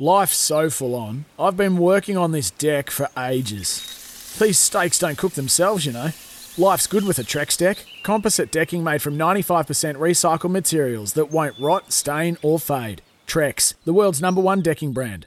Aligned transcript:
Life's 0.00 0.36
so 0.36 0.70
full 0.70 0.94
on. 0.94 1.24
I've 1.40 1.56
been 1.56 1.76
working 1.76 2.16
on 2.16 2.30
this 2.30 2.52
deck 2.52 2.88
for 2.88 3.08
ages. 3.18 4.36
These 4.38 4.56
steaks 4.56 4.96
don't 5.00 5.18
cook 5.18 5.32
themselves, 5.32 5.84
you 5.84 5.92
know. 5.92 6.10
Life's 6.56 6.86
good 6.86 7.04
with 7.04 7.18
a 7.18 7.24
Trex 7.24 7.58
deck. 7.58 7.84
Composite 8.04 8.52
decking 8.52 8.84
made 8.84 9.02
from 9.02 9.18
95% 9.18 9.96
recycled 9.96 10.52
materials 10.52 11.14
that 11.14 11.32
won't 11.32 11.58
rot, 11.58 11.92
stain, 11.92 12.38
or 12.42 12.60
fade. 12.60 13.02
Trex, 13.26 13.74
the 13.84 13.92
world's 13.92 14.22
number 14.22 14.40
one 14.40 14.60
decking 14.60 14.92
brand. 14.92 15.26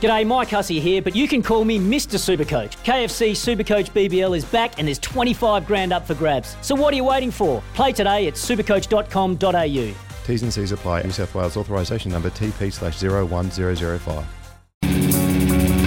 G'day, 0.00 0.24
Mike 0.24 0.50
Hussey 0.50 0.78
here, 0.78 1.02
but 1.02 1.16
you 1.16 1.26
can 1.26 1.42
call 1.42 1.64
me 1.64 1.80
Mr. 1.80 2.16
Supercoach. 2.16 2.76
KFC 2.84 3.32
Supercoach 3.32 3.90
BBL 3.90 4.36
is 4.36 4.44
back 4.44 4.78
and 4.78 4.86
there's 4.86 5.00
25 5.00 5.66
grand 5.66 5.92
up 5.92 6.06
for 6.06 6.14
grabs. 6.14 6.56
So 6.62 6.76
what 6.76 6.94
are 6.94 6.96
you 6.96 7.04
waiting 7.04 7.32
for? 7.32 7.64
Play 7.74 7.92
today 7.92 8.28
at 8.28 8.34
supercoach.com.au. 8.34 10.13
T's 10.24 10.42
and 10.42 10.52
C's 10.52 10.72
apply. 10.72 11.02
New 11.02 11.10
South 11.10 11.34
Wales 11.34 11.56
authorisation 11.56 12.10
number 12.10 12.30
TP 12.30 12.72
slash 12.72 13.02
01005. 13.02 14.24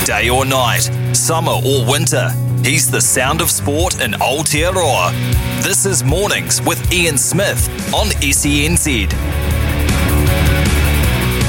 Day 0.06 0.30
or 0.30 0.46
night, 0.46 0.90
summer 1.14 1.52
or 1.52 1.90
winter, 1.90 2.30
he's 2.64 2.90
the 2.90 3.02
sound 3.02 3.42
of 3.42 3.50
sport 3.50 4.00
in 4.02 4.12
Aotearoa. 4.12 5.12
This 5.64 5.86
is 5.86 6.04
Mornings 6.04 6.62
with 6.62 6.94
Ian 6.94 7.18
Smith 7.18 7.68
on 7.94 8.08
SENZ. 8.22 9.12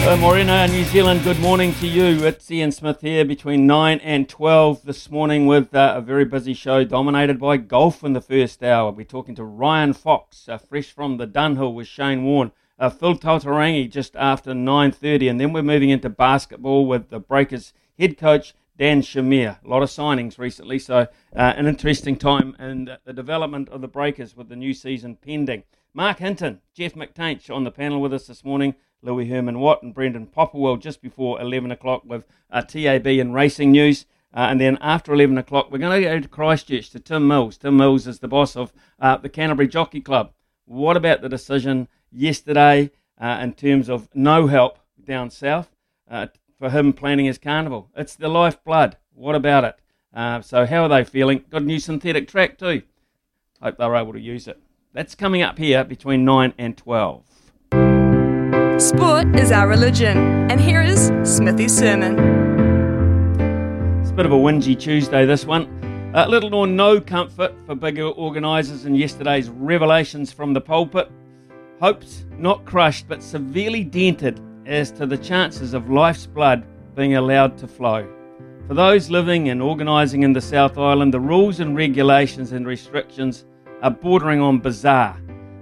Uh, 0.06 0.16
Morena, 0.16 0.66
New 0.68 0.84
Zealand, 0.84 1.22
good 1.22 1.38
morning 1.38 1.74
to 1.74 1.86
you. 1.86 2.24
It's 2.24 2.50
Ian 2.50 2.72
Smith 2.72 3.02
here 3.02 3.27
between 3.27 3.66
9 3.66 4.00
and 4.00 4.27
12 4.27 4.84
this 4.84 5.10
morning 5.10 5.46
with 5.46 5.74
uh, 5.74 5.92
a 5.96 6.00
very 6.00 6.24
busy 6.24 6.55
show 6.55 6.82
dominated 6.82 7.38
by 7.38 7.58
golf 7.58 8.02
in 8.02 8.14
the 8.14 8.22
first 8.22 8.64
hour. 8.64 8.91
We're 8.91 9.05
talking 9.05 9.34
to 9.34 9.44
Ryan 9.44 9.92
Fox, 9.92 10.48
uh, 10.48 10.56
fresh 10.56 10.91
from 10.91 11.18
the 11.18 11.27
Dunhill 11.27 11.74
with 11.74 11.86
Shane 11.86 12.24
Warne. 12.24 12.52
Uh, 12.78 12.88
Phil 12.88 13.16
Tataurangi 13.16 13.91
just 13.91 14.14
after 14.16 14.52
9.30 14.52 15.30
and 15.30 15.41
then 15.41 15.52
we're 15.52 15.62
moving 15.62 15.91
into 15.91 16.09
basketball 16.09 16.86
with 16.86 17.10
the 17.10 17.19
Breakers 17.19 17.73
head 17.98 18.16
coach 18.16 18.55
Dan 18.78 19.02
Shamir. 19.02 19.59
A 19.64 19.69
lot 19.69 19.82
of 19.82 19.88
signings 19.88 20.38
recently, 20.38 20.78
so 20.78 20.98
uh, 20.98 21.06
an 21.34 21.67
interesting 21.67 22.17
time 22.17 22.55
in 22.61 22.89
the 23.05 23.12
development 23.12 23.69
of 23.70 23.80
the 23.80 23.89
Breakers 23.89 24.36
with 24.36 24.48
the 24.48 24.56
new 24.56 24.72
season 24.72 25.17
pending. 25.17 25.64
Mark 25.92 26.19
Hinton, 26.19 26.61
Jeff 26.75 26.94
McTainch 26.94 27.52
on 27.55 27.64
the 27.64 27.72
panel 27.72 28.00
with 28.00 28.14
us 28.14 28.28
this 28.28 28.44
morning. 28.44 28.77
Louis 29.02 29.28
Herman 29.28 29.58
Watt 29.58 29.83
and 29.83 29.92
Brendan 29.92 30.27
Popperwell 30.27 30.80
just 30.80 31.02
before 31.02 31.41
11 31.41 31.72
o'clock 31.72 32.02
with 32.05 32.24
uh, 32.50 32.62
TAB 32.62 33.06
and 33.06 33.34
racing 33.34 33.72
news. 33.72 34.06
Uh, 34.33 34.47
and 34.50 34.61
then 34.61 34.78
after 34.80 35.12
11 35.12 35.39
o'clock, 35.39 35.70
we're 35.70 35.78
going 35.78 36.02
to 36.02 36.08
go 36.08 36.20
to 36.20 36.28
Christchurch 36.28 36.91
to 36.91 37.00
Tim 37.00 37.27
Mills. 37.27 37.56
Tim 37.56 37.77
Mills 37.77 38.06
is 38.06 38.19
the 38.20 38.28
boss 38.28 38.56
of 38.56 38.72
uh, 39.00 39.17
the 39.17 39.28
Canterbury 39.28 39.67
Jockey 39.67 40.00
Club. 40.00 40.33
What 40.69 40.98
about 40.98 41.22
the 41.22 41.30
decision 41.30 41.88
yesterday 42.12 42.91
uh, 43.19 43.38
in 43.41 43.55
terms 43.55 43.88
of 43.88 44.06
no 44.14 44.48
help 44.48 44.78
down 45.02 45.30
south 45.30 45.74
uh, 46.11 46.27
for 46.58 46.69
him 46.69 46.92
planning 46.92 47.24
his 47.24 47.38
carnival? 47.38 47.88
It's 47.97 48.14
the 48.14 48.28
lifeblood. 48.28 48.98
What 49.14 49.34
about 49.34 49.64
it? 49.64 49.77
Uh, 50.12 50.42
so, 50.42 50.66
how 50.66 50.83
are 50.83 50.89
they 50.89 51.05
feeling? 51.05 51.42
Got 51.48 51.62
a 51.62 51.64
new 51.64 51.78
synthetic 51.78 52.28
track 52.28 52.58
too. 52.58 52.83
Hope 53.62 53.78
they're 53.78 53.96
able 53.96 54.12
to 54.12 54.20
use 54.20 54.46
it. 54.46 54.61
That's 54.92 55.14
coming 55.14 55.41
up 55.41 55.56
here 55.56 55.84
between 55.84 56.27
9 56.27 56.52
and 56.58 56.77
12. 56.77 57.24
Sport 58.78 59.34
is 59.36 59.50
our 59.50 59.69
religion, 59.69 60.19
and 60.50 60.61
here 60.61 60.83
is 60.83 61.11
Smithy's 61.24 61.74
sermon. 61.74 62.19
It's 64.02 64.11
a 64.11 64.14
bit 64.14 64.27
of 64.27 64.33
a 64.33 64.36
whingy 64.36 64.78
Tuesday, 64.78 65.24
this 65.24 65.46
one. 65.46 65.88
Uh, 66.14 66.27
little 66.27 66.55
or 66.55 66.67
no 66.67 66.98
comfort 66.98 67.55
for 67.67 67.75
bigger 67.75 68.06
organisers 68.06 68.87
in 68.87 68.95
yesterday's 68.95 69.51
revelations 69.51 70.33
from 70.33 70.55
the 70.55 70.61
pulpit. 70.61 71.11
Hopes 71.81 72.25
not 72.39 72.64
crushed, 72.64 73.06
but 73.06 73.23
severely 73.23 73.84
dented 73.84 74.41
as 74.64 74.91
to 74.91 75.05
the 75.05 75.19
chances 75.19 75.75
of 75.75 75.91
life's 75.91 76.25
blood 76.25 76.64
being 76.97 77.17
allowed 77.17 77.59
to 77.59 77.69
flow. 77.69 78.09
For 78.67 78.73
those 78.73 79.11
living 79.11 79.51
and 79.51 79.61
organising 79.61 80.23
in 80.23 80.33
the 80.33 80.41
South 80.41 80.79
Island, 80.79 81.12
the 81.12 81.20
rules 81.20 81.61
and 81.61 81.77
regulations 81.77 82.53
and 82.53 82.67
restrictions 82.67 83.45
are 83.83 83.91
bordering 83.91 84.41
on 84.41 84.61
bizarre. 84.61 85.20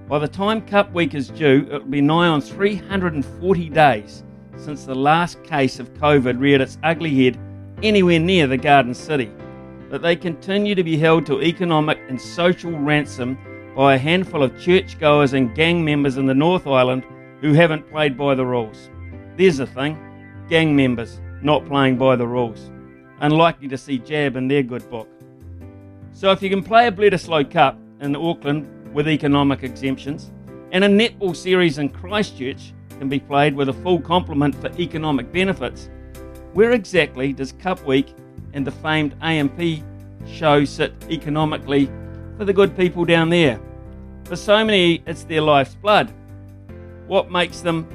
By 0.09 0.21
the 0.21 0.29
time 0.29 0.65
Cup 0.65 0.93
Week 0.93 1.15
is 1.15 1.29
due, 1.29 1.67
it 1.73 1.83
will 1.83 1.91
be 1.91 2.01
nigh 2.01 2.29
on 2.29 2.41
340 2.41 3.69
days 3.71 4.23
since 4.56 4.85
the 4.85 4.95
last 4.95 5.43
case 5.43 5.81
of 5.81 5.93
COVID 5.95 6.39
reared 6.39 6.61
its 6.61 6.79
ugly 6.85 7.25
head 7.25 7.37
anywhere 7.83 8.21
near 8.21 8.47
the 8.47 8.56
Garden 8.56 8.95
City. 8.95 9.29
But 9.89 10.03
they 10.03 10.17
continue 10.17 10.75
to 10.75 10.83
be 10.83 10.97
held 10.97 11.27
to 11.27 11.43
economic 11.43 11.99
and 12.09 12.21
social 12.21 12.73
ransom 12.73 13.39
by 13.77 13.95
a 13.95 13.99
handful 13.99 14.43
of 14.43 14.59
churchgoers 14.61 15.35
and 15.35 15.55
gang 15.55 15.85
members 15.85 16.17
in 16.17 16.27
the 16.27 16.35
North 16.35 16.67
Island 16.67 17.05
who 17.41 17.53
haven't 17.53 17.91
played 17.91 18.17
by 18.17 18.35
the 18.35 18.47
rules. 18.47 18.91
There's 19.37 19.59
the 19.59 19.67
thing 19.67 19.99
gang 20.49 20.75
members 20.75 21.21
not 21.43 21.67
playing 21.67 21.99
by 21.99 22.17
the 22.17 22.27
rules. 22.27 22.71
Unlikely 23.21 23.69
to 23.69 23.79
see 23.79 23.99
Jab 23.99 24.37
in 24.37 24.49
their 24.49 24.63
good 24.63 24.89
book. 24.91 25.09
So 26.13 26.31
if 26.31 26.43
you 26.43 26.49
can 26.49 26.63
play 26.63 26.87
a 26.87 26.93
Bledisloe 26.93 27.51
Cup 27.51 27.79
in 28.01 28.17
Auckland 28.17 28.95
with 28.95 29.09
economic 29.09 29.63
exemptions, 29.63 30.33
and 30.73 30.85
a 30.85 30.89
netball 30.89 31.37
series 31.37 31.79
in 31.79 31.91
Christchurch 31.91 32.73
can 32.99 33.09
be 33.09 33.21
played 33.21 33.55
with 33.55 33.69
a 33.69 33.73
full 33.73 34.01
complement 34.01 34.55
for 34.55 34.71
economic 34.81 35.31
benefits, 35.33 35.91
where 36.55 36.73
exactly 36.73 37.33
does 37.33 37.53
Cup 37.53 37.85
Week 37.85 38.15
and 38.56 38.67
the 38.67 38.72
famed 38.72 39.15
A&P 39.22 39.84
show 40.27 40.65
sit 40.65 40.94
economically 41.11 41.91
for 42.39 42.47
the 42.47 42.53
good 42.55 42.75
people 42.77 43.05
down 43.05 43.28
there? 43.28 43.61
For 44.25 44.34
so 44.34 44.65
many, 44.65 45.03
it's 45.06 45.25
their 45.25 45.43
life's 45.43 45.75
blood. 45.75 46.12
What 47.06 47.31
makes 47.31 47.61
them 47.61 47.87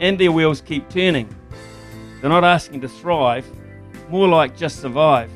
and 0.00 0.18
their 0.18 0.30
wheels 0.32 0.60
keep 0.60 0.88
turning? 0.88 1.28
They're 2.20 2.30
not 2.30 2.44
asking 2.44 2.80
to 2.82 2.88
thrive, 2.88 3.44
more 4.08 4.28
like 4.28 4.56
just 4.56 4.80
survive. 4.80 5.30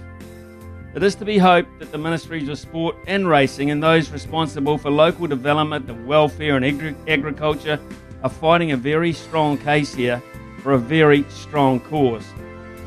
It 0.94 1.02
is 1.02 1.16
to 1.16 1.24
be 1.24 1.38
hoped 1.38 1.80
that 1.80 1.92
the 1.92 1.98
Ministries 1.98 2.48
of 2.48 2.58
Sport 2.58 2.96
and 3.06 3.28
Racing 3.28 3.70
and 3.70 3.82
those 3.82 4.10
responsible 4.10 4.78
for 4.78 4.90
local 4.90 5.26
development 5.26 5.90
and 5.90 6.06
welfare 6.06 6.56
and 6.56 6.64
agri- 6.64 6.94
agriculture 7.08 7.78
are 8.22 8.30
fighting 8.30 8.72
a 8.72 8.76
very 8.76 9.12
strong 9.12 9.58
case 9.58 9.92
here 9.92 10.22
for 10.62 10.72
a 10.72 10.78
very 10.78 11.24
strong 11.30 11.80
cause. 11.80 12.24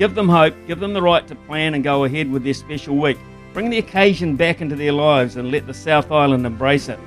Give 0.02 0.16
them 0.16 0.30
hope, 0.30 0.56
give 0.66 0.80
them 0.80 0.94
the 0.94 1.02
right 1.04 1.28
to 1.28 1.36
plan 1.36 1.76
and 1.76 1.84
go 1.84 2.06
ahead 2.06 2.32
with 2.32 2.44
their 2.44 2.56
special 2.56 2.98
week. 2.98 3.20
Bring 3.54 3.70
the 3.70 3.78
occasion 3.78 4.36
back 4.36 4.60
into 4.60 4.76
their 4.76 4.94
lives 4.94 5.36
and 5.36 5.52
let 5.52 5.68
the 5.68 5.76
South 5.76 6.12
Island 6.12 6.44
embrace 6.44 6.90
it. 6.90 6.98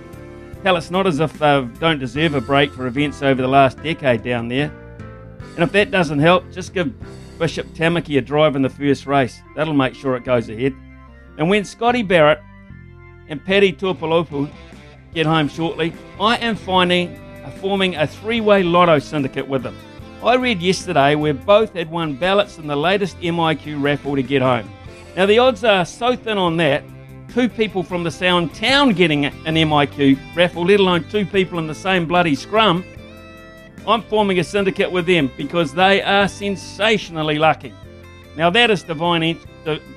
Hell, 0.62 0.77
it's 0.77 0.93
not 0.93 1.04
as 1.04 1.19
if 1.19 1.33
they 1.33 1.69
don't 1.81 1.99
deserve 1.99 2.37
a 2.37 2.41
break 2.41 2.72
for 2.72 2.87
events 2.87 3.21
over 3.21 3.43
the 3.43 3.49
last 3.49 3.83
decade 3.83 4.22
down 4.22 4.47
there. 4.47 4.72
And 5.56 5.65
if 5.65 5.72
that 5.72 5.91
doesn't 5.91 6.21
help, 6.21 6.53
just 6.53 6.72
give 6.72 6.94
Bishop 7.37 7.66
Tamaki 7.75 8.16
a 8.16 8.21
drive 8.21 8.54
in 8.54 8.62
the 8.62 8.71
first 8.71 9.06
race. 9.06 9.43
That'll 9.56 9.75
make 9.75 9.97
sure 9.97 10.15
it 10.15 10.22
goes 10.22 10.49
ahead. 10.49 10.72
And 11.37 11.50
when 11.50 11.65
Scotty 11.65 12.04
Barrett 12.04 12.41
and 13.27 13.44
Paddy 13.44 13.72
Tuipulotu 13.72 14.49
get 15.12 15.27
home 15.27 15.49
shortly, 15.49 15.93
I 16.21 16.37
am 16.37 16.54
finding 16.54 17.19
forming 17.60 17.97
a 17.97 18.06
three-way 18.06 18.62
lotto 18.62 19.00
syndicate 19.00 19.49
with 19.49 19.65
them. 19.65 19.77
I 20.25 20.37
read 20.37 20.62
yesterday 20.62 21.17
where 21.17 21.35
both 21.35 21.75
had 21.75 21.91
won 21.91 22.15
ballots 22.15 22.57
in 22.57 22.67
the 22.67 22.75
latest 22.75 23.21
MIQ 23.21 23.83
raffle 23.83 24.17
to 24.17 24.23
get 24.23 24.41
home. 24.41 24.71
Now 25.17 25.27
the 25.27 25.39
odds 25.39 25.65
are 25.65 25.85
so 25.85 26.17
thin 26.17 26.39
on 26.39 26.57
that, 26.57 26.83
two 27.29 27.47
people 27.47 27.83
from 27.83 28.05
the 28.05 28.11
sound 28.11 28.55
town 28.55 28.95
getting 28.95 29.27
an 29.27 29.34
MIQ 29.45 30.19
raffle, 30.34 30.65
let 30.65 30.81
alone 30.81 31.05
two 31.11 31.27
people 31.27 31.59
in 31.59 31.67
the 31.67 31.75
same 31.75 32.07
bloody 32.07 32.34
scrum. 32.34 32.83
I'm 33.87 34.01
forming 34.01 34.39
a 34.39 34.45
syndicate 34.45 34.91
with 34.91 35.05
them 35.05 35.31
because 35.37 35.75
they 35.75 36.01
are 36.01 36.27
sensationally 36.27 37.39
lucky. 37.39 37.75
Now 38.34 38.49
that 38.49 38.71
is 38.71 38.83
divine, 38.83 39.23
in- 39.23 39.41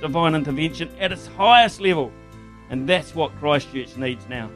divine 0.01 0.35
intervention 0.35 0.89
at 0.99 1.13
its 1.13 1.27
highest 1.27 1.79
level, 1.79 2.11
and 2.69 2.87
that's 2.87 3.15
what 3.15 3.33
Christchurch 3.39 3.95
needs 3.95 4.27
now. 4.27 4.49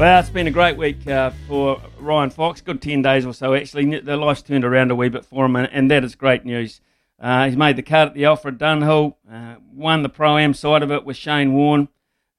Well, 0.00 0.18
it's 0.18 0.30
been 0.30 0.46
a 0.46 0.50
great 0.50 0.78
week 0.78 1.06
uh, 1.06 1.28
for 1.46 1.78
Ryan 1.98 2.30
Fox. 2.30 2.62
Good 2.62 2.80
10 2.80 3.02
days 3.02 3.26
or 3.26 3.34
so, 3.34 3.52
actually. 3.52 4.00
The 4.00 4.16
life's 4.16 4.40
turned 4.40 4.64
around 4.64 4.90
a 4.90 4.94
wee 4.94 5.10
bit 5.10 5.26
for 5.26 5.44
him, 5.44 5.56
and, 5.56 5.68
and 5.70 5.90
that 5.90 6.04
is 6.04 6.14
great 6.14 6.42
news. 6.42 6.80
Uh, 7.18 7.44
he's 7.46 7.56
made 7.58 7.76
the 7.76 7.82
cut 7.82 8.08
at 8.08 8.14
the 8.14 8.24
Alfred 8.24 8.56
Dunhill, 8.56 9.16
uh, 9.30 9.56
won 9.74 10.02
the 10.02 10.08
Pro 10.08 10.38
Am 10.38 10.54
side 10.54 10.82
of 10.82 10.90
it 10.90 11.04
with 11.04 11.18
Shane 11.18 11.52
Warne. 11.52 11.88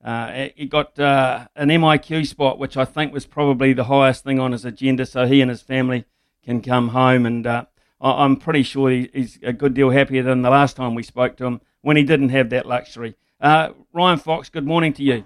Uh, 0.04 0.48
he 0.56 0.66
got 0.66 0.98
uh, 0.98 1.50
an 1.56 1.70
MIQ 1.70 2.26
spot, 2.26 2.58
which 2.58 2.78
I 2.78 2.84
think 2.84 3.14
was 3.14 3.28
probably 3.28 3.74
the 3.74 3.84
highest 3.84 4.24
thing 4.24 4.40
on 4.40 4.54
his 4.54 4.66
agenda, 4.66 5.06
so 5.06 5.28
he 5.28 5.40
and 5.40 5.52
his 5.52 5.62
family 5.62 6.06
can 6.44 6.64
come 6.64 6.88
home. 6.88 7.28
And 7.28 7.46
uh, 7.46 7.66
I- 8.02 8.24
I'm 8.24 8.38
pretty 8.38 8.64
sure 8.64 8.90
he's 8.90 9.38
a 9.44 9.54
good 9.54 9.76
deal 9.76 9.92
happier 9.92 10.24
than 10.24 10.42
the 10.42 10.50
last 10.50 10.78
time 10.78 10.96
we 10.96 11.04
spoke 11.04 11.38
to 11.38 11.46
him 11.46 11.62
when 11.82 11.96
he 11.96 12.02
didn't 12.02 12.30
have 12.30 12.50
that 12.50 12.66
luxury. 12.66 13.18
Ryan 13.40 14.18
Fox, 14.18 14.50
good 14.50 14.66
morning 14.66 14.94
to 14.94 15.04
you. 15.04 15.26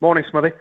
Morning, 0.00 0.24
Smithy. 0.30 0.52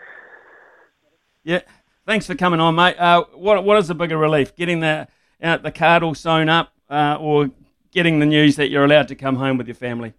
Yeah, 1.44 1.62
thanks 2.06 2.26
for 2.26 2.36
coming 2.36 2.60
on, 2.60 2.76
mate. 2.76 2.96
Uh, 2.98 3.26
what 3.34 3.64
what 3.64 3.78
is 3.78 3.88
the 3.88 3.96
bigger 3.96 4.18
relief, 4.18 4.56
getting 4.56 4.80
the 4.80 5.08
out 5.42 5.64
the 5.64 5.72
card 5.72 6.04
all 6.04 6.16
sewn 6.16 6.50
up, 6.50 6.74
uh, 6.90 7.18
or 7.20 7.50
getting 7.92 8.20
the 8.20 8.26
news 8.26 8.56
that 8.56 8.70
you're 8.70 8.86
allowed 8.86 9.08
to 9.10 9.16
come 9.16 9.36
home 9.36 9.58
with 9.58 9.68
your 9.68 9.76
family? 9.76 10.14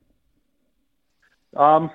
Um, 1.56 1.90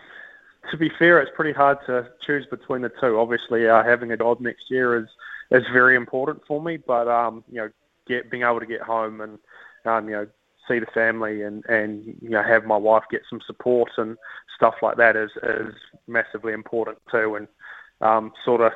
to 0.71 0.77
be 0.77 0.89
fair, 0.98 1.19
it's 1.19 1.31
pretty 1.36 1.54
hard 1.54 1.77
to 1.88 2.07
choose 2.25 2.45
between 2.50 2.81
the 2.81 2.92
two. 3.01 3.19
Obviously, 3.19 3.68
uh, 3.68 3.83
having 3.83 4.12
a 4.12 4.18
dog 4.18 4.42
next 4.42 4.63
year 4.69 4.98
is 4.98 5.07
is 5.51 5.63
very 5.74 5.95
important 5.95 6.42
for 6.48 6.62
me, 6.62 6.77
but 6.77 7.07
um, 7.07 7.44
you 7.51 7.57
know, 7.57 7.69
get 8.07 8.30
being 8.31 8.44
able 8.44 8.60
to 8.60 8.65
get 8.65 8.81
home 8.81 9.22
and 9.22 9.39
um, 9.86 10.10
you 10.10 10.15
know 10.15 10.27
see 10.69 10.80
the 10.80 10.86
family 10.94 11.42
and 11.42 11.66
and 11.66 12.06
you 12.21 12.30
know 12.30 12.44
have 12.44 12.66
my 12.66 12.77
wife 12.77 13.04
get 13.12 13.21
some 13.30 13.42
support 13.45 13.92
and 13.98 14.18
stuff 14.56 14.75
like 14.81 14.98
that 14.98 15.16
is 15.16 15.31
is 15.44 15.74
massively 16.07 16.54
important 16.54 16.98
too. 17.12 17.36
And 17.36 17.48
um, 18.01 18.31
sort 18.45 18.62
of 18.62 18.71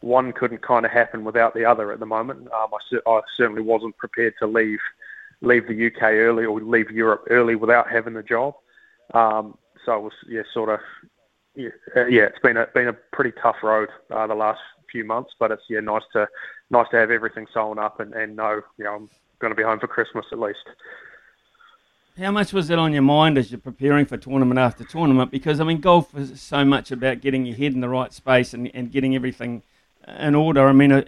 one 0.00 0.32
couldn't 0.32 0.62
kind 0.62 0.84
of 0.84 0.92
happen 0.92 1.24
without 1.24 1.54
the 1.54 1.64
other 1.64 1.92
at 1.92 2.00
the 2.00 2.06
moment. 2.06 2.48
Um, 2.52 2.70
I, 2.72 3.10
I 3.10 3.20
certainly 3.36 3.62
wasn't 3.62 3.96
prepared 3.96 4.34
to 4.40 4.46
leave 4.46 4.80
leave 5.42 5.66
the 5.66 5.86
UK 5.86 6.02
early 6.02 6.44
or 6.44 6.60
leave 6.60 6.90
Europe 6.90 7.26
early 7.30 7.54
without 7.54 7.90
having 7.90 8.14
the 8.14 8.22
job. 8.22 8.54
Um, 9.14 9.56
so 9.84 9.96
it 9.96 10.02
was 10.02 10.12
yeah, 10.28 10.42
sort 10.52 10.68
of 10.68 10.80
yeah, 11.54 11.70
uh, 11.96 12.06
yeah, 12.06 12.22
it's 12.22 12.38
been 12.40 12.56
a 12.56 12.66
been 12.74 12.88
a 12.88 12.92
pretty 13.12 13.32
tough 13.42 13.56
road 13.62 13.88
uh, 14.10 14.26
the 14.26 14.34
last 14.34 14.60
few 14.90 15.04
months, 15.04 15.32
but 15.38 15.50
it's 15.50 15.62
yeah 15.68 15.80
nice 15.80 16.02
to 16.12 16.26
nice 16.70 16.86
to 16.90 16.96
have 16.96 17.10
everything 17.10 17.46
sewn 17.52 17.78
up 17.78 18.00
and, 18.00 18.14
and 18.14 18.36
know 18.36 18.60
you 18.78 18.84
know 18.84 18.94
I'm 18.94 19.10
going 19.40 19.50
to 19.50 19.56
be 19.56 19.62
home 19.62 19.80
for 19.80 19.88
Christmas 19.88 20.26
at 20.32 20.38
least. 20.38 20.66
How 22.20 22.30
much 22.30 22.52
was 22.52 22.68
that 22.68 22.78
on 22.78 22.92
your 22.92 23.00
mind 23.00 23.38
as 23.38 23.50
you're 23.50 23.58
preparing 23.58 24.04
for 24.04 24.18
tournament 24.18 24.60
after 24.60 24.84
tournament? 24.84 25.30
Because 25.30 25.58
I 25.58 25.64
mean, 25.64 25.80
golf 25.80 26.14
is 26.14 26.38
so 26.38 26.66
much 26.66 26.92
about 26.92 27.22
getting 27.22 27.46
your 27.46 27.56
head 27.56 27.72
in 27.72 27.80
the 27.80 27.88
right 27.88 28.12
space 28.12 28.52
and, 28.52 28.70
and 28.74 28.92
getting 28.92 29.14
everything 29.14 29.62
in 30.18 30.34
order. 30.34 30.68
I 30.68 30.72
mean, 30.72 30.92
uh, 30.92 31.02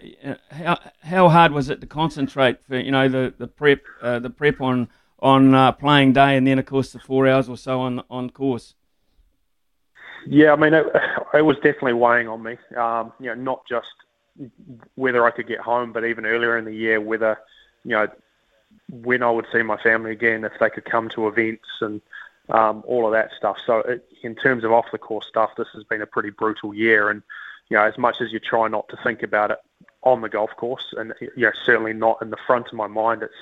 how 0.49 0.79
how 1.03 1.29
hard 1.29 1.51
was 1.51 1.69
it 1.69 1.81
to 1.81 1.87
concentrate 1.87 2.63
for 2.63 2.79
you 2.79 2.89
know 2.89 3.07
the 3.07 3.31
the 3.37 3.45
prep 3.45 3.81
uh, 4.01 4.17
the 4.17 4.31
prep 4.31 4.59
on 4.59 4.87
on 5.19 5.53
uh, 5.53 5.71
playing 5.73 6.13
day 6.13 6.35
and 6.35 6.47
then 6.47 6.57
of 6.57 6.65
course 6.65 6.91
the 6.93 6.99
four 6.99 7.27
hours 7.27 7.47
or 7.47 7.57
so 7.57 7.81
on 7.81 8.03
on 8.09 8.31
course? 8.31 8.73
Yeah, 10.25 10.53
I 10.53 10.55
mean, 10.55 10.73
it, 10.73 10.87
it 11.35 11.41
was 11.43 11.57
definitely 11.57 11.93
weighing 11.93 12.27
on 12.27 12.41
me. 12.41 12.57
Um, 12.75 13.13
you 13.19 13.27
know, 13.27 13.35
not 13.35 13.61
just 13.69 13.85
whether 14.95 15.27
I 15.27 15.29
could 15.29 15.47
get 15.47 15.59
home, 15.59 15.93
but 15.93 16.05
even 16.05 16.25
earlier 16.25 16.57
in 16.57 16.65
the 16.65 16.73
year, 16.73 16.99
whether 16.99 17.37
you 17.83 17.91
know 17.91 18.07
when 18.89 19.23
I 19.23 19.31
would 19.31 19.45
see 19.51 19.61
my 19.61 19.77
family 19.77 20.11
again, 20.11 20.43
if 20.43 20.53
they 20.59 20.69
could 20.69 20.85
come 20.85 21.09
to 21.09 21.27
events 21.27 21.67
and 21.81 22.01
um, 22.49 22.83
all 22.85 23.05
of 23.05 23.13
that 23.13 23.31
stuff. 23.37 23.57
So, 23.65 23.79
it, 23.79 24.05
in 24.21 24.35
terms 24.35 24.63
of 24.63 24.71
off 24.71 24.85
the 24.91 24.97
course 24.97 25.27
stuff, 25.27 25.51
this 25.57 25.67
has 25.73 25.83
been 25.83 26.01
a 26.01 26.05
pretty 26.05 26.29
brutal 26.29 26.73
year. 26.73 27.09
And 27.09 27.23
you 27.69 27.77
know, 27.77 27.83
as 27.83 27.97
much 27.97 28.21
as 28.21 28.31
you 28.31 28.39
try 28.39 28.67
not 28.67 28.89
to 28.89 28.97
think 29.03 29.23
about 29.23 29.51
it 29.51 29.59
on 30.03 30.21
the 30.21 30.29
golf 30.29 30.51
course, 30.57 30.93
and 30.97 31.13
you 31.21 31.31
know, 31.37 31.51
certainly 31.65 31.93
not 31.93 32.21
in 32.21 32.29
the 32.29 32.37
front 32.45 32.67
of 32.67 32.73
my 32.73 32.87
mind, 32.87 33.23
it's 33.23 33.33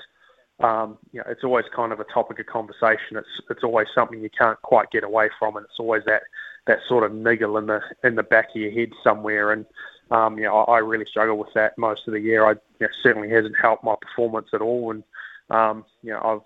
um, 0.63 0.97
you 1.11 1.19
know, 1.19 1.25
it's 1.27 1.43
always 1.43 1.65
kind 1.75 1.91
of 1.91 1.99
a 1.99 2.03
topic 2.05 2.39
of 2.39 2.45
conversation. 2.45 3.17
It's 3.17 3.41
it's 3.49 3.63
always 3.63 3.87
something 3.93 4.21
you 4.21 4.29
can't 4.29 4.61
quite 4.61 4.91
get 4.91 5.03
away 5.03 5.29
from, 5.39 5.55
and 5.57 5.65
it's 5.65 5.79
always 5.79 6.03
that 6.05 6.23
that 6.67 6.79
sort 6.87 7.03
of 7.03 7.13
niggle 7.13 7.57
in 7.57 7.65
the 7.65 7.81
in 8.03 8.15
the 8.15 8.23
back 8.23 8.49
of 8.49 8.61
your 8.61 8.71
head 8.71 8.91
somewhere. 9.03 9.51
And 9.51 9.65
um, 10.11 10.37
you 10.37 10.43
know, 10.43 10.57
I, 10.57 10.75
I 10.75 10.77
really 10.79 11.05
struggle 11.05 11.37
with 11.37 11.53
that 11.55 11.77
most 11.77 12.07
of 12.07 12.13
the 12.13 12.19
year. 12.19 12.45
I 12.45 12.51
you 12.51 12.57
know, 12.81 12.87
certainly 13.01 13.29
hasn't 13.29 13.55
helped 13.59 13.83
my 13.83 13.95
performance 13.99 14.49
at 14.53 14.61
all, 14.61 14.91
and 14.91 15.03
um, 15.49 15.85
you 16.03 16.11
know, 16.11 16.21
I've 16.23 16.41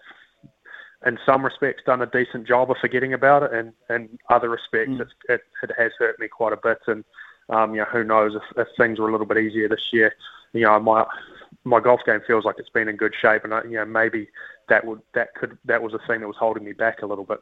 in 1.06 1.20
some 1.26 1.46
respects 1.46 1.84
done 1.86 2.02
a 2.02 2.08
decent 2.08 2.48
job 2.48 2.72
of 2.72 2.78
forgetting 2.82 3.14
about 3.14 3.44
it, 3.44 3.54
and 3.54 3.74
in 3.90 4.18
other 4.30 4.50
respects, 4.50 4.92
mm. 4.92 5.08
it, 5.30 5.42
it 5.64 5.72
has 5.78 5.92
hurt 6.00 6.20
me 6.20 6.28
quite 6.28 6.54
a 6.54 6.58
bit. 6.58 6.80
And 6.88 7.04
um, 7.50 7.74
you 7.74 7.82
know, 7.82 7.86
who 7.86 8.04
knows 8.04 8.36
if, 8.36 8.58
if 8.58 8.68
things 8.78 9.00
were 9.00 9.10
a 9.10 9.12
little 9.12 9.28
bit 9.28 9.38
easier 9.38 9.68
this 9.68 9.90
year, 9.92 10.16
you 10.54 10.62
know, 10.62 10.80
my 10.80 11.06
my 11.64 11.80
golf 11.80 12.02
game 12.06 12.22
feels 12.26 12.46
like 12.46 12.56
it's 12.58 12.70
been 12.70 12.88
in 12.88 12.96
good 12.96 13.14
shape, 13.20 13.44
and 13.44 13.54
I, 13.54 13.64
you 13.64 13.78
know, 13.78 13.86
maybe 13.86 14.30
that 14.70 14.86
would 14.86 15.02
that 15.14 15.34
could 15.36 15.58
that 15.66 15.82
was 15.82 15.94
a 15.94 16.00
thing 16.08 16.22
that 16.22 16.28
was 16.28 16.38
holding 16.38 16.64
me 16.64 16.74
back 16.74 17.02
a 17.02 17.06
little 17.06 17.26
bit. 17.26 17.40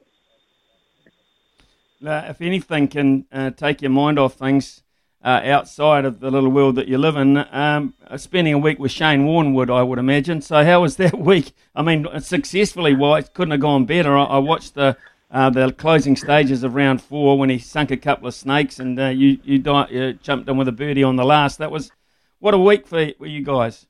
Uh, 2.05 2.25
if 2.27 2.41
anything 2.41 2.89
can 2.89 3.25
uh, 3.31 3.49
take 3.51 3.81
your 3.81 3.91
mind 3.91 4.19
off 4.19 4.33
things, 4.33 4.82
uh, 5.23 5.41
outside 5.45 6.05
of 6.05 6.19
the 6.19 6.29
little 6.29 6.49
world 6.49 6.75
that 6.75 6.87
you 6.87 6.97
live 6.97 7.15
in. 7.15 7.37
Um, 7.51 7.93
spending 8.17 8.53
a 8.53 8.57
week 8.57 8.79
with 8.79 8.91
Shane 8.91 9.25
Warne 9.25 9.53
would, 9.53 9.69
I 9.69 9.81
would 9.81 9.99
imagine. 9.99 10.41
So 10.41 10.63
how 10.63 10.81
was 10.81 10.97
that 10.97 11.17
week? 11.19 11.53
I 11.75 11.81
mean, 11.81 12.07
successfully, 12.19 12.95
well, 12.95 13.15
it 13.15 13.33
couldn't 13.33 13.51
have 13.51 13.61
gone 13.61 13.85
better. 13.85 14.17
I, 14.17 14.23
I 14.23 14.37
watched 14.39 14.75
the 14.75 14.97
uh, 15.31 15.49
the 15.49 15.71
closing 15.71 16.15
stages 16.15 16.63
of 16.63 16.75
round 16.75 17.01
four 17.01 17.39
when 17.39 17.49
he 17.49 17.57
sunk 17.57 17.89
a 17.89 17.97
couple 17.97 18.27
of 18.27 18.35
snakes, 18.35 18.77
and 18.79 18.99
uh, 18.99 19.07
you 19.07 19.39
you, 19.43 19.57
di- 19.57 19.87
you, 19.89 20.13
jumped 20.13 20.47
in 20.47 20.57
with 20.57 20.67
a 20.67 20.71
birdie 20.71 21.03
on 21.03 21.15
the 21.15 21.25
last. 21.25 21.57
That 21.57 21.71
was 21.71 21.91
what 22.39 22.53
a 22.53 22.57
week 22.59 22.85
for, 22.85 23.07
for 23.17 23.25
you 23.25 23.43
guys. 23.43 23.87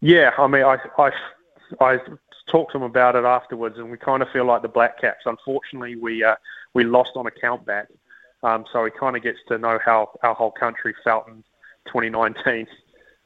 Yeah, 0.00 0.32
I 0.36 0.48
mean, 0.48 0.64
I 0.64 0.76
I 0.98 1.10
I 1.80 1.98
talked 2.50 2.72
to 2.72 2.78
him 2.78 2.82
about 2.82 3.14
it 3.14 3.24
afterwards, 3.24 3.78
and 3.78 3.90
we 3.90 3.96
kind 3.96 4.22
of 4.22 4.28
feel 4.30 4.44
like 4.44 4.62
the 4.62 4.68
Black 4.68 5.00
Caps. 5.00 5.24
Unfortunately, 5.24 5.94
we 5.94 6.24
uh, 6.24 6.34
we 6.74 6.82
lost 6.82 7.12
on 7.14 7.26
a 7.28 7.30
countback. 7.30 7.86
Um, 8.42 8.64
so 8.72 8.84
he 8.84 8.90
kind 8.90 9.16
of 9.16 9.22
gets 9.22 9.38
to 9.48 9.58
know 9.58 9.78
how 9.84 10.10
our 10.22 10.34
whole 10.34 10.52
country 10.52 10.94
felt 11.02 11.28
in 11.28 11.42
2019, 11.86 12.66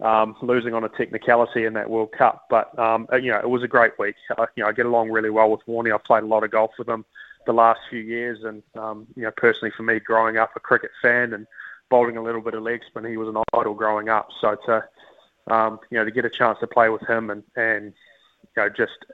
um, 0.00 0.34
losing 0.42 0.74
on 0.74 0.84
a 0.84 0.88
technicality 0.88 1.64
in 1.64 1.74
that 1.74 1.90
World 1.90 2.12
Cup. 2.12 2.46
But 2.48 2.76
um, 2.78 3.06
uh, 3.12 3.16
you 3.16 3.30
know, 3.30 3.38
it 3.38 3.48
was 3.48 3.62
a 3.62 3.68
great 3.68 3.92
week. 3.98 4.14
I, 4.36 4.46
you 4.56 4.62
know, 4.62 4.68
I 4.68 4.72
get 4.72 4.86
along 4.86 5.10
really 5.10 5.30
well 5.30 5.50
with 5.50 5.60
Warney. 5.68 5.94
I've 5.94 6.04
played 6.04 6.22
a 6.22 6.26
lot 6.26 6.44
of 6.44 6.50
golf 6.50 6.72
with 6.78 6.88
him 6.88 7.04
the 7.46 7.52
last 7.52 7.80
few 7.90 8.00
years, 8.00 8.44
and 8.44 8.62
um, 8.74 9.06
you 9.16 9.22
know, 9.22 9.32
personally 9.36 9.72
for 9.76 9.82
me, 9.82 10.00
growing 10.00 10.38
up 10.38 10.50
a 10.56 10.60
cricket 10.60 10.90
fan 11.02 11.34
and 11.34 11.46
bowling 11.90 12.16
a 12.16 12.22
little 12.22 12.40
bit 12.40 12.54
of 12.54 12.62
leg 12.62 12.80
spin, 12.86 13.04
he 13.04 13.16
was 13.16 13.28
an 13.28 13.42
idol 13.52 13.74
growing 13.74 14.08
up. 14.08 14.28
So 14.40 14.56
to 14.66 14.84
um, 15.52 15.80
you 15.90 15.98
know, 15.98 16.04
to 16.04 16.10
get 16.10 16.24
a 16.24 16.30
chance 16.30 16.58
to 16.60 16.66
play 16.66 16.88
with 16.88 17.06
him 17.06 17.30
and 17.30 17.42
and 17.56 17.92
you 18.56 18.62
know, 18.62 18.68
just 18.68 19.04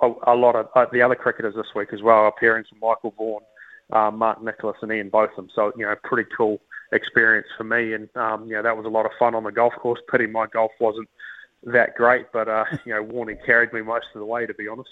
a, 0.00 0.12
a 0.26 0.34
lot 0.34 0.56
of 0.56 0.68
uh, 0.74 0.86
the 0.92 1.02
other 1.02 1.14
cricketers 1.14 1.54
this 1.54 1.74
week 1.74 1.92
as 1.92 2.02
well, 2.02 2.26
appearing 2.26 2.64
from 2.68 2.78
Michael 2.80 3.14
Vaughan 3.16 3.42
um, 3.92 4.18
Mark 4.18 4.42
Nicholas 4.42 4.76
and 4.82 4.92
Ian 4.92 5.10
Botham. 5.10 5.48
So, 5.54 5.72
you 5.76 5.84
know, 5.84 5.94
pretty 6.02 6.28
cool 6.36 6.60
experience 6.92 7.48
for 7.56 7.64
me. 7.64 7.92
And, 7.92 8.08
um, 8.16 8.46
you 8.46 8.54
know, 8.54 8.62
that 8.62 8.76
was 8.76 8.86
a 8.86 8.90
lot 8.90 9.06
of 9.06 9.12
fun 9.18 9.34
on 9.34 9.44
the 9.44 9.52
golf 9.52 9.74
course. 9.74 10.00
Pity 10.10 10.26
my 10.26 10.46
golf 10.46 10.72
wasn't 10.80 11.08
that 11.64 11.94
great, 11.94 12.26
but, 12.32 12.48
uh, 12.48 12.64
you 12.84 12.94
know, 12.94 13.04
Warney 13.04 13.36
carried 13.44 13.72
me 13.72 13.82
most 13.82 14.06
of 14.14 14.20
the 14.20 14.26
way, 14.26 14.46
to 14.46 14.54
be 14.54 14.68
honest. 14.68 14.90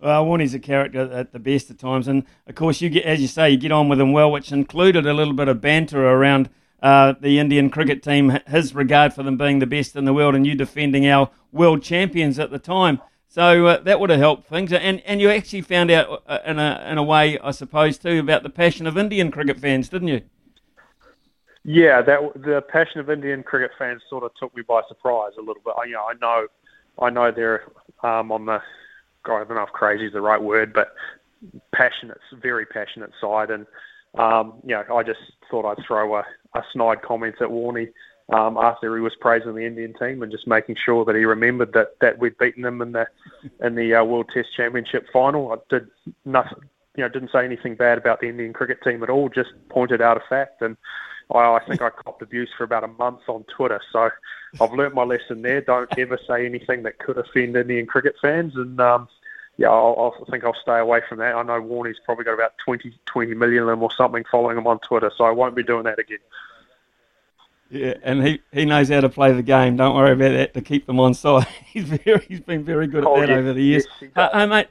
Well, 0.00 0.26
Warney's 0.26 0.52
a 0.52 0.58
character 0.58 1.12
at 1.12 1.32
the 1.32 1.38
best 1.38 1.70
of 1.70 1.78
times. 1.78 2.08
And, 2.08 2.24
of 2.48 2.56
course, 2.56 2.80
you 2.80 2.90
get, 2.90 3.04
as 3.04 3.20
you 3.20 3.28
say, 3.28 3.50
you 3.50 3.56
get 3.56 3.70
on 3.70 3.88
with 3.88 4.00
him 4.00 4.12
well, 4.12 4.32
which 4.32 4.50
included 4.50 5.06
a 5.06 5.14
little 5.14 5.34
bit 5.34 5.46
of 5.46 5.60
banter 5.60 6.04
around 6.04 6.50
uh, 6.82 7.14
the 7.20 7.38
Indian 7.38 7.70
cricket 7.70 8.02
team, 8.02 8.36
his 8.48 8.74
regard 8.74 9.14
for 9.14 9.22
them 9.22 9.36
being 9.36 9.60
the 9.60 9.66
best 9.66 9.94
in 9.94 10.04
the 10.04 10.12
world, 10.12 10.34
and 10.34 10.44
you 10.44 10.56
defending 10.56 11.06
our 11.06 11.30
world 11.52 11.82
champions 11.82 12.40
at 12.40 12.50
the 12.50 12.58
time. 12.58 13.00
So 13.32 13.66
uh, 13.66 13.80
that 13.84 13.98
would 13.98 14.10
have 14.10 14.18
helped 14.18 14.46
things, 14.46 14.74
and 14.74 15.00
and 15.06 15.18
you 15.18 15.30
actually 15.30 15.62
found 15.62 15.90
out 15.90 16.22
uh, 16.26 16.40
in 16.44 16.58
a 16.58 16.86
in 16.86 16.98
a 16.98 17.02
way, 17.02 17.38
I 17.38 17.52
suppose, 17.52 17.96
too, 17.96 18.18
about 18.18 18.42
the 18.42 18.50
passion 18.50 18.86
of 18.86 18.98
Indian 18.98 19.30
cricket 19.30 19.58
fans, 19.58 19.88
didn't 19.88 20.08
you? 20.08 20.20
Yeah, 21.64 22.02
that 22.02 22.20
the 22.34 22.60
passion 22.60 23.00
of 23.00 23.08
Indian 23.08 23.42
cricket 23.42 23.70
fans 23.78 24.02
sort 24.10 24.22
of 24.22 24.32
took 24.38 24.54
me 24.54 24.62
by 24.68 24.82
surprise 24.86 25.32
a 25.38 25.40
little 25.40 25.62
bit. 25.64 25.72
I, 25.78 25.84
you 25.86 25.92
know, 25.92 26.04
I 26.04 26.12
know, 26.20 26.46
I 26.98 27.08
know 27.08 27.32
they're 27.34 27.62
um, 28.02 28.30
on 28.32 28.44
the, 28.44 28.60
God, 29.24 29.40
I 29.40 29.44
don't 29.44 29.56
know 29.56 29.62
if 29.62 29.70
crazy 29.70 30.08
is 30.08 30.12
the 30.12 30.20
right 30.20 30.42
word, 30.42 30.74
but 30.74 30.92
passionate, 31.74 32.18
very 32.34 32.66
passionate 32.66 33.12
side, 33.18 33.50
and 33.50 33.66
um, 34.18 34.60
you 34.62 34.74
know, 34.74 34.84
I 34.94 35.02
just 35.02 35.20
thought 35.50 35.64
I'd 35.64 35.82
throw 35.86 36.16
a, 36.16 36.24
a 36.54 36.62
snide 36.74 37.00
comment 37.00 37.36
at 37.40 37.48
Warney 37.48 37.92
um, 38.30 38.56
after 38.56 38.94
he 38.96 39.02
was 39.02 39.14
praising 39.20 39.54
the 39.54 39.66
Indian 39.66 39.94
team 39.94 40.22
and 40.22 40.32
just 40.32 40.46
making 40.46 40.76
sure 40.82 41.04
that 41.04 41.16
he 41.16 41.24
remembered 41.24 41.72
that, 41.72 41.98
that 42.00 42.18
we'd 42.18 42.38
beaten 42.38 42.62
them 42.62 42.80
in 42.80 42.92
the 42.92 43.06
in 43.60 43.74
the 43.74 43.94
uh, 43.94 44.04
World 44.04 44.30
Test 44.32 44.48
Championship 44.56 45.06
final. 45.12 45.52
I 45.52 45.56
did 45.68 45.88
nothing, 46.24 46.62
you 46.96 47.02
know, 47.02 47.08
didn't 47.08 47.32
say 47.32 47.44
anything 47.44 47.74
bad 47.74 47.98
about 47.98 48.20
the 48.20 48.28
Indian 48.28 48.52
cricket 48.52 48.78
team 48.82 49.02
at 49.02 49.10
all. 49.10 49.28
Just 49.28 49.50
pointed 49.68 50.00
out 50.00 50.16
a 50.16 50.22
fact, 50.28 50.62
and 50.62 50.76
I, 51.30 51.54
I 51.54 51.60
think 51.66 51.82
I 51.82 51.90
copped 51.90 52.22
abuse 52.22 52.50
for 52.56 52.64
about 52.64 52.84
a 52.84 52.88
month 52.88 53.20
on 53.28 53.44
Twitter. 53.44 53.80
So 53.92 54.10
I've 54.60 54.72
learnt 54.72 54.94
my 54.94 55.04
lesson 55.04 55.42
there. 55.42 55.60
Don't 55.60 55.90
ever 55.98 56.18
say 56.26 56.46
anything 56.46 56.82
that 56.84 56.98
could 56.98 57.18
offend 57.18 57.56
Indian 57.56 57.86
cricket 57.86 58.14
fans, 58.22 58.54
and 58.56 58.80
um, 58.80 59.08
yeah, 59.58 59.68
I'll, 59.68 60.14
I 60.26 60.30
think 60.30 60.44
I'll 60.44 60.56
stay 60.62 60.78
away 60.78 61.00
from 61.08 61.18
that. 61.18 61.34
I 61.34 61.42
know 61.42 61.60
Warney's 61.60 62.00
probably 62.04 62.24
got 62.24 62.34
about 62.34 62.54
20, 62.64 62.98
20 63.06 63.34
million 63.34 63.62
of 63.62 63.68
them 63.68 63.82
or 63.82 63.90
something 63.92 64.24
following 64.30 64.56
him 64.56 64.66
on 64.66 64.78
Twitter, 64.80 65.10
so 65.16 65.24
I 65.24 65.30
won't 65.30 65.54
be 65.54 65.62
doing 65.62 65.84
that 65.84 65.98
again. 65.98 66.18
Yeah, 67.72 67.94
and 68.02 68.22
he, 68.22 68.40
he 68.52 68.66
knows 68.66 68.90
how 68.90 69.00
to 69.00 69.08
play 69.08 69.32
the 69.32 69.42
game. 69.42 69.76
Don't 69.78 69.96
worry 69.96 70.12
about 70.12 70.32
that 70.32 70.52
to 70.52 70.60
keep 70.60 70.84
them 70.84 71.00
on 71.00 71.14
side. 71.14 71.46
He's 71.64 71.84
very 71.84 72.22
he's 72.28 72.40
been 72.40 72.64
very 72.64 72.86
good 72.86 73.02
at 73.02 73.06
oh, 73.08 73.18
that 73.18 73.30
yes, 73.30 73.38
over 73.38 73.54
the 73.54 73.62
years. 73.62 73.86
Yes, 74.00 74.30
uh, 74.32 74.46
mate. 74.46 74.68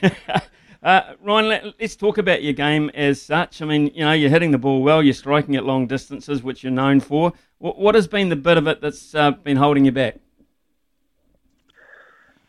Uh, 0.82 1.14
Ryan, 1.22 1.48
let, 1.48 1.80
us 1.80 1.94
talk 1.94 2.18
about 2.18 2.42
your 2.42 2.54
game 2.54 2.90
as 2.94 3.22
such. 3.22 3.62
I 3.62 3.66
mean, 3.66 3.92
you 3.94 4.04
know, 4.04 4.10
you're 4.10 4.30
hitting 4.30 4.50
the 4.50 4.58
ball 4.58 4.82
well, 4.82 5.00
you're 5.00 5.14
striking 5.14 5.54
at 5.54 5.64
long 5.64 5.86
distances, 5.86 6.42
which 6.42 6.64
you're 6.64 6.72
known 6.72 6.98
for. 6.98 7.32
What, 7.58 7.78
what 7.78 7.94
has 7.94 8.08
been 8.08 8.30
the 8.30 8.34
bit 8.34 8.58
of 8.58 8.66
it 8.66 8.80
that's 8.80 9.14
uh, 9.14 9.30
been 9.30 9.56
holding 9.56 9.84
you 9.84 9.92
back? 9.92 10.18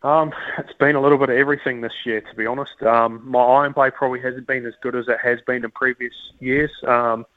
Um, 0.02 0.34
it's 0.58 0.74
been 0.80 0.96
a 0.96 1.00
little 1.00 1.20
bit 1.20 1.30
of 1.30 1.36
everything 1.38 1.82
this 1.82 1.94
year, 2.08 2.22
to 2.22 2.36
be 2.36 2.48
honest. 2.48 2.82
Um, 2.82 3.22
my 3.24 3.40
iron 3.40 3.72
play 3.72 3.92
probably 3.92 4.20
hasn't 4.20 4.48
been 4.48 4.66
as 4.66 4.74
good 4.82 4.96
as 4.96 5.08
it 5.08 5.18
has 5.24 5.38
been 5.46 5.64
in 5.64 5.70
previous 5.70 6.14
years. 6.40 6.72
Um, 6.88 7.28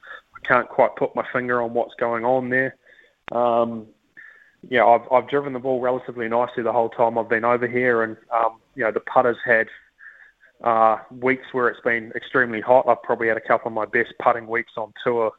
can't 0.47 0.69
quite 0.69 0.95
put 0.95 1.15
my 1.15 1.25
finger 1.33 1.61
on 1.61 1.73
what's 1.73 1.93
going 1.95 2.25
on 2.25 2.49
there. 2.49 2.75
Um, 3.31 3.87
yeah, 4.69 4.85
I've 4.85 5.11
I've 5.11 5.29
driven 5.29 5.53
the 5.53 5.59
ball 5.59 5.81
relatively 5.81 6.27
nicely 6.27 6.63
the 6.63 6.73
whole 6.73 6.89
time 6.89 7.17
I've 7.17 7.29
been 7.29 7.45
over 7.45 7.67
here, 7.67 8.03
and 8.03 8.17
um, 8.33 8.59
you 8.75 8.83
know 8.83 8.91
the 8.91 8.99
putters 9.01 9.37
had 9.45 9.67
uh, 10.63 10.97
weeks 11.11 11.45
where 11.51 11.67
it's 11.67 11.81
been 11.81 12.11
extremely 12.15 12.61
hot. 12.61 12.87
I've 12.87 13.03
probably 13.03 13.27
had 13.27 13.37
a 13.37 13.41
couple 13.41 13.67
of 13.67 13.73
my 13.73 13.85
best 13.85 14.13
putting 14.19 14.47
weeks 14.47 14.73
on 14.77 14.93
tour 15.03 15.31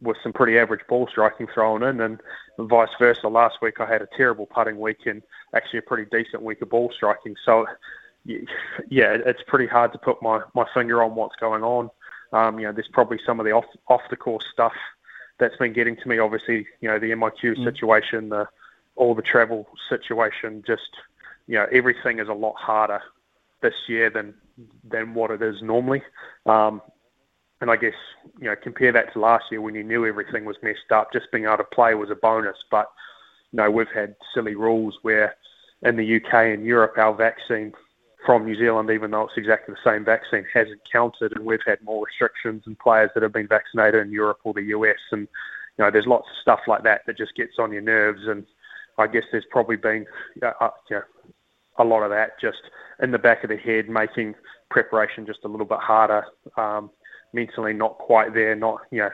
with 0.00 0.16
some 0.22 0.32
pretty 0.32 0.58
average 0.58 0.86
ball 0.88 1.06
striking 1.10 1.46
thrown 1.52 1.82
in, 1.82 2.00
and 2.00 2.20
vice 2.58 2.88
versa. 2.98 3.28
Last 3.28 3.56
week 3.62 3.80
I 3.80 3.86
had 3.86 4.02
a 4.02 4.08
terrible 4.16 4.46
putting 4.46 4.78
week 4.78 5.06
and 5.06 5.22
actually 5.54 5.80
a 5.80 5.82
pretty 5.82 6.06
decent 6.10 6.42
week 6.42 6.62
of 6.62 6.70
ball 6.70 6.92
striking. 6.94 7.34
So, 7.44 7.66
yeah, 8.24 9.16
it's 9.26 9.42
pretty 9.46 9.66
hard 9.66 9.92
to 9.92 9.98
put 9.98 10.22
my, 10.22 10.40
my 10.54 10.66
finger 10.74 11.02
on 11.02 11.14
what's 11.14 11.36
going 11.36 11.62
on. 11.62 11.90
Um, 12.34 12.58
you 12.58 12.66
know, 12.66 12.72
there's 12.72 12.88
probably 12.88 13.20
some 13.24 13.38
of 13.38 13.46
the 13.46 13.52
off 13.52 13.64
off 13.88 14.02
the 14.10 14.16
course 14.16 14.44
stuff 14.52 14.74
that's 15.38 15.56
been 15.56 15.72
getting 15.72 15.96
to 15.96 16.08
me. 16.08 16.18
Obviously, 16.18 16.66
you 16.80 16.88
know, 16.88 16.98
the 16.98 17.12
MIQ 17.12 17.56
mm. 17.56 17.64
situation, 17.64 18.28
the 18.28 18.48
all 18.96 19.14
the 19.14 19.22
travel 19.22 19.68
situation, 19.88 20.62
just 20.66 20.90
you 21.46 21.54
know, 21.54 21.66
everything 21.70 22.18
is 22.18 22.28
a 22.28 22.34
lot 22.34 22.56
harder 22.56 23.00
this 23.62 23.74
year 23.88 24.10
than 24.10 24.34
than 24.82 25.14
what 25.14 25.30
it 25.30 25.42
is 25.42 25.62
normally. 25.62 26.02
Um, 26.44 26.82
and 27.60 27.70
I 27.70 27.76
guess 27.76 27.94
you 28.40 28.46
know 28.46 28.56
compare 28.60 28.90
that 28.92 29.12
to 29.12 29.20
last 29.20 29.44
year 29.52 29.60
when 29.60 29.76
you 29.76 29.84
knew 29.84 30.04
everything 30.04 30.44
was 30.44 30.56
messed 30.60 30.90
up. 30.90 31.12
Just 31.12 31.30
being 31.30 31.44
able 31.44 31.58
to 31.58 31.64
play 31.64 31.94
was 31.94 32.10
a 32.10 32.16
bonus. 32.16 32.56
But 32.68 32.90
you 33.52 33.58
know 33.58 33.70
we've 33.70 33.86
had 33.94 34.16
silly 34.34 34.56
rules 34.56 34.98
where 35.02 35.36
in 35.82 35.96
the 35.96 36.16
UK 36.16 36.34
and 36.34 36.64
Europe 36.64 36.98
our 36.98 37.14
vaccine 37.14 37.72
from 38.24 38.44
New 38.44 38.56
Zealand, 38.56 38.90
even 38.90 39.10
though 39.10 39.24
it's 39.24 39.36
exactly 39.36 39.74
the 39.74 39.90
same 39.90 40.04
vaccine, 40.04 40.44
hasn't 40.52 40.80
counted, 40.90 41.36
and 41.36 41.44
we've 41.44 41.60
had 41.66 41.82
more 41.82 42.06
restrictions 42.06 42.62
and 42.66 42.78
players 42.78 43.10
that 43.14 43.22
have 43.22 43.32
been 43.32 43.48
vaccinated 43.48 44.06
in 44.06 44.12
Europe 44.12 44.38
or 44.44 44.54
the 44.54 44.62
US, 44.62 44.98
and 45.12 45.28
you 45.78 45.84
know 45.84 45.90
there's 45.90 46.06
lots 46.06 46.28
of 46.28 46.36
stuff 46.40 46.60
like 46.66 46.82
that 46.84 47.02
that 47.06 47.16
just 47.16 47.34
gets 47.36 47.58
on 47.58 47.72
your 47.72 47.82
nerves, 47.82 48.26
and 48.26 48.46
I 48.98 49.06
guess 49.06 49.24
there's 49.30 49.46
probably 49.50 49.76
been 49.76 50.06
uh, 50.42 50.70
you 50.90 50.96
know, 50.96 51.02
a 51.78 51.84
lot 51.84 52.02
of 52.02 52.10
that 52.10 52.40
just 52.40 52.62
in 53.02 53.10
the 53.10 53.18
back 53.18 53.44
of 53.44 53.50
the 53.50 53.56
head, 53.56 53.88
making 53.88 54.34
preparation 54.70 55.26
just 55.26 55.44
a 55.44 55.48
little 55.48 55.66
bit 55.66 55.80
harder. 55.80 56.24
Um, 56.56 56.90
mentally 57.32 57.72
not 57.72 57.98
quite 57.98 58.32
there, 58.32 58.54
not 58.54 58.80
you 58.90 59.00
know, 59.00 59.10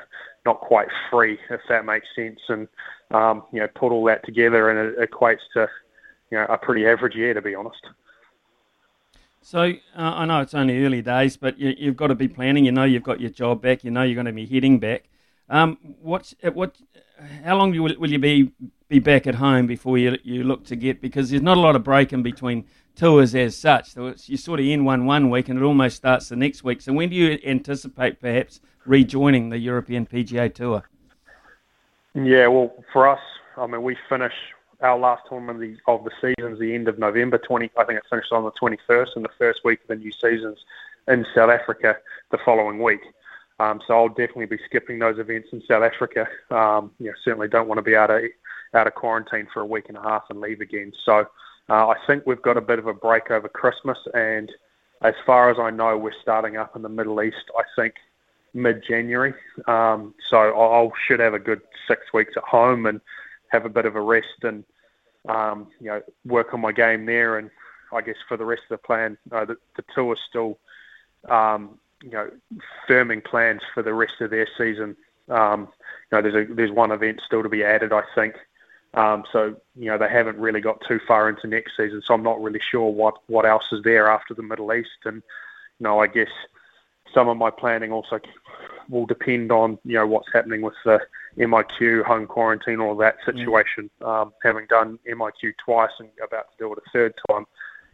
not 0.47 0.61
quite 0.61 0.89
free, 1.11 1.39
if 1.49 1.61
that 1.69 1.85
makes 1.85 2.07
sense. 2.15 2.41
And 2.49 2.69
um, 3.11 3.45
you 3.53 3.61
know, 3.61 3.69
put 3.75 3.93
all 3.93 4.05
that 4.05 4.25
together, 4.25 4.71
and 4.71 4.95
it 4.95 5.11
equates 5.11 5.41
to 5.55 5.69
you 6.31 6.39
know 6.39 6.45
a 6.45 6.59
pretty 6.59 6.87
average 6.87 7.17
year, 7.17 7.35
to 7.35 7.43
be 7.43 7.55
honest. 7.55 7.85
So 9.43 9.61
uh, 9.63 9.73
I 9.97 10.27
know 10.27 10.41
it's 10.41 10.55
only 10.55 10.85
early 10.85 11.03
days, 11.03 11.37
but 11.37 11.59
you, 11.59 11.87
have 11.87 11.97
got 11.97 12.09
to 12.09 12.15
be 12.15 12.29
planning. 12.29 12.67
You 12.67 12.73
know, 12.73 12.85
you've 12.85 13.03
got 13.03 13.21
your 13.21 13.31
job 13.31 13.63
back. 13.63 13.85
You 13.85 13.91
know, 13.91 14.03
you're 14.03 14.15
going 14.15 14.27
to 14.27 14.33
be 14.33 14.47
heading 14.47 14.79
back. 14.79 15.05
Um, 15.49 15.79
what's 16.01 16.35
what? 16.53 16.77
How 17.45 17.57
long 17.57 17.73
will, 17.73 17.95
will 17.99 18.11
you 18.11 18.19
be 18.19 18.53
be 18.89 18.99
back 18.99 19.27
at 19.27 19.37
home 19.37 19.67
before 19.67 19.99
you 19.99 20.17
you 20.23 20.45
look 20.45 20.65
to 20.67 20.77
get? 20.77 21.01
Because 21.01 21.31
there's 21.31 21.43
not 21.43 21.57
a 21.57 21.61
lot 21.61 21.75
of 21.75 21.83
break 21.83 22.13
in 22.13 22.23
between 22.23 22.67
tours 22.95 23.35
as 23.35 23.57
such. 23.57 23.93
So 23.95 24.15
you 24.27 24.37
sort 24.37 24.61
of 24.61 24.67
end 24.67 24.85
one 24.85 25.07
one 25.07 25.31
week 25.31 25.49
and 25.49 25.59
it 25.59 25.65
almost 25.65 25.97
starts 25.97 26.29
the 26.29 26.37
next 26.37 26.63
week. 26.63 26.83
So 26.83 26.93
when 26.93 27.09
do 27.09 27.17
you 27.17 27.39
anticipate 27.45 28.21
perhaps 28.21 28.61
rejoining 28.85 29.49
the 29.49 29.59
European 29.59 30.07
PGA 30.07 30.55
Tour? 30.55 30.85
Yeah, 32.15 32.49
well, 32.49 32.73
for 32.93 33.09
us, 33.09 33.21
I 33.57 33.67
mean, 33.67 33.83
we 33.83 33.97
finish 34.09 34.33
our 34.83 34.99
last 34.99 35.23
tournament 35.29 35.63
of 35.63 35.71
the, 35.71 35.93
of 35.93 36.05
the 36.05 36.11
season's 36.21 36.59
the 36.59 36.75
end 36.75 36.89
of 36.89 36.99
November 36.99 37.39
20. 37.39 37.71
I 37.77 37.85
think 37.85 37.99
it 37.99 38.05
finished 38.09 38.33
on 38.33 38.45
the 38.45 38.53
21st, 38.53 39.17
and 39.17 39.25
the 39.25 39.31
first 39.39 39.61
week 39.65 39.81
of 39.83 39.89
the 39.89 39.97
new 39.97 40.13
season's 40.13 40.59
in 41.09 41.27
South 41.35 41.51
Africa 41.51 41.97
the 42.31 42.39
following 42.45 42.83
week. 42.83 43.01
Um, 43.59 43.81
so 43.87 43.95
I'll 43.95 44.09
definitely 44.09 44.47
be 44.47 44.59
skipping 44.65 44.99
those 44.99 45.19
events 45.19 45.49
in 45.53 45.63
South 45.69 45.83
Africa. 45.83 46.27
Um, 46.51 46.93
you 46.99 47.07
know, 47.07 47.15
certainly 47.23 47.49
don't 47.49 47.69
want 47.69 47.79
to 47.79 47.83
be 47.83 47.95
out 47.95 48.11
of 48.11 48.23
out 48.73 48.87
of 48.87 48.95
quarantine 48.95 49.49
for 49.53 49.61
a 49.61 49.67
week 49.67 49.87
and 49.89 49.99
a 49.99 50.03
half 50.03 50.25
and 50.31 50.41
leave 50.41 50.61
again. 50.61 50.93
So 51.05 51.27
uh, 51.69 51.89
I 51.89 51.97
think 52.07 52.25
we've 52.25 52.41
got 52.41 52.57
a 52.57 52.61
bit 52.61 52.79
of 52.79 52.87
a 52.87 52.95
break 52.95 53.31
over 53.31 53.49
Christmas, 53.49 53.99
and 54.15 54.51
as 55.03 55.15
far 55.27 55.51
as 55.51 55.59
I 55.59 55.71
know, 55.71 55.99
we're 55.99 56.13
starting 56.23 56.57
up 56.57 56.77
in 56.77 56.83
the 56.83 56.89
Middle 56.89 57.21
East. 57.23 57.51
I 57.59 57.63
think 57.77 57.95
mid-January. 58.55 59.35
Um, 59.67 60.15
so 60.29 60.39
I 60.39 60.89
should 61.07 61.21
have 61.21 61.35
a 61.35 61.39
good 61.39 61.61
six 61.87 62.13
weeks 62.13 62.33
at 62.37 62.43
home 62.45 62.87
and 62.87 63.01
have 63.51 63.65
a 63.65 63.69
bit 63.69 63.87
of 63.87 63.97
a 63.97 64.01
rest 64.01 64.43
and 64.43 64.65
um, 65.29 65.69
you 65.81 65.87
know 65.87 66.03
work 66.25 66.55
on 66.55 66.61
my 66.61 66.73
game 66.73 67.07
there. 67.07 67.39
And 67.39 67.51
I 67.93 68.01
guess 68.01 68.17
for 68.29 68.37
the 68.37 68.45
rest 68.45 68.63
of 68.71 68.81
the 68.81 68.87
plan, 68.87 69.19
uh, 69.31 69.45
the, 69.45 69.57
the 69.77 69.85
tour 69.95 70.15
is 70.15 70.21
still 70.29 70.59
um, 71.29 71.79
you 72.03 72.11
know 72.11 72.31
firming 72.89 73.25
plans 73.25 73.63
for 73.75 73.83
the 73.83 73.95
rest 73.95 74.21
of 74.21 74.31
their 74.31 74.49
season. 74.57 74.97
Um, 75.29 75.69
you 76.11 76.21
know, 76.21 76.23
there's 76.23 76.51
a, 76.51 76.55
there's 76.55 76.71
one 76.71 76.91
event 76.91 77.21
still 77.25 77.43
to 77.43 77.49
be 77.49 77.65
added, 77.65 77.93
I 77.93 78.03
think. 78.15 78.35
Um, 78.95 79.25
so 79.31 79.57
you 79.77 79.87
know 79.87 79.99
they 79.99 80.09
haven't 80.09 80.39
really 80.39 80.61
got 80.61 80.83
too 80.87 81.01
far 81.07 81.29
into 81.29 81.47
next 81.47 81.77
season, 81.77 82.03
so 82.05 82.15
I'm 82.15 82.25
not 82.25 82.43
really 82.43 82.61
sure 82.61 82.91
what 82.91 83.19
what 83.29 83.47
else 83.47 83.67
is 83.73 83.83
there 83.85 84.09
after 84.09 84.35
the 84.35 84.43
Middle 84.43 84.73
East. 84.73 85.05
And 85.05 85.17
you 85.17 85.85
know, 85.85 86.01
I 86.01 86.09
guess 86.09 86.31
some 87.15 87.29
of 87.29 87.37
my 87.37 87.51
planning 87.51 87.93
also 87.93 88.21
will 88.89 89.07
depend 89.07 89.53
on 89.53 89.79
you 89.85 89.95
know 89.95 90.07
what's 90.07 90.33
happening 90.33 90.63
with 90.63 90.75
the 90.85 91.01
MIQ 91.39 92.05
home 92.05 92.27
quarantine, 92.27 92.81
all 92.81 92.97
that 92.97 93.17
situation. 93.25 93.91
Mm. 94.01 94.09
Um, 94.09 94.33
having 94.43 94.67
done 94.67 94.99
MIQ 95.09 95.55
twice 95.65 95.91
and 95.99 96.09
about 96.25 96.51
to 96.53 96.59
do 96.59 96.73
it 96.73 96.79
a 96.79 96.91
third 96.93 97.15
time, 97.29 97.47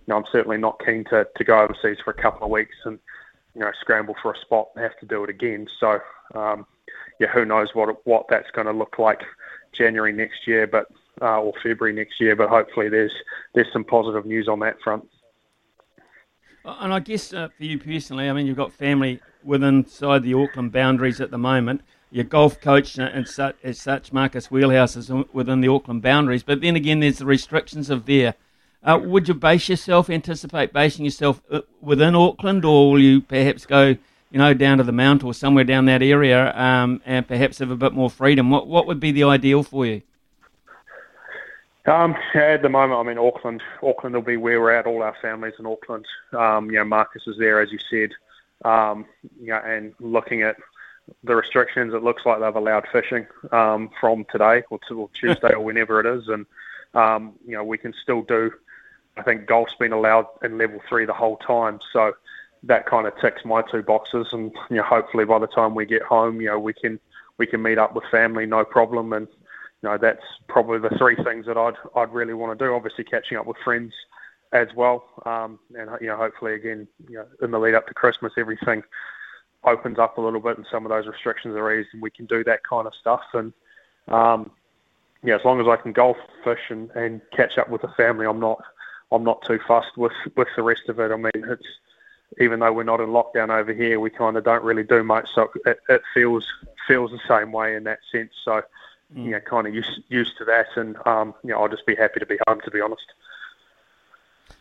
you 0.07 0.13
know, 0.13 0.17
I'm 0.17 0.25
certainly 0.31 0.59
not 0.59 0.81
keen 0.85 1.05
to 1.11 1.27
to 1.37 1.45
go 1.45 1.61
overseas 1.61 1.99
for 2.05 2.11
a 2.11 2.23
couple 2.23 2.45
of 2.45 2.51
weeks 2.51 2.77
and 2.85 2.99
you 3.55 3.61
know 3.61 3.71
scramble 3.81 4.15
for 4.23 4.33
a 4.33 4.39
spot 4.39 4.69
and 4.75 4.83
have 4.83 4.99
to 5.01 5.07
do 5.07 5.25
it 5.25 5.31
again. 5.31 5.67
So 5.81 5.99
um, 6.35 6.67
yeah, 7.19 7.29
who 7.29 7.45
knows 7.45 7.69
what 7.75 8.07
what 8.07 8.27
that's 8.29 8.51
going 8.53 8.67
to 8.67 8.73
look 8.73 8.99
like 8.99 9.23
January 9.73 10.13
next 10.13 10.47
year, 10.47 10.67
but 10.67 10.89
uh, 11.21 11.41
or 11.41 11.53
February 11.63 11.95
next 11.95 12.21
year. 12.21 12.37
But 12.37 12.49
hopefully, 12.49 12.89
there's 12.89 13.13
there's 13.55 13.73
some 13.73 13.85
positive 13.85 14.27
news 14.27 14.49
on 14.49 14.61
that 14.61 14.81
front. 14.83 15.09
And 16.65 16.93
I 16.93 16.99
guess 16.99 17.33
uh, 17.33 17.49
for 17.57 17.65
you 17.65 17.79
personally, 17.79 18.29
I 18.29 18.33
mean, 18.33 18.47
you've 18.47 18.57
got 18.57 18.73
family 18.73 19.21
within 19.45 19.77
inside 19.85 20.25
the 20.25 20.35
Auckland 20.35 20.73
boundaries 20.73 21.21
at 21.21 21.31
the 21.31 21.39
moment. 21.39 21.83
Your 22.11 22.25
golf 22.25 22.61
coach 22.61 22.99
and 22.99 23.27
such, 23.27 23.57
as 23.63 23.81
such, 23.81 24.13
Marcus 24.13 24.51
Wheelhouse 24.51 24.97
is 24.97 25.11
within 25.33 25.61
the 25.61 25.69
Auckland 25.69 26.03
boundaries. 26.03 26.43
But 26.43 26.61
then 26.61 26.77
again, 26.77 27.01
there's 27.01 27.19
the 27.19 27.27
restrictions 27.27 27.91
of 27.91 28.07
there. 28.07 28.35
Uh, 28.83 28.99
would 29.03 29.27
you 29.27 29.35
base 29.35 29.69
yourself, 29.69 30.09
anticipate 30.09 30.73
basing 30.73 31.05
yourself 31.05 31.43
uh, 31.51 31.63
within 31.81 32.15
Auckland, 32.15 32.65
or 32.65 32.93
will 32.93 33.01
you 33.01 33.21
perhaps 33.21 33.67
go 33.67 33.97
you 34.31 34.39
know, 34.39 34.55
down 34.55 34.79
to 34.79 34.85
the 34.85 34.93
mount 34.93 35.25
or 35.25 35.33
somewhere 35.33 35.65
down 35.65 35.87
that 35.87 36.03
area, 36.03 36.55
um, 36.57 37.01
and 37.07 37.27
perhaps 37.27 37.59
have 37.59 37.71
a 37.71 37.77
bit 37.77 37.93
more 37.93 38.11
freedom. 38.11 38.51
What 38.51 38.67
what 38.67 38.87
would 38.87 39.01
be 39.01 39.13
the 39.13 39.25
ideal 39.25 39.63
for 39.63 39.87
you? 39.87 40.03
Um, 41.87 42.17
at 42.35 42.63
the 42.63 42.69
moment, 42.69 43.01
I'm 43.01 43.09
in 43.09 43.19
Auckland. 43.19 43.63
Auckland 43.83 44.15
will 44.15 44.23
be 44.23 44.37
where 44.37 44.61
we're 44.61 44.73
at. 44.73 44.87
All 44.87 45.03
our 45.03 45.17
families 45.23 45.55
in 45.59 45.67
Auckland. 45.67 46.05
Um, 46.37 46.67
you 46.67 46.79
know, 46.79 46.85
Marcus 46.85 47.23
is 47.27 47.37
there, 47.39 47.61
as 47.61 47.71
you 47.71 47.79
said. 47.89 48.11
Um, 48.69 49.07
you 49.41 49.49
know, 49.49 49.61
and 49.65 49.95
looking 50.01 50.43
at 50.43 50.57
the 51.25 51.37
restrictions, 51.37 51.95
it 51.95 52.03
looks 52.03 52.27
like 52.27 52.41
they've 52.41 52.57
allowed 52.57 52.87
fishing 52.91 53.27
um, 53.53 53.91
from 54.01 54.25
today 54.31 54.63
or, 54.71 54.79
to, 54.89 55.01
or 55.01 55.11
Tuesday 55.15 55.53
or 55.53 55.61
whenever 55.61 56.01
it 56.01 56.07
is, 56.07 56.29
and 56.29 56.47
um, 56.95 57.35
you 57.47 57.53
know, 57.53 57.65
we 57.65 57.79
can 57.79 57.95
still 58.03 58.23
do. 58.23 58.51
I 59.17 59.23
think 59.23 59.47
golf's 59.47 59.75
been 59.79 59.93
allowed 59.93 60.27
in 60.43 60.59
level 60.59 60.81
three 60.89 61.05
the 61.05 61.13
whole 61.13 61.37
time, 61.39 61.81
so 61.93 62.15
that 62.65 62.87
kind 62.87 63.07
of 63.07 63.19
ticks 63.21 63.45
my 63.45 63.63
two 63.63 63.83
boxes. 63.83 64.29
And 64.33 64.53
you 64.71 64.77
know, 64.77 64.83
hopefully 64.83 65.25
by 65.25 65.39
the 65.39 65.47
time 65.47 65.75
we 65.75 65.87
get 65.87 66.03
home, 66.03 66.41
you 66.41 66.49
know, 66.49 66.59
we 66.59 66.73
can 66.73 66.99
we 67.39 67.47
can 67.47 67.63
meet 67.63 67.79
up 67.79 67.95
with 67.95 68.05
family, 68.11 68.47
no 68.47 68.65
problem. 68.65 69.13
And 69.13 69.29
you 69.83 69.89
know, 69.89 69.99
that's 69.99 70.25
probably 70.49 70.79
the 70.79 70.97
three 70.97 71.17
things 71.17 71.47
that 71.47 71.57
I'd 71.57 71.77
I'd 71.95 72.13
really 72.13 72.35
want 72.35 72.59
to 72.59 72.65
do. 72.65 72.75
Obviously, 72.75 73.05
catching 73.05 73.37
up 73.37 73.47
with 73.47 73.57
friends 73.65 73.93
as 74.53 74.69
well, 74.75 75.05
um, 75.27 75.59
and 75.77 75.91
you 76.01 76.09
know, 76.09 76.17
hopefully 76.17 76.55
again, 76.55 76.89
you 77.09 77.17
know, 77.17 77.27
in 77.43 77.51
the 77.51 77.59
lead 77.59 77.75
up 77.75 77.87
to 77.89 77.95
Christmas, 77.95 78.33
everything 78.37 78.83
opens 79.67 79.99
up 79.99 80.19
a 80.19 80.21
little 80.21 80.41
bit, 80.41 80.57
and 80.57 80.67
some 80.71 80.85
of 80.87 80.91
those 80.91 81.07
restrictions 81.07 81.55
are 81.57 81.73
eased, 81.73 81.91
and 81.93 82.03
we 82.03 82.11
can 82.11 82.27
do 82.27 82.45
that 82.45 82.63
kind 82.65 82.87
of 82.87 82.95
stuff. 82.95 83.23
And 83.35 83.53
um, 84.09 84.51
yeah, 85.23 85.35
as 85.35 85.45
long 85.45 85.61
as 85.61 85.67
I 85.67 85.77
can 85.77 85.93
golf, 85.93 86.17
fish, 86.45 86.71
and, 86.71 86.91
and 86.91 87.21
catch 87.33 87.59
up 87.59 87.69
with 87.69 87.83
the 87.83 87.89
family, 87.89 88.27
I'm 88.27 88.41
not 88.41 88.63
I'm 89.13 89.25
not 89.25 89.43
too 89.43 89.59
fussed 89.67 89.97
with 89.97 90.13
with 90.37 90.49
the 90.57 90.63
rest 90.63 90.89
of 90.89 91.01
it. 91.01 91.11
I 91.11 91.17
mean, 91.17 91.31
it's 91.35 91.67
even 92.41 92.61
though 92.61 92.73
we're 92.73 92.85
not 92.85 93.01
in 93.01 93.09
lockdown 93.09 93.51
over 93.51 93.73
here, 93.73 94.01
we 94.01 94.11
kind 94.11 94.37
of 94.37 94.45
don't 94.45 94.65
really 94.65 94.83
do 94.83 95.03
much. 95.03 95.29
So 95.35 95.51
it, 95.65 95.79
it 95.89 96.03
feels 96.15 96.47
feels 96.87 97.11
the 97.11 97.21
same 97.29 97.53
way 97.53 97.77
in 97.77 97.85
that 97.85 98.01
sense. 98.11 98.33
So 98.45 98.63
mm. 99.15 99.25
you 99.25 99.31
know, 99.33 99.41
kind 99.41 99.67
of 99.67 99.75
used 99.75 100.01
used 100.09 100.37
to 100.39 100.45
that, 100.45 100.69
and 100.77 100.97
um, 101.07 101.35
you 101.43 101.51
know, 101.51 101.63
I'll 101.63 101.69
just 101.69 101.87
be 101.87 101.95
happy 101.95 102.21
to 102.21 102.27
be 102.27 102.39
home. 102.47 102.61
To 102.63 102.71
be 102.71 102.81
honest. 102.81 103.07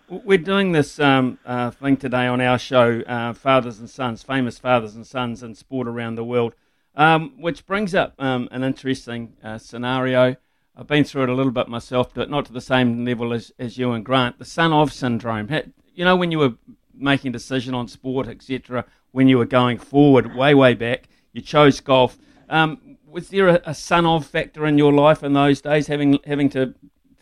We're 0.08 0.38
doing 0.38 0.72
this 0.72 1.00
um, 1.00 1.40
uh, 1.48 1.72
thing 1.72 1.98
today 1.98 2.28
on 2.28 2.40
our 2.40 2.60
show, 2.60 3.02
uh, 3.08 3.34
Fathers 3.34 3.80
and 3.80 3.90
Sons, 3.90 4.22
famous 4.22 4.60
fathers 4.60 4.96
and 4.96 5.06
sons 5.06 5.42
in 5.42 5.56
sport 5.56 5.88
around 5.88 6.14
the 6.14 6.24
world, 6.24 6.54
um, 6.96 7.34
which 7.40 7.66
brings 7.66 7.96
up 7.96 8.14
um, 8.20 8.48
an 8.52 8.64
interesting 8.64 9.34
uh, 9.44 9.58
scenario. 9.58 10.36
I've 10.78 10.86
been 10.86 11.06
through 11.06 11.24
it 11.24 11.30
a 11.30 11.34
little 11.34 11.52
bit 11.52 11.68
myself, 11.68 12.14
but 12.14 12.30
not 12.30 12.46
to 12.46 12.54
the 12.54 12.62
same 12.62 13.04
level 13.04 13.34
as, 13.34 13.52
as 13.58 13.80
you 13.80 13.94
and 13.94 14.06
Grant. 14.06 14.38
The 14.38 14.46
son 14.46 14.72
of 14.72 14.94
syndrome. 14.94 15.50
You 15.96 16.06
know, 16.06 16.16
when 16.16 16.30
you 16.30 16.38
were 16.38 16.54
making 16.94 17.30
a 17.30 17.34
decision 17.34 17.74
on 17.74 17.88
sport, 17.88 18.28
etc., 18.28 18.86
when 19.12 19.28
you 19.28 19.40
were 19.40 19.46
going 19.46 19.80
forward 19.80 20.36
way, 20.36 20.54
way 20.54 20.76
back. 20.76 21.10
You 21.34 21.42
chose 21.42 21.80
golf. 21.80 22.20
Um, 22.48 22.98
was 23.08 23.30
there 23.30 23.48
a, 23.48 23.62
a 23.66 23.74
son 23.74 24.06
of 24.06 24.28
factor 24.28 24.68
in 24.68 24.78
your 24.78 24.94
life 24.94 25.24
in 25.24 25.34
those 25.34 25.62
days, 25.62 25.88
having 25.88 26.20
having 26.28 26.50
to 26.50 26.76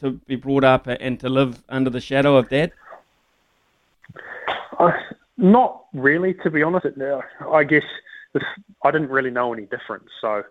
to 0.04 0.12
be 0.28 0.36
brought 0.36 0.64
up 0.64 0.88
and 0.88 1.20
to 1.22 1.30
live 1.30 1.64
under 1.70 1.90
the 1.90 2.02
shadow 2.02 2.36
of 2.36 2.50
Dad? 2.50 2.72
Uh, 4.78 4.92
not 5.38 5.86
really, 5.94 6.34
to 6.36 6.50
be 6.50 6.62
honest. 6.62 6.86
I 7.52 7.64
guess 7.64 7.84
I 8.84 8.92
didn't 8.92 9.10
really 9.10 9.30
know 9.30 9.54
any 9.54 9.64
difference. 9.64 10.10
So, 10.20 10.44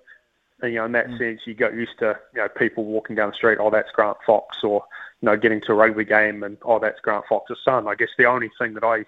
you 0.62 0.74
know, 0.74 0.86
in 0.86 0.92
that 0.92 1.08
mm. 1.08 1.18
sense, 1.18 1.40
you 1.44 1.54
got 1.54 1.74
used 1.74 1.98
to 1.98 2.18
you 2.34 2.40
know 2.40 2.48
people 2.48 2.84
walking 2.84 3.14
down 3.16 3.30
the 3.30 3.34
street. 3.34 3.58
Oh, 3.60 3.70
that's 3.70 3.90
Grant 3.92 4.18
Fox, 4.26 4.64
or 4.64 4.84
you 5.20 5.26
know, 5.26 5.36
getting 5.36 5.60
to 5.62 5.72
a 5.72 5.74
rugby 5.74 6.04
game 6.04 6.42
and 6.42 6.56
oh, 6.62 6.78
that's 6.78 7.00
Grant 7.00 7.24
Fox's 7.28 7.58
son. 7.64 7.86
I 7.86 7.94
guess 7.94 8.10
the 8.16 8.24
only 8.24 8.50
thing 8.58 8.74
that 8.74 8.84
I 8.84 9.04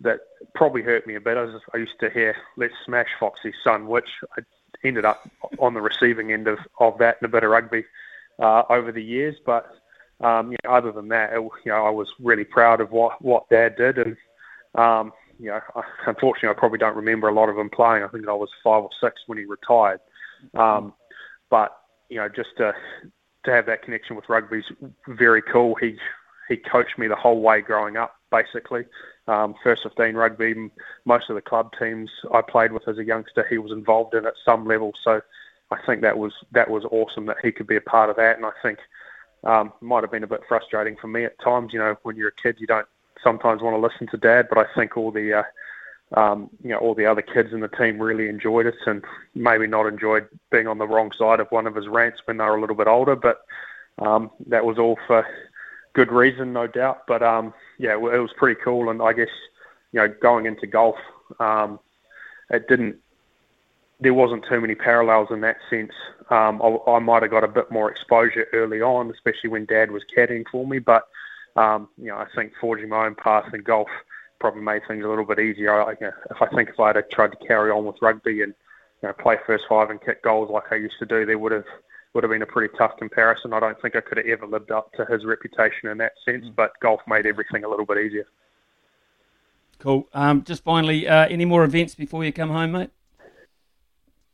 that 0.00 0.20
probably 0.54 0.82
hurt 0.82 1.06
me 1.06 1.14
a 1.14 1.20
bit 1.20 1.36
is 1.36 1.60
I 1.74 1.78
used 1.78 1.98
to 2.00 2.10
hear 2.10 2.36
"Let's 2.56 2.74
smash 2.84 3.08
Foxy's 3.18 3.54
son," 3.64 3.88
which 3.88 4.08
I 4.36 4.42
ended 4.84 5.04
up 5.04 5.28
on 5.58 5.74
the 5.74 5.80
receiving 5.80 6.32
end 6.32 6.48
of, 6.48 6.58
of 6.80 6.98
that 6.98 7.18
in 7.20 7.26
a 7.26 7.28
bit 7.28 7.44
of 7.44 7.50
rugby 7.50 7.84
uh, 8.42 8.64
over 8.68 8.92
the 8.92 9.02
years. 9.02 9.36
But 9.46 9.70
um, 10.20 10.52
you 10.52 10.58
know, 10.64 10.70
other 10.70 10.92
than 10.92 11.08
that, 11.08 11.32
it, 11.32 11.40
you 11.40 11.72
know, 11.72 11.84
I 11.84 11.90
was 11.90 12.08
really 12.20 12.44
proud 12.44 12.80
of 12.80 12.90
what 12.90 13.22
what 13.22 13.48
Dad 13.48 13.76
did, 13.76 13.98
and 13.98 14.16
um, 14.74 15.12
you 15.38 15.46
know, 15.46 15.60
I, 15.74 15.82
unfortunately, 16.06 16.50
I 16.50 16.58
probably 16.58 16.78
don't 16.78 16.96
remember 16.96 17.28
a 17.28 17.34
lot 17.34 17.48
of 17.48 17.56
him 17.56 17.70
playing. 17.70 18.02
I 18.02 18.08
think 18.08 18.28
I 18.28 18.32
was 18.32 18.50
five 18.62 18.82
or 18.82 18.90
six 19.00 19.22
when 19.26 19.38
he 19.38 19.44
retired. 19.44 20.00
Um, 20.54 20.92
but 21.50 21.76
you 22.08 22.18
know, 22.18 22.28
just 22.28 22.50
to 22.58 22.72
to 23.44 23.50
have 23.50 23.66
that 23.66 23.82
connection 23.82 24.16
with 24.16 24.28
rugby 24.28 24.58
is 24.58 24.88
very 25.08 25.42
cool. 25.42 25.74
He 25.76 25.96
he 26.48 26.56
coached 26.56 26.98
me 26.98 27.08
the 27.08 27.16
whole 27.16 27.40
way 27.40 27.60
growing 27.60 27.96
up, 27.96 28.16
basically. 28.30 28.84
Um, 29.28 29.54
first 29.62 29.84
15 29.84 30.14
rugby, 30.16 30.70
most 31.04 31.30
of 31.30 31.36
the 31.36 31.40
club 31.40 31.70
teams 31.78 32.10
I 32.34 32.42
played 32.42 32.72
with 32.72 32.88
as 32.88 32.98
a 32.98 33.04
youngster, 33.04 33.46
he 33.48 33.58
was 33.58 33.70
involved 33.70 34.14
in 34.14 34.26
at 34.26 34.34
some 34.44 34.66
level. 34.66 34.92
So 35.04 35.20
I 35.72 35.86
think 35.86 36.02
that 36.02 36.18
was 36.18 36.32
that 36.52 36.70
was 36.70 36.84
awesome 36.90 37.26
that 37.26 37.38
he 37.42 37.52
could 37.52 37.66
be 37.66 37.76
a 37.76 37.80
part 37.80 38.10
of 38.10 38.16
that. 38.16 38.36
And 38.36 38.46
I 38.46 38.52
think 38.62 38.78
um, 39.44 39.72
might 39.80 40.02
have 40.02 40.10
been 40.12 40.24
a 40.24 40.28
bit 40.28 40.42
frustrating 40.48 40.96
for 41.00 41.08
me 41.08 41.24
at 41.24 41.38
times. 41.40 41.72
You 41.72 41.78
know, 41.78 41.96
when 42.02 42.16
you're 42.16 42.28
a 42.28 42.42
kid, 42.42 42.56
you 42.58 42.66
don't 42.66 42.86
sometimes 43.22 43.62
want 43.62 43.74
to 43.74 43.80
listen 43.80 44.06
to 44.08 44.16
dad, 44.16 44.48
but 44.48 44.58
I 44.58 44.66
think 44.74 44.96
all 44.96 45.10
the 45.10 45.42
uh, 46.14 46.20
um, 46.20 46.50
you 46.62 46.70
know 46.70 46.78
all 46.78 46.94
the 46.94 47.06
other 47.06 47.22
kids 47.22 47.52
in 47.52 47.60
the 47.60 47.68
team 47.68 48.00
really 48.00 48.28
enjoyed 48.28 48.66
it, 48.66 48.74
and 48.86 49.02
maybe 49.34 49.66
not 49.66 49.86
enjoyed 49.86 50.28
being 50.50 50.66
on 50.66 50.78
the 50.78 50.86
wrong 50.86 51.10
side 51.18 51.40
of 51.40 51.48
one 51.50 51.66
of 51.66 51.74
his 51.74 51.88
rants 51.88 52.20
when 52.24 52.36
they 52.36 52.44
were 52.44 52.56
a 52.56 52.60
little 52.60 52.76
bit 52.76 52.86
older. 52.86 53.16
But 53.16 53.42
um, 53.98 54.30
that 54.46 54.64
was 54.64 54.78
all 54.78 54.98
for 55.06 55.26
good 55.94 56.12
reason, 56.12 56.52
no 56.52 56.66
doubt. 56.66 57.02
But 57.06 57.22
um, 57.22 57.54
yeah, 57.78 57.94
it 57.94 58.00
was 58.00 58.32
pretty 58.36 58.60
cool, 58.62 58.90
and 58.90 59.02
I 59.02 59.12
guess 59.12 59.28
you 59.92 60.00
know 60.00 60.08
going 60.20 60.46
into 60.46 60.66
golf, 60.66 60.96
um, 61.40 61.80
it 62.50 62.68
didn't. 62.68 62.96
There 64.02 64.14
wasn't 64.14 64.44
too 64.48 64.60
many 64.60 64.74
parallels 64.74 65.28
in 65.30 65.40
that 65.42 65.56
sense. 65.70 65.92
Um, 66.30 66.60
I, 66.62 66.90
I 66.90 66.98
might 66.98 67.22
have 67.22 67.30
got 67.30 67.44
a 67.44 67.48
bit 67.48 67.70
more 67.70 67.90
exposure 67.90 68.46
early 68.52 68.80
on, 68.80 69.10
especially 69.10 69.50
when 69.50 69.64
Dad 69.66 69.90
was 69.90 70.02
caddying 70.16 70.44
for 70.50 70.66
me. 70.66 70.78
But 70.78 71.08
um, 71.56 71.88
you 71.98 72.06
know, 72.06 72.16
I 72.16 72.26
think 72.34 72.52
forging 72.60 72.88
my 72.88 73.06
own 73.06 73.14
path 73.14 73.52
in 73.52 73.62
golf 73.62 73.88
probably 74.40 74.62
made 74.62 74.82
things 74.88 75.04
a 75.04 75.08
little 75.08 75.24
bit 75.24 75.38
easier. 75.38 75.82
I, 75.82 75.92
you 75.92 75.96
know, 76.00 76.12
if 76.30 76.42
I 76.42 76.46
think 76.48 76.70
if 76.70 76.80
I 76.80 76.88
had 76.88 77.10
tried 77.10 77.32
to 77.32 77.46
carry 77.46 77.70
on 77.70 77.84
with 77.84 77.96
rugby 78.02 78.42
and 78.42 78.54
you 79.02 79.08
know, 79.08 79.12
play 79.12 79.36
first 79.46 79.64
five 79.68 79.90
and 79.90 80.00
kick 80.00 80.22
goals 80.22 80.50
like 80.50 80.72
I 80.72 80.76
used 80.76 80.98
to 80.98 81.06
do, 81.06 81.24
there 81.26 81.38
would 81.38 81.52
have 81.52 81.64
would 82.14 82.24
have 82.24 82.30
been 82.30 82.42
a 82.42 82.46
pretty 82.46 82.74
tough 82.76 82.96
comparison. 82.98 83.52
I 83.52 83.60
don't 83.60 83.80
think 83.80 83.96
I 83.96 84.00
could 84.00 84.18
have 84.18 84.26
ever 84.26 84.46
lived 84.46 84.70
up 84.70 84.92
to 84.94 85.04
his 85.06 85.24
reputation 85.24 85.88
in 85.88 85.98
that 85.98 86.12
sense, 86.24 86.44
mm. 86.44 86.54
but 86.54 86.72
golf 86.80 87.00
made 87.06 87.26
everything 87.26 87.64
a 87.64 87.68
little 87.68 87.86
bit 87.86 87.98
easier. 87.98 88.26
Cool. 89.78 90.08
Um, 90.12 90.44
just 90.44 90.62
finally, 90.62 91.08
uh, 91.08 91.26
any 91.28 91.44
more 91.44 91.64
events 91.64 91.94
before 91.94 92.24
you 92.24 92.32
come 92.32 92.50
home, 92.50 92.72
mate? 92.72 92.90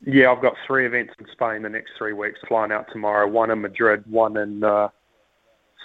Yeah, 0.05 0.31
I've 0.31 0.41
got 0.41 0.55
three 0.65 0.85
events 0.85 1.13
in 1.19 1.25
Spain 1.31 1.61
the 1.63 1.69
next 1.69 1.91
three 1.97 2.13
weeks. 2.13 2.39
Flying 2.47 2.71
out 2.71 2.87
tomorrow. 2.91 3.27
One 3.27 3.51
in 3.51 3.61
Madrid, 3.61 4.03
one 4.09 4.37
in 4.37 4.63
uh, 4.63 4.89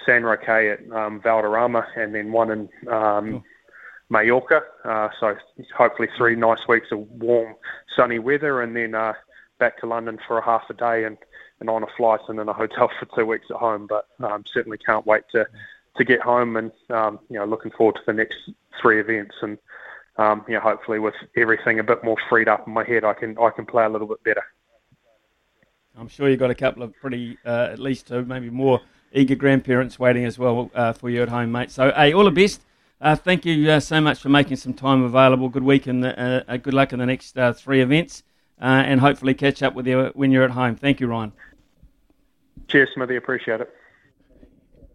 San 0.06 0.22
Roque 0.22 0.48
at 0.48 0.80
um, 0.92 1.20
Valderrama, 1.20 1.86
and 1.96 2.14
then 2.14 2.30
one 2.30 2.50
in 2.50 2.60
um, 2.92 3.30
cool. 3.30 3.44
Mallorca. 4.10 4.62
Uh, 4.84 5.08
so 5.18 5.34
hopefully 5.76 6.08
three 6.16 6.36
nice 6.36 6.68
weeks 6.68 6.88
of 6.92 7.00
warm, 7.10 7.54
sunny 7.96 8.20
weather, 8.20 8.62
and 8.62 8.76
then 8.76 8.94
uh, 8.94 9.14
back 9.58 9.78
to 9.80 9.86
London 9.86 10.18
for 10.26 10.38
a 10.38 10.44
half 10.44 10.62
a 10.70 10.74
day 10.74 11.04
and, 11.04 11.16
and 11.60 11.68
on 11.68 11.82
a 11.82 11.88
flight 11.96 12.20
and 12.28 12.38
in 12.38 12.48
a 12.48 12.52
hotel 12.52 12.90
for 13.00 13.06
two 13.16 13.26
weeks 13.26 13.46
at 13.50 13.56
home. 13.56 13.88
But 13.88 14.06
um, 14.24 14.44
certainly 14.52 14.78
can't 14.78 15.06
wait 15.06 15.24
to 15.32 15.46
to 15.96 16.04
get 16.04 16.20
home 16.20 16.56
and 16.56 16.72
um, 16.90 17.20
you 17.30 17.38
know 17.38 17.44
looking 17.44 17.70
forward 17.70 17.94
to 17.94 18.00
the 18.06 18.12
next 18.12 18.36
three 18.80 19.00
events 19.00 19.36
and 19.42 19.58
um, 20.16 20.44
you 20.48 20.54
know 20.54 20.60
hopefully 20.60 20.98
with 20.98 21.14
everything 21.36 21.78
a 21.78 21.84
bit 21.84 22.04
more 22.04 22.16
freed 22.28 22.48
up 22.48 22.66
in 22.66 22.72
my 22.72 22.84
head, 22.84 23.04
I 23.04 23.14
can 23.14 23.36
I 23.38 23.50
can 23.50 23.66
play 23.66 23.84
a 23.84 23.88
little 23.88 24.06
bit 24.06 24.22
better. 24.24 24.44
I'm 25.96 26.08
sure 26.08 26.28
you've 26.28 26.40
got 26.40 26.50
a 26.50 26.56
couple 26.56 26.82
of 26.82 26.92
pretty, 27.00 27.38
uh, 27.46 27.68
at 27.70 27.78
least 27.78 28.08
two, 28.08 28.24
maybe 28.24 28.50
more 28.50 28.80
eager 29.12 29.36
grandparents 29.36 29.96
waiting 29.98 30.24
as 30.24 30.38
well 30.38 30.70
uh, 30.74 30.92
for 30.92 31.08
you 31.08 31.22
at 31.22 31.28
home, 31.28 31.52
mate. 31.52 31.70
So, 31.70 31.92
hey, 31.92 32.12
all 32.12 32.24
the 32.24 32.32
best. 32.32 32.62
Uh, 33.00 33.14
thank 33.14 33.44
you 33.44 33.70
uh, 33.70 33.78
so 33.78 34.00
much 34.00 34.20
for 34.20 34.28
making 34.28 34.56
some 34.56 34.74
time 34.74 35.02
available. 35.04 35.48
Good 35.48 35.62
week 35.62 35.86
and 35.86 36.04
uh, 36.04 36.42
uh, 36.48 36.56
good 36.56 36.74
luck 36.74 36.92
in 36.92 36.98
the 36.98 37.06
next 37.06 37.36
three 37.56 37.80
events, 37.80 38.22
and 38.58 39.00
hopefully 39.00 39.34
catch 39.34 39.62
up 39.62 39.74
with 39.74 39.86
you 39.86 40.10
when 40.14 40.30
you're 40.30 40.44
at 40.44 40.50
home. 40.50 40.74
Thank 40.74 41.00
you, 41.00 41.06
Ryan. 41.06 41.32
Cheers, 42.68 42.88
Smithy. 42.94 43.16
Appreciate 43.16 43.60
it. 43.60 43.72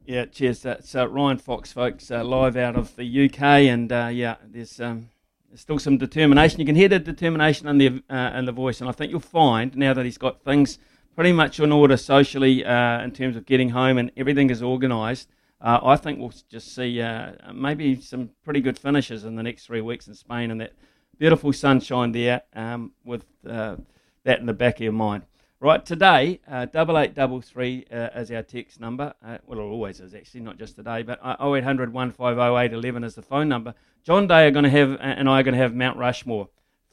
Yeah, 0.10 0.26
cheers. 0.26 0.63
That's 0.63 0.95
Ryan 0.95 1.38
Fox, 1.38 1.72
folks, 1.72 2.10
live 2.10 2.58
out 2.58 2.76
of 2.76 2.95
the 2.95 3.26
UK, 3.26 3.41
and 3.69 3.91
yeah, 3.91 4.38
there's. 4.43 4.82
Um, 4.82 5.10
there's 5.48 5.62
still 5.62 5.78
some 5.78 6.00
determination. 6.00 6.60
You 6.60 6.65
can 6.65 6.76
hear 6.76 6.88
the 6.88 6.98
determination 6.98 7.67
in 7.67 7.78
the 7.78 8.04
uh, 8.10 8.32
in 8.34 8.45
the 8.45 8.52
voice, 8.52 8.82
and 8.82 8.89
I 8.89 8.91
think 8.91 9.12
you'll 9.12 9.19
find 9.19 9.78
now 9.78 9.93
that 9.93 10.06
he's 10.06 10.17
got 10.17 10.41
things 10.41 10.80
pretty 11.13 11.32
much 11.32 11.60
in 11.60 11.72
order 11.72 11.95
socially 11.95 12.65
uh, 12.65 13.04
in 13.04 13.12
terms 13.12 13.36
of 13.36 13.45
getting 13.45 13.69
home 13.69 14.00
and 14.00 14.12
everything 14.17 14.50
is 14.50 14.63
organised. 14.63 15.30
Uh, 15.62 15.80
I 15.84 15.95
think 15.95 16.17
we'll 16.17 16.34
just 16.50 16.74
see 16.74 17.02
uh, 17.02 17.34
maybe 17.54 18.02
some 18.02 18.32
pretty 18.43 18.62
good 18.62 18.80
finishes 18.80 19.26
in 19.26 19.36
the 19.36 19.43
next 19.43 19.67
three 19.67 19.82
weeks 19.82 20.08
in 20.08 20.15
Spain 20.15 20.50
and 20.50 20.60
that 20.60 20.74
beautiful 21.19 21.54
sunshine 21.54 22.13
there 22.13 22.41
um, 22.56 22.93
with 23.06 23.26
uh, 23.48 23.76
that 24.24 24.39
in 24.39 24.48
the 24.48 24.54
back 24.54 24.78
of 24.78 24.82
your 24.82 24.91
mind. 24.91 25.24
Right, 25.62 25.86
today, 25.86 26.39
uh, 26.48 26.65
double 26.65 26.98
eight 26.98 27.13
double 27.13 27.41
three 27.41 27.86
uh, 27.91 28.10
is 28.15 28.32
our 28.32 28.43
text 28.43 28.80
number. 28.80 29.13
well, 29.45 29.60
it 29.60 29.62
always 29.62 30.00
is 30.00 30.15
actually, 30.15 30.41
not 30.41 30.58
just 30.58 30.78
today, 30.78 31.04
but 31.04 31.19
0800 31.22 31.91
150811 31.91 33.04
is 33.04 33.15
the 33.15 33.22
phone 33.22 33.50
number. 33.50 33.74
John 34.04 34.26
Day 34.26 34.48
are 34.48 34.52
going 34.52 34.63
to 34.63 34.69
have, 34.69 34.98
and 35.02 35.28
I 35.28 35.41
are 35.41 35.43
going 35.43 35.56
to 35.56 35.62
have 35.62 35.76
Mount 35.76 35.98
Rushmore. 35.98 36.48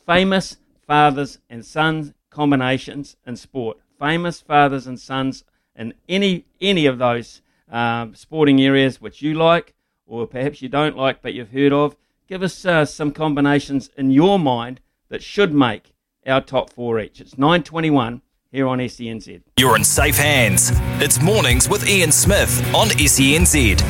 Famous 0.04 0.56
fathers 0.86 1.38
and 1.48 1.64
sons 1.64 2.12
combinations 2.30 3.16
in 3.26 3.36
sport 3.36 3.78
famous 3.98 4.40
fathers 4.40 4.86
and 4.86 4.98
sons 5.00 5.44
in 5.74 5.94
any 6.08 6.44
any 6.60 6.86
of 6.86 6.98
those 6.98 7.42
um, 7.70 8.14
sporting 8.14 8.60
areas 8.60 9.00
which 9.00 9.22
you 9.22 9.34
like 9.34 9.74
or 10.06 10.26
perhaps 10.26 10.62
you 10.62 10.68
don't 10.68 10.96
like 10.96 11.22
but 11.22 11.34
you've 11.34 11.50
heard 11.50 11.72
of. 11.72 11.96
Give 12.28 12.42
us 12.42 12.64
uh, 12.64 12.84
some 12.84 13.12
combinations 13.12 13.90
in 13.96 14.10
your 14.10 14.38
mind 14.38 14.80
that 15.08 15.22
should 15.22 15.54
make 15.54 15.92
our 16.26 16.40
top 16.40 16.70
four 16.70 16.98
each. 16.98 17.20
It's 17.20 17.38
921 17.38 18.22
here 18.52 18.66
on 18.66 18.78
SENZ. 18.78 19.42
You're 19.58 19.76
in 19.76 19.84
safe 19.84 20.16
hands. 20.16 20.70
It's 21.02 21.20
mornings 21.20 21.68
with 21.68 21.88
Ian 21.88 22.12
Smith 22.12 22.58
on 22.74 22.88
SENZ. 22.88 23.80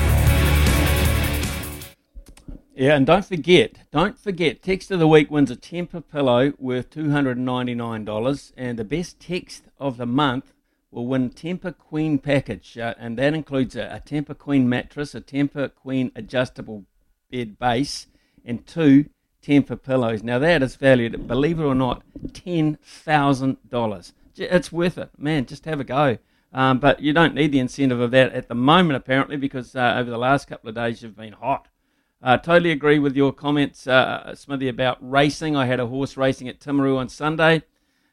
Yeah, 2.79 2.95
and 2.95 3.07
don't 3.07 3.25
forget, 3.25 3.79
don't 3.91 4.19
forget, 4.19 4.63
Text 4.63 4.91
of 4.91 4.99
the 4.99 5.09
Week 5.09 5.31
wins 5.31 5.51
a 5.51 5.57
Tempur 5.57 6.03
pillow 6.07 6.53
worth 6.59 6.91
$299, 6.91 8.53
and 8.55 8.79
the 8.79 8.85
best 8.85 9.19
text 9.19 9.65
of 9.79 9.97
the 9.97 10.05
month 10.05 10.53
will 10.91 11.07
win 11.07 11.31
Tempur 11.31 11.77
Queen 11.77 12.19
package, 12.19 12.77
uh, 12.77 12.93
and 12.99 13.17
that 13.17 13.33
includes 13.33 13.77
a, 13.77 13.85
a 13.85 14.01
Tempur 14.01 14.37
Queen 14.37 14.69
mattress, 14.69 15.15
a 15.15 15.23
Tempur 15.23 15.75
Queen 15.75 16.13
adjustable 16.15 16.85
bed 17.31 17.59
base, 17.59 18.09
and 18.45 18.67
two 18.67 19.07
Tempur 19.43 19.83
pillows. 19.83 20.23
Now 20.23 20.39
that 20.39 20.63
is 20.63 20.77
valued, 20.77 21.27
believe 21.27 21.59
it 21.59 21.65
or 21.65 21.75
not, 21.75 22.03
$10,000. 22.27 24.13
It's 24.39 24.73
worth 24.73 24.99
it. 24.99 25.11
Man, 25.19 25.47
just 25.47 25.65
have 25.65 25.81
a 25.81 25.85
go. 25.85 26.19
Um, 26.53 26.79
but 26.79 27.01
you 27.01 27.13
don't 27.13 27.35
need 27.35 27.53
the 27.53 27.59
incentive 27.59 28.01
of 28.01 28.13
that 28.13 28.33
at 28.33 28.49
the 28.49 28.55
moment, 28.55 28.97
apparently, 28.97 29.37
because 29.37 29.77
uh, 29.77 29.97
over 29.99 30.11
the 30.11 30.19
last 30.19 30.49
couple 30.49 30.69
of 30.69 30.75
days 30.75 31.03
you've 31.03 31.17
been 31.17 31.35
hot. 31.35 31.69
Uh, 32.23 32.39
totally 32.39 32.71
agree 32.71 32.99
with 32.99 33.15
your 33.15 33.33
comments, 33.33 33.87
uh, 33.87 34.35
Smithy, 34.35 34.69
about 34.69 34.97
racing. 35.01 35.55
I 35.55 35.67
had 35.67 35.81
a 35.81 35.87
horse 35.87 36.17
racing 36.17 36.49
at 36.49 36.59
Timaru 36.59 36.97
on 36.97 37.09
Sunday, 37.09 37.63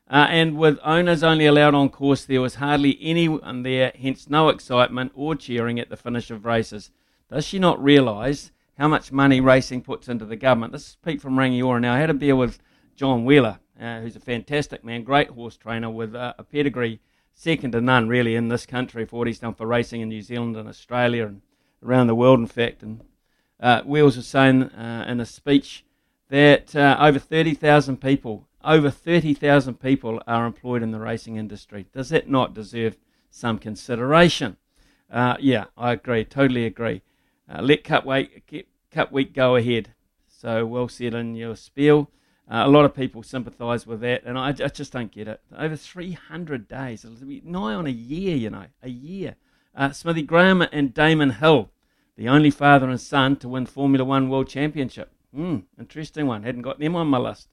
uh, 0.10 0.28
and 0.30 0.58
with 0.58 0.78
owners 0.84 1.24
only 1.24 1.46
allowed 1.46 1.74
on 1.74 1.90
course, 1.90 2.26
there 2.26 2.42
was 2.42 2.56
hardly 2.56 2.98
anyone 3.02 3.64
there, 3.64 3.94
hence 4.00 4.30
no 4.30 4.50
excitement 4.50 5.14
or 5.16 5.36
cheering 5.36 5.80
at 5.80 5.90
the 5.90 5.96
finish 5.96 6.30
of 6.30 6.44
races. 6.46 6.92
Does 7.32 7.46
she 7.46 7.60
not 7.60 7.82
realise 7.82 8.52
how 8.78 8.90
much 8.90 9.12
money 9.12 9.40
racing 9.40 9.82
puts 9.82 10.10
into 10.10 10.26
the 10.26 10.36
government? 10.36 10.74
This 10.74 10.90
is 10.90 10.98
Pete 11.04 11.22
from 11.22 11.38
Rangiora. 11.38 11.80
Now, 11.80 11.94
I 11.94 12.00
had 12.00 12.10
a 12.10 12.14
beer 12.14 12.36
with 12.36 12.60
John 12.96 13.24
Wheeler, 13.24 13.60
uh, 13.80 14.02
who's 14.02 14.16
a 14.16 14.20
fantastic 14.20 14.84
man, 14.84 15.04
great 15.04 15.30
horse 15.30 15.58
trainer 15.58 15.90
with 15.90 16.16
uh, 16.16 16.34
a 16.38 16.44
pedigree 16.44 17.00
second 17.34 17.72
to 17.72 17.82
none, 17.82 18.08
really, 18.08 18.36
in 18.36 18.50
this 18.50 18.66
country 18.66 19.06
for 19.06 19.20
what 19.20 19.28
he's 19.28 19.40
done 19.40 19.54
for 19.54 19.66
racing 19.66 20.02
in 20.02 20.10
New 20.10 20.22
Zealand 20.22 20.56
and 20.56 20.70
Australia 20.70 21.26
and 21.26 21.42
around 21.84 22.08
the 22.08 22.16
world, 22.16 22.40
in 22.40 22.48
fact. 22.48 22.84
And 22.84 23.02
uh, 23.60 23.82
Wheels 23.82 24.16
was 24.16 24.28
saying 24.28 24.64
uh, 24.64 25.06
in 25.08 25.20
a 25.20 25.26
speech 25.26 25.84
that 26.30 26.76
uh, 26.76 26.98
over 27.00 27.20
30,000 27.20 27.98
people, 27.98 28.48
over 28.64 28.90
30,000 28.90 29.76
people 29.76 30.22
are 30.28 30.46
employed 30.46 30.84
in 30.84 30.92
the 30.92 31.00
racing 31.00 31.36
industry. 31.36 31.88
Does 31.94 32.10
that 32.10 32.30
not 32.30 32.54
deserve 32.54 32.98
some 33.30 33.58
consideration? 33.58 34.58
Uh, 35.12 35.36
yeah, 35.40 35.66
I 35.78 35.94
agree. 35.94 36.24
Totally 36.24 36.66
agree. 36.66 37.02
Let 37.60 37.84
Cup 37.84 38.06
week, 38.06 38.68
Cup 38.92 39.12
week 39.12 39.34
go 39.34 39.56
ahead. 39.56 39.94
So 40.28 40.66
well 40.66 40.88
said 40.88 41.14
in 41.14 41.36
your 41.36 41.56
spiel. 41.56 42.10
Uh, 42.50 42.64
a 42.66 42.70
lot 42.70 42.84
of 42.84 42.94
people 42.94 43.24
sympathise 43.24 43.88
with 43.88 44.02
that, 44.02 44.24
and 44.26 44.38
I, 44.38 44.50
I, 44.50 44.52
just 44.52 44.92
don't 44.92 45.12
get 45.12 45.30
it. 45.30 45.40
Over 45.58 45.78
300 45.78 46.68
days, 46.68 47.06
nigh 47.44 47.74
on 47.74 47.88
a 47.88 47.92
year, 47.92 48.36
you 48.36 48.50
know, 48.50 48.66
a 48.82 48.90
year. 48.90 49.36
Uh, 49.74 49.92
Smithy 49.92 50.24
Graham 50.24 50.62
and 50.62 50.94
Damon 50.94 51.32
Hill, 51.32 51.72
the 52.18 52.28
only 52.28 52.52
father 52.52 52.90
and 52.90 53.00
son 53.00 53.38
to 53.38 53.48
win 53.48 53.66
Formula 53.66 54.04
One 54.04 54.30
World 54.30 54.50
Championship. 54.50 55.12
Hmm, 55.34 55.60
interesting 55.80 56.28
one. 56.28 56.44
Hadn't 56.44 56.62
got 56.62 56.80
them 56.80 56.96
on 56.96 57.08
my 57.08 57.18
list. 57.18 57.48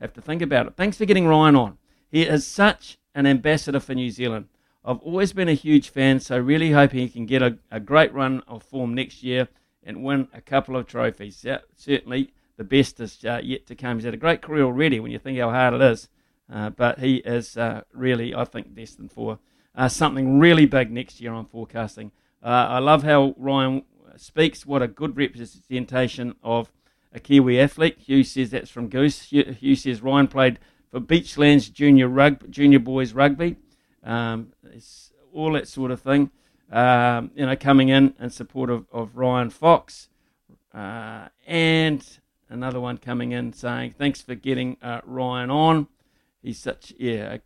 Have 0.00 0.14
to 0.14 0.22
think 0.22 0.42
about 0.42 0.66
it. 0.66 0.74
Thanks 0.76 0.96
for 0.96 1.04
getting 1.04 1.26
Ryan 1.26 1.56
on. 1.56 1.78
He 2.08 2.22
is 2.22 2.46
such 2.46 2.98
an 3.14 3.26
ambassador 3.26 3.80
for 3.80 3.94
New 3.94 4.10
Zealand. 4.10 4.46
I've 4.84 5.00
always 5.00 5.32
been 5.32 5.48
a 5.48 5.54
huge 5.54 5.88
fan, 5.88 6.20
so 6.20 6.38
really 6.38 6.70
hoping 6.70 7.00
he 7.00 7.08
can 7.08 7.26
get 7.26 7.42
a, 7.42 7.58
a 7.70 7.80
great 7.80 8.14
run 8.14 8.42
of 8.46 8.62
form 8.62 8.94
next 8.94 9.22
year 9.22 9.48
and 9.82 10.04
win 10.04 10.28
a 10.32 10.40
couple 10.40 10.76
of 10.76 10.86
trophies. 10.86 11.42
Yeah, 11.44 11.58
certainly 11.74 12.32
the 12.56 12.64
best 12.64 13.00
is 13.00 13.24
uh, 13.24 13.40
yet 13.42 13.66
to 13.66 13.74
come. 13.74 13.98
He's 13.98 14.04
had 14.04 14.14
a 14.14 14.18
great 14.18 14.42
career 14.42 14.64
already 14.64 15.00
when 15.00 15.12
you 15.12 15.18
think 15.18 15.38
how 15.38 15.50
hard 15.50 15.74
it 15.74 15.82
is. 15.82 16.08
Uh, 16.52 16.70
but 16.70 17.00
he 17.00 17.16
is 17.16 17.56
uh, 17.56 17.82
really, 17.92 18.34
I 18.34 18.44
think, 18.44 18.74
destined 18.74 19.12
for 19.12 19.38
uh, 19.74 19.88
something 19.88 20.38
really 20.38 20.66
big 20.66 20.90
next 20.90 21.20
year. 21.20 21.34
I'm 21.34 21.44
forecasting. 21.44 22.12
Uh, 22.42 22.66
I 22.68 22.78
love 22.78 23.02
how 23.02 23.34
Ryan 23.36 23.82
speaks. 24.16 24.64
What 24.64 24.82
a 24.82 24.88
good 24.88 25.16
representation 25.16 26.34
of 26.42 26.70
a 27.12 27.20
Kiwi 27.20 27.60
athlete. 27.60 27.98
Hugh 27.98 28.24
says 28.24 28.50
that's 28.50 28.70
from 28.70 28.88
Goose. 28.88 29.22
Hugh 29.22 29.76
says 29.76 30.02
Ryan 30.02 30.28
played 30.28 30.58
for 30.90 31.00
Beachlands 31.00 31.72
Junior 31.72 32.08
Rugby, 32.08 32.48
Junior 32.48 32.78
Boys 32.78 33.12
Rugby. 33.12 33.56
Um, 34.04 34.52
it's 34.72 35.12
all 35.32 35.52
that 35.52 35.66
sort 35.66 35.90
of 35.90 36.00
thing. 36.00 36.30
Um, 36.70 37.30
you 37.34 37.46
know, 37.46 37.56
coming 37.56 37.88
in 37.88 38.14
in 38.20 38.30
support 38.30 38.70
of, 38.70 38.86
of 38.92 39.16
Ryan 39.16 39.50
Fox. 39.50 40.08
Uh, 40.72 41.28
and 41.46 42.06
another 42.48 42.80
one 42.80 42.98
coming 42.98 43.32
in 43.32 43.52
saying, 43.52 43.94
"Thanks 43.98 44.20
for 44.20 44.34
getting 44.34 44.76
uh, 44.82 45.00
Ryan 45.04 45.50
on. 45.50 45.88
He's 46.42 46.58
such 46.58 46.92
yeah, 46.98 47.38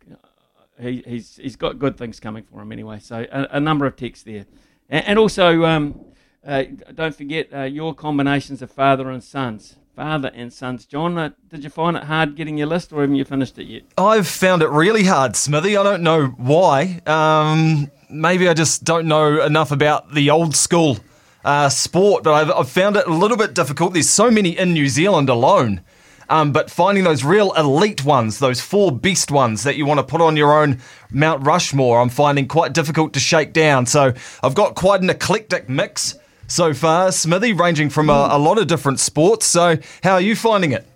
he, 0.79 1.03
he's 1.05 1.37
he's 1.37 1.55
got 1.55 1.79
good 1.79 1.97
things 1.97 2.19
coming 2.19 2.43
for 2.43 2.61
him 2.61 2.71
anyway." 2.71 2.99
So 2.99 3.25
a, 3.31 3.47
a 3.51 3.59
number 3.59 3.85
of 3.85 3.95
texts 3.95 4.23
there, 4.23 4.45
and, 4.89 5.05
and 5.07 5.19
also 5.19 5.65
um, 5.65 6.05
uh, 6.45 6.63
don't 6.93 7.15
forget 7.15 7.53
uh, 7.53 7.63
your 7.63 7.93
combinations 7.93 8.61
of 8.61 8.71
father 8.71 9.09
and 9.09 9.23
sons. 9.23 9.75
Father 9.95 10.31
and 10.33 10.53
sons. 10.53 10.85
John, 10.85 11.17
uh, 11.17 11.31
did 11.49 11.65
you 11.65 11.69
find 11.69 11.97
it 11.97 12.03
hard 12.03 12.35
getting 12.35 12.57
your 12.57 12.67
list, 12.67 12.93
or 12.93 13.01
haven't 13.01 13.17
you 13.17 13.25
finished 13.25 13.57
it 13.59 13.65
yet? 13.65 13.83
I've 13.97 14.27
found 14.27 14.61
it 14.61 14.69
really 14.69 15.03
hard, 15.03 15.35
Smithy. 15.35 15.75
I 15.75 15.83
don't 15.83 16.01
know 16.01 16.27
why. 16.27 17.01
Um, 17.05 17.91
maybe 18.09 18.47
I 18.47 18.53
just 18.53 18.85
don't 18.85 19.05
know 19.05 19.43
enough 19.43 19.71
about 19.71 20.13
the 20.13 20.29
old 20.29 20.55
school 20.55 20.97
uh, 21.43 21.69
sport, 21.69 22.23
but 22.23 22.33
I've, 22.33 22.51
I've, 22.51 22.69
found 22.69 22.97
it 22.97 23.07
a 23.07 23.13
little 23.13 23.37
bit 23.37 23.53
difficult. 23.53 23.93
There's 23.93 24.09
so 24.09 24.29
many 24.29 24.57
in 24.57 24.73
New 24.73 24.87
Zealand 24.87 25.29
alone. 25.29 25.81
Um, 26.29 26.53
but 26.53 26.71
finding 26.71 27.03
those 27.03 27.25
real 27.25 27.51
elite 27.53 28.05
ones, 28.05 28.39
those 28.39 28.61
four 28.61 28.91
beast 28.91 29.31
ones 29.31 29.63
that 29.63 29.75
you 29.75 29.85
want 29.85 29.99
to 29.99 30.03
put 30.03 30.21
on 30.21 30.37
your 30.37 30.57
own 30.61 30.79
Mount 31.11 31.45
Rushmore, 31.45 31.99
I'm 31.99 32.07
finding 32.07 32.47
quite 32.47 32.71
difficult 32.71 33.11
to 33.13 33.19
shake 33.19 33.51
down. 33.51 33.85
So 33.85 34.13
I've 34.41 34.55
got 34.55 34.75
quite 34.75 35.01
an 35.01 35.09
eclectic 35.09 35.67
mix 35.67 36.15
so 36.47 36.73
far, 36.73 37.11
Smithy, 37.11 37.51
ranging 37.51 37.89
from 37.89 38.09
a, 38.09 38.29
a 38.31 38.39
lot 38.39 38.57
of 38.57 38.67
different 38.67 39.01
sports. 39.01 39.45
So 39.45 39.77
how 40.03 40.13
are 40.13 40.21
you 40.21 40.37
finding 40.37 40.71
it? 40.71 40.87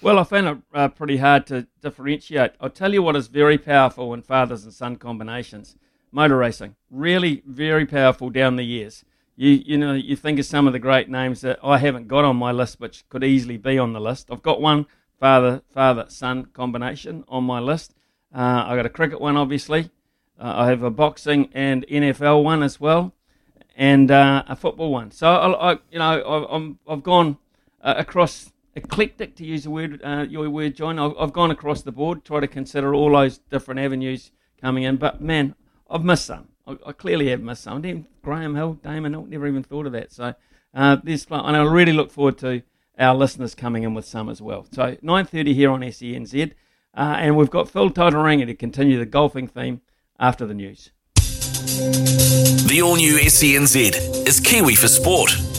Well, 0.00 0.18
I 0.18 0.24
found 0.24 0.46
it 0.48 0.58
uh, 0.72 0.88
pretty 0.88 1.18
hard 1.18 1.46
to 1.48 1.66
differentiate. 1.82 2.52
I'll 2.58 2.70
tell 2.70 2.94
you 2.94 3.02
what 3.02 3.16
is 3.16 3.26
very 3.26 3.58
powerful 3.58 4.14
in 4.14 4.22
fathers 4.22 4.64
and 4.64 4.72
son 4.72 4.96
combinations 4.96 5.76
motor 6.12 6.36
racing. 6.36 6.76
Really, 6.90 7.42
very 7.46 7.86
powerful 7.86 8.30
down 8.30 8.56
the 8.56 8.64
years. 8.64 9.04
You, 9.36 9.62
you 9.64 9.78
know, 9.78 9.94
you 9.94 10.16
think 10.16 10.38
of 10.38 10.46
some 10.46 10.66
of 10.66 10.72
the 10.72 10.78
great 10.78 11.08
names 11.08 11.40
that 11.40 11.58
I 11.62 11.78
haven't 11.78 12.08
got 12.08 12.24
on 12.24 12.36
my 12.36 12.52
list, 12.52 12.78
which 12.78 13.08
could 13.08 13.24
easily 13.24 13.56
be 13.56 13.78
on 13.78 13.92
the 13.92 14.00
list. 14.00 14.28
I've 14.30 14.42
got 14.42 14.60
one 14.60 14.86
father 15.18 15.62
father 15.72 16.06
son 16.08 16.46
combination 16.52 17.24
on 17.28 17.44
my 17.44 17.60
list. 17.60 17.94
Uh, 18.34 18.64
I 18.66 18.76
got 18.76 18.86
a 18.86 18.90
cricket 18.90 19.20
one, 19.20 19.36
obviously. 19.36 19.90
Uh, 20.38 20.54
I 20.56 20.66
have 20.68 20.82
a 20.82 20.90
boxing 20.90 21.50
and 21.52 21.86
NFL 21.86 22.42
one 22.42 22.62
as 22.62 22.80
well, 22.80 23.12
and 23.76 24.10
uh, 24.10 24.42
a 24.46 24.56
football 24.56 24.92
one. 24.92 25.10
So 25.10 25.28
I, 25.28 25.72
I 25.72 25.78
you 25.90 25.98
know, 25.98 26.74
I, 26.86 26.92
have 26.92 27.02
gone 27.02 27.38
uh, 27.82 27.94
across 27.96 28.52
eclectic, 28.74 29.36
to 29.36 29.44
use 29.44 29.64
the 29.64 29.70
word 29.70 30.00
uh, 30.02 30.26
your 30.28 30.48
word, 30.48 30.76
John. 30.76 30.98
I've, 30.98 31.14
I've 31.18 31.32
gone 31.32 31.50
across 31.50 31.82
the 31.82 31.92
board, 31.92 32.24
try 32.24 32.40
to 32.40 32.48
consider 32.48 32.94
all 32.94 33.12
those 33.12 33.38
different 33.38 33.80
avenues 33.80 34.32
coming 34.60 34.84
in. 34.84 34.96
But 34.96 35.20
man, 35.20 35.54
I've 35.90 36.04
missed 36.04 36.26
some. 36.26 36.48
I, 36.66 36.76
I 36.86 36.92
clearly 36.92 37.28
have 37.28 37.40
missed 37.40 37.64
some. 37.64 37.84
Even 37.84 38.06
Graham 38.22 38.54
Hill, 38.54 38.74
Damon 38.74 39.12
Hill, 39.12 39.26
never 39.26 39.46
even 39.46 39.62
thought 39.62 39.86
of 39.86 39.92
that. 39.92 40.12
So 40.12 40.34
uh, 40.74 40.96
this, 41.02 41.26
and 41.30 41.56
I 41.56 41.62
really 41.62 41.92
look 41.92 42.10
forward 42.10 42.38
to 42.38 42.62
our 42.98 43.14
listeners 43.14 43.54
coming 43.54 43.82
in 43.82 43.94
with 43.94 44.04
some 44.04 44.28
as 44.28 44.40
well. 44.40 44.66
So 44.72 44.96
9.30 44.96 45.54
here 45.54 45.70
on 45.70 45.80
SENZ. 45.80 46.52
Uh, 46.92 47.16
and 47.18 47.36
we've 47.36 47.50
got 47.50 47.68
Phil 47.68 47.90
Tataurangi 47.90 48.46
to 48.46 48.54
continue 48.54 48.98
the 48.98 49.06
golfing 49.06 49.46
theme 49.46 49.80
after 50.18 50.44
the 50.46 50.54
news. 50.54 50.90
The 51.14 52.80
all 52.84 52.96
new 52.96 53.18
SENZ 53.18 54.26
is 54.26 54.40
Kiwi 54.40 54.74
for 54.74 54.88
Sport. 54.88 55.49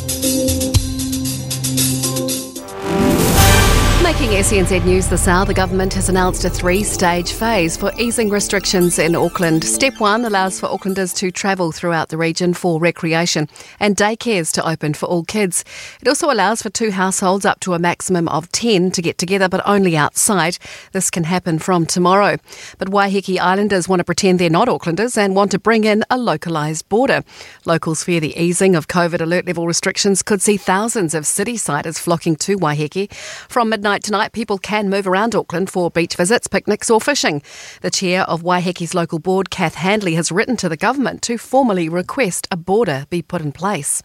Making 4.11 4.31
SENZ 4.31 4.83
news 4.83 5.07
this 5.07 5.25
hour, 5.25 5.45
the 5.45 5.53
government 5.53 5.93
has 5.93 6.09
announced 6.09 6.43
a 6.43 6.49
three 6.49 6.83
stage 6.83 7.31
phase 7.31 7.77
for 7.77 7.93
easing 7.97 8.29
restrictions 8.29 8.99
in 8.99 9.15
Auckland. 9.15 9.63
Step 9.63 10.01
one 10.01 10.25
allows 10.25 10.59
for 10.59 10.67
Aucklanders 10.67 11.15
to 11.15 11.31
travel 11.31 11.71
throughout 11.71 12.09
the 12.09 12.17
region 12.17 12.53
for 12.53 12.77
recreation 12.77 13.47
and 13.79 13.95
daycares 13.95 14.51
to 14.51 14.69
open 14.69 14.93
for 14.93 15.05
all 15.05 15.23
kids. 15.23 15.63
It 16.01 16.09
also 16.09 16.29
allows 16.29 16.61
for 16.61 16.69
two 16.69 16.91
households 16.91 17.45
up 17.45 17.61
to 17.61 17.73
a 17.73 17.79
maximum 17.79 18.27
of 18.27 18.51
10 18.51 18.91
to 18.91 19.01
get 19.01 19.17
together, 19.17 19.47
but 19.47 19.61
only 19.65 19.95
outside. 19.95 20.57
This 20.91 21.09
can 21.09 21.23
happen 21.23 21.57
from 21.57 21.85
tomorrow. 21.85 22.35
But 22.79 22.89
Waiheke 22.89 23.39
Islanders 23.39 23.87
want 23.87 24.01
to 24.01 24.03
pretend 24.03 24.39
they're 24.39 24.49
not 24.49 24.67
Aucklanders 24.67 25.17
and 25.17 25.37
want 25.37 25.51
to 25.51 25.59
bring 25.59 25.85
in 25.85 26.03
a 26.09 26.17
localised 26.17 26.89
border. 26.89 27.23
Locals 27.63 28.03
fear 28.03 28.19
the 28.19 28.37
easing 28.37 28.75
of 28.75 28.89
COVID 28.89 29.21
alert 29.21 29.47
level 29.47 29.67
restrictions 29.67 30.21
could 30.21 30.41
see 30.41 30.57
thousands 30.57 31.13
of 31.13 31.25
city-siders 31.25 31.97
flocking 31.97 32.35
to 32.35 32.57
Waiheke. 32.57 33.09
From 33.47 33.69
midnight 33.69 34.00
tonight, 34.01 34.31
people 34.31 34.57
can 34.57 34.89
move 34.89 35.07
around 35.07 35.35
Auckland 35.35 35.69
for 35.69 35.89
beach 35.89 36.15
visits, 36.15 36.47
picnics, 36.47 36.89
or 36.89 36.99
fishing. 36.99 37.41
The 37.81 37.91
chair 37.91 38.23
of 38.23 38.43
Waiheke's 38.43 38.93
local 38.93 39.19
board, 39.19 39.49
Kath 39.49 39.75
Handley, 39.75 40.15
has 40.15 40.31
written 40.31 40.57
to 40.57 40.69
the 40.69 40.77
government 40.77 41.21
to 41.23 41.37
formally 41.37 41.89
request 41.89 42.47
a 42.51 42.57
border 42.57 43.05
be 43.09 43.21
put 43.21 43.41
in 43.41 43.51
place. 43.51 44.01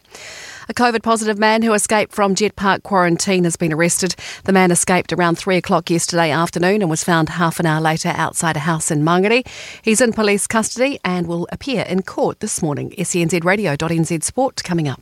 A 0.69 0.75
COVID 0.75 1.03
positive 1.03 1.39
man 1.39 1.63
who 1.63 1.73
escaped 1.75 2.13
from 2.13 2.35
Jet 2.35 2.57
Park 2.57 2.83
quarantine 2.83 3.45
has 3.45 3.57
been 3.57 3.73
arrested. 3.73 4.17
The 4.45 4.53
man 4.53 4.71
escaped 4.71 5.13
around 5.13 5.37
3 5.37 5.57
o'clock 5.57 5.91
yesterday 5.91 6.31
afternoon 6.31 6.83
and 6.83 6.91
was 6.91 7.05
found 7.05 7.29
half 7.29 7.61
an 7.61 7.67
hour 7.67 7.81
later 7.81 8.13
outside 8.17 8.57
a 8.57 8.61
house 8.61 8.91
in 8.91 9.03
Mangere. 9.03 9.47
He's 9.83 10.01
in 10.01 10.13
police 10.13 10.47
custody 10.47 10.99
and 11.05 11.27
will 11.27 11.47
appear 11.53 11.83
in 11.83 12.03
court 12.03 12.41
this 12.41 12.63
morning. 12.63 12.91
SENZradio.nz 12.99 14.25
Sport 14.25 14.65
coming 14.65 14.89
up. 14.89 15.01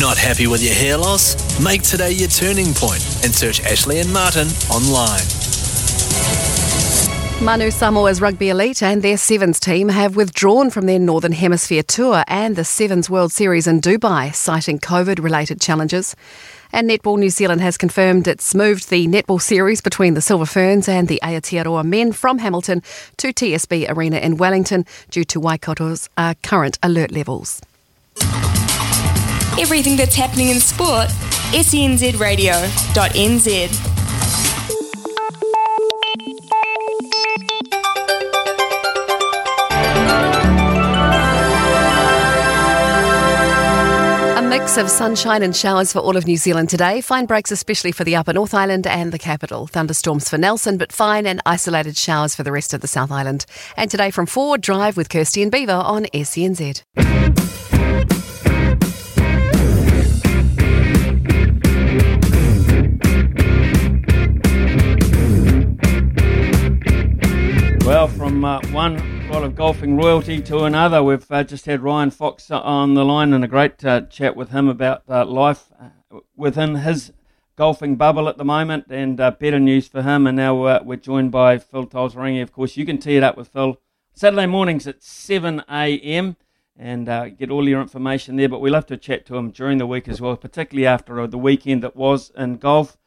Not 0.00 0.16
happy 0.16 0.46
with 0.46 0.62
your 0.62 0.74
hair 0.74 0.96
loss? 0.96 1.34
Make 1.60 1.82
today 1.82 2.12
your 2.12 2.28
turning 2.28 2.72
point 2.74 3.02
and 3.24 3.34
search 3.34 3.60
Ashley 3.60 4.00
and 4.00 4.12
Martin 4.12 4.48
online. 4.70 5.20
Manu 7.42 7.70
Samoa's 7.70 8.20
rugby 8.20 8.50
elite 8.50 8.82
and 8.82 9.02
their 9.02 9.16
Sevens 9.16 9.58
team 9.58 9.88
have 9.88 10.14
withdrawn 10.14 10.70
from 10.70 10.86
their 10.86 10.98
Northern 10.98 11.32
Hemisphere 11.32 11.82
tour 11.82 12.22
and 12.26 12.54
the 12.54 12.64
Sevens 12.64 13.08
World 13.08 13.32
Series 13.32 13.66
in 13.66 13.80
Dubai, 13.80 14.34
citing 14.34 14.78
COVID 14.78 15.22
related 15.22 15.60
challenges. 15.60 16.14
And 16.72 16.88
Netball 16.88 17.18
New 17.18 17.30
Zealand 17.30 17.60
has 17.60 17.76
confirmed 17.76 18.28
it's 18.28 18.54
moved 18.54 18.90
the 18.90 19.06
netball 19.08 19.40
series 19.40 19.80
between 19.80 20.14
the 20.14 20.20
Silver 20.20 20.46
Ferns 20.46 20.88
and 20.88 21.08
the 21.08 21.18
Aotearoa 21.22 21.84
men 21.84 22.12
from 22.12 22.38
Hamilton 22.38 22.82
to 23.16 23.32
TSB 23.32 23.90
Arena 23.90 24.18
in 24.18 24.36
Wellington 24.36 24.84
due 25.10 25.24
to 25.24 25.40
Waikato's 25.40 26.08
uh, 26.16 26.34
current 26.42 26.78
alert 26.82 27.10
levels 27.10 27.60
everything 29.60 29.94
that's 29.94 30.14
happening 30.14 30.48
in 30.48 30.58
sport, 30.58 31.08
senzradio.nz. 31.52 32.70
A 44.38 44.42
mix 44.42 44.78
of 44.78 44.88
sunshine 44.88 45.42
and 45.42 45.54
showers 45.54 45.92
for 45.92 45.98
all 45.98 46.16
of 46.16 46.26
New 46.26 46.38
Zealand 46.38 46.70
today. 46.70 47.02
Fine 47.02 47.26
breaks, 47.26 47.50
especially 47.50 47.92
for 47.92 48.04
the 48.04 48.16
upper 48.16 48.32
North 48.32 48.54
Island 48.54 48.86
and 48.86 49.12
the 49.12 49.18
capital. 49.18 49.66
Thunderstorms 49.66 50.30
for 50.30 50.38
Nelson, 50.38 50.78
but 50.78 50.90
fine 50.90 51.26
and 51.26 51.42
isolated 51.44 51.98
showers 51.98 52.34
for 52.34 52.42
the 52.44 52.52
rest 52.52 52.72
of 52.72 52.80
the 52.80 52.88
South 52.88 53.12
Island. 53.12 53.44
And 53.76 53.90
today 53.90 54.10
from 54.10 54.24
Forward 54.24 54.62
Drive 54.62 54.96
with 54.96 55.10
Kirsty 55.10 55.42
and 55.42 55.52
Beaver 55.52 55.72
on 55.72 56.06
SENZ. 56.14 57.39
Well, 67.90 68.06
from 68.06 68.44
uh, 68.44 68.60
one 68.70 69.28
lot 69.30 69.42
of 69.42 69.56
golfing 69.56 69.96
royalty 69.96 70.40
to 70.42 70.60
another. 70.60 71.02
We've 71.02 71.28
uh, 71.28 71.42
just 71.42 71.66
had 71.66 71.82
Ryan 71.82 72.12
Fox 72.12 72.48
on 72.48 72.94
the 72.94 73.04
line 73.04 73.32
and 73.32 73.42
a 73.42 73.48
great 73.48 73.84
uh, 73.84 74.02
chat 74.02 74.36
with 74.36 74.50
him 74.50 74.68
about 74.68 75.02
uh, 75.08 75.24
life 75.24 75.72
uh, 75.76 76.20
within 76.36 76.76
his 76.76 77.12
golfing 77.56 77.96
bubble 77.96 78.28
at 78.28 78.36
the 78.36 78.44
moment 78.44 78.84
and 78.90 79.20
uh, 79.20 79.32
better 79.32 79.58
news 79.58 79.88
for 79.88 80.02
him. 80.02 80.28
And 80.28 80.36
now 80.36 80.62
uh, 80.62 80.80
we're 80.84 80.98
joined 80.98 81.32
by 81.32 81.58
Phil 81.58 81.84
Tataurangi. 81.84 82.40
Of 82.40 82.52
course, 82.52 82.76
you 82.76 82.86
can 82.86 82.98
tee 82.98 83.16
it 83.16 83.24
up 83.24 83.36
with 83.36 83.48
Phil 83.48 83.76
Saturday 84.14 84.46
mornings 84.46 84.86
at 84.86 85.02
7 85.02 85.64
a.m. 85.68 86.36
and 86.76 87.06
get 87.36 87.50
all 87.50 87.68
your 87.68 87.82
information 87.82 88.36
there. 88.36 88.48
But 88.48 88.60
we 88.60 88.70
love 88.70 88.86
to 88.86 88.96
chat 88.96 89.26
to 89.26 89.36
him 89.36 89.50
during 89.50 89.78
the 89.78 89.86
week 89.88 90.06
as 90.06 90.20
well, 90.20 90.36
particularly 90.36 90.86
after 90.86 91.26
the 91.26 91.38
weekend 91.38 91.82
that 91.82 91.96
was 91.96 92.30
in 92.36 92.58
golf. 92.58 92.99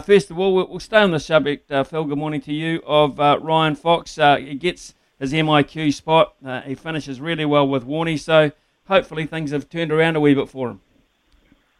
First 0.00 0.30
of 0.30 0.38
all, 0.38 0.54
we'll, 0.54 0.80
stay 0.80 0.98
on 0.98 1.10
the 1.10 1.20
subject, 1.20 1.68
Phil. 1.68 2.04
Good 2.04 2.18
morning 2.18 2.40
to 2.42 2.52
you 2.52 2.82
of 2.86 3.18
Ryan 3.18 3.74
Fox. 3.74 4.16
he 4.16 4.54
gets 4.54 4.94
his 5.18 5.32
MIQ 5.32 5.92
spot. 5.92 6.34
Uh, 6.44 6.60
he 6.62 6.74
finishes 6.74 7.20
really 7.20 7.44
well 7.44 7.66
with 7.66 7.86
Warney, 7.86 8.18
so 8.18 8.52
hopefully 8.86 9.26
things 9.26 9.50
have 9.50 9.68
turned 9.68 9.92
around 9.92 10.16
a 10.16 10.20
wee 10.20 10.34
bit 10.34 10.48
for 10.48 10.70
him. 10.70 10.80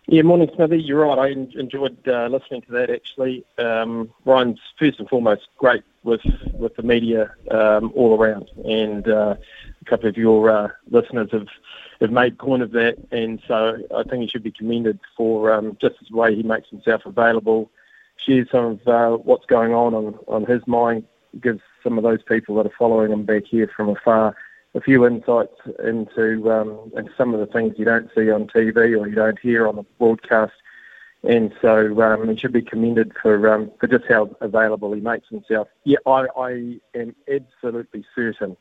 Yeah, 0.09 0.23
morning, 0.23 0.49
Smithy. 0.55 0.81
You're 0.81 1.05
right. 1.05 1.19
I 1.19 1.59
enjoyed 1.59 1.97
uh, 2.07 2.29
listening 2.29 2.63
to 2.63 2.73
that. 2.73 2.91
Actually, 2.91 3.45
um, 3.59 4.13
Ryan's 4.25 4.61
first 4.79 5.01
and 5.01 5.09
foremost 5.09 5.49
great 5.59 5.83
with 6.05 6.21
with 6.53 6.77
the 6.77 6.85
media 6.85 7.35
um, 7.51 7.93
all 7.97 8.17
around, 8.17 8.49
and 8.65 9.09
uh, 9.09 9.35
a 9.81 9.85
couple 9.85 10.09
of 10.09 10.17
your 10.17 10.49
uh, 10.49 10.69
listeners 10.91 11.31
have 11.33 11.49
have 12.01 12.13
made 12.13 12.39
point 12.39 12.63
of 12.63 12.71
that, 12.71 12.99
and 13.11 13.43
so 13.49 13.79
I 13.97 14.05
think 14.05 14.23
he 14.23 14.29
should 14.29 14.45
be 14.45 14.53
commended 14.53 15.01
for 15.17 15.53
um, 15.53 15.77
just 15.81 15.97
the 16.09 16.17
way 16.17 16.37
he 16.37 16.45
makes 16.45 16.69
himself 16.69 17.05
available, 17.05 17.69
shares 18.25 18.49
some 18.51 18.65
of 18.65 18.89
uh, 18.89 19.17
what's 19.17 19.47
going 19.47 19.73
on 19.73 19.95
on 19.95 20.19
on 20.29 20.45
his 20.45 20.67
mind, 20.67 21.05
gives 21.41 21.61
some 21.83 21.99
of 21.99 22.05
those 22.05 22.23
people 22.23 22.57
that 22.57 22.67
are 22.67 22.77
following 22.79 23.13
him 23.13 23.25
back 23.25 23.45
here 23.45 23.71
from 23.75 23.89
afar 23.91 24.37
a 24.75 24.81
few 24.81 25.07
insights 25.07 25.57
into, 25.83 26.53
um, 26.53 26.93
some 27.17 27.33
of 27.33 27.41
the 27.41 27.47
things 27.47 27.75
you 27.79 27.85
don't 27.87 28.11
see 28.15 28.31
on 28.31 28.47
TV 28.47 28.77
or 28.77 29.09
you 29.09 29.15
don't 29.15 29.39
hear 29.39 29.67
on 29.67 29.77
the 29.77 29.85
broadcast. 29.99 30.53
And 31.23 31.51
so 31.63 32.03
um, 32.03 32.29
he 32.29 32.37
should 32.37 32.53
be 32.53 32.61
commended 32.61 33.13
for 33.21 33.53
um, 33.53 33.73
for 33.81 33.87
just 33.87 34.05
how 34.07 34.37
available 34.41 34.93
he 34.93 35.01
makes 35.01 35.29
himself. 35.29 35.69
Yeah, 35.85 35.99
I, 36.07 36.27
I 36.37 36.79
am 36.95 37.17
absolutely 37.27 38.05
certain 38.15 38.57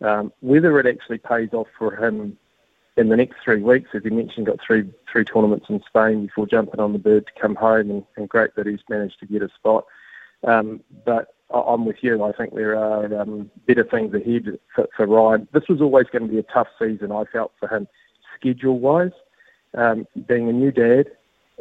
um, 0.00 0.32
whether 0.40 0.78
it 0.80 0.86
actually 0.86 1.18
pays 1.18 1.50
off 1.52 1.68
for 1.78 1.94
him 1.94 2.36
in 2.98 3.08
the 3.08 3.16
next 3.16 3.36
three 3.42 3.62
weeks, 3.62 3.90
as 3.94 4.02
he 4.02 4.10
mentioned, 4.10 4.46
got 4.46 4.58
three 4.60 4.90
three 5.10 5.24
tournaments 5.24 5.66
in 5.68 5.82
Spain 5.86 6.26
before 6.26 6.46
jumping 6.46 6.80
on 6.80 6.92
the 6.92 6.98
bird 6.98 7.26
to 7.26 7.40
come 7.40 7.54
home, 7.54 7.90
and, 7.90 8.04
and 8.16 8.28
great 8.28 8.54
that 8.56 8.66
he's 8.66 8.80
managed 8.88 9.20
to 9.20 9.26
get 9.26 9.42
a 9.42 9.48
spot. 9.54 9.84
Um, 10.46 10.82
but 11.06 11.34
I'm 11.50 11.86
with 11.86 11.96
you. 12.02 12.22
I 12.22 12.32
think 12.32 12.54
there 12.54 12.76
are 12.76 13.20
um, 13.20 13.50
better 13.66 13.84
things 13.84 14.12
ahead 14.14 14.58
for, 14.74 14.88
for, 14.96 15.06
Ryan. 15.06 15.48
This 15.52 15.68
was 15.68 15.80
always 15.80 16.06
going 16.06 16.26
to 16.26 16.28
be 16.28 16.38
a 16.38 16.42
tough 16.42 16.68
season, 16.78 17.10
I 17.10 17.24
felt, 17.24 17.52
for 17.58 17.68
him, 17.68 17.88
schedule 18.38 18.78
wise. 18.78 19.12
Um, 19.74 20.06
being 20.26 20.48
a 20.48 20.52
new 20.52 20.70
dad, 20.70 21.06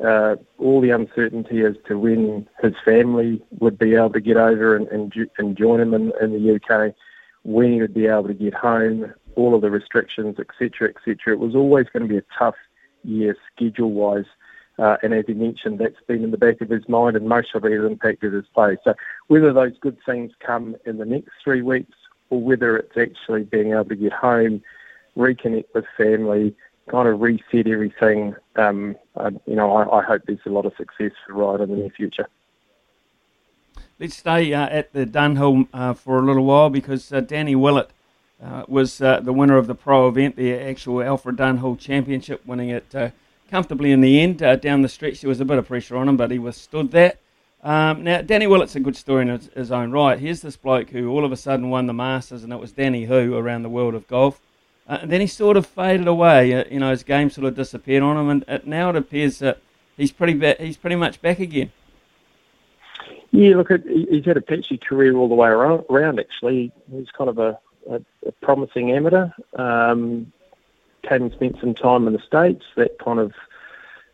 uh, 0.04 0.36
all 0.58 0.82
the 0.82 0.92
uncertainty 0.92 1.64
as 1.64 1.76
to 1.88 1.98
when 1.98 2.48
his 2.62 2.74
family 2.84 3.42
would 3.60 3.78
be 3.78 3.96
able 3.96 4.12
to 4.12 4.22
get 4.22 4.38
over 4.38 4.76
and, 4.76 4.88
and, 4.90 5.14
and 5.38 5.58
join 5.58 5.80
him 5.80 5.94
in, 5.94 6.12
in, 6.22 6.32
the 6.32 6.56
UK, 6.56 6.94
when 7.44 7.74
he 7.74 7.82
would 7.82 7.94
be 7.94 8.08
able 8.08 8.28
to 8.28 8.34
get 8.34 8.54
home, 8.54 9.14
all 9.38 9.56
of 9.56 9.62
the 9.62 9.70
restrictions, 9.70 10.38
etc., 10.40 10.90
etc. 10.90 11.34
It 11.34 11.40
was 11.40 11.56
always 11.56 11.86
going 11.94 12.04
to 12.04 12.10
be 12.10 12.18
a 12.18 12.24
tough 12.38 12.56
year 13.04 13.38
schedule 13.54 13.92
wise. 13.92 14.26
Uh, 14.80 14.98
and 15.02 15.14
as 15.14 15.26
he 15.26 15.34
mentioned, 15.34 15.80
that's 15.80 16.02
been 16.08 16.24
in 16.24 16.32
the 16.32 16.38
back 16.38 16.60
of 16.62 16.70
his 16.70 16.88
mind 16.90 17.16
and 17.16 17.28
most 17.28 17.56
of 17.56 17.64
it 17.66 17.72
has 17.72 17.90
impacted 17.90 18.34
his 18.34 18.46
play. 18.54 18.78
So 18.84 18.94
whether 19.28 19.54
those 19.54 19.74
good 19.80 19.98
things 20.06 20.32
come 20.46 20.76
in 20.86 20.98
the 20.98 21.06
next 21.06 21.32
three 21.44 21.62
weeks 21.62 21.96
or 22.30 22.42
whether 22.42 22.78
it's 22.78 22.98
actually 22.98 23.44
being 23.44 23.72
able 23.72 23.86
to 23.86 23.96
get 23.96 24.14
home, 24.14 24.62
reconnect 25.18 25.66
with 25.74 25.86
family, 25.96 26.56
kind 26.92 27.08
of 27.08 27.22
reset 27.22 27.68
everything, 27.68 28.36
um, 28.56 28.96
uh, 29.16 29.32
you 29.46 29.56
know, 29.56 29.72
I, 29.72 30.00
I, 30.00 30.04
hope 30.04 30.22
there's 30.28 30.40
a 30.46 30.50
lot 30.50 30.66
of 30.66 30.74
success 30.78 31.12
for 31.26 31.34
Ryan 31.34 31.62
in 31.62 31.70
the 31.70 31.76
near 31.78 31.90
future. 31.90 32.28
Let's 34.00 34.18
stay 34.18 34.54
uh, 34.54 34.68
at 34.70 34.94
the 34.94 35.06
Dunhill 35.06 35.68
uh, 35.74 35.94
for 35.94 36.20
a 36.20 36.22
little 36.22 36.46
while 36.46 36.70
because 36.70 37.12
uh, 37.12 37.22
Danny 37.22 37.56
Willett 37.56 37.90
uh, 38.44 38.64
was 38.68 38.98
the 38.98 39.22
winner 39.28 39.58
of 39.58 39.68
the 39.68 39.76
pro 39.76 40.08
event, 40.08 40.36
the 40.36 40.54
actual 40.54 41.02
Alfred 41.02 41.38
Dunhill 41.38 41.80
Championship, 41.80 42.46
winning 42.46 42.70
it 42.70 42.94
comfortably 43.50 43.92
in 43.92 44.02
the 44.02 44.20
end. 44.20 44.42
Uh, 44.44 44.56
down 44.56 44.82
the 44.82 44.90
stretch, 44.90 45.22
there 45.22 45.30
was 45.30 45.40
a 45.40 45.46
bit 45.46 45.58
of 45.58 45.68
pressure 45.68 45.98
on 45.98 46.08
him, 46.08 46.18
but 46.18 46.32
he 46.32 46.40
withstood 46.40 46.92
that. 46.92 47.20
Um, 47.64 48.04
now, 48.04 48.22
Danny 48.22 48.48
Willett's 48.48 48.76
a 48.76 48.80
good 48.80 48.96
story 48.96 49.24
in 49.24 49.30
his, 49.30 49.50
his, 49.56 49.72
own 49.72 49.92
right. 49.92 50.20
Here's 50.20 50.42
this 50.42 50.56
bloke 50.56 50.90
who 50.92 51.10
all 51.10 51.26
of 51.26 51.32
a 51.32 51.38
sudden 51.38 51.70
won 51.70 51.88
the 51.88 51.94
Masters, 51.94 52.44
and 52.44 52.54
it 52.54 52.60
was 52.60 52.72
Danny 52.72 53.06
Who 53.06 53.36
around 53.36 53.64
the 53.64 53.70
world 53.70 53.96
of 53.96 54.08
golf. 54.08 54.40
Uh, 54.88 55.00
and 55.02 55.12
then 55.12 55.22
he 55.22 55.28
sort 55.28 55.58
of 55.58 55.66
faded 55.66 56.08
away. 56.08 56.54
Uh, 56.54 56.64
you 56.70 56.80
know, 56.80 56.92
his 56.92 57.04
game 57.04 57.30
sort 57.30 57.48
of 57.48 57.56
disappeared 57.56 58.04
on 58.04 58.18
him, 58.18 58.44
and 58.48 58.66
now 58.66 58.90
it 58.90 58.96
appears 58.96 59.40
that 59.40 59.60
he's 59.98 60.12
pretty 60.12 60.34
ba- 60.34 60.56
he's 60.60 60.78
pretty 60.78 60.96
much 60.96 61.22
back 61.22 61.40
again. 61.40 61.72
Yeah, 63.32 63.58
look, 63.58 63.70
he's 63.70 64.24
had 64.24 64.38
a 64.38 64.42
patchy 64.42 64.78
career 64.78 65.18
all 65.18 65.28
the 65.28 65.36
way 65.36 65.50
around. 65.50 66.20
Actually, 66.20 66.72
he's 66.90 67.12
kind 67.12 67.30
of 67.30 67.38
a, 67.38 67.60
a, 67.90 68.02
a 68.26 68.32
promising 68.42 68.92
amateur. 68.92 69.30
Um, 69.56 70.32
came 71.08 71.24
and 71.24 71.32
spent 71.32 71.60
some 71.60 71.74
time 71.74 72.08
in 72.08 72.14
the 72.14 72.20
States. 72.20 72.66
That 72.76 73.00
kind 73.00 73.20
of 73.20 73.34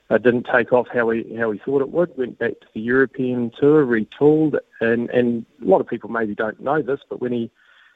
uh, 0.10 0.18
didn't 0.18 0.48
take 0.52 0.74
off 0.74 0.88
how 0.94 1.10
he 1.10 1.36
how 1.36 1.52
he 1.52 1.60
thought 1.60 1.82
it 1.82 1.90
would. 1.90 2.16
Went 2.18 2.38
back 2.38 2.60
to 2.60 2.68
the 2.74 2.82
European 2.82 3.52
tour, 3.60 3.86
retooled, 3.86 4.60
and 4.80 5.10
and 5.10 5.46
a 5.62 5.66
lot 5.66 5.82
of 5.82 5.88
people 5.88 6.10
maybe 6.10 6.36
don't 6.36 6.60
know 6.60 6.82
this, 6.82 7.00
but 7.10 7.22
when 7.22 7.32
he 7.32 7.50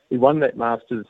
he 0.09 0.17
won 0.17 0.39
that 0.39 0.57
Masters 0.57 1.05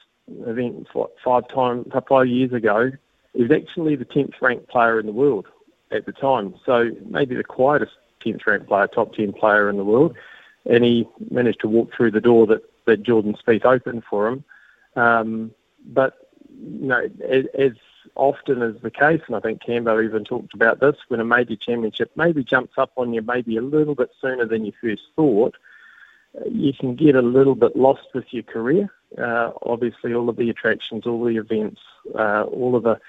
event 0.46 0.88
five 1.24 1.48
times 1.48 1.88
five 2.08 2.28
years 2.28 2.52
ago, 2.52 2.92
he 3.34 3.44
was 3.44 3.52
actually 3.52 3.96
the 3.96 4.06
tenth 4.06 4.34
ranked 4.42 4.68
player 4.68 5.00
in 5.00 5.06
the 5.06 5.12
world 5.14 5.48
at 5.92 6.06
the 6.06 6.12
time. 6.12 6.56
So 6.66 6.92
maybe 7.06 7.36
the 7.36 7.44
quietest 7.44 7.94
tenth 8.22 8.46
ranked 8.46 8.68
player, 8.68 8.88
top 8.88 9.14
ten 9.14 9.32
player 9.32 9.70
in 9.70 9.78
the 9.78 9.86
world, 9.86 10.16
and 10.66 10.84
he 10.84 11.08
managed 11.30 11.62
to 11.62 11.70
walk 11.70 11.94
through 11.96 12.12
the 12.12 12.22
door 12.22 12.48
that 12.48 12.64
that 12.86 13.04
Jordan 13.04 13.36
Spieth 13.36 13.66
opened 13.66 14.04
for 14.10 14.28
him. 14.28 14.44
Um, 14.98 15.52
but 15.86 16.30
you 16.50 16.88
know, 16.88 17.08
as, 17.28 17.46
as 17.58 17.72
often 18.16 18.62
is 18.62 18.82
the 18.82 18.92
case, 18.92 19.22
and 19.28 19.36
I 19.36 19.40
think 19.40 19.62
Cambo 19.62 20.04
even 20.04 20.24
talked 20.26 20.54
about 20.54 20.80
this, 20.80 20.96
when 21.08 21.20
a 21.20 21.26
major 21.26 21.56
championship 21.56 22.12
maybe 22.16 22.44
jumps 22.44 22.74
up 22.78 22.92
on 22.98 23.14
you 23.14 23.22
maybe 23.22 23.58
a 23.58 23.62
little 23.62 23.96
bit 23.96 24.12
sooner 24.20 24.46
than 24.46 24.66
you 24.66 24.74
first 24.82 25.04
thought, 25.16 25.56
you 26.50 26.74
can 26.74 26.96
get 26.96 27.16
a 27.16 27.22
little 27.22 27.56
bit 27.56 27.76
lost 27.76 28.08
with 28.14 28.26
your 28.32 28.44
career. 28.44 28.90
Uh, 29.18 29.52
obviously, 29.64 30.14
all 30.14 30.30
of 30.30 30.36
the 30.36 30.50
attractions, 30.50 31.06
all 31.06 31.24
the 31.24 31.38
events, 31.38 31.82
uh, 32.16 32.44
all 32.44 32.76
of 32.76 32.84
the 32.84 33.00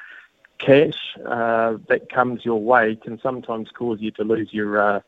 cash 0.58 1.16
uh, 1.26 1.76
that 1.88 2.10
comes 2.12 2.44
your 2.44 2.60
way 2.60 2.96
can 2.96 3.20
sometimes 3.20 3.70
cause 3.70 4.00
you 4.00 4.10
to 4.12 4.24
lose 4.24 4.52
your 4.52 4.80
uh, 4.80 5.00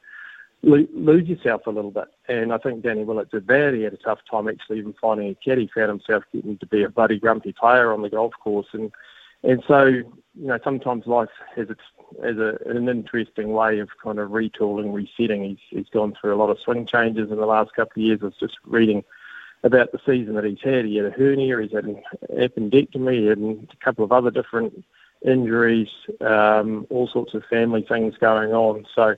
lose 0.62 1.29
yourself 1.29 1.66
a 1.66 1.71
little 1.71 1.90
bit. 1.90 2.09
And 2.31 2.53
I 2.53 2.59
think 2.59 2.83
Danny 2.83 3.03
Willett 3.03 3.33
did 3.33 3.49
that. 3.49 3.75
He 3.75 3.83
had 3.83 3.93
a 3.93 3.97
tough 3.97 4.21
time 4.31 4.49
actually 4.49 4.79
even 4.79 4.95
finding 5.01 5.31
a 5.31 5.35
caddy. 5.35 5.69
Found 5.75 5.88
himself 5.88 6.23
getting 6.33 6.57
to 6.59 6.66
be 6.66 6.85
a 6.85 6.88
bloody 6.88 7.19
grumpy 7.19 7.53
player 7.53 7.93
on 7.93 8.03
the 8.03 8.09
golf 8.09 8.35
course. 8.40 8.69
And 8.73 8.93
and 9.43 9.64
so 9.66 9.85
you 9.87 10.07
know 10.37 10.59
sometimes 10.62 11.07
life 11.07 11.29
has 11.57 11.71
its 11.71 11.81
has 12.23 12.37
a, 12.37 12.57
an 12.66 12.88
interesting 12.88 13.53
way 13.53 13.81
of 13.81 13.88
kind 14.01 14.21
of 14.21 14.31
retooling, 14.31 14.95
resetting. 14.95 15.43
He's 15.43 15.59
he's 15.71 15.88
gone 15.88 16.14
through 16.21 16.33
a 16.33 16.38
lot 16.38 16.51
of 16.51 16.61
swing 16.61 16.87
changes 16.87 17.33
in 17.33 17.37
the 17.37 17.47
last 17.47 17.75
couple 17.75 18.01
of 18.01 18.07
years. 18.07 18.21
I 18.23 18.27
was 18.27 18.37
just 18.38 18.59
reading 18.64 19.03
about 19.64 19.90
the 19.90 19.99
season 20.07 20.35
that 20.35 20.45
he's 20.45 20.62
had. 20.62 20.85
He 20.85 20.99
had 20.99 21.07
a 21.07 21.11
hernia, 21.11 21.61
he's 21.61 21.73
had 21.73 21.85
an 21.85 22.01
appendectomy, 22.31 23.33
and 23.33 23.69
a 23.73 23.85
couple 23.85 24.05
of 24.05 24.12
other 24.12 24.31
different 24.31 24.85
injuries, 25.27 25.88
um, 26.21 26.87
all 26.90 27.09
sorts 27.09 27.35
of 27.35 27.45
family 27.51 27.83
things 27.83 28.14
going 28.19 28.53
on. 28.53 28.87
So 28.95 29.16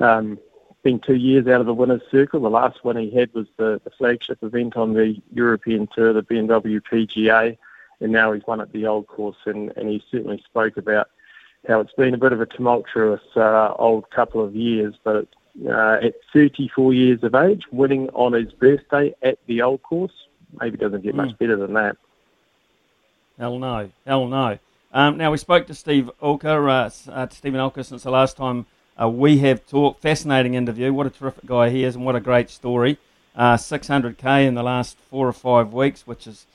um, 0.00 0.38
been 0.82 1.00
two 1.00 1.16
years 1.16 1.46
out 1.46 1.60
of 1.60 1.66
the 1.66 1.74
winners' 1.74 2.02
circle. 2.10 2.40
The 2.40 2.50
last 2.50 2.84
one 2.84 2.96
he 2.96 3.10
had 3.10 3.32
was 3.34 3.46
the, 3.56 3.80
the 3.84 3.90
flagship 3.90 4.42
event 4.42 4.76
on 4.76 4.94
the 4.94 5.20
European 5.32 5.88
Tour, 5.94 6.12
the 6.12 6.22
BMW 6.22 6.80
PGA, 6.80 7.56
and 8.00 8.12
now 8.12 8.32
he's 8.32 8.46
won 8.46 8.60
at 8.60 8.72
the 8.72 8.86
Old 8.86 9.06
Course. 9.06 9.36
And, 9.46 9.72
and 9.76 9.88
he 9.88 10.02
certainly 10.10 10.42
spoke 10.44 10.76
about 10.76 11.08
how 11.68 11.80
it's 11.80 11.92
been 11.92 12.14
a 12.14 12.18
bit 12.18 12.32
of 12.32 12.40
a 12.40 12.46
tumultuous 12.46 13.20
uh, 13.36 13.72
old 13.78 14.10
couple 14.10 14.44
of 14.44 14.56
years, 14.56 14.94
but 15.04 15.28
uh, 15.68 15.98
at 16.02 16.14
34 16.32 16.94
years 16.94 17.22
of 17.22 17.34
age, 17.34 17.64
winning 17.70 18.08
on 18.10 18.32
his 18.32 18.52
birthday 18.52 19.14
at 19.22 19.38
the 19.46 19.62
Old 19.62 19.82
Course, 19.82 20.12
maybe 20.60 20.76
doesn't 20.76 21.02
get 21.02 21.14
mm. 21.14 21.18
much 21.18 21.30
hmm. 21.30 21.36
better 21.44 21.56
than 21.56 21.74
that. 21.74 21.96
Hell 23.38 23.58
no, 23.58 23.90
hell 24.06 24.26
no. 24.26 24.58
Um, 24.92 25.16
now 25.16 25.30
we 25.30 25.38
spoke 25.38 25.66
to 25.68 25.74
Steve 25.74 26.10
Alker, 26.20 26.68
uh, 26.68 27.10
uh, 27.10 27.28
Stephen 27.30 27.60
Alker, 27.60 27.84
since 27.84 28.02
the 28.02 28.10
last 28.10 28.36
time 28.36 28.66
uh, 29.02 29.08
we 29.08 29.38
have 29.38 29.66
talked. 29.66 30.02
Fascinating 30.02 30.54
interview. 30.54 30.92
What 30.92 31.06
a 31.06 31.10
terrific 31.10 31.46
guy 31.46 31.70
he 31.70 31.84
is, 31.84 31.96
and 31.96 32.04
what 32.04 32.16
a 32.16 32.20
great 32.20 32.50
story. 32.50 32.98
Uh, 33.34 33.56
600k 33.56 34.46
in 34.46 34.54
the 34.54 34.62
last 34.62 34.98
four 35.10 35.26
or 35.26 35.32
five 35.32 35.72
weeks, 35.72 36.06
which 36.06 36.26
is 36.26 36.46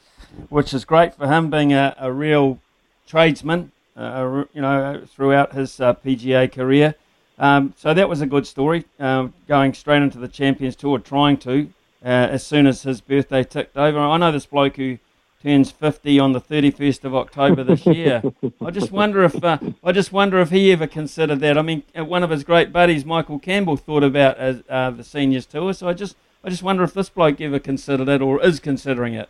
which 0.50 0.74
is 0.74 0.86
great 0.86 1.16
for 1.16 1.28
him, 1.28 1.50
being 1.50 1.74
a, 1.74 1.96
a 1.98 2.12
real 2.12 2.60
tradesman. 3.08 3.72
Uh, 3.96 4.44
you 4.54 4.62
know, 4.62 5.02
throughout 5.08 5.54
his 5.54 5.80
uh, 5.80 5.92
PGA 5.92 6.52
career. 6.52 6.94
Um, 7.40 7.74
so 7.78 7.96
that 7.96 8.08
was 8.08 8.22
a 8.22 8.28
good 8.28 8.46
story. 8.46 8.86
Um, 9.00 9.34
going 9.48 9.74
straight 9.74 10.04
into 10.04 10.20
the 10.20 10.28
Champions 10.28 10.76
Tour, 10.76 11.00
trying 11.00 11.38
to 11.38 11.70
uh, 12.04 12.08
as 12.08 12.46
soon 12.46 12.68
as 12.68 12.84
his 12.84 13.02
birthday 13.02 13.44
ticked 13.44 13.76
over. 13.76 13.98
I 13.98 14.18
know 14.18 14.32
this 14.32 14.46
bloke 14.46 14.76
who 14.76 15.00
turns 15.42 15.72
50 15.72 16.20
on 16.20 16.34
the 16.34 16.42
31st 16.42 17.04
of 17.04 17.16
October 17.16 17.64
this 17.64 17.86
year. 17.86 18.22
I 18.62 18.72
just 18.72 18.92
wonder 18.92 19.24
if 19.24 19.44
uh, 19.44 19.58
I 19.84 19.92
just 19.92 20.12
wonder 20.12 20.40
if 20.40 20.50
he 20.50 20.72
ever 20.72 20.88
considered 20.88 21.40
that. 21.40 21.58
I 21.58 21.62
mean, 21.62 21.84
uh, 21.98 22.06
one 22.06 22.24
of 22.24 22.30
his 22.30 22.44
great 22.44 22.72
buddies, 22.72 23.06
Michael 23.06 23.40
Campbell, 23.40 23.78
thought 23.78 24.04
about 24.04 24.40
uh, 24.40 24.56
uh, 24.70 24.92
the 24.92 25.04
seniors 25.04 25.46
tour. 25.46 25.74
So 25.74 25.88
I 25.88 25.94
just 25.94 26.16
I 26.44 26.50
just 26.50 26.64
wonder 26.64 26.84
if 26.84 26.94
this 26.94 27.10
bloke 27.10 27.40
ever 27.42 27.60
considered 27.60 28.10
it 28.10 28.22
or 28.22 28.42
is 28.44 28.60
considering 28.60 29.14
it. 29.14 29.30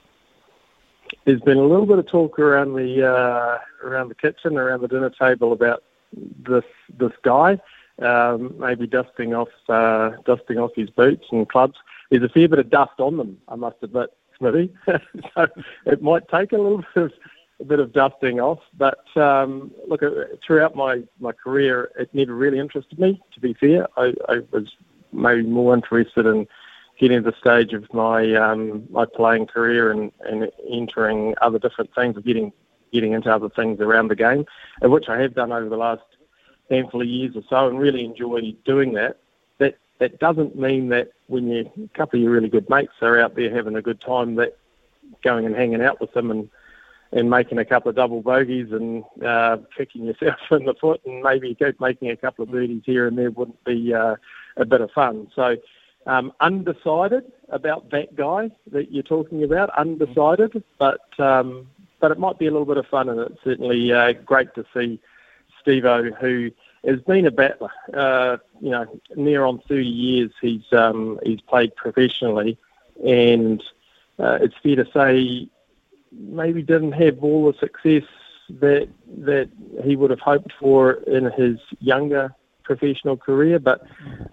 There's 1.26 1.42
been 1.42 1.58
a 1.58 1.64
little 1.64 1.86
bit 1.86 2.00
of 2.00 2.08
talk 2.08 2.40
around 2.40 2.74
the 2.74 3.08
uh, 3.08 3.88
around 3.88 4.10
the 4.10 4.16
kitchen, 4.16 4.58
around 4.58 4.82
the 4.82 4.88
dinner 4.88 5.10
table 5.10 5.54
about 5.54 5.84
this 6.14 6.66
this 6.98 7.14
guy 7.24 7.60
um, 8.02 8.56
maybe 8.60 8.88
dusting 8.88 9.34
off 9.34 9.50
uh, 9.70 10.12
dusting 10.26 10.58
off 10.58 10.72
his 10.76 10.90
boots 10.90 11.26
and 11.32 11.50
clubs. 11.50 11.76
There's 12.10 12.24
a 12.24 12.30
fair 12.30 12.48
bit 12.48 12.60
of 12.60 12.70
dust 12.70 13.00
on 13.00 13.18
them, 13.18 13.38
I 13.48 13.56
must 13.56 13.78
admit, 13.82 14.14
Smithy. 14.38 14.74
so 15.36 15.48
it 15.86 16.02
might 16.02 16.28
take 16.30 16.52
a 16.52 16.58
little 16.58 16.84
bit 16.94 17.04
of 17.04 17.12
a 17.60 17.64
bit 17.64 17.80
of 17.80 17.92
dusting 17.92 18.40
off. 18.40 18.60
But 18.78 19.06
um, 19.18 19.72
look, 19.88 20.04
uh, 20.04 20.10
throughout 20.46 20.76
my, 20.76 21.04
my 21.20 21.32
career, 21.32 21.92
it 21.98 22.14
never 22.14 22.36
really 22.36 22.60
interested 22.60 23.00
me. 23.00 23.22
To 23.34 23.40
be 23.40 23.54
fair, 23.54 23.88
I, 23.98 24.14
I 24.30 24.40
was 24.52 24.68
maybe 25.12 25.44
more 25.44 25.74
interested 25.74 26.26
in 26.26 26.48
getting 27.00 27.24
to 27.24 27.32
the 27.32 27.38
stage 27.40 27.74
of 27.74 27.92
my 27.94 28.34
um, 28.36 28.88
my 28.90 29.06
playing 29.06 29.48
career 29.48 29.92
and, 29.92 30.12
and 30.22 30.52
entering 30.70 31.36
other 31.42 31.60
different 31.60 31.94
things, 31.96 32.18
getting 32.26 32.52
getting 32.92 33.14
into 33.14 33.34
other 33.34 33.50
things 33.50 33.80
around 33.80 34.08
the 34.08 34.16
game, 34.16 34.46
which 34.82 35.10
I 35.10 35.20
have 35.22 35.36
done 35.36 35.52
over 35.52 35.70
the 35.70 35.78
last 35.78 36.04
handful 36.70 37.02
of 37.02 37.08
years 37.08 37.36
or 37.36 37.44
so 37.50 37.68
and 37.68 37.80
really 37.80 38.04
enjoy 38.04 38.54
doing 38.66 38.94
that. 38.94 39.20
That 40.00 40.20
doesn't 40.20 40.56
mean 40.56 40.90
that 40.90 41.12
when 41.28 41.48
you 41.50 41.72
a 41.84 41.98
couple 41.98 42.20
of 42.20 42.24
your 42.24 42.32
really 42.32 42.50
good 42.50 42.70
mates 42.70 42.94
are 43.02 43.20
out 43.20 43.36
there 43.36 43.54
having 43.54 43.76
a 43.76 43.82
good 43.82 44.00
time 44.02 44.36
that 44.36 44.58
going 45.24 45.46
and 45.46 45.56
hanging 45.56 45.82
out 45.82 46.00
with 46.00 46.14
them 46.14 46.32
and 46.32 46.50
and 47.12 47.30
making 47.30 47.58
a 47.58 47.66
couple 47.66 47.90
of 47.90 47.96
double 47.96 48.22
bogeys 48.22 48.72
and 48.72 49.04
uh, 49.26 49.58
kicking 49.76 50.06
yourself 50.06 50.36
in 50.52 50.66
the 50.66 50.74
foot 50.74 51.02
and 51.06 51.22
maybe 51.22 51.56
making 51.80 52.12
a 52.12 52.18
couple 52.18 52.44
of 52.44 52.52
birdies 52.52 52.82
here 52.86 53.08
and 53.08 53.18
there 53.18 53.32
wouldn't 53.32 53.64
be 53.64 53.94
uh, 53.94 54.16
a 54.58 54.66
bit 54.66 54.82
of 54.82 54.92
fun. 54.92 55.32
So 55.34 55.56
um, 56.06 56.34
undecided 56.42 57.32
about 57.50 57.90
that 57.92 58.16
guy 58.16 58.52
that 58.72 58.92
you're 58.92 59.04
talking 59.04 59.44
about, 59.44 59.70
undecided, 59.78 60.64
but 60.78 61.02
um, 61.20 61.68
but 62.00 62.12
it 62.12 62.20
might 62.20 62.38
be 62.38 62.48
a 62.48 62.52
little 62.52 62.66
bit 62.66 62.78
of 62.78 62.86
fun 62.88 63.10
and 63.10 63.20
it's 63.20 63.44
certainly 63.44 63.92
uh, 63.92 64.14
great 64.26 64.54
to 64.56 64.66
see 64.74 65.00
Stevo, 65.66 66.16
who 66.20 66.52
has 66.86 67.00
been 67.02 67.26
a 67.26 67.32
battler. 67.32 67.72
Uh, 67.94 68.38
you 68.62 68.72
know, 68.72 68.86
near 69.16 69.46
on 69.46 69.60
30 69.68 69.86
years 69.86 70.32
he's 70.42 70.64
um, 70.72 71.20
he's 71.24 71.42
played 71.42 71.76
professionally, 71.76 72.58
and 73.06 73.64
uh, 74.20 74.40
it's 74.42 74.56
fair 74.64 74.76
to 74.76 74.88
say 74.92 75.50
maybe 76.12 76.62
didn't 76.62 76.94
have 76.94 77.24
all 77.24 77.52
the 77.52 77.58
success 77.58 78.08
that 78.50 78.88
that 79.20 79.50
he 79.84 79.96
would 79.96 80.10
have 80.10 80.20
hoped 80.20 80.54
for 80.60 80.94
in 80.94 81.26
his 81.32 81.60
younger 81.80 82.34
professional 82.64 83.18
career. 83.18 83.60
But 83.60 83.82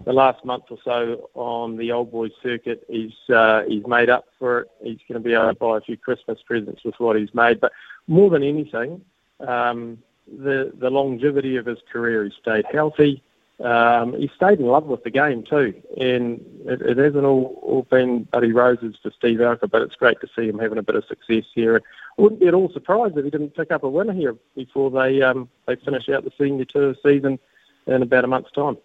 the 0.03 0.13
last 0.13 0.43
month 0.45 0.65
or 0.69 0.77
so 0.83 1.29
on 1.33 1.77
the 1.77 1.91
old 1.91 2.11
boys 2.11 2.31
circuit, 2.43 2.85
he's 2.87 3.13
uh, 3.33 3.63
he's 3.67 3.85
made 3.87 4.09
up 4.09 4.25
for 4.37 4.61
it. 4.61 4.71
He's 4.83 4.99
going 5.07 5.21
to 5.21 5.27
be 5.27 5.33
able 5.33 5.47
to 5.47 5.55
buy 5.55 5.77
a 5.77 5.81
few 5.81 5.97
Christmas 5.97 6.39
presents 6.45 6.83
with 6.83 6.95
what 6.99 7.15
he's 7.15 7.33
made. 7.33 7.59
But 7.59 7.71
more 8.07 8.29
than 8.29 8.43
anything, 8.43 9.01
um, 9.39 9.97
the 10.27 10.71
the 10.77 10.89
longevity 10.89 11.57
of 11.57 11.65
his 11.65 11.79
career. 11.91 12.23
He 12.23 12.31
stayed 12.41 12.65
healthy. 12.71 13.21
Um, 13.63 14.13
he 14.19 14.29
stayed 14.35 14.59
in 14.59 14.65
love 14.65 14.85
with 14.85 15.03
the 15.03 15.09
game 15.09 15.43
too, 15.43 15.73
and 15.97 16.43
it, 16.65 16.81
it 16.81 16.97
hasn't 16.97 17.23
all, 17.23 17.57
all 17.61 17.83
been 17.89 18.23
buddy 18.23 18.51
roses 18.51 18.97
for 19.01 19.11
Steve 19.17 19.39
Alker, 19.39 19.69
but 19.69 19.81
it's 19.81 19.95
great 19.95 20.19
to 20.19 20.27
see 20.35 20.49
him 20.49 20.59
having 20.59 20.77
a 20.77 20.83
bit 20.83 20.95
of 20.95 21.05
success 21.05 21.45
here. 21.53 21.81
I 22.17 22.21
wouldn't 22.21 22.41
be 22.41 22.47
at 22.47 22.53
all 22.53 22.69
surprised 22.73 23.17
if 23.17 23.23
he 23.23 23.31
didn't 23.31 23.55
pick 23.55 23.71
up 23.71 23.83
a 23.83 23.89
winner 23.89 24.11
here 24.11 24.35
before 24.55 24.91
they 24.91 25.21
um, 25.21 25.47
they 25.67 25.77
finish 25.77 26.09
out 26.09 26.25
the 26.25 26.33
senior 26.37 26.65
tour 26.65 26.95
season 27.01 27.39
in 27.87 28.01
about 28.01 28.25
a 28.25 28.27
month's 28.27 28.51
time. 28.51 28.77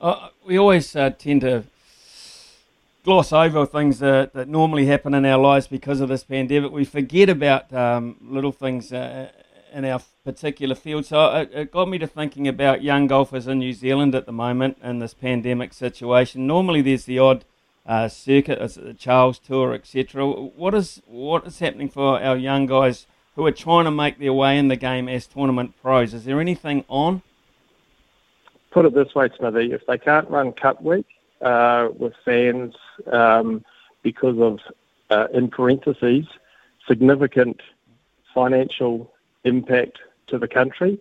Uh, 0.00 0.28
we 0.44 0.58
always 0.58 0.96
uh, 0.96 1.10
tend 1.10 1.42
to 1.42 1.64
gloss 3.04 3.32
over 3.32 3.64
things 3.66 4.00
that, 4.00 4.32
that 4.32 4.48
normally 4.48 4.86
happen 4.86 5.14
in 5.14 5.24
our 5.24 5.38
lives 5.38 5.66
because 5.66 6.00
of 6.00 6.08
this 6.08 6.24
pandemic. 6.24 6.72
We 6.72 6.84
forget 6.84 7.28
about 7.28 7.72
um, 7.72 8.16
little 8.22 8.50
things 8.50 8.92
uh, 8.92 9.30
in 9.74 9.84
our 9.84 10.00
particular 10.24 10.74
field. 10.74 11.04
So 11.04 11.26
it, 11.36 11.50
it, 11.52 11.72
got 11.72 11.88
me 11.88 11.98
to 11.98 12.06
thinking 12.06 12.48
about 12.48 12.82
young 12.82 13.06
golfers 13.06 13.46
in 13.46 13.58
New 13.58 13.72
Zealand 13.72 14.14
at 14.14 14.26
the 14.26 14.32
moment 14.32 14.78
in 14.82 15.00
this 15.00 15.14
pandemic 15.14 15.74
situation. 15.74 16.46
Normally, 16.46 16.80
there's 16.80 17.04
the 17.04 17.18
odd 17.18 17.44
uh, 17.84 18.08
circuit, 18.08 18.58
the 18.74 18.94
Charles 18.94 19.38
Tour, 19.38 19.74
etc. 19.74 20.26
What 20.26 20.74
is 20.74 21.02
what 21.06 21.46
is 21.46 21.58
happening 21.58 21.88
for 21.88 22.22
our 22.22 22.36
young 22.36 22.66
guys 22.66 23.06
who 23.36 23.44
are 23.44 23.52
trying 23.52 23.84
to 23.84 23.90
make 23.90 24.18
their 24.18 24.32
way 24.32 24.56
in 24.56 24.68
the 24.68 24.76
game 24.76 25.08
as 25.08 25.26
tournament 25.26 25.74
pros? 25.82 26.14
Is 26.14 26.24
there 26.24 26.40
anything 26.40 26.84
on? 26.88 27.22
Put 28.70 28.86
it 28.86 28.94
this 28.94 29.14
way, 29.14 29.28
Smithy: 29.36 29.72
if 29.72 29.84
they 29.86 29.98
can't 29.98 30.28
run 30.30 30.52
Cup 30.52 30.80
Week 30.82 31.06
uh, 31.40 31.88
with 31.96 32.14
fans 32.24 32.74
um, 33.12 33.64
because 34.02 34.38
of, 34.38 34.60
uh, 35.10 35.26
in 35.34 35.48
parentheses, 35.48 36.26
significant 36.88 37.60
financial 38.34 39.13
impact 39.44 39.98
to 40.28 40.38
the 40.38 40.48
country. 40.48 40.98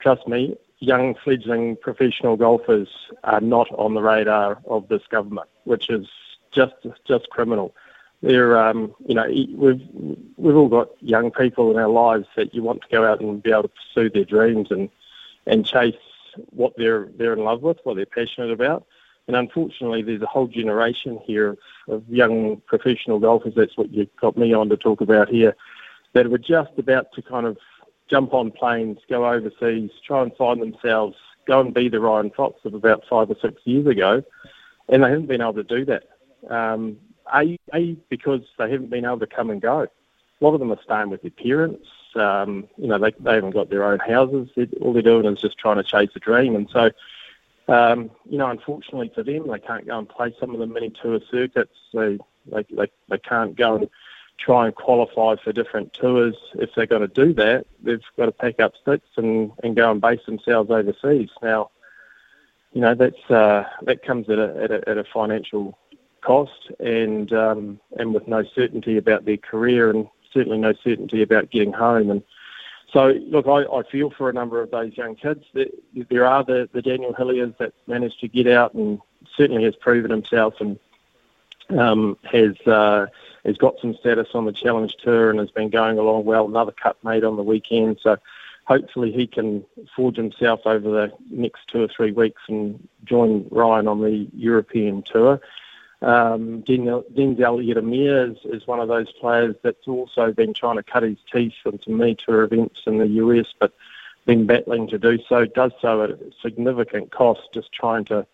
Trust 0.00 0.26
me, 0.26 0.56
young 0.78 1.14
fledgling 1.22 1.76
professional 1.76 2.36
golfers 2.36 2.88
are 3.24 3.40
not 3.40 3.70
on 3.72 3.94
the 3.94 4.02
radar 4.02 4.58
of 4.66 4.88
this 4.88 5.02
government, 5.08 5.48
which 5.64 5.88
is 5.88 6.06
just 6.50 6.74
just 7.06 7.30
criminal. 7.30 7.74
They're, 8.22 8.56
um, 8.56 8.94
you 9.06 9.14
know, 9.14 9.26
we've 9.56 9.82
we've 10.36 10.56
all 10.56 10.68
got 10.68 10.90
young 11.00 11.30
people 11.30 11.70
in 11.70 11.76
our 11.76 11.88
lives 11.88 12.26
that 12.36 12.54
you 12.54 12.62
want 12.62 12.82
to 12.82 12.88
go 12.88 13.04
out 13.04 13.20
and 13.20 13.42
be 13.42 13.50
able 13.50 13.64
to 13.64 13.68
pursue 13.68 14.10
their 14.10 14.24
dreams 14.24 14.70
and 14.70 14.88
and 15.46 15.66
chase 15.66 15.94
what 16.50 16.76
they're 16.76 17.08
they're 17.16 17.32
in 17.32 17.44
love 17.44 17.62
with, 17.62 17.78
what 17.84 17.96
they're 17.96 18.06
passionate 18.06 18.50
about. 18.50 18.86
And 19.28 19.36
unfortunately, 19.36 20.02
there's 20.02 20.22
a 20.22 20.26
whole 20.26 20.48
generation 20.48 21.20
here 21.24 21.50
of, 21.50 21.58
of 21.88 22.08
young 22.08 22.60
professional 22.66 23.20
golfers. 23.20 23.54
That's 23.56 23.76
what 23.76 23.92
you 23.92 24.08
got 24.20 24.36
me 24.36 24.52
on 24.52 24.68
to 24.68 24.76
talk 24.76 25.00
about 25.00 25.28
here. 25.28 25.54
That 26.12 26.28
were 26.28 26.38
just 26.38 26.72
about 26.76 27.12
to 27.14 27.22
kind 27.22 27.46
of 27.46 27.56
jump 28.12 28.34
on 28.34 28.50
planes, 28.50 28.98
go 29.08 29.26
overseas, 29.26 29.90
try 30.06 30.22
and 30.22 30.36
find 30.36 30.60
themselves, 30.60 31.16
go 31.46 31.60
and 31.60 31.72
be 31.72 31.88
the 31.88 31.98
Ryan 31.98 32.30
Fox 32.30 32.60
of 32.66 32.74
about 32.74 33.04
five 33.08 33.30
or 33.30 33.36
six 33.40 33.62
years 33.64 33.86
ago, 33.86 34.22
and 34.90 35.02
they 35.02 35.08
haven't 35.08 35.26
been 35.26 35.40
able 35.40 35.54
to 35.54 35.64
do 35.64 35.86
that. 35.86 36.04
Um, 36.50 36.98
a, 37.34 37.58
a 37.72 37.96
because 38.10 38.42
they 38.58 38.70
haven't 38.70 38.90
been 38.90 39.06
able 39.06 39.20
to 39.20 39.26
come 39.26 39.48
and 39.48 39.62
go. 39.62 39.80
A 39.80 40.44
lot 40.44 40.52
of 40.52 40.60
them 40.60 40.70
are 40.72 40.82
staying 40.84 41.08
with 41.08 41.22
their 41.22 41.30
parents. 41.30 41.88
Um, 42.14 42.68
you 42.76 42.88
know, 42.88 42.98
they, 42.98 43.12
they 43.18 43.34
haven't 43.36 43.52
got 43.52 43.70
their 43.70 43.84
own 43.84 43.98
houses. 44.00 44.50
They, 44.54 44.66
all 44.82 44.92
they're 44.92 45.00
doing 45.00 45.24
is 45.24 45.40
just 45.40 45.56
trying 45.56 45.76
to 45.76 45.82
chase 45.82 46.10
a 46.14 46.18
dream. 46.18 46.54
And 46.54 46.68
so, 46.70 46.90
um, 47.68 48.10
you 48.28 48.36
know, 48.36 48.50
unfortunately 48.50 49.10
for 49.14 49.22
them, 49.22 49.48
they 49.48 49.58
can't 49.60 49.86
go 49.86 49.98
and 49.98 50.08
play 50.08 50.34
some 50.38 50.50
of 50.52 50.58
the 50.58 50.66
mini 50.66 50.90
tour 50.90 51.20
circuits. 51.30 51.78
They, 51.94 52.18
they, 52.46 52.66
they, 52.70 52.90
they 53.08 53.18
can't 53.18 53.56
go 53.56 53.76
and 53.76 53.88
try 54.38 54.66
and 54.66 54.74
qualify 54.74 55.36
for 55.36 55.52
different 55.52 55.92
tours. 55.92 56.34
If 56.54 56.70
they're 56.74 56.86
going 56.86 57.08
to 57.08 57.08
do 57.08 57.32
that, 57.34 57.66
they've 57.82 58.02
got 58.16 58.26
to 58.26 58.32
pack 58.32 58.60
up 58.60 58.72
sticks 58.80 59.08
and, 59.16 59.52
and 59.62 59.76
go 59.76 59.90
and 59.90 60.00
base 60.00 60.24
themselves 60.26 60.70
overseas. 60.70 61.30
Now, 61.42 61.70
you 62.72 62.80
know 62.80 62.94
that's 62.94 63.30
uh, 63.30 63.64
that 63.82 64.02
comes 64.02 64.28
at 64.30 64.38
a, 64.38 64.62
at 64.62 64.70
a, 64.70 64.88
at 64.88 64.98
a 64.98 65.04
financial 65.04 65.78
cost 66.22 66.70
and 66.80 67.32
um, 67.32 67.80
and 67.98 68.14
with 68.14 68.26
no 68.26 68.44
certainty 68.54 68.96
about 68.96 69.24
their 69.24 69.36
career 69.36 69.90
and 69.90 70.08
certainly 70.32 70.58
no 70.58 70.72
certainty 70.82 71.22
about 71.22 71.50
getting 71.50 71.72
home. 71.72 72.10
And 72.10 72.22
so, 72.92 73.08
look, 73.28 73.46
I, 73.46 73.64
I 73.64 73.82
feel 73.90 74.10
for 74.10 74.28
a 74.28 74.32
number 74.32 74.60
of 74.60 74.70
those 74.70 74.96
young 74.96 75.16
kids. 75.16 75.44
There, 75.52 75.66
there 76.10 76.26
are 76.26 76.44
the, 76.44 76.68
the 76.72 76.82
Daniel 76.82 77.14
Hilliers 77.14 77.56
that 77.58 77.72
managed 77.86 78.20
to 78.20 78.28
get 78.28 78.46
out 78.46 78.74
and 78.74 79.00
certainly 79.36 79.64
has 79.64 79.74
proven 79.76 80.10
himself 80.10 80.54
and 80.60 80.78
um, 81.78 82.18
has 82.24 82.54
uh, 82.66 83.06
has 83.44 83.56
got 83.56 83.78
some 83.80 83.94
status 83.94 84.28
on 84.34 84.44
the 84.44 84.52
Challenge 84.52 84.94
Tour 85.02 85.30
and 85.30 85.38
has 85.38 85.50
been 85.50 85.70
going 85.70 85.98
along 85.98 86.24
well. 86.24 86.46
Another 86.46 86.72
cut 86.72 87.02
made 87.02 87.24
on 87.24 87.36
the 87.36 87.42
weekend, 87.42 87.98
so 88.00 88.16
hopefully 88.64 89.10
he 89.10 89.26
can 89.26 89.64
forge 89.94 90.16
himself 90.16 90.60
over 90.64 90.88
the 90.88 91.12
next 91.30 91.66
two 91.68 91.82
or 91.82 91.88
three 91.88 92.12
weeks 92.12 92.42
and 92.48 92.88
join 93.04 93.46
Ryan 93.50 93.88
on 93.88 94.00
the 94.00 94.28
European 94.34 95.02
Tour. 95.02 95.40
Um, 96.02 96.64
Denzel 96.64 97.04
Ieremia 97.14 98.32
is, 98.32 98.38
is 98.44 98.66
one 98.66 98.80
of 98.80 98.88
those 98.88 99.10
players 99.12 99.54
that's 99.62 99.86
also 99.86 100.32
been 100.32 100.52
trying 100.52 100.76
to 100.76 100.82
cut 100.82 101.04
his 101.04 101.18
teeth 101.32 101.54
into 101.64 101.90
mini 101.90 102.16
tour 102.16 102.42
events 102.42 102.80
in 102.86 102.98
the 102.98 103.06
US, 103.06 103.46
but 103.58 103.72
been 104.26 104.46
battling 104.46 104.88
to 104.88 104.98
do 104.98 105.18
so. 105.28 105.44
Does 105.46 105.72
so 105.80 106.02
at 106.02 106.10
a 106.10 106.18
significant 106.42 107.12
cost, 107.12 107.40
just 107.52 107.72
trying 107.72 108.04
to 108.06 108.26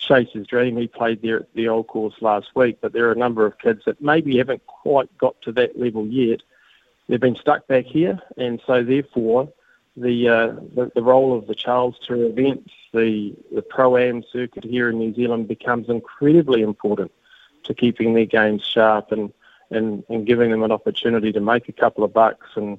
chase 0.00 0.28
his 0.32 0.46
dream. 0.46 0.76
He 0.76 0.88
played 0.88 1.22
there 1.22 1.40
at 1.40 1.54
the 1.54 1.68
old 1.68 1.86
course 1.86 2.14
last 2.20 2.48
week, 2.54 2.78
but 2.80 2.92
there 2.92 3.08
are 3.08 3.12
a 3.12 3.18
number 3.18 3.46
of 3.46 3.58
kids 3.58 3.82
that 3.86 4.00
maybe 4.00 4.38
haven't 4.38 4.66
quite 4.66 5.16
got 5.18 5.40
to 5.42 5.52
that 5.52 5.78
level 5.78 6.06
yet. 6.06 6.40
They've 7.08 7.20
been 7.20 7.36
stuck 7.36 7.66
back 7.66 7.86
here, 7.86 8.20
and 8.36 8.60
so 8.66 8.82
therefore, 8.82 9.52
the 9.96 10.28
uh, 10.28 10.46
the, 10.74 10.92
the, 10.94 11.02
role 11.02 11.36
of 11.36 11.46
the 11.46 11.54
Charles 11.54 11.96
Tour 12.06 12.24
events, 12.24 12.70
the 12.92 13.34
the 13.52 13.62
pro 13.62 13.96
am 13.96 14.22
circuit 14.32 14.64
here 14.64 14.90
in 14.90 14.98
New 14.98 15.14
Zealand 15.14 15.48
becomes 15.48 15.88
incredibly 15.88 16.62
important 16.62 17.10
to 17.64 17.74
keeping 17.74 18.14
their 18.14 18.26
games 18.26 18.64
sharp 18.64 19.10
and 19.12 19.32
and, 19.70 20.04
and 20.08 20.26
giving 20.26 20.50
them 20.50 20.62
an 20.62 20.72
opportunity 20.72 21.32
to 21.32 21.40
make 21.40 21.68
a 21.68 21.72
couple 21.72 22.04
of 22.04 22.12
bucks 22.12 22.48
and, 22.56 22.78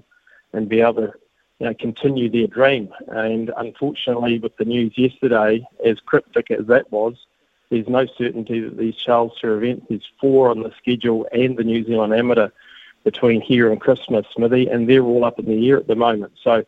and 0.54 0.68
be 0.68 0.82
able 0.82 1.08
to 1.08 1.14
you 1.62 1.68
know, 1.68 1.76
continue 1.76 2.28
their 2.28 2.48
dream. 2.48 2.92
And 3.10 3.52
unfortunately, 3.56 4.40
with 4.40 4.58
the 4.58 4.66
news 4.66 4.98
yesterday, 4.98 5.64
as 5.86 6.00
cryptic 6.00 6.50
as 6.50 6.66
that 6.66 6.92
was, 6.92 7.14
there's 7.70 7.88
no 7.88 8.08
certainty 8.18 8.62
that 8.62 8.80
these 8.80 8.96
Charles 8.96 9.34
Tour 9.40 9.64
events, 9.64 9.86
there's 9.88 10.10
four 10.20 10.50
on 10.50 10.64
the 10.64 10.74
schedule 10.80 11.28
and 11.32 11.56
the 11.56 11.64
New 11.64 11.86
Zealand 11.86 12.16
Amateur 12.16 12.50
between 13.04 13.42
here 13.42 13.72
and 13.72 13.80
Christmas, 13.80 14.26
Smithy, 14.34 14.70
and 14.70 14.90
they're 14.90 15.04
all 15.04 15.24
up 15.24 15.38
in 15.38 15.46
the 15.46 15.70
air 15.70 15.78
at 15.78 15.86
the 15.86 15.96
moment. 15.96 16.34
So, 16.44 16.66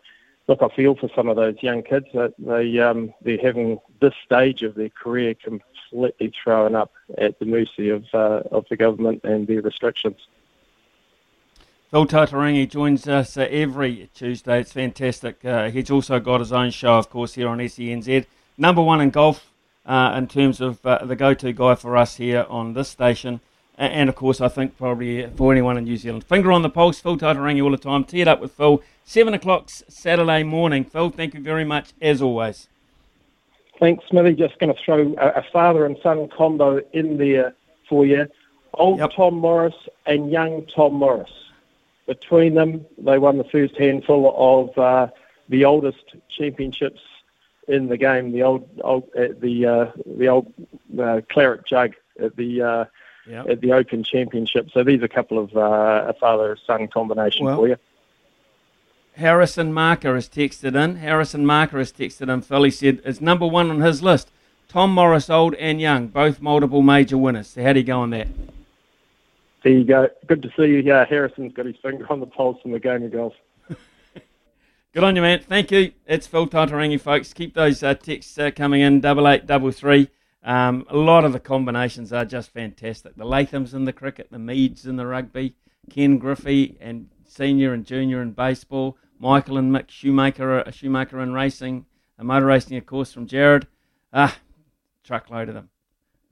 look, 0.48 0.62
I 0.62 0.68
feel 0.68 0.94
for 0.94 1.10
some 1.16 1.28
of 1.28 1.38
those 1.38 1.56
young 1.64 1.82
kids 1.82 2.06
that 2.14 2.36
they 2.38 2.78
um, 2.78 3.16
they're 3.24 3.41
having 3.41 3.80
this 4.00 4.14
stage 4.24 4.62
of 4.62 4.76
their 4.76 4.89
career 4.89 5.34
completely 5.34 6.32
thrown 6.44 6.76
up 6.76 6.91
at 7.18 7.39
the 7.39 7.46
mercy 7.48 7.89
of 7.89 8.06
uh, 8.14 8.44
of 8.52 8.68
the 8.70 8.78
government 8.78 9.22
and 9.24 9.48
their 9.48 9.62
restrictions. 9.64 10.18
Phil 11.94 12.08
Tataurangi 12.08 12.68
joins 12.68 13.08
us 13.08 13.38
uh, 13.38 13.48
every 13.52 14.10
Tuesday. 14.16 14.62
It's 14.62 14.72
fantastic. 14.72 15.46
Uh, 15.46 15.70
he's 15.70 15.91
also 15.91 16.20
got 16.20 16.39
his 16.39 16.52
own 16.52 16.72
show, 16.72 16.96
of 16.96 17.12
course, 17.12 17.36
here 17.36 17.48
on 17.48 17.60
SENZ. 17.60 18.26
Number 18.58 18.82
one 18.82 19.00
in 19.00 19.12
golf 19.12 19.52
uh, 19.86 20.16
in 20.18 20.26
terms 20.26 20.60
of 20.60 20.84
uh, 20.84 21.06
the 21.06 21.16
go-to 21.16 21.54
guy 21.54 21.76
for 21.76 21.96
us 21.96 22.16
here 22.16 22.48
on 22.50 22.74
this 22.74 22.89
station. 22.89 23.41
And, 23.78 24.10
of 24.10 24.16
course, 24.16 24.41
I 24.41 24.48
think 24.48 24.76
probably 24.76 25.28
for 25.36 25.52
anyone 25.52 25.78
in 25.78 25.84
New 25.84 25.98
Zealand. 25.98 26.24
Finger 26.24 26.52
on 26.52 26.64
the 26.64 26.70
pulse, 26.72 27.00
Phil 27.00 27.16
Tataurangi 27.16 27.64
all 27.64 27.70
the 27.70 27.78
time. 27.78 28.06
Tee 28.06 28.22
it 28.22 28.28
up 28.28 28.41
with 28.41 28.54
Phil. 28.54 28.82
7 29.04 29.32
o'clock 29.36 29.70
Saturday 29.70 30.41
morning. 30.41 30.86
Phil, 30.86 31.12
thank 31.12 31.36
you 31.36 31.41
very 31.41 31.64
much, 31.64 31.94
as 32.02 32.24
always. 32.24 32.70
Thanks, 33.80 34.04
Smithy. 34.10 34.34
Just 34.34 34.58
going 34.58 34.74
to 34.74 34.80
throw 34.84 35.14
a, 35.20 35.28
a, 35.28 35.46
father 35.54 35.86
and 35.86 35.96
son 36.02 36.28
combo 36.36 36.82
in 36.94 37.20
there 37.20 37.54
for 37.88 38.04
you. 38.04 38.26
Old 38.74 38.98
yep. 38.98 39.12
Tom 39.16 39.36
Morris 39.36 39.76
and 40.08 40.32
young 40.32 40.66
Tom 40.76 40.96
Morris. 40.96 41.30
Between 42.08 42.54
them, 42.56 42.86
they 42.97 43.18
won 43.18 43.38
the 43.38 43.43
first 43.45 43.78
handful 43.78 44.34
of 44.36 44.78
uh, 44.78 45.08
the 45.49 45.66
oldest 45.66 46.16
championships 46.30 46.99
in 47.68 47.88
the 47.88 47.97
game. 47.97 48.32
The 48.32 48.43
old, 48.43 48.68
old 48.84 49.10
uh, 49.18 49.28
the 49.39 49.66
uh, 49.66 49.91
the 50.06 50.28
old 50.28 50.54
uh, 50.99 51.22
claret 51.30 51.66
jug 51.66 51.93
at 52.20 52.36
the 52.36 52.62
uh, 52.62 52.86
yep. 53.28 53.47
at 53.49 53.62
the 53.62 53.74
Open 53.74 54.04
Championship. 54.04 54.70
So 54.72 54.84
these 54.84 55.01
are 55.01 55.06
a 55.06 55.10
couple 55.10 55.39
of 55.39 55.56
uh, 55.56 56.10
a 56.10 56.14
father 56.14 56.58
son 56.68 56.88
combination 56.88 57.45
well, 57.45 57.58
for 57.58 57.68
you. 57.68 57.78
Harrison 59.16 59.72
Marker 59.72 60.16
has 60.16 60.28
texted 60.28 60.76
in. 60.76 60.97
Harrison 60.97 61.45
Marker 61.45 61.78
has 61.78 61.91
texted 61.91 62.34
in. 62.34 62.41
Phil, 62.41 62.64
he 62.64 62.72
said, 62.72 62.99
is 63.06 63.22
number 63.22 63.45
one 63.45 63.70
on 63.70 63.82
his 63.82 64.01
list. 64.01 64.30
Tom 64.68 64.91
Morris, 64.91 65.30
old 65.30 65.54
and 65.56 65.80
young, 65.80 66.08
both 66.08 66.41
multiple 66.41 66.82
major 66.82 67.18
winners. 67.18 67.49
So 67.49 67.62
how 67.64 67.74
do 67.74 67.80
you 67.80 67.86
go 67.86 67.99
on 67.99 68.10
that? 68.10 68.28
There 69.64 69.72
you 69.72 69.86
go. 69.86 70.09
Good 70.28 70.41
to 70.41 70.49
see 70.57 70.66
you. 70.66 70.80
Yeah, 70.80 71.05
Harrison's 71.05 71.53
got 71.53 71.66
his 71.66 71.78
finger 71.82 72.05
on 72.11 72.20
the 72.20 72.26
pulse 72.26 72.57
in 72.66 72.72
the 72.72 72.80
game 72.80 73.03
of 73.03 73.11
golf. 73.14 73.34
Good 74.93 75.03
on 75.03 75.16
you, 75.16 75.22
man. 75.22 75.39
Thank 75.39 75.72
you. 75.72 75.93
It's 76.05 76.28
Phil 76.28 76.47
Tataurangi, 76.47 76.99
folks. 76.99 77.34
Keep 77.34 77.53
those 77.53 77.82
uh, 77.82 77.93
texts 77.93 78.38
uh, 78.38 78.51
coming 78.53 78.82
in, 78.82 78.99
double 78.99 79.28
eight, 79.28 79.45
double 79.45 79.72
three. 79.72 80.09
Um, 80.43 80.86
a 80.89 80.97
lot 80.97 81.24
of 81.24 81.32
the 81.32 81.39
combinations 81.39 82.11
are 82.11 82.26
just 82.26 82.51
fantastic. 82.51 83.16
The 83.16 83.24
Lathams 83.24 83.74
in 83.74 83.86
the 83.86 83.93
cricket, 83.93 84.28
the 84.30 84.39
Meads 84.39 84.86
in 84.86 84.97
the 84.97 85.07
rugby, 85.07 85.55
Ken 85.89 86.18
Griffey 86.18 86.78
and 86.82 87.07
senior 87.26 87.74
and 87.74 87.86
junior 87.86 88.22
in 88.22 88.32
baseball, 88.32 88.97
Michael 89.18 89.57
and 89.57 89.72
Mick 89.72 89.89
Schumacher, 89.89 90.59
a 90.59 90.72
Schumacher 90.74 91.22
in 91.22 91.32
racing, 91.32 91.86
a 92.20 92.26
motor 92.26 92.47
racing, 92.47 92.76
of 92.76 92.86
course, 92.86 93.14
from 93.14 93.26
Jared. 93.26 93.68
Ah, 94.11 94.38
truckload 95.05 95.47
of 95.47 95.55
them. 95.55 95.70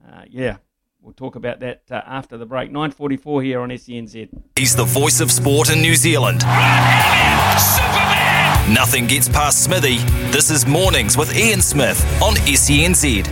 Uh, 0.06 0.22
yeah, 0.28 0.58
we'll 1.02 1.12
talk 1.12 1.34
about 1.36 1.60
that 1.60 1.82
uh, 1.90 2.00
after 2.06 2.38
the 2.38 2.46
break. 2.46 2.70
9.44 2.70 3.44
here 3.44 3.60
on 3.60 3.70
SENZ. 3.70 4.28
He's 4.56 4.76
the 4.76 4.84
voice 4.84 5.20
of 5.20 5.30
sport 5.30 5.70
in 5.70 5.80
New 5.80 5.94
Zealand. 5.96 6.42
Nothing 8.72 9.06
gets 9.08 9.28
past 9.28 9.64
Smithy. 9.64 9.98
This 10.30 10.50
is 10.50 10.66
Mornings 10.66 11.16
with 11.16 11.36
Ian 11.36 11.60
Smith 11.60 12.00
on 12.22 12.34
SENZ. 12.34 13.26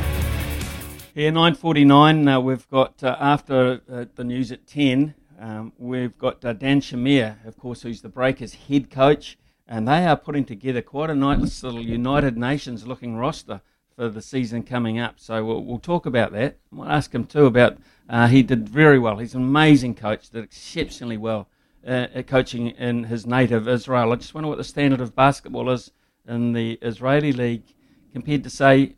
Here, 1.15 1.33
9.49, 1.33 2.37
uh, 2.37 2.41
we've 2.41 2.69
got, 2.69 3.03
uh, 3.03 3.17
after 3.21 3.81
uh, 3.91 4.07
the 4.15 4.25
news 4.25 4.53
at 4.53 4.67
10, 4.67 5.15
um, 5.39 5.73
we've 5.79 6.17
got 6.19 6.45
uh, 6.45 6.53
Dan 6.53 6.81
Shamir, 6.81 7.45
of 7.47 7.57
course, 7.59 7.83
who's 7.83 8.03
the 8.03 8.09
Breakers 8.09 8.55
head 8.55 8.91
coach, 8.91 9.39
and 9.67 9.87
they 9.87 10.07
are 10.07 10.17
putting 10.17 10.45
together 10.45 10.83
quite 10.83 11.11
a 11.11 11.15
nice 11.15 11.63
little 11.63 11.81
United 11.81 12.37
Nations 12.37 12.87
looking 12.87 13.17
roster 13.17 13.61
for 14.01 14.09
the 14.09 14.23
season 14.23 14.63
coming 14.63 14.99
up. 14.99 15.21
So 15.21 15.45
we'll, 15.45 15.63
we'll 15.63 15.79
talk 15.79 16.07
about 16.07 16.33
that. 16.33 16.57
Might 16.71 16.91
ask 16.91 17.15
him 17.15 17.27
too 17.27 17.45
about. 17.45 17.77
Uh, 18.09 18.29
he 18.29 18.43
did 18.43 18.67
very 18.67 18.99
well. 18.99 19.19
He's 19.19 19.35
an 19.35 19.43
amazing 19.43 19.95
coach. 19.95 20.31
Did 20.31 20.43
exceptionally 20.43 21.19
well 21.19 21.51
uh, 21.87 22.07
at 22.15 22.27
coaching 22.27 22.69
in 22.69 23.05
his 23.05 23.27
native 23.27 23.69
Israel. 23.69 24.11
I 24.11 24.17
just 24.17 24.33
wonder 24.33 24.49
what 24.49 24.57
the 24.57 24.65
standard 24.65 25.03
of 25.03 25.15
basketball 25.15 25.69
is 25.69 25.91
in 26.27 26.55
the 26.55 26.79
Israeli 26.81 27.31
league 27.35 27.65
compared 28.11 28.43
to 28.45 28.49
say 28.49 28.95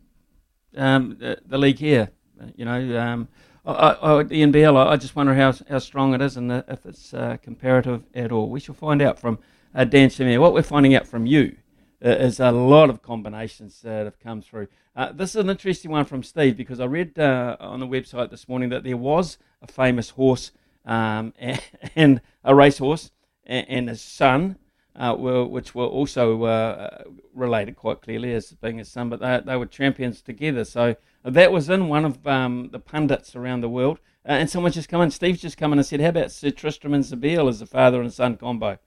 um, 0.76 1.16
the, 1.18 1.38
the, 1.44 1.58
league 1.58 1.80
here. 1.80 2.10
You 2.54 2.64
know, 2.64 2.96
um, 2.96 3.26
I, 3.66 3.96
I, 4.00 4.22
the 4.22 4.40
NBL. 4.40 4.86
I, 4.86 4.96
just 4.96 5.16
wonder 5.16 5.34
how 5.34 5.52
how 5.68 5.80
strong 5.80 6.14
it 6.14 6.22
is 6.22 6.36
and 6.36 6.52
if 6.68 6.86
it's 6.86 7.12
uh, 7.12 7.38
comparative 7.42 8.04
at 8.14 8.30
all. 8.30 8.48
We 8.48 8.60
shall 8.60 8.76
find 8.76 9.02
out 9.02 9.18
from 9.18 9.40
uh, 9.74 9.82
Dan 9.82 10.10
Shamir. 10.10 10.38
What 10.38 10.54
we're 10.54 10.62
finding 10.62 10.94
out 10.94 11.08
from 11.08 11.26
you 11.26 11.56
uh, 11.56 11.61
is 12.02 12.40
a 12.40 12.50
lot 12.50 12.90
of 12.90 13.02
combinations 13.02 13.80
that 13.82 14.04
have 14.04 14.18
come 14.18 14.42
through. 14.42 14.68
Uh, 14.94 15.12
this 15.12 15.30
is 15.30 15.36
an 15.36 15.50
interesting 15.50 15.90
one 15.90 16.04
from 16.04 16.22
Steve 16.22 16.56
because 16.56 16.80
I 16.80 16.84
read 16.84 17.18
uh, 17.18 17.56
on 17.60 17.80
the 17.80 17.86
website 17.86 18.30
this 18.30 18.48
morning 18.48 18.68
that 18.70 18.84
there 18.84 18.96
was 18.96 19.38
a 19.62 19.66
famous 19.66 20.10
horse 20.10 20.50
um, 20.84 21.32
and, 21.38 21.62
and, 21.96 22.20
a 22.44 22.54
racehorse 22.54 23.12
and, 23.44 23.66
and 23.68 23.88
his 23.88 24.00
son 24.00 24.56
uh, 24.96 25.14
were, 25.16 25.44
which 25.46 25.74
were 25.74 25.86
also 25.86 26.42
uh, 26.42 27.04
related 27.32 27.76
quite 27.76 28.02
clearly 28.02 28.34
as 28.34 28.52
being 28.52 28.78
his 28.78 28.90
son, 28.90 29.08
but 29.08 29.20
they, 29.20 29.40
they 29.44 29.56
were 29.56 29.66
champions 29.66 30.20
together. 30.20 30.64
So 30.64 30.96
that 31.24 31.52
was 31.52 31.70
in 31.70 31.88
one 31.88 32.04
of 32.04 32.26
um, 32.26 32.70
the 32.72 32.80
pundits 32.80 33.36
around 33.36 33.60
the 33.60 33.68
world. 33.68 34.00
Uh, 34.28 34.32
and 34.32 34.50
someone 34.50 34.72
just 34.72 34.88
come 34.88 35.02
in, 35.02 35.10
Steve's 35.10 35.40
just 35.40 35.56
come 35.56 35.72
in 35.72 35.78
and 35.78 35.86
said, 35.86 36.00
How 36.00 36.08
about 36.08 36.32
Sir 36.32 36.50
Tristram 36.50 36.94
and 36.94 37.04
Zabeel 37.04 37.48
as 37.48 37.62
a 37.62 37.66
father 37.66 38.00
and 38.00 38.12
son 38.12 38.36
combo? 38.36 38.78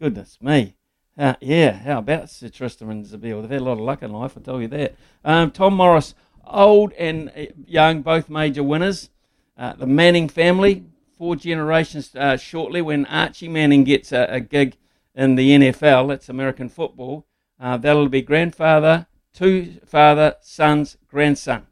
Goodness 0.00 0.38
me. 0.40 0.74
Uh, 1.18 1.34
yeah, 1.40 1.72
how 1.72 1.98
about 1.98 2.30
Sir 2.30 2.48
Tristram 2.48 2.90
and 2.90 3.04
Zabeel? 3.04 3.42
They've 3.42 3.50
had 3.50 3.60
a 3.60 3.64
lot 3.64 3.72
of 3.72 3.80
luck 3.80 4.02
in 4.02 4.12
life, 4.12 4.32
I'll 4.36 4.42
tell 4.42 4.62
you 4.62 4.68
that. 4.68 4.94
Um, 5.24 5.50
Tom 5.50 5.74
Morris, 5.74 6.14
old 6.46 6.92
and 6.94 7.30
uh, 7.36 7.46
young, 7.66 8.02
both 8.02 8.30
major 8.30 8.62
winners. 8.62 9.10
Uh, 9.56 9.74
the 9.74 9.86
Manning 9.86 10.28
family, 10.28 10.84
four 11.18 11.36
generations 11.36 12.14
uh, 12.16 12.36
shortly 12.36 12.80
when 12.80 13.04
Archie 13.06 13.48
Manning 13.48 13.84
gets 13.84 14.10
a, 14.10 14.26
a 14.30 14.40
gig 14.40 14.76
in 15.14 15.34
the 15.34 15.50
NFL. 15.50 16.08
That's 16.08 16.30
American 16.30 16.70
football. 16.70 17.26
Uh, 17.60 17.76
that'll 17.76 18.08
be 18.08 18.22
grandfather, 18.22 19.06
two 19.34 19.80
father, 19.84 20.36
sons, 20.40 20.96
grandson. 21.08 21.66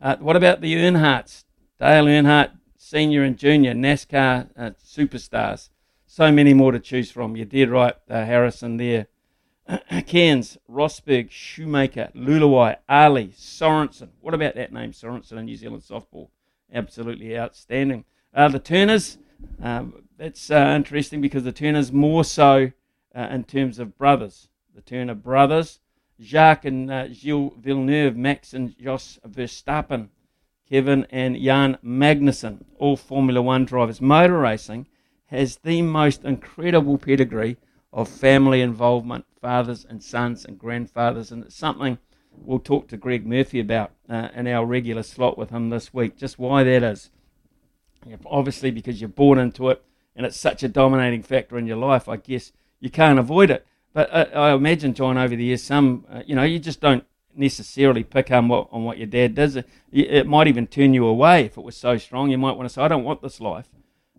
Uh, 0.00 0.16
what 0.16 0.36
about 0.36 0.60
the 0.60 0.74
Earnhardts? 0.76 1.44
Dale 1.80 2.04
Earnhardt, 2.04 2.52
senior 2.76 3.24
and 3.24 3.36
junior 3.36 3.74
NASCAR 3.74 4.48
superstars. 4.82 5.70
So 6.16 6.30
many 6.30 6.54
more 6.54 6.70
to 6.70 6.78
choose 6.78 7.10
from. 7.10 7.34
You 7.34 7.44
did 7.44 7.70
right, 7.70 7.96
uh, 8.08 8.24
Harrison 8.24 8.76
there. 8.76 9.08
Cairns, 10.06 10.56
Rosberg, 10.70 11.28
Schumacher, 11.32 12.12
Lulawai, 12.14 12.76
Ali, 12.88 13.30
Sorensen. 13.36 14.10
What 14.20 14.32
about 14.32 14.54
that 14.54 14.72
name, 14.72 14.92
Sorensen, 14.92 15.38
in 15.38 15.46
New 15.46 15.56
Zealand 15.56 15.82
softball? 15.82 16.28
Absolutely 16.72 17.36
outstanding. 17.36 18.04
Uh, 18.32 18.46
the 18.46 18.60
Turners, 18.60 19.18
um, 19.60 20.04
that's 20.16 20.52
uh, 20.52 20.74
interesting 20.76 21.20
because 21.20 21.42
the 21.42 21.50
Turners 21.50 21.90
more 21.90 22.22
so 22.22 22.70
uh, 23.12 23.26
in 23.32 23.42
terms 23.42 23.80
of 23.80 23.98
brothers. 23.98 24.46
The 24.72 24.82
Turner 24.82 25.16
brothers, 25.16 25.80
Jacques 26.22 26.64
and 26.64 26.92
uh, 26.92 27.08
Gilles 27.12 27.54
Villeneuve, 27.58 28.16
Max 28.16 28.54
and 28.54 28.78
Jos 28.78 29.18
Verstappen, 29.26 30.10
Kevin 30.70 31.08
and 31.10 31.36
Jan 31.36 31.76
Magnussen, 31.84 32.66
all 32.78 32.96
Formula 32.96 33.42
One 33.42 33.64
drivers. 33.64 34.00
Motor 34.00 34.38
racing 34.38 34.86
has 35.34 35.56
the 35.56 35.82
most 35.82 36.24
incredible 36.24 36.96
pedigree 36.96 37.56
of 37.92 38.08
family 38.08 38.60
involvement, 38.60 39.24
fathers 39.40 39.84
and 39.88 40.02
sons 40.02 40.44
and 40.44 40.58
grandfathers, 40.58 41.32
and 41.32 41.44
it's 41.44 41.56
something 41.56 41.98
we'll 42.36 42.58
talk 42.58 42.88
to 42.88 42.96
Greg 42.96 43.26
Murphy 43.26 43.60
about 43.60 43.92
uh, 44.08 44.28
in 44.34 44.46
our 44.46 44.64
regular 44.64 45.02
slot 45.02 45.36
with 45.36 45.50
him 45.50 45.70
this 45.70 45.92
week, 45.92 46.16
just 46.16 46.38
why 46.38 46.62
that 46.62 46.82
is. 46.82 47.10
Obviously, 48.26 48.70
because 48.70 49.00
you're 49.00 49.08
born 49.08 49.38
into 49.38 49.70
it 49.70 49.82
and 50.14 50.24
it's 50.24 50.38
such 50.38 50.62
a 50.62 50.68
dominating 50.68 51.22
factor 51.22 51.58
in 51.58 51.66
your 51.66 51.76
life, 51.76 52.08
I 52.08 52.16
guess 52.16 52.52
you 52.80 52.90
can't 52.90 53.18
avoid 53.18 53.50
it. 53.50 53.66
But 53.92 54.12
uh, 54.12 54.26
I 54.34 54.52
imagine, 54.52 54.94
John, 54.94 55.18
over 55.18 55.34
the 55.34 55.44
years, 55.44 55.62
some, 55.62 56.04
uh, 56.10 56.22
you 56.26 56.34
know, 56.34 56.42
you 56.42 56.58
just 56.58 56.80
don't 56.80 57.04
necessarily 57.34 58.04
pick 58.04 58.30
on 58.30 58.48
what, 58.48 58.68
on 58.70 58.84
what 58.84 58.98
your 58.98 59.06
dad 59.06 59.34
does. 59.34 59.56
It, 59.56 59.66
it 59.92 60.26
might 60.26 60.48
even 60.48 60.66
turn 60.66 60.94
you 60.94 61.06
away 61.06 61.44
if 61.44 61.56
it 61.56 61.64
was 61.64 61.76
so 61.76 61.96
strong. 61.98 62.30
You 62.30 62.38
might 62.38 62.56
want 62.56 62.68
to 62.68 62.72
say, 62.72 62.82
I 62.82 62.88
don't 62.88 63.04
want 63.04 63.22
this 63.22 63.40
life. 63.40 63.68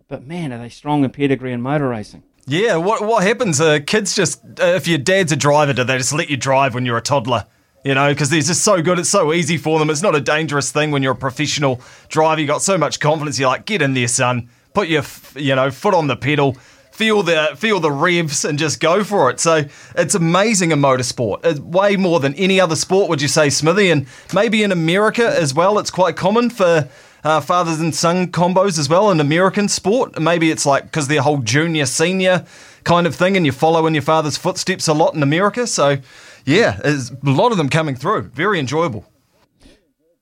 But 0.08 0.26
man, 0.26 0.52
are 0.52 0.58
they 0.58 0.68
strong 0.68 1.04
in 1.04 1.10
pedigree 1.10 1.52
and 1.52 1.62
motor 1.62 1.88
racing? 1.88 2.22
Yeah, 2.46 2.76
what 2.76 3.04
what 3.04 3.24
happens? 3.24 3.60
Uh, 3.60 3.80
kids 3.84 4.14
just, 4.14 4.44
uh, 4.60 4.64
if 4.66 4.86
your 4.86 4.98
dad's 4.98 5.32
a 5.32 5.36
driver, 5.36 5.72
do 5.72 5.82
they 5.82 5.98
just 5.98 6.12
let 6.12 6.30
you 6.30 6.36
drive 6.36 6.74
when 6.74 6.86
you're 6.86 6.96
a 6.96 7.02
toddler? 7.02 7.46
You 7.84 7.94
know, 7.94 8.12
because 8.12 8.30
they're 8.30 8.40
just 8.40 8.62
so 8.62 8.82
good. 8.82 8.98
It's 8.98 9.08
so 9.08 9.32
easy 9.32 9.56
for 9.56 9.78
them. 9.78 9.90
It's 9.90 10.02
not 10.02 10.14
a 10.14 10.20
dangerous 10.20 10.72
thing 10.72 10.90
when 10.90 11.02
you're 11.02 11.12
a 11.12 11.16
professional 11.16 11.80
driver. 12.08 12.40
You 12.40 12.46
got 12.46 12.62
so 12.62 12.78
much 12.78 13.00
confidence. 13.00 13.38
You're 13.38 13.48
like, 13.48 13.64
get 13.64 13.82
in 13.82 13.94
there, 13.94 14.08
son 14.08 14.48
put 14.76 14.88
your 14.88 15.02
you 15.34 15.54
know 15.54 15.70
foot 15.70 15.94
on 15.94 16.06
the 16.06 16.16
pedal, 16.16 16.52
feel 16.92 17.22
the 17.22 17.48
feel 17.56 17.80
the 17.80 17.90
revs, 17.90 18.44
and 18.44 18.58
just 18.58 18.78
go 18.78 19.02
for 19.02 19.30
it. 19.30 19.40
So 19.40 19.64
it's 19.96 20.14
amazing 20.14 20.70
in 20.70 20.80
motorsport. 20.80 21.44
It's 21.44 21.58
way 21.58 21.96
more 21.96 22.20
than 22.20 22.34
any 22.34 22.60
other 22.60 22.76
sport, 22.76 23.08
would 23.08 23.22
you 23.22 23.28
say, 23.28 23.48
Smithy? 23.48 23.90
And 23.90 24.06
maybe 24.34 24.62
in 24.62 24.72
America 24.72 25.26
as 25.26 25.54
well, 25.54 25.78
it's 25.78 25.90
quite 25.90 26.14
common 26.14 26.50
for. 26.50 26.88
Uh, 27.26 27.40
fathers 27.40 27.80
and 27.80 27.92
son 27.92 28.28
combos 28.28 28.78
as 28.78 28.88
well 28.88 29.10
in 29.10 29.18
American 29.18 29.66
sport. 29.66 30.16
Maybe 30.16 30.48
it's 30.52 30.64
like 30.64 30.84
because 30.84 31.08
they're 31.08 31.22
whole 31.22 31.38
junior 31.38 31.84
senior 31.84 32.46
kind 32.84 33.04
of 33.04 33.16
thing, 33.16 33.36
and 33.36 33.44
you 33.44 33.50
follow 33.50 33.88
in 33.88 33.94
your 33.94 34.02
father's 34.04 34.36
footsteps 34.36 34.86
a 34.86 34.94
lot 34.94 35.12
in 35.12 35.24
America. 35.24 35.66
So, 35.66 35.98
yeah, 36.44 36.78
there's 36.84 37.10
a 37.10 37.16
lot 37.24 37.50
of 37.50 37.58
them 37.58 37.68
coming 37.68 37.96
through. 37.96 38.28
Very 38.28 38.60
enjoyable. 38.60 39.10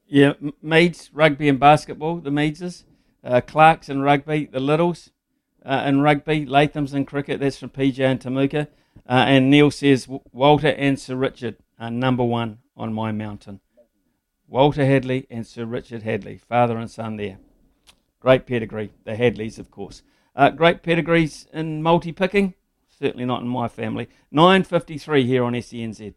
Yeah, 0.07 0.33
Meads, 0.63 1.11
rugby 1.13 1.47
and 1.47 1.61
basketball, 1.61 2.21
the 2.21 2.31
Meadses. 2.31 2.85
Uh, 3.23 3.43
Clarks 3.43 3.91
and 3.91 4.03
rugby, 4.03 4.47
the 4.47 4.59
Littles 4.59 5.11
uh, 5.63 5.85
in 5.85 6.01
rugby. 6.01 6.47
Latham's 6.47 6.95
in 6.95 7.05
cricket, 7.05 7.39
that's 7.39 7.59
from 7.59 7.69
PJ 7.69 8.01
and 8.01 8.19
Temuka. 8.19 8.69
Uh, 9.07 9.27
and 9.29 9.51
Neil 9.51 9.71
says 9.71 10.09
Walter 10.33 10.69
and 10.69 10.99
Sir 10.99 11.17
Richard 11.17 11.57
are 11.79 11.91
number 11.91 12.25
one 12.25 12.61
on 12.79 12.95
my 12.95 13.13
mountain. 13.13 13.61
Walter 14.49 14.85
Hadlee 14.85 15.27
and 15.31 15.47
Sir 15.47 15.65
Richard 15.65 16.03
Hadlee, 16.03 16.41
father 16.41 16.77
and 16.77 16.91
son 16.91 17.17
there. 17.17 17.39
Great 18.21 18.47
pedigree, 18.47 18.93
the 19.05 19.13
Hadlees, 19.13 19.59
of 19.59 19.71
course. 19.71 20.03
Uh, 20.37 20.51
great 20.51 20.83
pedigrees 20.83 21.47
in 21.53 21.83
multi 21.83 22.13
picking, 22.13 22.55
certainly 22.99 23.25
not 23.25 23.43
in 23.43 23.49
my 23.49 23.69
family. 23.69 24.09
9.53 24.33 25.25
here 25.27 25.45
on 25.45 25.53
SENZ. 25.55 26.15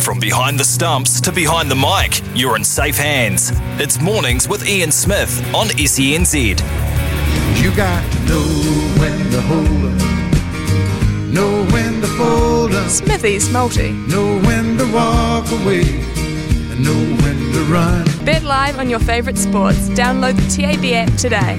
From 0.00 0.20
behind 0.20 0.58
the 0.58 0.64
stumps 0.64 1.20
to 1.20 1.32
behind 1.32 1.70
the 1.70 1.74
mic, 1.74 2.22
you're 2.34 2.56
in 2.56 2.64
safe 2.64 2.96
hands. 2.96 3.50
It's 3.80 4.00
mornings 4.00 4.48
with 4.48 4.66
Ian 4.68 4.92
Smith 4.92 5.38
on 5.54 5.66
SENZ. 5.68 6.34
You 7.60 7.74
got 7.76 8.12
to 8.12 8.20
know 8.26 8.44
when 9.00 9.30
to 9.30 9.40
hold 9.42 9.66
up, 9.66 11.32
know 11.32 11.66
when 11.72 12.00
to 12.00 12.06
fold 12.06 12.74
up, 12.74 12.88
Smithy's 12.88 13.50
Multi. 13.50 13.92
know 13.92 14.38
when 14.40 14.78
to 14.78 14.92
walk 14.92 15.50
away, 15.50 15.82
and 15.82 16.17
know 16.78 16.94
when 17.22 17.52
to 17.52 17.64
run. 17.64 18.04
Bet 18.24 18.44
live 18.44 18.78
on 18.78 18.88
your 18.88 19.00
favourite 19.00 19.38
sports. 19.38 19.88
Download 19.90 20.36
the 20.36 20.62
TAB 20.62 20.84
app 20.94 21.16
today. 21.16 21.58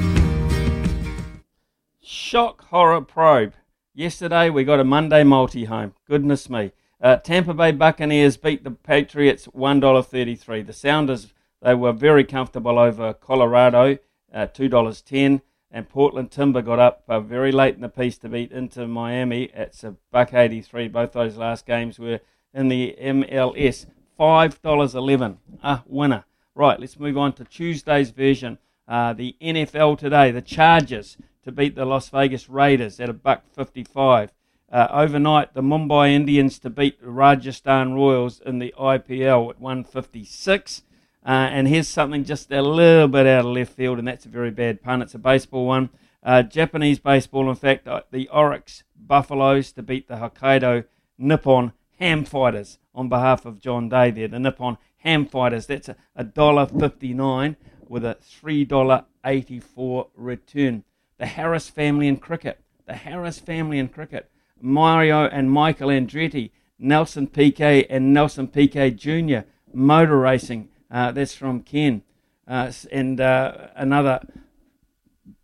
Shock 2.02 2.66
horror 2.66 3.02
probe. 3.02 3.54
Yesterday 3.94 4.50
we 4.50 4.64
got 4.64 4.80
a 4.80 4.84
Monday 4.84 5.24
multi 5.24 5.66
home. 5.66 5.94
Goodness 6.08 6.50
me. 6.50 6.72
Uh, 7.02 7.16
Tampa 7.18 7.54
Bay 7.54 7.72
Buccaneers 7.72 8.38
beat 8.38 8.64
the 8.64 8.72
Patriots 8.72 9.48
$1.33. 9.48 10.66
The 10.66 10.74
Sounders, 10.74 11.34
they 11.62 11.74
were 11.74 11.94
very 11.94 12.24
comfortable 12.24 12.78
over 12.78 13.14
Colorado, 13.14 13.98
uh, 14.34 14.48
$2.10. 14.48 15.42
And 15.72 15.88
Portland 15.88 16.32
Timber 16.32 16.62
got 16.62 16.80
up 16.80 17.04
uh, 17.08 17.20
very 17.20 17.52
late 17.52 17.76
in 17.76 17.82
the 17.82 17.90
piece 17.90 18.18
to 18.20 18.30
beat 18.30 18.52
Inter 18.52 18.88
Miami. 18.88 19.52
It's 19.54 19.84
a 19.84 19.96
buck 20.12 20.34
83. 20.34 20.88
Both 20.88 21.14
those 21.14 21.38
last 21.38 21.66
games 21.66 22.00
were 22.00 22.20
in 22.54 22.70
the 22.70 22.96
MLS. 23.00 23.86
$5.11. 24.20 25.38
A 25.64 25.82
winner. 25.86 26.26
Right, 26.54 26.80
let's 26.80 27.00
move 27.00 27.18
on 27.18 27.34
to 27.34 27.46
Tuesday's 27.46 28.10
version. 28.10 28.58
Uh, 28.88 29.14
the 29.14 29.36
NFL 29.42 29.98
today, 29.98 30.32
the 30.32 30.42
Chargers 30.42 31.16
to 31.44 31.52
beat 31.52 31.76
the 31.76 31.86
Las 31.86 32.10
Vegas 32.10 32.50
Raiders 32.50 33.00
at 33.00 33.10
a 33.10 33.14
buck 33.14 33.44
55. 33.54 34.34
Uh, 34.72 34.88
overnight, 34.92 35.54
the 35.54 35.62
Mumbai 35.62 36.12
Indians 36.12 36.60
to 36.60 36.70
beat 36.70 37.02
the 37.02 37.10
Rajasthan 37.10 37.94
Royals 37.94 38.42
in 38.42 38.60
the 38.60 38.74
IPL 38.78 39.52
at 39.52 39.60
156. 39.62 40.84
Uh, 41.26 41.30
and 41.30 41.68
here's 41.68 41.88
something 41.88 42.24
just 42.24 42.52
a 42.52 42.62
little 42.62 43.08
bit 43.08 43.26
out 43.26 43.46
of 43.46 43.52
left 43.52 43.74
field, 43.74 44.00
and 44.00 44.08
that's 44.08 44.26
a 44.26 44.30
very 44.30 44.52
bad 44.52 44.82
pun. 44.82 45.02
It's 45.02 45.16
a 45.16 45.20
baseball 45.20 45.66
one. 45.66 45.90
Uh, 46.22 46.44
Japanese 46.44 47.00
baseball, 47.00 47.50
in 47.50 47.56
fact, 47.56 47.88
uh, 47.88 48.02
the 48.12 48.30
Orix 48.34 48.84
Buffaloes 48.96 49.72
to 49.74 49.82
beat 49.82 50.08
the 50.08 50.16
Hokkaido 50.16 50.86
Nippon 51.18 51.74
Ham 52.00 52.26
Fighters 52.26 52.80
on 52.96 53.10
behalf 53.10 53.46
of 53.46 53.60
John 53.60 53.90
Day 53.90 54.12
there. 54.12 54.28
The 54.28 54.40
Nippon 54.40 54.78
Ham 55.00 55.26
Fighters, 55.26 55.68
that's 55.68 55.90
a, 56.16 56.24
dollar 56.24 56.66
fifty-nine 56.66 57.56
with 57.88 58.06
a 58.06 58.18
three 58.22 58.66
dollar 58.66 59.06
eighty-four 59.26 60.08
return. 60.16 60.84
The 61.18 61.26
Harris 61.26 61.70
family 61.70 62.08
in 62.08 62.18
cricket. 62.18 62.62
The 62.86 62.96
Harris 62.96 63.40
family 63.40 63.80
in 63.80 63.90
cricket. 63.90 64.30
Mario 64.62 65.26
and 65.26 65.52
Michael 65.52 65.90
Andretti, 65.90 66.52
Nelson 66.78 67.28
Piquet 67.28 67.86
and 67.90 68.14
Nelson 68.14 68.48
Piquet 68.48 68.92
Jr. 68.92 69.40
motor 69.74 70.18
racing. 70.18 70.70
Uh, 70.92 71.12
that's 71.12 71.36
from 71.36 71.62
Ken. 71.62 72.02
Uh, 72.48 72.72
and 72.92 73.22
uh, 73.22 73.68
another 73.76 74.22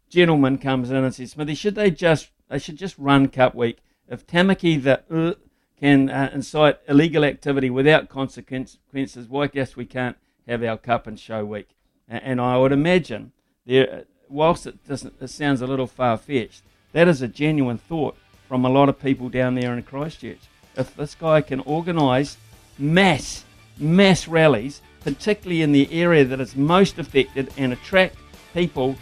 gentleman 0.09 0.57
comes 0.57 0.89
in 0.89 0.97
and 0.97 1.13
says, 1.13 1.31
Smithy, 1.31 1.55
should 1.55 1.75
they 1.75 1.91
just 1.91 2.29
they 2.49 2.59
should 2.59 2.77
just 2.77 2.97
run 2.97 3.27
Cup 3.27 3.55
Week? 3.55 3.79
If 4.07 4.25
Tamaki 4.25 4.81
the 4.81 5.03
uh, 5.09 5.33
can 5.79 6.09
uh, 6.09 6.29
incite 6.33 6.77
illegal 6.87 7.23
activity 7.25 7.69
without 7.69 8.07
consequences, 8.09 9.27
why 9.27 9.47
guess 9.47 9.75
we 9.75 9.85
can't 9.85 10.17
have 10.47 10.63
our 10.63 10.77
Cup 10.77 11.07
and 11.07 11.19
Show 11.19 11.43
Week? 11.45 11.69
A- 12.09 12.23
And 12.25 12.39
I 12.39 12.57
would 12.57 12.71
imagine 12.71 13.31
there, 13.65 14.05
whilst 14.29 14.65
it 14.67 14.85
doesn't, 14.87 15.15
it 15.21 15.27
sounds 15.29 15.61
a 15.61 15.67
little 15.67 15.87
far 15.87 16.17
fetched, 16.17 16.61
that 16.93 17.07
is 17.07 17.21
a 17.21 17.27
genuine 17.27 17.77
thought 17.77 18.15
from 18.47 18.63
a 18.63 18.69
lot 18.69 18.89
of 18.89 19.01
people 19.01 19.27
down 19.29 19.55
there 19.55 19.73
in 19.73 19.83
Christchurch. 19.83 20.39
If 20.77 20.95
this 20.95 21.15
guy 21.15 21.41
can 21.41 21.59
organise 21.61 22.37
mass, 22.77 23.43
mass 23.77 24.27
rallies, 24.27 24.81
particularly 25.01 25.61
in 25.61 25.71
the 25.71 25.91
area 25.91 26.23
that 26.25 26.39
is 26.39 26.55
most 26.55 26.97
affected, 26.99 27.51
and 27.57 27.73
attract 27.73 28.15
people, 28.53 28.95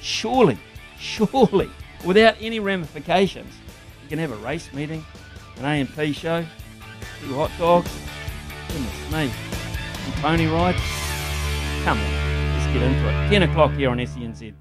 surely, 0.00 0.58
surely, 0.98 1.68
without 2.04 2.36
any 2.40 2.60
ramifications, 2.60 3.52
you 4.02 4.08
can 4.08 4.18
have 4.18 4.32
a 4.32 4.36
race 4.36 4.72
meeting, 4.72 5.04
an 5.60 5.64
A&P 5.64 6.12
show, 6.12 6.44
two 7.20 7.34
hot 7.34 7.50
dogs, 7.58 7.90
goodness 8.68 9.12
me, 9.12 9.30
some 10.04 10.22
pony 10.22 10.46
rides. 10.46 10.78
Come 11.84 11.98
on, 11.98 12.54
let's 12.54 12.66
get 12.72 12.82
into 12.82 13.08
it. 13.08 13.30
10 13.30 13.42
o'clock 13.44 13.72
here 13.72 13.90
on 13.90 13.98
SENZ. 13.98 14.54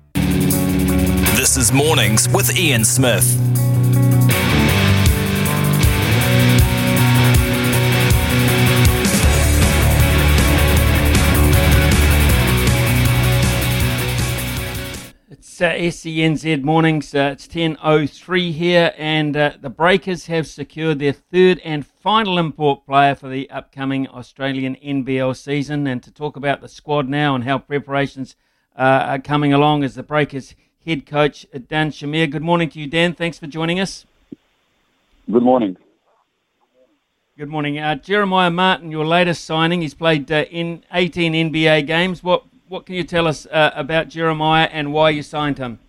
This 1.36 1.56
is 1.58 1.72
Mornings 1.72 2.28
with 2.30 2.58
Ian 2.58 2.84
Smith. 2.84 3.26
It's 15.60 15.64
uh, 15.64 16.10
SENZ 16.12 16.62
mornings. 16.62 17.16
Uh, 17.16 17.32
it's 17.34 17.48
10.03 17.48 18.52
here, 18.52 18.94
and 18.96 19.36
uh, 19.36 19.54
the 19.60 19.72
Breakers 19.72 20.28
have 20.28 20.46
secured 20.46 21.00
their 21.00 21.14
third 21.14 21.60
and 21.64 21.84
final 21.84 22.38
import 22.38 22.86
player 22.86 23.16
for 23.16 23.28
the 23.28 23.50
upcoming 23.50 24.08
Australian 24.10 24.76
NBL 24.76 25.36
season. 25.36 25.88
And 25.88 26.04
to 26.04 26.12
talk 26.12 26.36
about 26.36 26.62
the 26.62 26.68
squad 26.68 27.10
now 27.10 27.34
and 27.34 27.44
how 27.44 27.58
preparations 27.58 28.36
uh, 28.78 28.82
are 29.08 29.18
coming 29.18 29.52
along 29.52 29.82
is 29.82 29.96
the 29.96 30.04
Breakers 30.04 30.54
head 30.86 31.08
coach, 31.08 31.48
Dan 31.68 31.90
Shamir. 31.90 32.30
Good 32.30 32.44
morning 32.44 32.70
to 32.70 32.80
you, 32.80 32.86
Dan. 32.86 33.16
Thanks 33.16 33.40
for 33.40 33.48
joining 33.48 33.80
us. 33.80 34.06
Good 35.32 35.42
morning. 35.42 35.76
Good 37.36 37.50
morning. 37.50 37.80
Uh, 37.80 37.96
Jeremiah 37.96 38.52
Martin, 38.52 38.92
your 38.92 39.08
latest 39.08 39.44
signing. 39.44 39.82
He's 39.82 39.96
played 39.96 40.32
uh, 40.32 40.46
in 40.52 40.84
18 40.94 41.52
NBA 41.52 41.88
games. 41.88 42.24
What 42.24 42.44
what 42.70 42.86
can 42.86 42.96
you 42.96 43.04
tell 43.04 43.28
us 43.28 43.46
uh, 43.48 43.72
about 43.76 44.10
Jeremiah 44.10 44.70
and 44.72 44.94
why 44.94 45.12
you 45.12 45.24
signed 45.24 45.58
him? 45.58 45.80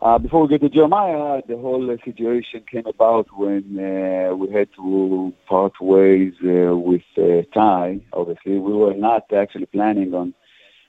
Uh, 0.00 0.18
before 0.18 0.42
we 0.42 0.48
get 0.48 0.60
to 0.60 0.68
Jeremiah, 0.68 1.40
the 1.48 1.56
whole 1.56 1.90
uh, 1.90 1.96
situation 2.04 2.62
came 2.70 2.86
about 2.86 3.28
when 3.34 3.78
uh, 3.78 4.34
we 4.34 4.50
had 4.52 4.68
to 4.76 5.32
part 5.48 5.72
ways 5.80 6.34
uh, 6.44 6.76
with 6.76 7.02
uh, 7.16 7.42
Ty. 7.54 8.00
Obviously, 8.12 8.58
we 8.58 8.74
were 8.74 8.94
not 8.94 9.32
actually 9.32 9.66
planning 9.66 10.12
on 10.12 10.34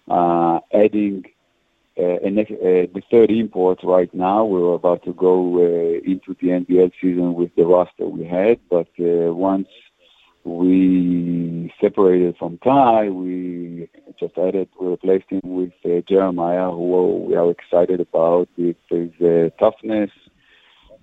uh, 0.09 0.59
adding 0.73 1.23
the 1.95 3.01
third 3.09 3.31
import 3.31 3.79
right 3.83 4.13
now. 4.13 4.43
We 4.43 4.59
were 4.59 4.75
about 4.75 5.03
to 5.05 5.13
go 5.13 5.57
into 6.05 6.35
the 6.39 6.49
NBL 6.49 6.91
season 7.01 7.33
with 7.33 7.55
the 7.55 7.65
roster 7.65 8.05
we 8.05 8.25
had, 8.25 8.59
but 8.69 8.87
once 8.97 9.67
we 10.47 11.73
separated 11.81 12.37
from 12.37 12.57
Ty, 12.59 13.09
we 13.09 13.89
just 14.19 14.37
added, 14.37 14.69
we 14.79 14.87
replaced 14.87 15.29
him 15.29 15.41
with 15.43 15.73
uh, 15.85 16.01
Jeremiah, 16.07 16.71
who 16.71 17.25
we 17.27 17.35
are 17.35 17.51
excited 17.51 17.99
about 17.99 18.47
with 18.57 18.77
his 18.89 19.11
uh, 19.21 19.49
toughness, 19.59 20.09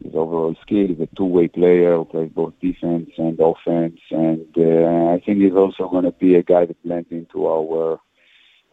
his 0.02 0.14
overall 0.14 0.56
skill. 0.62 0.88
He's 0.88 1.00
a 1.00 1.08
two-way 1.16 1.48
player 1.48 2.02
plays 2.04 2.30
both 2.34 2.54
defense 2.60 3.10
and 3.18 3.38
offense, 3.38 4.00
and 4.10 4.46
uh, 4.56 5.12
I 5.12 5.20
think 5.24 5.42
he's 5.42 5.52
also 5.52 5.88
going 5.88 6.04
to 6.04 6.12
be 6.12 6.34
a 6.36 6.42
guy 6.42 6.64
that 6.64 6.82
blends 6.82 7.08
into 7.10 7.46
our 7.46 8.00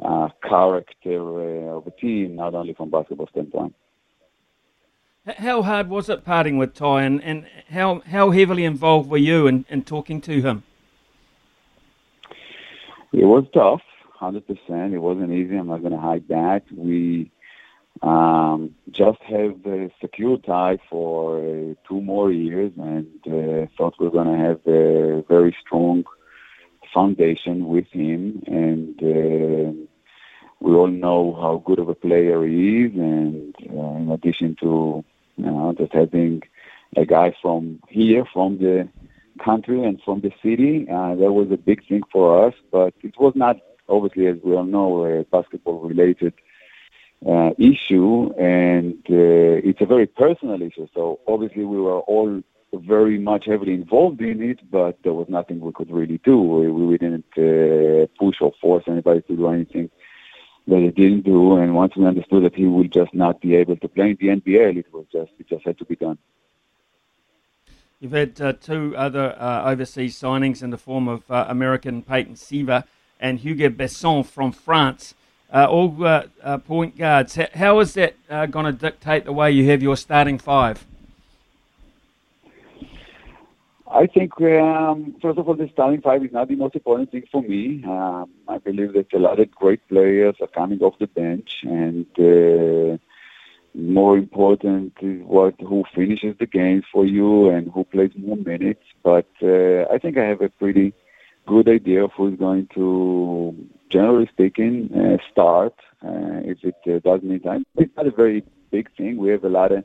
uh, 0.04 0.30
character 0.48 1.20
uh, 1.20 1.78
of 1.78 1.86
a 1.86 1.92
team, 1.92 2.36
not 2.36 2.56
only 2.56 2.74
from 2.74 2.90
basketball 2.90 3.28
standpoint. 3.28 3.76
How 5.26 5.62
hard 5.62 5.90
was 5.90 6.10
it 6.10 6.26
parting 6.26 6.58
with 6.58 6.74
Ty, 6.74 7.04
and, 7.04 7.24
and 7.24 7.46
how 7.70 8.02
how 8.08 8.32
heavily 8.32 8.66
involved 8.66 9.08
were 9.08 9.18
you 9.18 9.46
in, 9.46 9.66
in 9.70 9.84
talking 9.84 10.20
to 10.22 10.42
him? 10.42 10.64
It 13.14 13.26
was 13.26 13.46
tough. 13.54 13.82
hundred 14.16 14.48
percent. 14.48 14.96
It 14.96 14.98
wasn't 14.98 15.32
easy. 15.32 15.56
I'm 15.58 15.68
not 15.68 15.82
going 15.82 15.94
to 15.94 16.00
hide 16.00 16.28
that. 16.30 16.64
We 16.76 17.30
um, 18.02 18.74
just 18.90 19.22
have 19.22 19.62
the 19.62 19.92
secure 20.02 20.38
Ty 20.40 20.80
for 20.90 21.38
uh, 21.38 21.76
two 21.88 22.02
more 22.02 22.32
years, 22.32 22.72
and 22.78 23.06
uh, 23.28 23.68
thought 23.78 23.94
we 24.00 24.08
are 24.08 24.12
going 24.12 24.36
to 24.36 24.44
have 24.44 24.62
a 24.66 25.22
very 25.30 25.56
strong 25.64 26.04
foundation 26.92 27.68
with 27.68 27.86
him. 27.92 28.42
And 28.48 28.96
uh, 29.04 29.88
we 30.62 30.76
all 30.76 30.88
know 30.88 31.38
how 31.42 31.62
good 31.66 31.80
of 31.80 31.90
a 31.90 31.96
player 31.96 32.46
he 32.46 32.84
is, 32.84 32.94
and 32.94 33.56
uh, 33.70 33.96
in 34.02 34.12
addition 34.12 34.56
to 34.62 35.04
you 35.38 35.46
know 35.46 35.74
just 35.78 35.92
having 35.92 36.42
a 36.96 37.06
guy 37.06 37.34
from 37.42 37.80
here, 37.90 38.26
from 38.32 38.60
the 38.60 38.88
country 39.44 39.84
and 39.84 40.00
from 40.06 40.22
the 40.22 40.32
city, 40.44 40.88
uh, 40.88 41.16
that 41.16 41.32
was 41.32 41.48
a 41.52 41.58
big 41.58 41.86
thing 41.88 42.04
for 42.12 42.48
us. 42.48 42.54
But 42.72 42.94
it 43.02 43.16
was 43.20 43.34
not 43.36 43.58
obviously, 43.90 44.28
as 44.28 44.38
we 44.44 44.54
all 44.56 44.64
know, 44.64 45.04
a 45.06 45.24
basketball 45.24 45.80
related 45.80 46.34
uh, 47.28 47.52
issue, 47.58 48.32
and 48.38 48.94
uh, 49.10 49.68
it's 49.68 49.82
a 49.82 49.86
very 49.86 50.06
personal 50.06 50.62
issue. 50.62 50.88
So 50.94 51.20
obviously, 51.28 51.66
we 51.66 51.82
were 51.82 52.02
all 52.02 52.42
very 52.74 53.18
much 53.18 53.46
heavily 53.48 53.74
involved 53.74 54.22
in 54.22 54.42
it, 54.44 54.60
but 54.70 54.98
there 55.04 55.14
was 55.14 55.28
nothing 55.28 55.60
we 55.60 55.72
could 55.74 55.92
really 55.92 56.20
do. 56.24 56.40
We, 56.40 56.72
we 56.72 56.98
didn't 57.00 57.26
uh, 57.36 58.06
push 58.20 58.38
or 58.42 58.54
force 58.62 58.84
anybody 58.88 59.22
to 59.24 59.36
do 59.36 59.48
anything 59.48 59.90
that 60.72 60.80
he 60.80 60.90
didn't 60.90 61.22
do. 61.22 61.58
And 61.58 61.76
once 61.76 61.96
we 61.96 62.06
understood 62.06 62.44
that 62.44 62.56
he 62.56 62.66
would 62.66 62.92
just 62.92 63.14
not 63.14 63.40
be 63.42 63.56
able 63.56 63.78
to 63.78 63.88
play 63.88 64.12
in 64.12 64.18
the 64.20 64.28
NBL, 64.28 64.78
it 64.78 64.92
was 64.92 65.06
just 65.12 65.32
it 65.38 65.48
just 65.48 65.66
had 65.66 65.78
to 65.78 65.86
be 65.86 65.96
done. 65.96 66.18
You've 68.00 68.14
had 68.14 68.42
uh, 68.42 68.54
two 68.54 68.96
other 68.98 69.36
uh, 69.38 69.70
overseas 69.70 70.20
signings 70.20 70.64
in 70.64 70.72
the 70.72 70.78
form 70.78 71.08
of 71.08 71.30
uh, 71.30 71.46
American 71.48 72.02
Peyton 72.02 72.36
Siva 72.36 72.86
and 73.20 73.40
Hugo 73.40 73.70
Besson 73.70 74.26
from 74.26 74.52
France 74.52 75.14
uh, 75.54 75.68
all 75.70 76.04
uh, 76.04 76.24
uh, 76.42 76.58
point 76.58 76.98
guards. 76.98 77.38
How 77.54 77.80
is 77.80 77.94
that 77.94 78.16
going 78.50 78.66
to 78.66 78.72
dictate 78.72 79.26
the 79.26 79.34
way 79.34 79.52
you 79.52 79.70
have 79.70 79.84
your 79.84 79.98
starting 79.98 80.40
five? 80.40 80.88
I 83.94 84.08
think, 84.08 84.40
um, 84.42 85.16
first 85.22 85.38
of 85.38 85.48
all, 85.48 85.56
the 85.56 85.70
starting 85.74 86.02
five 86.02 86.24
is 86.24 86.32
not 86.32 86.48
the 86.48 86.56
most 86.56 86.76
important 86.76 87.12
thing 87.12 87.24
for 87.32 87.42
me. 87.42 87.84
Um, 87.84 88.30
I 88.48 88.58
believe 88.58 88.94
that 88.94 89.14
a 89.14 89.20
lot 89.20 89.40
of 89.40 89.52
great 89.52 89.86
players 89.90 90.36
are 90.40 90.48
coming 90.48 90.80
off 90.82 90.98
the 91.00 91.08
bench, 91.08 91.64
and 91.64 92.06
uh, 92.18 92.98
more 93.74 94.18
important 94.18 94.94
is 95.02 95.22
what 95.24 95.56
who 95.60 95.84
finishes 95.94 96.36
the 96.40 96.46
games 96.46 96.86
for 96.92 97.06
you 97.06 97.50
and 97.50 97.70
who 97.72 97.84
plays 97.84 98.12
more 98.16 98.38
minutes. 98.38 98.84
But 99.04 99.28
uh, 99.44 99.84
I 99.94 99.98
think 99.98 100.18
I 100.18 100.26
have 100.26 100.42
a 100.42 100.50
pretty 100.50 100.94
good 101.46 101.68
idea 101.68 102.06
of 102.06 102.12
who's 102.14 102.38
going 102.40 102.68
to 102.76 103.56
generally 103.90 104.28
speaking, 104.28 104.90
uh, 104.96 105.18
start 105.32 105.74
uh, 106.04 106.40
if 106.46 106.64
it 106.64 106.76
uh, 106.88 107.00
does 107.00 107.20
need 107.24 107.44
time. 107.44 107.66
It's 107.76 107.96
not 107.98 108.08
a 108.08 108.12
very 108.12 108.44
big 108.72 108.90
thing. 108.96 109.18
We 109.18 109.32
have 109.32 109.44
a 109.44 109.50
lot 109.50 109.72
of 109.74 109.84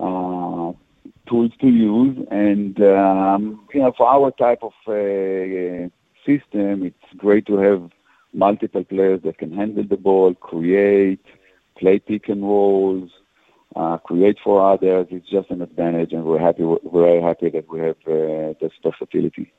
uh, 0.00 0.78
tools 1.26 1.52
to 1.60 1.68
use, 1.68 2.16
and 2.30 2.80
um, 2.82 3.66
you 3.72 3.80
know, 3.80 3.92
for 3.96 4.06
our 4.06 4.30
type 4.32 4.62
of 4.62 4.72
uh, 4.86 5.88
system, 6.24 6.84
it's 6.84 7.12
great 7.16 7.46
to 7.46 7.58
have 7.58 7.90
multiple 8.32 8.84
players 8.84 9.20
that 9.22 9.38
can 9.38 9.52
handle 9.52 9.84
the 9.84 9.96
ball, 9.96 10.34
create, 10.34 11.24
play 11.78 11.98
pick 11.98 12.28
and 12.28 12.42
rolls. 12.42 13.10
Uh, 13.74 13.98
create 13.98 14.38
for 14.42 14.72
others. 14.72 15.06
It's 15.10 15.28
just 15.28 15.50
an 15.50 15.60
advantage, 15.60 16.14
and 16.14 16.24
we're 16.24 16.38
happy. 16.38 16.62
We're 16.62 16.78
very 16.90 17.20
happy 17.20 17.50
that 17.50 17.68
we 17.68 17.80
have 17.80 17.96
uh, 18.06 18.54
this 18.58 18.72
versatility 18.82 19.52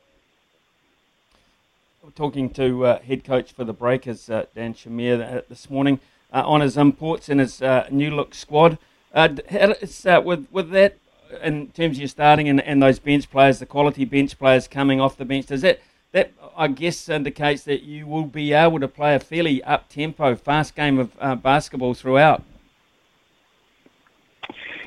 talking 2.16 2.50
to 2.50 2.86
uh, 2.86 3.00
head 3.02 3.24
coach 3.24 3.52
for 3.52 3.64
the 3.64 3.74
Breakers, 3.74 4.30
uh, 4.30 4.46
Dan 4.56 4.74
Shamir, 4.74 5.22
uh, 5.22 5.42
this 5.50 5.70
morning 5.70 6.00
uh, 6.34 6.44
on 6.46 6.62
his 6.62 6.78
imports 6.78 7.30
and 7.30 7.40
his 7.40 7.62
uh, 7.62 7.88
new 7.92 8.10
look 8.12 8.34
squad. 8.34 8.78
with 9.14 10.48
with 10.52 10.70
that, 10.72 10.98
in 11.44 11.68
terms 11.70 11.98
of 11.98 12.02
your 12.02 12.08
starting 12.08 12.50
and, 12.50 12.62
and 12.62 12.82
those 12.82 13.00
bench 13.00 13.30
players, 13.30 13.60
the 13.60 13.66
quality 13.66 14.06
bench 14.06 14.38
players 14.38 14.68
coming 14.68 15.02
off 15.02 15.18
the 15.18 15.26
bench, 15.26 15.48
does 15.48 15.62
that 15.62 15.80
that 16.14 16.32
I 16.56 16.68
guess 16.68 17.10
indicates 17.10 17.64
that 17.64 17.84
you 17.84 18.08
will 18.08 18.26
be 18.26 18.54
able 18.54 18.80
to 18.80 18.88
play 18.88 19.16
a 19.16 19.20
fairly 19.20 19.64
up 19.64 19.90
tempo, 19.90 20.36
fast 20.36 20.76
game 20.76 21.00
of 21.00 21.44
basketball 21.44 21.94
throughout? 21.94 22.44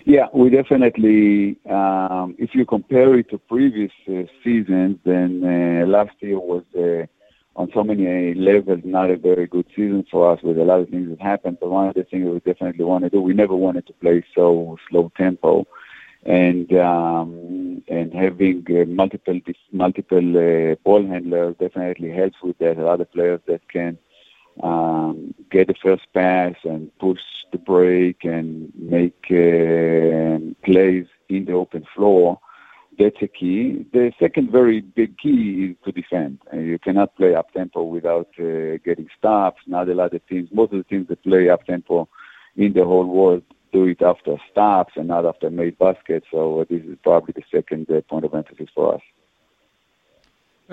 Yeah, 0.04 0.26
we 0.32 0.50
definitely. 0.50 1.56
Um, 1.68 2.34
if 2.38 2.54
you 2.54 2.64
compare 2.64 3.14
it 3.18 3.30
to 3.30 3.38
previous 3.38 3.92
uh, 4.08 4.22
seasons, 4.42 4.98
then 5.04 5.42
uh, 5.44 5.86
last 5.86 6.12
year 6.20 6.38
was 6.38 6.64
uh, 6.76 7.06
on 7.54 7.70
so 7.74 7.84
many 7.84 8.34
levels 8.34 8.80
not 8.84 9.10
a 9.10 9.16
very 9.16 9.46
good 9.46 9.66
season 9.76 10.04
for 10.10 10.32
us 10.32 10.42
with 10.42 10.58
a 10.58 10.64
lot 10.64 10.80
of 10.80 10.88
things 10.88 11.10
that 11.10 11.20
happened. 11.20 11.58
But 11.60 11.70
one 11.70 11.88
of 11.88 11.94
the 11.94 12.04
things 12.04 12.26
we 12.26 12.40
definitely 12.40 12.84
want 12.84 13.04
to 13.04 13.10
do, 13.10 13.20
we 13.20 13.34
never 13.34 13.54
wanted 13.54 13.86
to 13.88 13.92
play 13.94 14.24
so 14.34 14.78
slow 14.88 15.12
tempo, 15.16 15.66
and 16.24 16.72
um, 16.74 17.82
and 17.88 18.12
having 18.12 18.64
uh, 18.70 18.84
multiple 18.86 19.40
multiple 19.72 20.36
uh, 20.36 20.74
ball 20.84 21.06
handlers 21.06 21.56
definitely 21.58 22.10
helps 22.10 22.36
with 22.42 22.58
that. 22.58 22.78
A 22.78 22.84
lot 22.84 23.00
of 23.00 23.10
players 23.12 23.40
that 23.46 23.66
can 23.68 23.98
um, 24.62 25.34
get 25.50 25.68
the 25.68 25.74
first 25.74 26.02
pass 26.12 26.54
and 26.64 26.96
push 26.98 27.20
the 27.52 27.58
break 27.58 28.24
and 28.24 28.70
make 28.76 29.24
uh, 29.30 30.38
plays 30.64 31.06
in 31.28 31.46
the 31.46 31.52
open 31.52 31.86
floor. 31.94 32.38
That's 32.98 33.22
a 33.22 33.28
key. 33.28 33.86
The 33.94 34.12
second 34.20 34.50
very 34.52 34.82
big 34.82 35.16
key 35.16 35.70
is 35.70 35.76
to 35.84 35.92
defend. 35.92 36.40
Uh, 36.52 36.58
you 36.58 36.78
cannot 36.78 37.16
play 37.16 37.34
up 37.34 37.50
tempo 37.52 37.82
without 37.82 38.28
uh, 38.38 38.76
getting 38.84 39.08
stops. 39.16 39.62
Not 39.66 39.88
a 39.88 39.94
lot 39.94 40.12
of 40.12 40.26
teams, 40.26 40.50
most 40.52 40.72
of 40.72 40.78
the 40.78 40.84
teams 40.84 41.08
that 41.08 41.22
play 41.22 41.48
up 41.48 41.64
tempo 41.64 42.08
in 42.56 42.74
the 42.74 42.84
whole 42.84 43.06
world 43.06 43.42
do 43.72 43.84
it 43.84 44.02
after 44.02 44.36
stops 44.50 44.94
and 44.96 45.08
not 45.08 45.24
after 45.26 45.50
made 45.50 45.78
baskets. 45.78 46.26
So 46.30 46.60
uh, 46.60 46.64
this 46.68 46.82
is 46.82 46.96
probably 47.02 47.34
the 47.34 47.42
second 47.50 47.90
uh, 47.90 48.00
point 48.02 48.24
of 48.24 48.34
emphasis 48.34 48.68
for 48.74 48.94
us. 48.94 49.02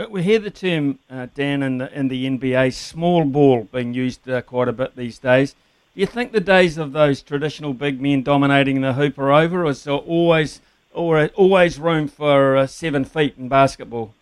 We 0.09 0.21
hear 0.21 0.37
the 0.37 0.51
term, 0.51 0.99
uh, 1.09 1.25
Dan, 1.33 1.63
in 1.63 1.79
the, 1.79 1.91
in 1.91 2.07
the 2.07 2.27
NBA, 2.27 2.73
small 2.73 3.25
ball 3.25 3.67
being 3.71 3.95
used 3.95 4.29
uh, 4.29 4.43
quite 4.43 4.67
a 4.67 4.73
bit 4.73 4.95
these 4.95 5.17
days. 5.17 5.53
Do 5.95 6.01
you 6.01 6.05
think 6.05 6.31
the 6.31 6.39
days 6.39 6.77
of 6.77 6.91
those 6.91 7.23
traditional 7.23 7.73
big 7.73 7.99
men 7.99 8.21
dominating 8.21 8.81
the 8.81 8.93
hoop 8.93 9.17
are 9.17 9.31
over, 9.31 9.65
or 9.65 9.71
is 9.71 9.83
there 9.85 9.95
always, 9.95 10.61
or 10.93 11.25
always 11.29 11.79
room 11.79 12.07
for 12.07 12.55
uh, 12.57 12.67
seven 12.67 13.05
feet 13.05 13.35
in 13.39 13.47
basketball? 13.47 14.13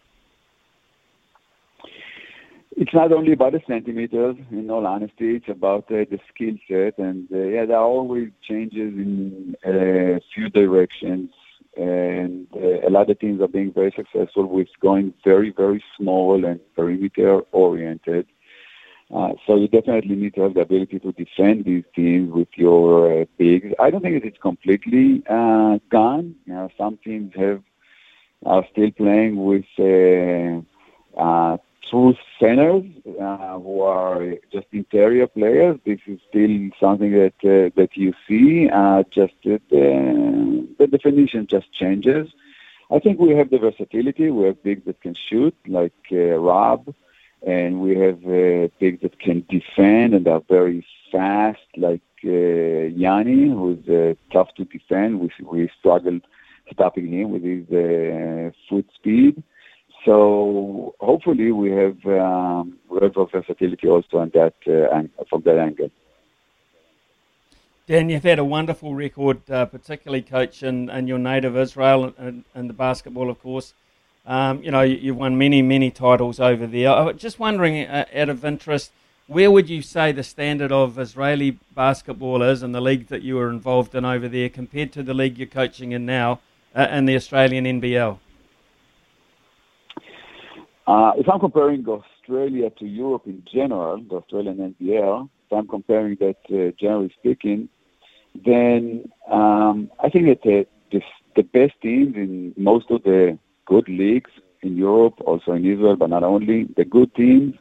It's 2.78 2.94
not 2.94 3.14
only 3.14 3.32
about 3.32 3.54
the 3.54 3.62
centimeters, 3.68 4.36
in 4.52 4.70
all 4.70 4.86
honesty. 4.86 5.38
It's 5.38 5.48
about 5.48 5.86
uh, 5.90 6.04
the 6.12 6.20
skill 6.34 6.56
set. 6.68 6.98
And 6.98 7.28
uh, 7.34 7.38
yeah, 7.38 7.66
there 7.66 7.78
are 7.78 7.86
always 7.86 8.30
changes 8.48 8.94
in 8.94 9.56
a 9.64 10.20
few 10.34 10.50
directions 10.50 11.30
and 11.78 12.48
uh, 12.56 12.88
a 12.88 12.90
lot 12.90 13.10
of 13.10 13.20
teams 13.20 13.42
are 13.42 13.48
being 13.48 13.72
very 13.72 13.94
successful 13.96 14.46
with 14.46 14.68
going 14.82 15.14
very, 15.24 15.52
very 15.52 15.84
small 15.98 16.46
and 16.46 16.60
perimeter 16.76 17.42
oriented. 17.52 18.28
Uh, 19.14 19.34
so 19.46 19.56
you 19.56 19.68
definitely 19.68 20.16
need 20.16 20.34
to 20.34 20.42
have 20.42 20.54
the 20.56 20.62
ability 20.62 21.00
to 21.00 21.12
defend 21.12 21.66
these 21.66 21.84
teams 21.96 22.32
with 22.32 22.48
your 22.56 23.22
uh, 23.22 23.26
bigs. 23.38 23.74
I 23.80 23.90
don't 23.90 24.02
think 24.02 24.24
it's 24.24 24.38
completely 24.40 25.22
uh, 25.30 25.78
gone. 25.90 26.36
You 26.46 26.54
know, 26.54 26.70
some 26.78 26.98
teams 27.04 27.34
have 27.36 27.62
are 28.46 28.66
still 28.72 28.92
playing 28.92 29.44
with 29.44 29.66
uh, 29.80 30.62
uh, 31.20 31.58
true 31.90 32.16
centers 32.40 32.84
uh, 33.22 33.60
who 33.60 33.82
are 33.82 34.34
just 34.52 34.68
interior 34.72 35.28
players. 35.28 35.80
This 35.86 36.00
is 36.08 36.20
still 36.30 36.70
something 36.80 37.12
that 37.12 37.34
uh, 37.44 37.70
that 37.76 37.92
you 37.96 38.14
see. 38.28 38.70
Uh, 38.70 39.04
just 39.12 39.34
uh, 39.46 39.58
the 39.72 40.88
definition 40.90 41.48
just 41.48 41.72
changes. 41.74 42.28
I 42.92 43.00
think 43.00 43.20
we 43.20 43.32
have 43.36 43.50
the 43.50 43.58
versatility. 43.58 44.30
We 44.30 44.46
have 44.46 44.62
bigs 44.64 44.86
that 44.86 45.02
can 45.02 45.16
shoot, 45.30 45.56
like 45.68 45.94
uh, 46.12 46.38
Rob, 46.50 46.94
and 47.46 47.82
we 47.82 47.98
have 47.98 48.20
uh, 48.26 48.68
bigs 48.80 49.02
that 49.02 49.20
can 49.20 49.46
defend 49.50 50.14
and 50.14 50.28
are 50.28 50.42
very 50.48 50.86
fast, 51.12 51.68
like 51.78 52.02
uh, 52.24 52.30
Yanni, 53.04 53.50
who's 53.50 53.88
uh, 53.90 54.14
tough 54.32 54.54
to 54.56 54.66
defend. 54.66 55.20
We 55.20 55.30
we 55.42 55.70
struggled 55.80 56.22
stopping 56.72 57.08
him 57.12 57.32
with 57.32 57.44
his 57.44 57.66
uh, 57.72 58.52
foot 58.70 58.88
speed. 58.96 59.44
So 60.06 60.94
hopefully 61.00 61.52
we 61.52 61.72
have 61.72 62.06
um, 62.06 62.78
we 62.90 63.00
have 63.02 63.16
versatility 63.32 63.88
also 63.88 64.20
on 64.20 64.32
that 64.36 64.54
uh, 64.68 65.26
from 65.30 65.42
that 65.42 65.58
angle. 65.58 65.90
Dan, 67.88 68.10
you've 68.10 68.24
had 68.24 68.40
a 68.40 68.46
wonderful 68.46 68.96
record, 68.96 69.50
uh, 69.50 69.66
particularly 69.66 70.22
coach 70.24 70.64
in, 70.64 70.90
your 71.08 71.20
native 71.20 71.56
Israel 71.56 72.16
and, 72.18 72.44
and 72.56 72.68
the 72.68 72.74
basketball, 72.74 73.30
of 73.30 73.40
course. 73.40 73.76
Um, 74.26 74.64
you 74.64 74.72
know, 74.72 74.82
you've 74.82 75.18
won 75.18 75.38
many, 75.38 75.62
many 75.62 75.92
titles 75.92 76.40
over 76.40 76.66
there. 76.66 76.90
I 76.90 77.02
was 77.02 77.18
just 77.18 77.38
wondering, 77.38 77.86
uh, 77.86 78.06
out 78.16 78.30
of 78.30 78.44
interest, 78.44 78.92
where 79.28 79.52
would 79.52 79.70
you 79.70 79.84
say 79.84 80.12
the 80.12 80.24
standard 80.24 80.72
of 80.72 80.98
Israeli 80.98 81.60
basketball 81.76 82.42
is 82.42 82.64
in 82.64 82.72
the 82.72 82.82
league 82.82 83.08
that 83.10 83.22
you 83.22 83.36
were 83.36 83.52
involved 83.52 83.94
in 83.94 84.04
over 84.04 84.28
there 84.28 84.50
compared 84.50 84.92
to 84.94 85.04
the 85.04 85.14
league 85.14 85.38
you're 85.38 85.48
coaching 85.48 85.92
in 85.92 86.08
now 86.08 86.40
uh, 86.76 86.88
in 86.90 87.06
the 87.06 87.16
Australian 87.16 87.66
NBL? 87.66 88.18
Uh, 90.88 91.14
if 91.18 91.28
I'm 91.28 91.40
comparing 91.40 91.86
Australia 91.88 92.70
to 92.70 92.86
Europe 92.86 93.24
in 93.26 93.44
general, 93.52 93.98
the 94.08 94.18
Australian 94.18 94.76
NBL, 94.80 95.30
if 95.48 95.58
I'm 95.58 95.68
comparing 95.68 96.18
that 96.20 96.38
uh, 96.52 96.72
generally 96.80 97.12
speaking, 97.20 97.70
then 98.46 99.10
um, 99.32 99.90
I 100.04 100.10
think 100.10 100.28
that 100.28 100.44
the, 100.44 100.68
the, 100.92 101.02
the 101.36 101.44
best 101.44 101.74
teams 101.82 102.16
in 102.16 102.54
most 102.56 102.92
of 102.92 103.04
the 103.04 103.38
good 103.66 103.90
leagues 103.90 104.30
in 104.62 104.78
Europe, 104.78 105.16
also 105.26 105.54
in 105.54 105.66
Israel, 105.66 105.96
but 105.96 106.10
not 106.10 106.24
only, 106.24 106.68
the 106.76 106.86
good 106.86 107.14
teams 107.16 107.56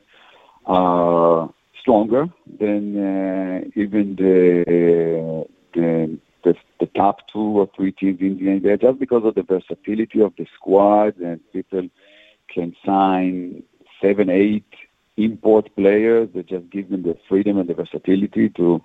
are 0.67 1.51
stronger 1.81 2.27
than 2.59 2.97
uh, 2.99 3.61
even 3.75 4.17
the, 4.17 5.45
the, 5.75 6.19
the 6.45 6.55
the 6.81 6.87
top 6.95 7.21
two 7.33 7.39
or 7.39 7.69
three 7.75 7.93
teams 7.93 8.21
in 8.21 8.39
the 8.39 8.45
NBL, 8.45 8.81
just 8.81 8.99
because 8.99 9.23
of 9.25 9.35
the 9.35 9.43
versatility 9.43 10.21
of 10.21 10.35
the 10.37 10.47
squad 10.55 11.17
and 11.19 11.41
people 11.53 11.89
can 12.53 12.75
sign 12.85 13.63
seven, 14.01 14.31
eight 14.31 14.67
import 15.17 15.75
players 15.77 16.29
that 16.35 16.47
just 16.47 16.69
give 16.71 16.91
them 16.91 17.03
the 17.03 17.17
freedom 17.29 17.59
and 17.59 17.69
the 17.69 17.75
versatility 17.75 18.49
to 18.51 18.83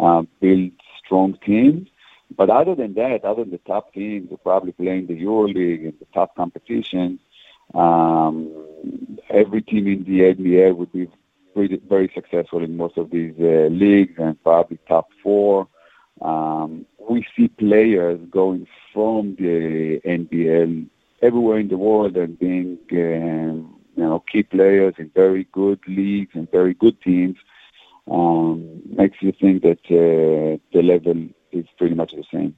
uh, 0.00 0.22
build 0.40 0.72
strong 1.04 1.38
teams. 1.44 1.88
But 2.36 2.50
other 2.50 2.74
than 2.74 2.94
that, 2.94 3.24
other 3.24 3.42
than 3.42 3.52
the 3.52 3.58
top 3.58 3.94
teams 3.94 4.28
who 4.28 4.36
probably 4.36 4.72
play 4.72 4.98
in 4.98 5.06
the 5.06 5.18
EuroLeague 5.20 5.84
and 5.84 5.94
the 5.98 6.06
top 6.12 6.36
competitions, 6.36 7.20
um, 7.74 9.18
every 9.30 9.62
team 9.62 9.86
in 9.86 10.04
the 10.04 10.34
NBL 10.34 10.76
would 10.76 10.92
be 10.92 11.08
pretty, 11.54 11.80
very 11.88 12.10
successful 12.14 12.62
in 12.62 12.76
most 12.76 12.98
of 12.98 13.10
these 13.10 13.34
uh, 13.40 13.68
leagues 13.70 14.14
and 14.18 14.42
probably 14.42 14.78
top 14.86 15.08
four. 15.22 15.68
Um, 16.20 16.86
we 17.08 17.26
see 17.36 17.48
players 17.48 18.20
going 18.30 18.66
from 18.92 19.36
the 19.36 20.00
NBL 20.04 20.88
everywhere 21.22 21.58
in 21.58 21.68
the 21.68 21.76
world 21.76 22.16
and 22.16 22.38
being 22.38 22.78
um, 22.92 23.80
you 23.96 24.04
know 24.04 24.22
key 24.30 24.42
players 24.42 24.94
in 24.98 25.10
very 25.14 25.44
good 25.52 25.80
leagues 25.86 26.34
and 26.34 26.50
very 26.50 26.74
good 26.74 27.00
teams. 27.02 27.36
Um, 28.10 28.80
makes 28.86 29.18
you 29.20 29.32
think 29.32 29.62
that 29.62 29.80
uh, 29.90 30.58
the 30.72 30.82
level 30.82 31.28
is 31.52 31.66
pretty 31.76 31.94
much 31.94 32.12
the 32.12 32.24
same. 32.32 32.56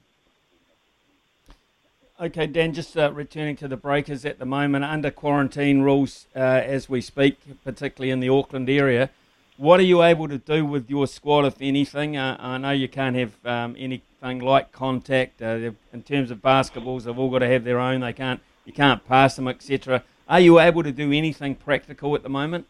Okay, 2.21 2.45
Dan, 2.45 2.71
just 2.71 2.95
uh, 2.95 3.11
returning 3.11 3.55
to 3.57 3.67
the 3.67 3.75
breakers 3.75 4.25
at 4.25 4.37
the 4.37 4.45
moment, 4.45 4.85
under 4.85 5.09
quarantine 5.09 5.81
rules 5.81 6.27
uh, 6.35 6.39
as 6.39 6.87
we 6.87 7.01
speak, 7.01 7.39
particularly 7.63 8.11
in 8.11 8.19
the 8.19 8.29
Auckland 8.29 8.69
area, 8.69 9.09
what 9.57 9.79
are 9.79 9.83
you 9.83 10.01
able 10.01 10.27
to 10.27 10.37
do 10.37 10.65
with 10.65 10.89
your 10.89 11.07
squad, 11.07 11.45
if 11.45 11.61
anything? 11.61 12.17
Uh, 12.17 12.37
I 12.39 12.57
know 12.57 12.71
you 12.71 12.87
can't 12.87 13.15
have 13.15 13.45
um, 13.45 13.75
anything 13.77 14.39
like 14.39 14.71
contact. 14.71 15.41
Uh, 15.41 15.71
in 15.93 16.03
terms 16.03 16.31
of 16.31 16.39
basketballs, 16.39 17.03
they've 17.03 17.17
all 17.17 17.29
got 17.29 17.39
to 17.39 17.47
have 17.47 17.63
their 17.63 17.79
own. 17.79 18.01
They 18.01 18.13
can't, 18.13 18.39
you 18.65 18.73
can't 18.73 19.05
pass 19.07 19.35
them, 19.35 19.47
etc. 19.47 20.03
Are 20.27 20.39
you 20.39 20.59
able 20.59 20.83
to 20.83 20.91
do 20.91 21.11
anything 21.11 21.55
practical 21.55 22.15
at 22.15 22.23
the 22.23 22.29
moment? 22.29 22.65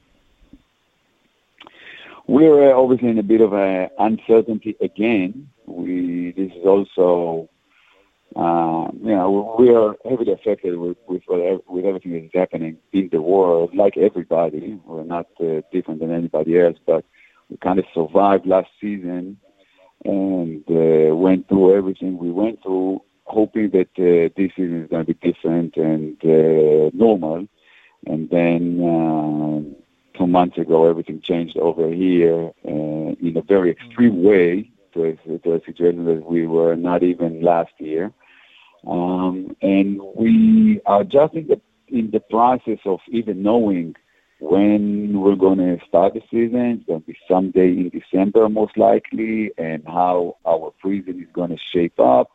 We're 2.27 2.71
uh, 2.71 2.79
obviously 2.81 3.09
in 3.09 3.19
a 3.19 3.23
bit 3.23 3.41
of 3.41 3.53
a 3.53 3.89
uncertainty 3.99 4.75
again. 4.81 5.49
We 5.65 6.31
this 6.31 6.51
is 6.51 6.65
also 6.65 7.49
uh, 8.35 8.87
you 9.03 9.13
know, 9.13 9.55
we 9.59 9.69
are 9.75 9.95
heavily 10.09 10.31
affected 10.31 10.77
with 10.77 10.97
with, 11.07 11.23
with 11.27 11.85
everything 11.85 12.13
that 12.13 12.23
is 12.23 12.31
happening 12.33 12.77
in 12.93 13.09
the 13.11 13.21
world, 13.21 13.75
like 13.75 13.97
everybody. 13.97 14.79
We're 14.85 15.03
not 15.03 15.27
uh, 15.41 15.61
different 15.73 15.99
than 15.99 16.11
anybody 16.11 16.59
else, 16.59 16.77
but 16.85 17.03
we 17.49 17.57
kind 17.57 17.79
of 17.79 17.85
survived 17.93 18.45
last 18.45 18.69
season 18.79 19.37
and 20.05 20.63
uh, 20.69 21.13
went 21.15 21.49
through 21.49 21.75
everything 21.75 22.17
we 22.17 22.31
went 22.31 22.63
through, 22.63 23.01
hoping 23.31 23.69
that 23.71 23.89
uh, 23.97 24.29
this 24.35 24.51
season 24.55 24.83
is 24.83 24.89
going 24.89 25.05
to 25.05 25.13
be 25.13 25.31
different 25.31 25.77
and 25.77 26.17
uh, 26.23 26.91
normal. 26.93 27.47
And 28.05 28.29
then 28.29 28.79
uh, 28.81 30.17
two 30.17 30.27
months 30.27 30.57
ago, 30.57 30.89
everything 30.89 31.21
changed 31.21 31.57
over 31.57 31.89
here 31.89 32.51
uh, 32.67 33.27
in 33.27 33.33
a 33.35 33.41
very 33.41 33.71
extreme 33.71 34.23
way 34.23 34.69
to 34.93 35.03
a, 35.05 35.37
to 35.39 35.53
a 35.53 35.65
situation 35.65 36.05
that 36.05 36.25
we 36.25 36.45
were 36.47 36.75
not 36.75 37.03
even 37.03 37.41
last 37.41 37.71
year. 37.79 38.11
Um, 38.85 39.55
and 39.61 40.01
we 40.15 40.81
are 40.85 41.03
just 41.03 41.33
in 41.35 41.47
the, 41.47 41.61
in 41.87 42.11
the 42.11 42.19
process 42.19 42.79
of 42.85 42.99
even 43.09 43.43
knowing 43.43 43.95
when 44.39 45.21
we're 45.21 45.35
going 45.35 45.59
to 45.59 45.79
start 45.87 46.15
the 46.15 46.21
season. 46.31 46.79
It's 46.79 46.85
going 46.87 47.01
to 47.01 47.07
be 47.07 47.17
someday 47.27 47.69
in 47.69 47.89
December, 47.89 48.49
most 48.49 48.75
likely, 48.75 49.51
and 49.57 49.83
how 49.85 50.37
our 50.45 50.73
season 50.83 51.21
is 51.21 51.29
going 51.31 51.51
to 51.51 51.59
shape 51.71 51.99
up. 51.99 52.31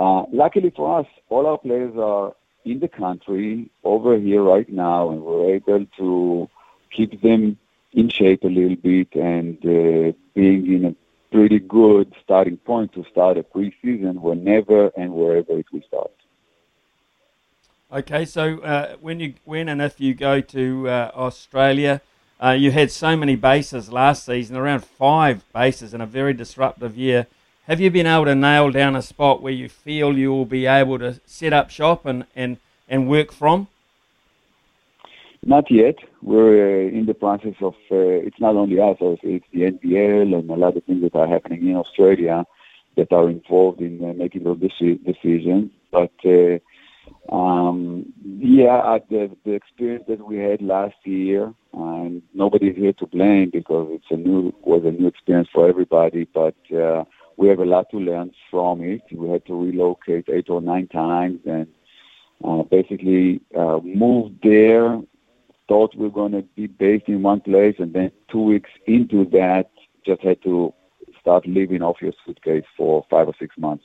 Uh, 0.00 0.24
luckily 0.32 0.72
for 0.74 0.98
us, 0.98 1.06
all 1.28 1.46
our 1.46 1.58
players 1.58 1.94
are 1.98 2.32
in 2.64 2.80
the 2.80 2.88
country 2.88 3.68
over 3.84 4.16
here 4.16 4.42
right 4.42 4.70
now, 4.70 5.10
and 5.10 5.20
we're 5.20 5.56
able 5.56 5.84
to 5.98 6.48
keep 6.90 7.20
them 7.20 7.58
in 7.92 8.08
shape 8.08 8.42
a 8.42 8.46
little 8.46 8.76
bit 8.76 9.14
and 9.14 9.58
uh, 9.58 10.16
being 10.34 10.72
in 10.74 10.84
a 10.86 10.94
pretty 11.30 11.58
good 11.58 12.14
starting 12.24 12.56
point 12.56 12.94
to 12.94 13.04
start 13.10 13.36
a 13.36 13.42
preseason 13.42 14.22
whenever 14.22 14.90
and 14.96 15.12
wherever 15.12 15.58
it 15.58 15.66
will 15.70 15.82
start. 15.86 16.12
Okay, 17.92 18.24
so 18.24 18.58
uh, 18.60 18.96
when 19.02 19.20
you 19.20 19.34
when 19.44 19.68
and 19.68 19.82
if 19.82 20.00
you 20.00 20.14
go 20.14 20.40
to 20.40 20.88
uh, 20.88 21.10
Australia, 21.14 22.00
uh, 22.42 22.52
you 22.52 22.70
had 22.70 22.90
so 22.90 23.16
many 23.18 23.36
bases 23.36 23.92
last 23.92 24.24
season, 24.24 24.56
around 24.56 24.82
five 24.82 25.44
bases 25.52 25.92
in 25.92 26.00
a 26.00 26.06
very 26.06 26.32
disruptive 26.32 26.96
year. 26.96 27.26
Have 27.70 27.78
you 27.78 27.88
been 27.88 28.08
able 28.08 28.24
to 28.24 28.34
nail 28.34 28.72
down 28.72 28.96
a 28.96 29.00
spot 29.00 29.42
where 29.42 29.52
you 29.52 29.68
feel 29.68 30.18
you 30.18 30.32
will 30.32 30.44
be 30.44 30.66
able 30.66 30.98
to 30.98 31.20
set 31.24 31.52
up 31.52 31.70
shop 31.70 32.04
and, 32.04 32.26
and, 32.34 32.56
and 32.88 33.08
work 33.08 33.30
from? 33.30 33.68
Not 35.46 35.70
yet. 35.70 35.94
We're 36.20 36.88
uh, 36.88 36.88
in 36.88 37.06
the 37.06 37.14
process 37.14 37.54
of, 37.60 37.74
uh, 37.92 38.26
it's 38.26 38.40
not 38.40 38.56
only 38.56 38.80
us, 38.80 38.96
it's 39.00 39.46
the 39.52 39.70
NBL 39.70 40.36
and 40.36 40.50
a 40.50 40.56
lot 40.56 40.76
of 40.76 40.82
things 40.82 41.00
that 41.02 41.14
are 41.14 41.28
happening 41.28 41.64
in 41.68 41.76
Australia 41.76 42.44
that 42.96 43.12
are 43.12 43.30
involved 43.30 43.80
in 43.80 44.02
uh, 44.02 44.14
making 44.14 44.42
those 44.42 44.58
decisions. 44.58 45.70
But 45.92 46.10
uh, 46.24 46.58
um, 47.32 48.12
yeah, 48.24 48.98
the, 49.10 49.30
the 49.44 49.52
experience 49.52 50.06
that 50.08 50.26
we 50.26 50.38
had 50.38 50.60
last 50.60 50.96
year, 51.04 51.54
and 51.72 52.20
nobody's 52.34 52.74
here 52.74 52.94
to 52.94 53.06
blame 53.06 53.50
because 53.50 53.90
it's 53.92 54.10
a 54.10 54.16
new 54.16 54.52
was 54.62 54.84
a 54.84 54.90
new 54.90 55.06
experience 55.06 55.48
for 55.54 55.68
everybody. 55.68 56.24
But 56.34 56.56
uh, 56.76 57.04
we 57.40 57.48
have 57.48 57.58
a 57.58 57.64
lot 57.64 57.90
to 57.90 57.98
learn 57.98 58.30
from 58.50 58.82
it. 58.82 59.02
We 59.10 59.30
had 59.30 59.46
to 59.46 59.60
relocate 59.60 60.28
eight 60.28 60.50
or 60.50 60.60
nine 60.60 60.88
times 60.88 61.40
and 61.46 61.66
uh, 62.44 62.62
basically 62.64 63.40
uh, 63.56 63.80
move 63.82 64.32
there 64.42 65.00
thought 65.70 65.94
we 65.94 66.02
were 66.08 66.10
going 66.10 66.32
to 66.32 66.42
be 66.56 66.66
based 66.66 67.06
in 67.06 67.22
one 67.22 67.40
place, 67.40 67.76
and 67.78 67.92
then 67.92 68.10
two 68.28 68.42
weeks 68.42 68.70
into 68.88 69.24
that, 69.26 69.70
just 70.04 70.20
had 70.20 70.42
to 70.42 70.74
start 71.20 71.46
living 71.46 71.80
off 71.80 72.02
your 72.02 72.12
suitcase 72.26 72.64
for 72.76 73.06
five 73.08 73.28
or 73.28 73.34
six 73.38 73.56
months. 73.56 73.84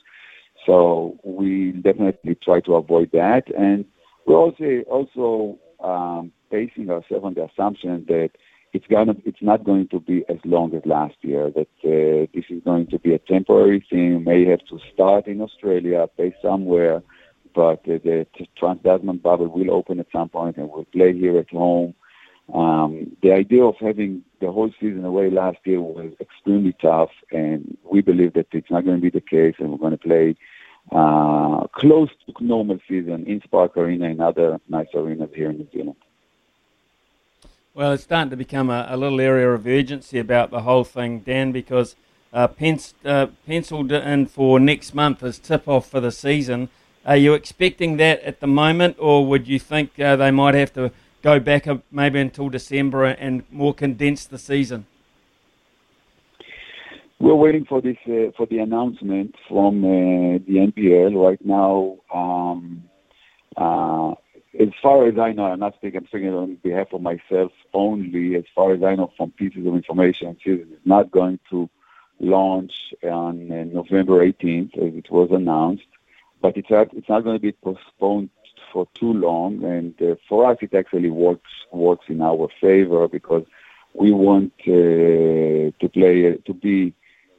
So 0.66 1.16
we 1.22 1.70
definitely 1.70 2.34
try 2.34 2.58
to 2.62 2.74
avoid 2.74 3.12
that, 3.12 3.44
and 3.56 3.84
we're 4.26 4.36
also 4.36 4.82
also 4.90 5.58
um, 5.78 6.32
basing 6.50 6.90
ourselves 6.90 7.24
on 7.24 7.34
the 7.34 7.44
assumption 7.44 8.04
that 8.08 8.30
it's 8.72 8.86
gonna 8.86 9.16
it's 9.24 9.42
not 9.42 9.64
going 9.64 9.88
to 9.88 10.00
be 10.00 10.24
as 10.28 10.38
long 10.44 10.74
as 10.74 10.82
last 10.84 11.16
year. 11.22 11.50
That 11.50 11.68
uh, 11.84 12.26
this 12.34 12.44
is 12.50 12.62
going 12.64 12.88
to 12.88 12.98
be 12.98 13.14
a 13.14 13.18
temporary 13.18 13.84
thing. 13.88 14.24
May 14.24 14.44
have 14.46 14.64
to 14.66 14.78
start 14.92 15.26
in 15.26 15.40
Australia, 15.40 16.06
play 16.16 16.34
somewhere 16.42 17.02
but 17.56 17.80
uh, 17.88 17.98
the 18.04 18.26
Trans-Tasman 18.58 19.16
bubble 19.16 19.48
will 19.48 19.72
open 19.72 19.98
at 19.98 20.06
some 20.12 20.28
point 20.28 20.58
and 20.58 20.68
we'll 20.68 20.84
play 20.84 21.14
here 21.14 21.38
at 21.38 21.50
home. 21.50 21.94
Um, 22.52 23.16
the 23.22 23.32
idea 23.32 23.64
of 23.64 23.74
having 23.80 24.22
the 24.40 24.52
whole 24.52 24.70
season 24.78 25.04
away 25.04 25.30
last 25.30 25.58
year 25.64 25.80
was 25.80 26.12
extremely 26.20 26.76
tough, 26.80 27.10
and 27.32 27.76
we 27.82 28.02
believe 28.02 28.34
that 28.34 28.46
it's 28.52 28.70
not 28.70 28.84
going 28.84 28.98
to 28.98 29.02
be 29.02 29.10
the 29.10 29.20
case, 29.20 29.54
and 29.58 29.70
we're 29.70 29.78
going 29.78 29.98
to 29.98 29.98
play 29.98 30.36
uh, 30.92 31.66
close 31.74 32.10
to 32.26 32.44
normal 32.44 32.78
season 32.86 33.26
in 33.26 33.40
Spark 33.42 33.76
Arena 33.76 34.08
and 34.08 34.20
other 34.20 34.60
nice 34.68 34.86
arenas 34.94 35.30
here 35.34 35.50
in 35.50 35.56
New 35.56 35.68
Zealand. 35.72 35.96
Well, 37.76 37.92
it's 37.92 38.04
starting 38.04 38.30
to 38.30 38.36
become 38.38 38.70
a, 38.70 38.86
a 38.88 38.96
little 38.96 39.20
area 39.20 39.50
of 39.50 39.66
urgency 39.66 40.18
about 40.18 40.50
the 40.50 40.62
whole 40.62 40.82
thing, 40.82 41.20
Dan, 41.20 41.52
because 41.52 41.94
uh, 42.32 42.48
pens- 42.48 42.94
uh, 43.04 43.26
penciled 43.46 43.92
in 43.92 44.24
for 44.28 44.58
next 44.58 44.94
month 44.94 45.22
as 45.22 45.38
tip 45.38 45.68
off 45.68 45.90
for 45.90 46.00
the 46.00 46.10
season. 46.10 46.70
Are 47.04 47.18
you 47.18 47.34
expecting 47.34 47.98
that 47.98 48.22
at 48.22 48.40
the 48.40 48.46
moment, 48.46 48.96
or 48.98 49.26
would 49.26 49.46
you 49.46 49.58
think 49.58 50.00
uh, 50.00 50.16
they 50.16 50.30
might 50.30 50.54
have 50.54 50.72
to 50.72 50.90
go 51.20 51.38
back 51.38 51.68
maybe 51.92 52.18
until 52.18 52.48
December 52.48 53.04
and 53.04 53.44
more 53.52 53.74
condense 53.74 54.24
the 54.24 54.38
season? 54.38 54.86
We're 57.20 57.34
waiting 57.34 57.66
for 57.66 57.82
this 57.82 57.98
uh, 58.06 58.32
for 58.38 58.46
the 58.46 58.60
announcement 58.60 59.34
from 59.50 59.84
uh, 59.84 60.38
the 60.46 60.72
NBL 60.72 61.14
right 61.14 61.44
now. 61.44 61.98
Um, 62.10 62.84
uh, 63.54 64.14
as 64.58 64.68
far 64.82 65.06
as 65.06 65.18
I 65.18 65.32
know, 65.32 65.44
I'm 65.44 65.60
not 65.60 65.74
speaking, 65.76 66.00
I'm 66.00 66.06
speaking 66.06 66.34
on 66.34 66.54
behalf 66.56 66.92
of 66.92 67.02
myself 67.02 67.52
only. 67.72 68.36
As 68.36 68.44
far 68.54 68.72
as 68.72 68.82
I 68.82 68.94
know, 68.94 69.12
from 69.16 69.30
pieces 69.32 69.66
of 69.66 69.74
information, 69.74 70.36
season 70.42 70.72
is 70.72 70.80
not 70.84 71.10
going 71.10 71.38
to 71.50 71.68
launch 72.20 72.72
on 73.02 73.50
uh, 73.52 73.64
November 73.64 74.24
18th, 74.26 74.76
as 74.78 74.94
it 74.94 75.10
was 75.10 75.30
announced. 75.30 75.86
But 76.40 76.56
it's 76.56 76.70
not, 76.70 76.92
it's 76.94 77.08
not 77.08 77.24
going 77.24 77.36
to 77.36 77.42
be 77.42 77.52
postponed 77.52 78.30
for 78.72 78.86
too 78.94 79.12
long, 79.12 79.64
and 79.64 80.00
uh, 80.02 80.16
for 80.28 80.50
us 80.50 80.58
it 80.60 80.74
actually 80.74 81.10
works 81.10 81.50
works 81.72 82.06
in 82.08 82.20
our 82.20 82.48
favor 82.60 83.08
because 83.08 83.44
we 83.94 84.12
want 84.12 84.52
uh, 84.66 85.72
to 85.80 85.88
play 85.92 86.36
to 86.36 86.54
be 86.54 86.92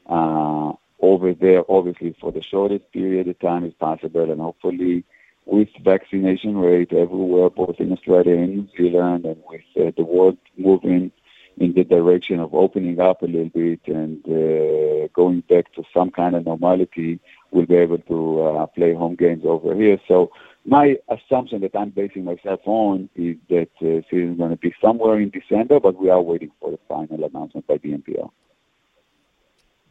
uh, 0.08 0.74
over 1.00 1.34
there, 1.34 1.64
obviously 1.70 2.16
for 2.20 2.32
the 2.32 2.42
shortest 2.42 2.92
period 2.92 3.28
of 3.28 3.38
time 3.40 3.66
as 3.66 3.74
possible, 3.74 4.32
and 4.32 4.42
hopefully 4.42 5.04
with 5.48 5.70
vaccination 5.84 6.58
rate 6.58 6.92
everywhere, 6.92 7.50
both 7.50 7.80
in 7.80 7.92
Australia 7.92 8.36
and 8.36 8.56
New 8.56 8.68
Zealand, 8.78 9.26
and 9.26 9.42
with 9.50 9.62
uh, 9.80 9.92
the 9.96 10.04
world 10.04 10.38
moving 10.58 11.12
in 11.58 11.74
the 11.74 11.84
direction 11.84 12.40
of 12.40 12.54
opening 12.54 13.00
up 13.00 13.24
a 13.24 13.26
little 13.26 13.50
bit 13.50 13.80
and 13.88 14.24
uh, 14.28 15.08
going 15.14 15.42
back 15.50 15.74
to 15.74 15.84
some 15.94 16.12
kind 16.12 16.36
of 16.36 16.46
normality, 16.46 17.20
we'll 17.50 17.66
be 17.66 17.76
able 17.76 17.98
to 17.98 18.42
uh, 18.42 18.66
play 18.68 18.94
home 18.94 19.16
games 19.16 19.44
over 19.44 19.74
here. 19.74 20.00
So 20.08 20.32
my 20.66 20.98
assumption 21.10 21.62
that 21.62 21.76
I'm 21.76 21.90
basing 21.90 22.26
myself 22.26 22.60
on 22.66 23.10
is 23.16 23.38
that 23.50 23.70
uh, 23.82 24.06
season 24.10 24.34
is 24.34 24.38
going 24.38 24.52
to 24.52 24.58
be 24.58 24.74
somewhere 24.80 25.20
in 25.20 25.32
December, 25.32 25.80
but 25.80 26.00
we 26.00 26.10
are 26.10 26.22
waiting 26.22 26.52
for 26.60 26.72
the 26.72 26.80
final 26.88 27.24
announcement 27.24 27.66
by 27.66 27.78
the 27.78 27.94
NBL. 27.94 28.30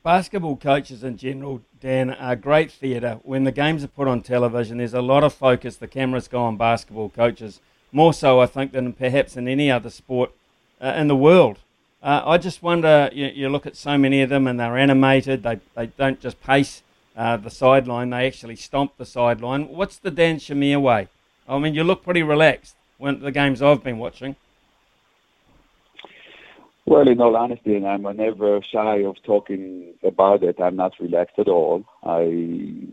Basketball 0.06 0.54
coaches 0.54 1.02
in 1.02 1.16
general, 1.16 1.62
Dan, 1.80 2.10
are 2.10 2.36
great 2.36 2.70
theatre. 2.70 3.18
When 3.24 3.42
the 3.42 3.50
games 3.50 3.82
are 3.82 3.88
put 3.88 4.06
on 4.06 4.22
television, 4.22 4.78
there's 4.78 4.94
a 4.94 5.02
lot 5.02 5.24
of 5.24 5.34
focus. 5.34 5.78
The 5.78 5.88
cameras 5.88 6.28
go 6.28 6.44
on 6.44 6.56
basketball 6.56 7.08
coaches, 7.08 7.60
more 7.90 8.14
so, 8.14 8.38
I 8.38 8.46
think, 8.46 8.70
than 8.70 8.92
perhaps 8.92 9.36
in 9.36 9.48
any 9.48 9.68
other 9.68 9.90
sport 9.90 10.30
uh, 10.80 10.94
in 10.96 11.08
the 11.08 11.16
world. 11.16 11.58
Uh, 12.04 12.22
I 12.24 12.38
just 12.38 12.62
wonder, 12.62 13.10
you, 13.12 13.26
you, 13.34 13.48
look 13.48 13.66
at 13.66 13.74
so 13.74 13.98
many 13.98 14.22
of 14.22 14.28
them 14.28 14.46
and 14.46 14.60
they're 14.60 14.78
animated, 14.78 15.42
they, 15.42 15.58
they 15.74 15.86
don't 15.86 16.20
just 16.20 16.40
pace 16.40 16.84
uh, 17.16 17.36
the 17.36 17.50
sideline, 17.50 18.10
they 18.10 18.28
actually 18.28 18.54
stomp 18.54 18.96
the 18.98 19.06
sideline. 19.06 19.66
What's 19.66 19.98
the 19.98 20.12
Dan 20.12 20.36
Shamir 20.36 20.80
way? 20.80 21.08
I 21.48 21.58
mean, 21.58 21.74
you 21.74 21.82
look 21.82 22.04
pretty 22.04 22.22
relaxed 22.22 22.76
when 22.98 23.18
the 23.18 23.32
games 23.32 23.60
I've 23.60 23.82
been 23.82 23.98
watching. 23.98 24.36
Well, 26.88 27.08
in 27.08 27.20
all 27.20 27.34
honesty, 27.34 27.74
and 27.74 27.84
I'm 27.84 28.02
never 28.16 28.62
shy 28.62 28.98
of 29.02 29.20
talking 29.24 29.94
about 30.04 30.44
it. 30.44 30.60
I'm 30.60 30.76
not 30.76 30.92
relaxed 31.00 31.36
at 31.38 31.48
all. 31.48 31.84
I 32.04 32.86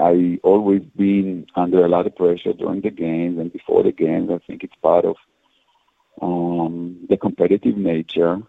I 0.00 0.38
always 0.42 0.82
been 0.96 1.46
under 1.54 1.84
a 1.84 1.88
lot 1.88 2.06
of 2.06 2.16
pressure 2.16 2.54
during 2.54 2.80
the 2.80 2.90
games 2.90 3.38
and 3.38 3.52
before 3.52 3.82
the 3.82 3.92
games. 3.92 4.30
I 4.30 4.38
think 4.46 4.64
it's 4.64 4.76
part 4.76 5.04
of 5.04 5.16
um, 6.22 7.04
the 7.10 7.18
competitive 7.18 7.76
nature. 7.76 8.40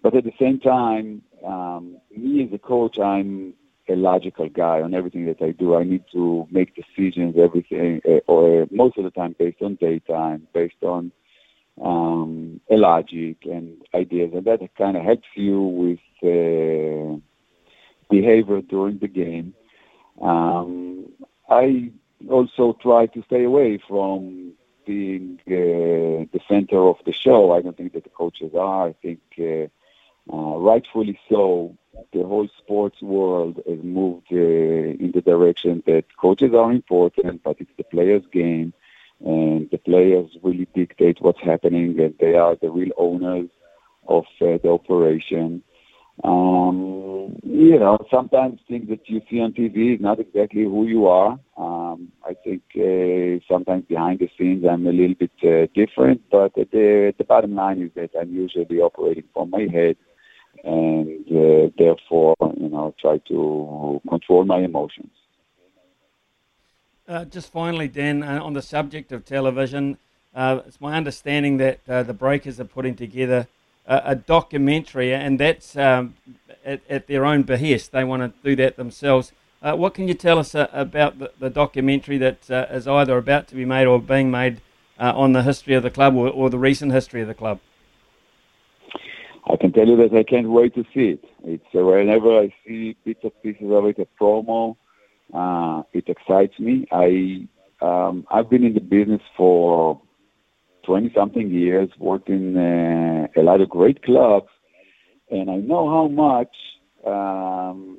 But 0.00 0.14
at 0.14 0.22
the 0.22 0.34
same 0.38 0.60
time, 0.60 1.22
um, 1.44 1.96
me 2.16 2.44
as 2.44 2.52
a 2.52 2.58
coach, 2.58 3.00
I'm 3.00 3.54
a 3.88 3.96
logical 3.96 4.48
guy 4.48 4.80
on 4.80 4.94
everything 4.94 5.26
that 5.26 5.42
I 5.42 5.50
do. 5.50 5.74
I 5.74 5.82
need 5.82 6.04
to 6.12 6.46
make 6.52 6.76
decisions, 6.76 7.34
everything, 7.36 8.00
uh, 8.08 8.20
or 8.28 8.68
most 8.70 8.96
of 8.96 9.02
the 9.02 9.10
time 9.10 9.34
based 9.36 9.60
on 9.60 9.74
data 9.74 10.14
and 10.14 10.52
based 10.52 10.82
on 10.82 11.10
um, 11.80 12.60
a 12.70 12.76
logic 12.76 13.38
and 13.44 13.76
ideas, 13.94 14.32
and 14.34 14.44
that 14.44 14.60
kind 14.76 14.96
of 14.96 15.04
helps 15.04 15.28
you 15.34 15.60
with 15.60 15.98
uh, 16.22 17.18
behavior 18.10 18.60
during 18.62 18.98
the 18.98 19.08
game. 19.08 19.54
Um, 20.20 21.06
I 21.48 21.90
also 22.30 22.76
try 22.80 23.06
to 23.06 23.22
stay 23.24 23.44
away 23.44 23.78
from 23.88 24.52
being 24.86 25.40
uh, 25.46 26.26
the 26.32 26.40
center 26.48 26.78
of 26.78 26.96
the 27.04 27.12
show. 27.12 27.52
I 27.52 27.62
don't 27.62 27.76
think 27.76 27.92
that 27.94 28.04
the 28.04 28.10
coaches 28.10 28.52
are. 28.54 28.88
I 28.88 28.92
think 29.02 29.20
uh, 29.38 29.66
uh, 30.32 30.58
rightfully 30.58 31.18
so. 31.28 31.76
The 32.12 32.24
whole 32.24 32.48
sports 32.58 33.00
world 33.00 33.60
has 33.68 33.78
moved 33.82 34.26
uh, 34.32 34.36
in 34.36 35.12
the 35.14 35.20
direction 35.20 35.82
that 35.86 36.04
coaches 36.16 36.52
are 36.54 36.72
important, 36.72 37.42
but 37.42 37.56
it's 37.60 37.70
the 37.76 37.84
players' 37.84 38.24
game 38.32 38.72
and 39.20 39.68
the 39.70 39.78
players 39.78 40.30
really 40.42 40.68
dictate 40.74 41.18
what's 41.20 41.40
happening, 41.42 41.98
and 42.00 42.14
they 42.20 42.34
are 42.34 42.56
the 42.60 42.70
real 42.70 42.92
owners 42.96 43.48
of 44.06 44.24
uh, 44.40 44.58
the 44.62 44.68
operation. 44.68 45.62
Um, 46.22 47.36
you 47.42 47.78
know, 47.78 47.98
sometimes 48.10 48.60
things 48.68 48.88
that 48.88 49.08
you 49.08 49.20
see 49.28 49.40
on 49.40 49.52
TV 49.52 49.96
is 49.96 50.00
not 50.00 50.20
exactly 50.20 50.62
who 50.62 50.86
you 50.86 51.06
are. 51.06 51.38
Um, 51.56 52.12
I 52.24 52.34
think 52.44 52.62
uh, 52.76 53.42
sometimes 53.52 53.84
behind 53.86 54.20
the 54.20 54.28
scenes 54.38 54.64
I'm 54.64 54.86
a 54.86 54.92
little 54.92 55.16
bit 55.18 55.32
uh, 55.42 55.66
different, 55.74 56.22
but 56.30 56.54
the, 56.54 57.12
the 57.18 57.24
bottom 57.24 57.54
line 57.56 57.82
is 57.82 57.90
that 57.96 58.10
I'm 58.18 58.32
usually 58.32 58.78
operating 58.78 59.24
from 59.32 59.50
my 59.50 59.66
head 59.72 59.96
and 60.62 61.26
uh, 61.28 61.70
therefore, 61.76 62.36
you 62.56 62.68
know, 62.68 62.94
try 63.00 63.18
to 63.28 64.00
control 64.08 64.44
my 64.44 64.60
emotions. 64.60 65.10
Uh, 67.06 67.22
just 67.26 67.52
finally, 67.52 67.86
Dan, 67.86 68.22
uh, 68.22 68.42
on 68.42 68.54
the 68.54 68.62
subject 68.62 69.12
of 69.12 69.26
television, 69.26 69.98
uh, 70.34 70.60
it's 70.66 70.80
my 70.80 70.96
understanding 70.96 71.58
that 71.58 71.80
uh, 71.86 72.02
the 72.02 72.14
Breakers 72.14 72.58
are 72.58 72.64
putting 72.64 72.96
together 72.96 73.46
a, 73.86 74.00
a 74.06 74.14
documentary, 74.14 75.12
and 75.12 75.38
that's 75.38 75.76
um, 75.76 76.14
at, 76.64 76.80
at, 76.88 77.06
their 77.06 77.26
own 77.26 77.42
behest. 77.42 77.92
They 77.92 78.04
want 78.04 78.22
to 78.22 78.32
do 78.42 78.56
that 78.56 78.76
themselves. 78.76 79.32
Uh, 79.60 79.76
what 79.76 79.92
can 79.92 80.08
you 80.08 80.14
tell 80.14 80.38
us 80.38 80.54
uh, 80.54 80.66
about 80.72 81.18
the, 81.18 81.30
the, 81.38 81.50
documentary 81.50 82.16
that 82.16 82.48
is 82.48 82.88
either 82.88 83.18
about 83.18 83.48
to 83.48 83.54
be 83.54 83.66
made 83.66 83.86
or 83.86 84.00
being 84.00 84.30
made 84.30 84.62
on 84.98 85.34
the 85.34 85.42
history 85.42 85.74
of 85.74 85.82
the 85.82 85.90
club 85.90 86.16
or, 86.16 86.28
or, 86.28 86.48
the 86.48 86.58
recent 86.58 86.92
history 86.92 87.20
of 87.20 87.28
the 87.28 87.34
club? 87.34 87.60
I 89.46 89.56
can 89.56 89.72
tell 89.72 89.86
you 89.86 89.96
that 89.96 90.16
I 90.16 90.22
can't 90.22 90.48
wait 90.48 90.74
to 90.74 90.84
see 90.94 91.10
it. 91.10 91.24
It's 91.42 91.66
whenever 91.74 92.38
I 92.38 92.54
see 92.66 92.96
bits 93.04 93.20
and 93.24 93.32
pieces 93.42 93.70
of 93.70 93.84
it, 93.84 93.98
a 93.98 94.06
promo 94.18 94.76
uh, 95.32 95.82
it 95.92 96.08
excites 96.08 96.58
me. 96.58 96.86
I 96.92 97.48
um, 97.80 98.26
I've 98.30 98.48
been 98.48 98.64
in 98.64 98.74
the 98.74 98.80
business 98.80 99.20
for 99.36 100.00
20 100.84 101.12
something 101.14 101.50
years, 101.50 101.90
worked 101.98 102.28
in 102.28 102.56
uh, 102.56 103.26
a 103.36 103.42
lot 103.42 103.60
of 103.60 103.68
great 103.68 104.02
clubs, 104.02 104.48
and 105.30 105.50
I 105.50 105.56
know 105.56 105.88
how 105.90 106.08
much 106.08 106.54
um, 107.06 107.98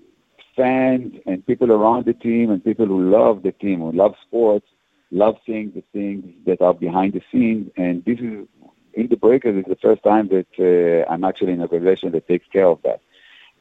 fans 0.55 1.13
and 1.25 1.45
people 1.45 1.71
around 1.71 2.05
the 2.05 2.13
team 2.13 2.51
and 2.51 2.63
people 2.63 2.85
who 2.85 3.09
love 3.09 3.43
the 3.43 3.51
team, 3.51 3.81
who 3.81 3.91
love 3.91 4.15
sports, 4.25 4.67
love 5.11 5.35
seeing 5.45 5.71
the 5.71 5.83
things 5.93 6.25
that 6.45 6.61
are 6.61 6.73
behind 6.73 7.13
the 7.13 7.21
scenes. 7.31 7.69
And 7.77 8.03
this 8.05 8.19
is 8.19 8.47
in 8.93 9.07
the 9.09 9.17
Breakers 9.17 9.57
is 9.57 9.65
the 9.67 9.77
first 9.81 10.03
time 10.03 10.29
that 10.29 10.47
uh, 10.59 11.11
I'm 11.11 11.23
actually 11.23 11.53
in 11.53 11.59
a 11.59 11.63
organization 11.63 12.11
that 12.13 12.27
takes 12.27 12.47
care 12.51 12.67
of 12.67 12.81
that. 12.83 13.01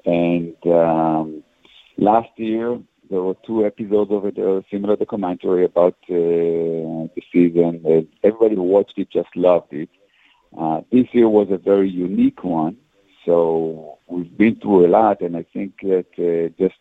And 0.05 0.55
um, 0.67 1.43
last 1.97 2.31
year, 2.37 2.79
there 3.11 3.23
were 3.23 3.37
two 3.47 3.67
episodes 3.67 4.11
of 4.11 4.25
it, 4.25 4.39
uh, 4.39 4.63
similar 4.71 4.97
documentary 4.97 5.65
about 5.65 5.97
uh, 6.09 7.09
the 7.15 7.23
season. 7.33 7.83
Uh, 7.87 8.27
everybody 8.27 8.55
who 8.57 8.63
watched 8.63 8.99
it 8.99 9.11
just 9.11 9.29
loved 9.37 9.73
it. 9.73 9.89
Uh, 10.57 10.81
this 10.91 11.07
year 11.13 11.29
was 11.29 11.49
a 11.51 11.59
very 11.59 11.91
unique 11.91 12.45
one. 12.45 12.77
So 13.25 13.99
we've 14.07 14.37
been 14.37 14.57
through 14.57 14.87
a 14.87 14.89
lot, 14.89 15.21
and 15.21 15.37
I 15.37 15.45
think 15.53 15.81
that 15.83 16.07
uh, 16.19 16.49
just 16.63 16.79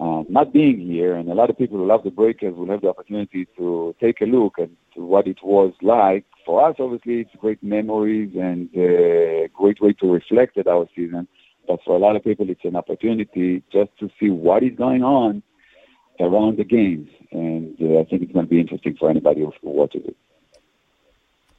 uh, 0.00 0.24
not 0.28 0.52
being 0.52 0.80
here, 0.80 1.14
and 1.14 1.30
a 1.30 1.34
lot 1.34 1.50
of 1.50 1.58
people 1.58 1.78
who 1.78 1.86
love 1.86 2.02
the 2.04 2.10
Breakers 2.10 2.54
will 2.54 2.68
have 2.68 2.82
the 2.82 2.88
opportunity 2.88 3.46
to 3.56 3.94
take 4.00 4.20
a 4.20 4.26
look 4.26 4.58
at 4.58 4.68
what 4.94 5.26
it 5.26 5.38
was 5.42 5.72
like. 5.80 6.24
For 6.44 6.68
us, 6.68 6.76
obviously, 6.78 7.20
it's 7.20 7.30
great 7.40 7.62
memories 7.62 8.34
and 8.36 8.68
a 8.76 9.44
uh, 9.44 9.48
great 9.54 9.80
way 9.80 9.92
to 9.94 10.12
reflect 10.12 10.58
at 10.58 10.66
our 10.66 10.86
season. 10.94 11.26
But 11.66 11.80
for 11.84 11.96
a 11.96 11.98
lot 11.98 12.16
of 12.16 12.24
people, 12.24 12.48
it's 12.48 12.64
an 12.64 12.76
opportunity 12.76 13.62
just 13.72 13.90
to 13.98 14.10
see 14.20 14.30
what 14.30 14.62
is 14.62 14.76
going 14.76 15.02
on 15.02 15.42
around 16.20 16.58
the 16.58 16.64
games. 16.64 17.08
And 17.32 17.76
uh, 17.80 18.00
I 18.00 18.04
think 18.04 18.22
it's 18.22 18.32
going 18.32 18.46
to 18.46 18.50
be 18.50 18.60
interesting 18.60 18.96
for 18.98 19.10
anybody 19.10 19.40
who 19.40 19.52
watches 19.62 20.02
it. 20.06 20.16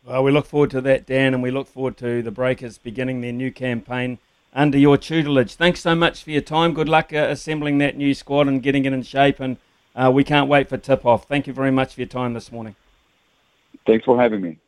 Well, 0.03 0.24
we 0.24 0.32
look 0.32 0.45
forward 0.45 0.72
to 0.72 0.82
that, 0.82 1.05
Dan, 1.05 1.34
and 1.34 1.43
we 1.43 1.51
look 1.51 1.68
forward 1.68 1.97
to 1.97 2.22
the 2.22 2.32
Breakers 2.32 2.78
beginning 2.78 3.20
their 3.22 3.34
new 3.34 3.51
campaign 3.51 4.20
under 4.53 4.78
your 4.78 4.97
tutelage. 4.97 5.55
Thanks 5.55 5.82
so 5.82 5.95
much 5.95 6.24
for 6.24 6.32
your 6.32 6.41
time. 6.41 6.74
Good 6.74 6.88
luck 6.88 7.12
uh, 7.12 7.28
assembling 7.30 7.78
that 7.80 7.97
new 7.97 8.14
squad 8.14 8.47
and 8.47 8.64
getting 8.64 8.86
it 8.86 8.93
in 8.93 9.03
shape. 9.03 9.41
And 9.41 9.58
uh, 9.95 10.10
we 10.14 10.24
can't 10.24 10.47
wait 10.47 10.70
for 10.70 10.78
tip 10.78 11.05
off. 11.05 11.26
Thank 11.28 11.45
you 11.45 11.53
very 11.53 11.72
much 11.72 11.95
for 11.95 12.01
your 12.01 12.08
time 12.08 12.34
this 12.34 12.51
morning. 12.51 12.76
Thanks 13.86 14.05
for 14.05 14.20
having 14.20 14.41
me. 14.41 14.60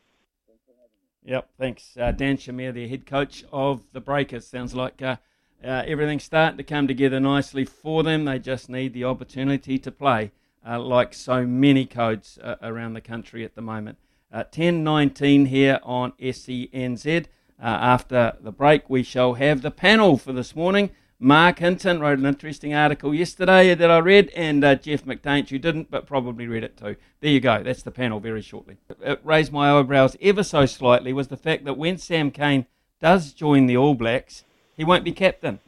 Yep, 1.24 1.48
thanks. 1.58 1.96
Uh, 1.98 2.12
Dan 2.12 2.36
Shamir, 2.36 2.72
the 2.72 2.88
head 2.88 3.06
coach 3.06 3.44
of 3.52 3.82
the 3.92 4.00
Breakers. 4.00 4.46
Sounds 4.46 4.74
like 4.74 5.00
uh, 5.00 5.16
uh, 5.64 5.84
everything's 5.86 6.24
starting 6.24 6.56
to 6.56 6.64
come 6.64 6.86
together 6.88 7.20
nicely 7.20 7.64
for 7.64 8.02
them. 8.02 8.24
They 8.24 8.38
just 8.38 8.68
need 8.68 8.94
the 8.94 9.04
opportunity 9.04 9.78
to 9.78 9.90
play, 9.90 10.32
uh, 10.66 10.80
like 10.80 11.14
so 11.14 11.46
many 11.46 11.86
codes 11.86 12.38
uh, 12.42 12.56
around 12.62 12.94
the 12.94 13.00
country 13.00 13.44
at 13.44 13.54
the 13.54 13.62
moment. 13.62 13.98
Uh, 14.32 14.44
10.19 14.44 15.48
here 15.48 15.80
on 15.82 16.12
SENZ. 16.20 17.26
Uh, 17.62 17.66
after 17.66 18.36
the 18.40 18.52
break, 18.52 18.88
we 18.88 19.02
shall 19.02 19.34
have 19.34 19.60
the 19.60 19.70
panel 19.70 20.16
for 20.16 20.32
this 20.32 20.56
morning. 20.56 20.90
Marc 21.22 21.58
Hinton 21.58 22.00
wrote 22.00 22.18
an 22.18 22.24
interesting 22.24 22.72
article 22.72 23.14
yesterday 23.14 23.74
that 23.74 23.90
I 23.90 23.98
read, 23.98 24.30
and 24.30 24.64
uh, 24.64 24.74
Jeff 24.76 25.04
McTainch, 25.04 25.50
who 25.50 25.58
didn't, 25.58 25.90
but 25.90 26.06
probably 26.06 26.46
read 26.46 26.64
it 26.64 26.78
too. 26.78 26.96
There 27.20 27.30
you 27.30 27.40
go. 27.40 27.62
That's 27.62 27.82
the 27.82 27.90
panel 27.90 28.20
very 28.20 28.40
shortly. 28.40 28.78
It 29.02 29.20
raised 29.22 29.52
my 29.52 29.78
eyebrows 29.78 30.16
ever 30.22 30.42
so 30.42 30.64
slightly 30.64 31.12
was 31.12 31.28
the 31.28 31.36
fact 31.36 31.66
that 31.66 31.76
when 31.76 31.98
Sam 31.98 32.30
Cane 32.30 32.64
does 33.02 33.34
join 33.34 33.66
the 33.66 33.76
All 33.76 33.94
Blacks, 33.94 34.44
he 34.80 34.84
won't 34.84 35.04
be 35.04 35.12
captain. 35.12 35.58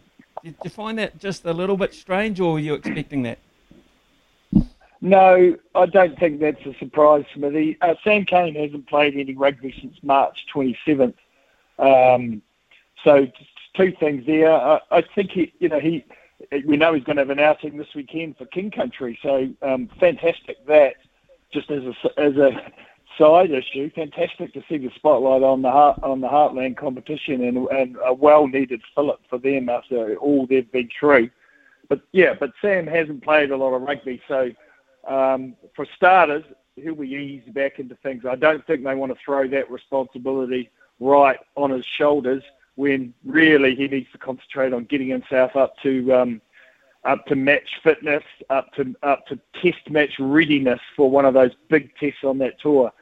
Did 0.42 0.54
you 0.64 0.70
find 0.70 0.98
that 0.98 1.18
just 1.18 1.44
a 1.44 1.52
little 1.52 1.76
bit 1.76 1.92
strange, 1.92 2.40
or 2.40 2.54
were 2.54 2.58
you 2.58 2.72
expecting 2.72 3.24
that? 3.24 3.38
No, 5.02 5.54
I 5.74 5.84
don't 5.84 6.18
think 6.18 6.40
that's 6.40 6.64
a 6.64 6.72
surprise, 6.78 7.26
Smithy. 7.34 7.76
Uh, 7.82 7.94
Sam 8.02 8.24
Cane 8.24 8.54
hasn't 8.54 8.88
played 8.88 9.14
any 9.14 9.34
rugby 9.34 9.74
since 9.78 9.98
March 10.02 10.46
27th. 10.54 11.12
Um, 11.78 12.40
so 13.04 13.26
two 13.74 13.92
things 14.00 14.24
there. 14.24 14.50
I, 14.50 14.80
I 14.90 15.02
think 15.14 15.32
he, 15.32 15.52
you 15.58 15.68
know, 15.68 15.78
he, 15.78 16.06
we 16.64 16.78
know 16.78 16.94
he's 16.94 17.04
going 17.04 17.16
to 17.16 17.20
have 17.20 17.28
an 17.28 17.38
outing 17.38 17.76
this 17.76 17.94
weekend 17.94 18.38
for 18.38 18.46
King 18.46 18.70
Country. 18.70 19.18
So 19.22 19.50
um, 19.60 19.90
fantastic 20.00 20.64
that. 20.68 20.94
Just 21.52 21.70
as 21.70 21.82
a 21.82 22.18
as 22.18 22.36
a 22.38 22.72
side 23.18 23.50
issue, 23.50 23.90
fantastic 23.90 24.52
to 24.54 24.62
see 24.68 24.78
the 24.78 24.90
spotlight 24.94 25.42
on 25.42 25.62
the 25.62 25.70
heart, 25.70 26.02
on 26.02 26.20
the 26.20 26.28
Heartland 26.28 26.76
competition 26.76 27.44
and, 27.44 27.66
and 27.68 27.96
a 28.04 28.12
well 28.12 28.46
needed 28.46 28.80
fillip 28.94 29.20
for 29.28 29.38
them 29.38 29.68
after 29.68 30.16
all 30.16 30.46
they've 30.46 30.70
been 30.72 30.88
through. 30.98 31.30
But 31.88 32.00
yeah, 32.12 32.34
but 32.38 32.52
Sam 32.60 32.86
hasn't 32.86 33.22
played 33.22 33.50
a 33.50 33.56
lot 33.56 33.74
of 33.74 33.82
rugby, 33.82 34.20
so 34.28 34.50
um, 35.06 35.56
for 35.74 35.86
starters, 35.96 36.44
he'll 36.76 36.94
be 36.94 37.08
eased 37.08 37.52
back 37.52 37.78
into 37.78 37.94
things. 37.96 38.24
I 38.24 38.36
don't 38.36 38.66
think 38.66 38.84
they 38.84 38.94
want 38.94 39.12
to 39.12 39.18
throw 39.24 39.46
that 39.48 39.70
responsibility 39.70 40.70
right 41.00 41.38
on 41.56 41.70
his 41.70 41.84
shoulders 41.84 42.42
when 42.76 43.12
really 43.24 43.74
he 43.74 43.88
needs 43.88 44.10
to 44.12 44.18
concentrate 44.18 44.72
on 44.72 44.84
getting 44.84 45.08
himself 45.08 45.56
up 45.56 45.76
to 45.82 46.12
um, 46.14 46.40
up 47.04 47.26
to 47.26 47.34
match 47.34 47.80
fitness, 47.82 48.22
up 48.48 48.72
to 48.74 48.94
up 49.02 49.26
to 49.26 49.38
test 49.60 49.90
match 49.90 50.14
readiness 50.18 50.80
for 50.96 51.10
one 51.10 51.24
of 51.24 51.34
those 51.34 51.50
big 51.68 51.94
tests 51.96 52.24
on 52.24 52.38
that 52.38 52.60
tour. 52.60 52.92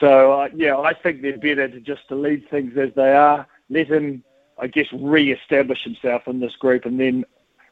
So 0.00 0.32
uh, 0.32 0.48
yeah, 0.54 0.76
I 0.76 0.92
think 0.94 1.22
they're 1.22 1.38
better 1.38 1.68
to 1.68 1.80
just 1.80 2.08
to 2.08 2.14
leave 2.14 2.44
things 2.50 2.76
as 2.76 2.90
they 2.94 3.12
are. 3.12 3.46
Let 3.70 3.88
him, 3.88 4.22
I 4.58 4.66
guess, 4.66 4.86
re-establish 4.92 5.82
himself 5.84 6.22
in 6.26 6.40
this 6.40 6.54
group, 6.56 6.84
and 6.84 7.00
then 7.00 7.24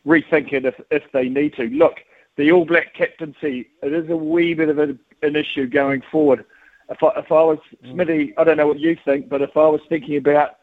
rethink 0.06 0.52
it 0.52 0.64
if 0.64 0.74
if 0.90 1.02
they 1.12 1.28
need 1.28 1.54
to. 1.54 1.64
Look, 1.64 1.96
the 2.36 2.50
All 2.50 2.64
Black 2.64 2.94
captaincy, 2.94 3.68
it 3.82 3.92
is 3.92 4.08
a 4.10 4.16
wee 4.16 4.54
bit 4.54 4.68
of 4.68 4.78
a, 4.78 4.96
an 5.22 5.36
issue 5.36 5.66
going 5.66 6.02
forward. 6.10 6.44
If 6.90 7.02
I, 7.02 7.08
if 7.16 7.32
I 7.32 7.42
was 7.42 7.58
Smithy, 7.90 8.34
I 8.36 8.44
don't 8.44 8.58
know 8.58 8.66
what 8.66 8.80
you 8.80 8.96
think, 9.04 9.28
but 9.28 9.40
if 9.40 9.56
I 9.56 9.66
was 9.66 9.80
thinking 9.88 10.16
about 10.16 10.56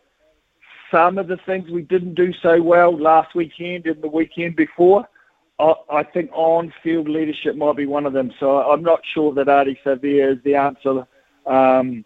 some 0.91 1.17
of 1.17 1.27
the 1.27 1.37
things 1.45 1.69
we 1.69 1.81
didn't 1.81 2.15
do 2.15 2.33
so 2.33 2.61
well 2.61 2.95
last 2.95 3.33
weekend 3.33 3.87
and 3.87 4.01
the 4.03 4.07
weekend 4.07 4.55
before, 4.55 5.07
I, 5.57 5.73
I 5.89 6.03
think 6.03 6.29
on-field 6.33 7.07
leadership 7.07 7.55
might 7.55 7.77
be 7.77 7.85
one 7.85 8.05
of 8.05 8.13
them. 8.13 8.31
So 8.39 8.59
I'm 8.59 8.83
not 8.83 8.99
sure 9.13 9.33
that 9.33 9.47
Ardie 9.47 9.77
Savea 9.83 10.35
is 10.35 10.43
the 10.43 10.55
answer. 10.55 11.07
Um, 11.45 12.05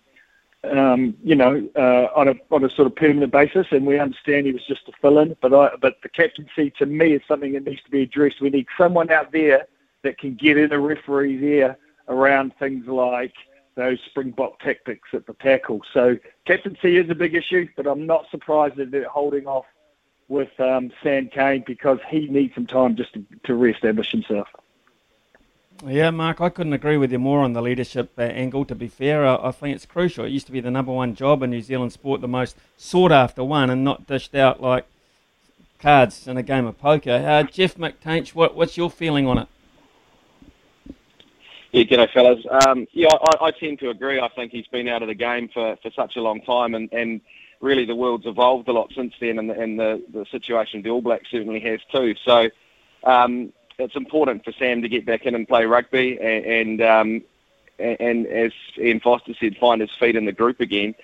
um, 0.71 1.15
you 1.23 1.35
know, 1.35 1.67
uh, 1.75 2.07
on 2.15 2.27
a 2.27 2.33
on 2.51 2.63
a 2.63 2.69
sort 2.69 2.87
of 2.87 2.95
permanent 2.95 3.31
basis, 3.31 3.67
and 3.71 3.85
we 3.85 3.99
understand 3.99 4.45
he 4.47 4.51
was 4.51 4.65
just 4.67 4.87
a 4.87 4.91
fill-in. 5.01 5.35
But 5.41 5.53
I, 5.53 5.75
but 5.79 5.97
the 6.01 6.09
captaincy 6.09 6.71
to 6.79 6.85
me 6.85 7.13
is 7.13 7.21
something 7.27 7.53
that 7.53 7.65
needs 7.65 7.83
to 7.83 7.91
be 7.91 8.01
addressed. 8.01 8.41
We 8.41 8.49
need 8.49 8.67
someone 8.77 9.11
out 9.11 9.31
there 9.31 9.67
that 10.03 10.17
can 10.17 10.35
get 10.35 10.57
in 10.57 10.71
a 10.71 10.79
referee's 10.79 11.41
ear 11.41 11.77
around 12.07 12.53
things 12.57 12.87
like 12.87 13.33
those 13.75 13.99
springbok 14.05 14.59
tactics 14.59 15.09
at 15.13 15.27
the 15.27 15.33
tackle. 15.33 15.81
So 15.93 16.17
captaincy 16.45 16.97
is 16.97 17.09
a 17.09 17.15
big 17.15 17.35
issue, 17.35 17.67
but 17.75 17.87
I'm 17.87 18.05
not 18.05 18.29
surprised 18.31 18.77
that 18.77 18.91
they're 18.91 19.09
holding 19.09 19.47
off 19.47 19.65
with 20.27 20.57
um, 20.59 20.91
Sam 21.03 21.27
Cane 21.27 21.63
because 21.67 21.99
he 22.09 22.27
needs 22.27 22.55
some 22.55 22.67
time 22.67 22.95
just 22.95 23.13
to, 23.13 23.25
to 23.43 23.53
re-establish 23.53 24.11
himself. 24.11 24.47
Yeah, 25.83 26.09
Mark, 26.09 26.39
I 26.39 26.49
couldn't 26.49 26.73
agree 26.73 26.97
with 26.97 27.11
you 27.11 27.19
more 27.19 27.41
on 27.41 27.53
the 27.53 27.61
leadership 27.61 28.11
uh, 28.17 28.21
angle. 28.21 28.63
To 28.65 28.75
be 28.75 28.87
fair, 28.87 29.25
I, 29.25 29.49
I, 29.49 29.51
think 29.51 29.75
it's 29.75 29.85
crucial. 29.85 30.25
It 30.25 30.29
used 30.29 30.45
to 30.45 30.53
be 30.53 30.61
the 30.61 30.71
number 30.71 30.91
one 30.91 31.15
job 31.15 31.43
in 31.43 31.49
New 31.49 31.61
Zealand 31.61 31.91
sport, 31.91 32.21
the 32.21 32.27
most 32.27 32.55
sought 32.77 33.11
after 33.11 33.43
one, 33.43 33.69
and 33.69 33.83
not 33.83 34.07
dished 34.07 34.35
out 34.35 34.61
like 34.61 34.85
cards 35.79 36.27
in 36.27 36.37
a 36.37 36.43
game 36.43 36.65
of 36.65 36.79
poker. 36.79 37.11
Uh, 37.11 37.43
Jeff 37.43 37.75
McTainsh, 37.75 38.29
what, 38.29 38.55
what's 38.55 38.77
your 38.77 38.89
feeling 38.89 39.27
on 39.27 39.37
it? 39.39 39.47
Yeah, 41.73 41.83
g'day 41.83 42.09
fellas. 42.13 42.45
Um, 42.65 42.87
yeah, 42.93 43.09
I, 43.11 43.45
I, 43.47 43.51
tend 43.51 43.79
to 43.79 43.89
agree. 43.89 44.19
I 44.19 44.29
think 44.29 44.53
he's 44.53 44.67
been 44.67 44.87
out 44.87 45.01
of 45.01 45.09
the 45.09 45.13
game 45.13 45.49
for, 45.53 45.75
for 45.83 45.91
such 45.91 46.15
a 46.15 46.21
long 46.21 46.39
time, 46.41 46.73
and, 46.73 46.91
and 46.93 47.19
really 47.59 47.83
the 47.83 47.95
world's 47.95 48.25
evolved 48.25 48.69
a 48.69 48.71
lot 48.71 48.93
since 48.95 49.13
then, 49.19 49.39
and 49.39 49.49
the, 49.49 49.59
and 49.59 49.77
the, 49.77 50.01
the 50.13 50.25
situation 50.31 50.81
the 50.83 50.89
All 50.89 51.01
Blacks 51.01 51.29
certainly 51.29 51.59
has 51.59 51.81
too. 51.91 52.15
So 52.23 52.49
um, 53.03 53.51
it's 53.77 53.95
important 53.95 54.43
for 54.43 54.51
Sam 54.53 54.81
to 54.81 54.89
get 54.89 55.05
back 55.05 55.25
in 55.25 55.35
and 55.35 55.47
play 55.47 55.65
rugby, 55.65 56.17
and, 56.19 56.45
and, 56.45 56.81
um, 56.81 57.23
and 57.79 58.27
as 58.27 58.51
Ian 58.77 58.99
Foster 58.99 59.33
said, 59.39 59.57
find 59.57 59.81
his 59.81 59.91
feet 59.99 60.15
in 60.15 60.25
the 60.25 60.31
group 60.31 60.59
again. 60.59 60.95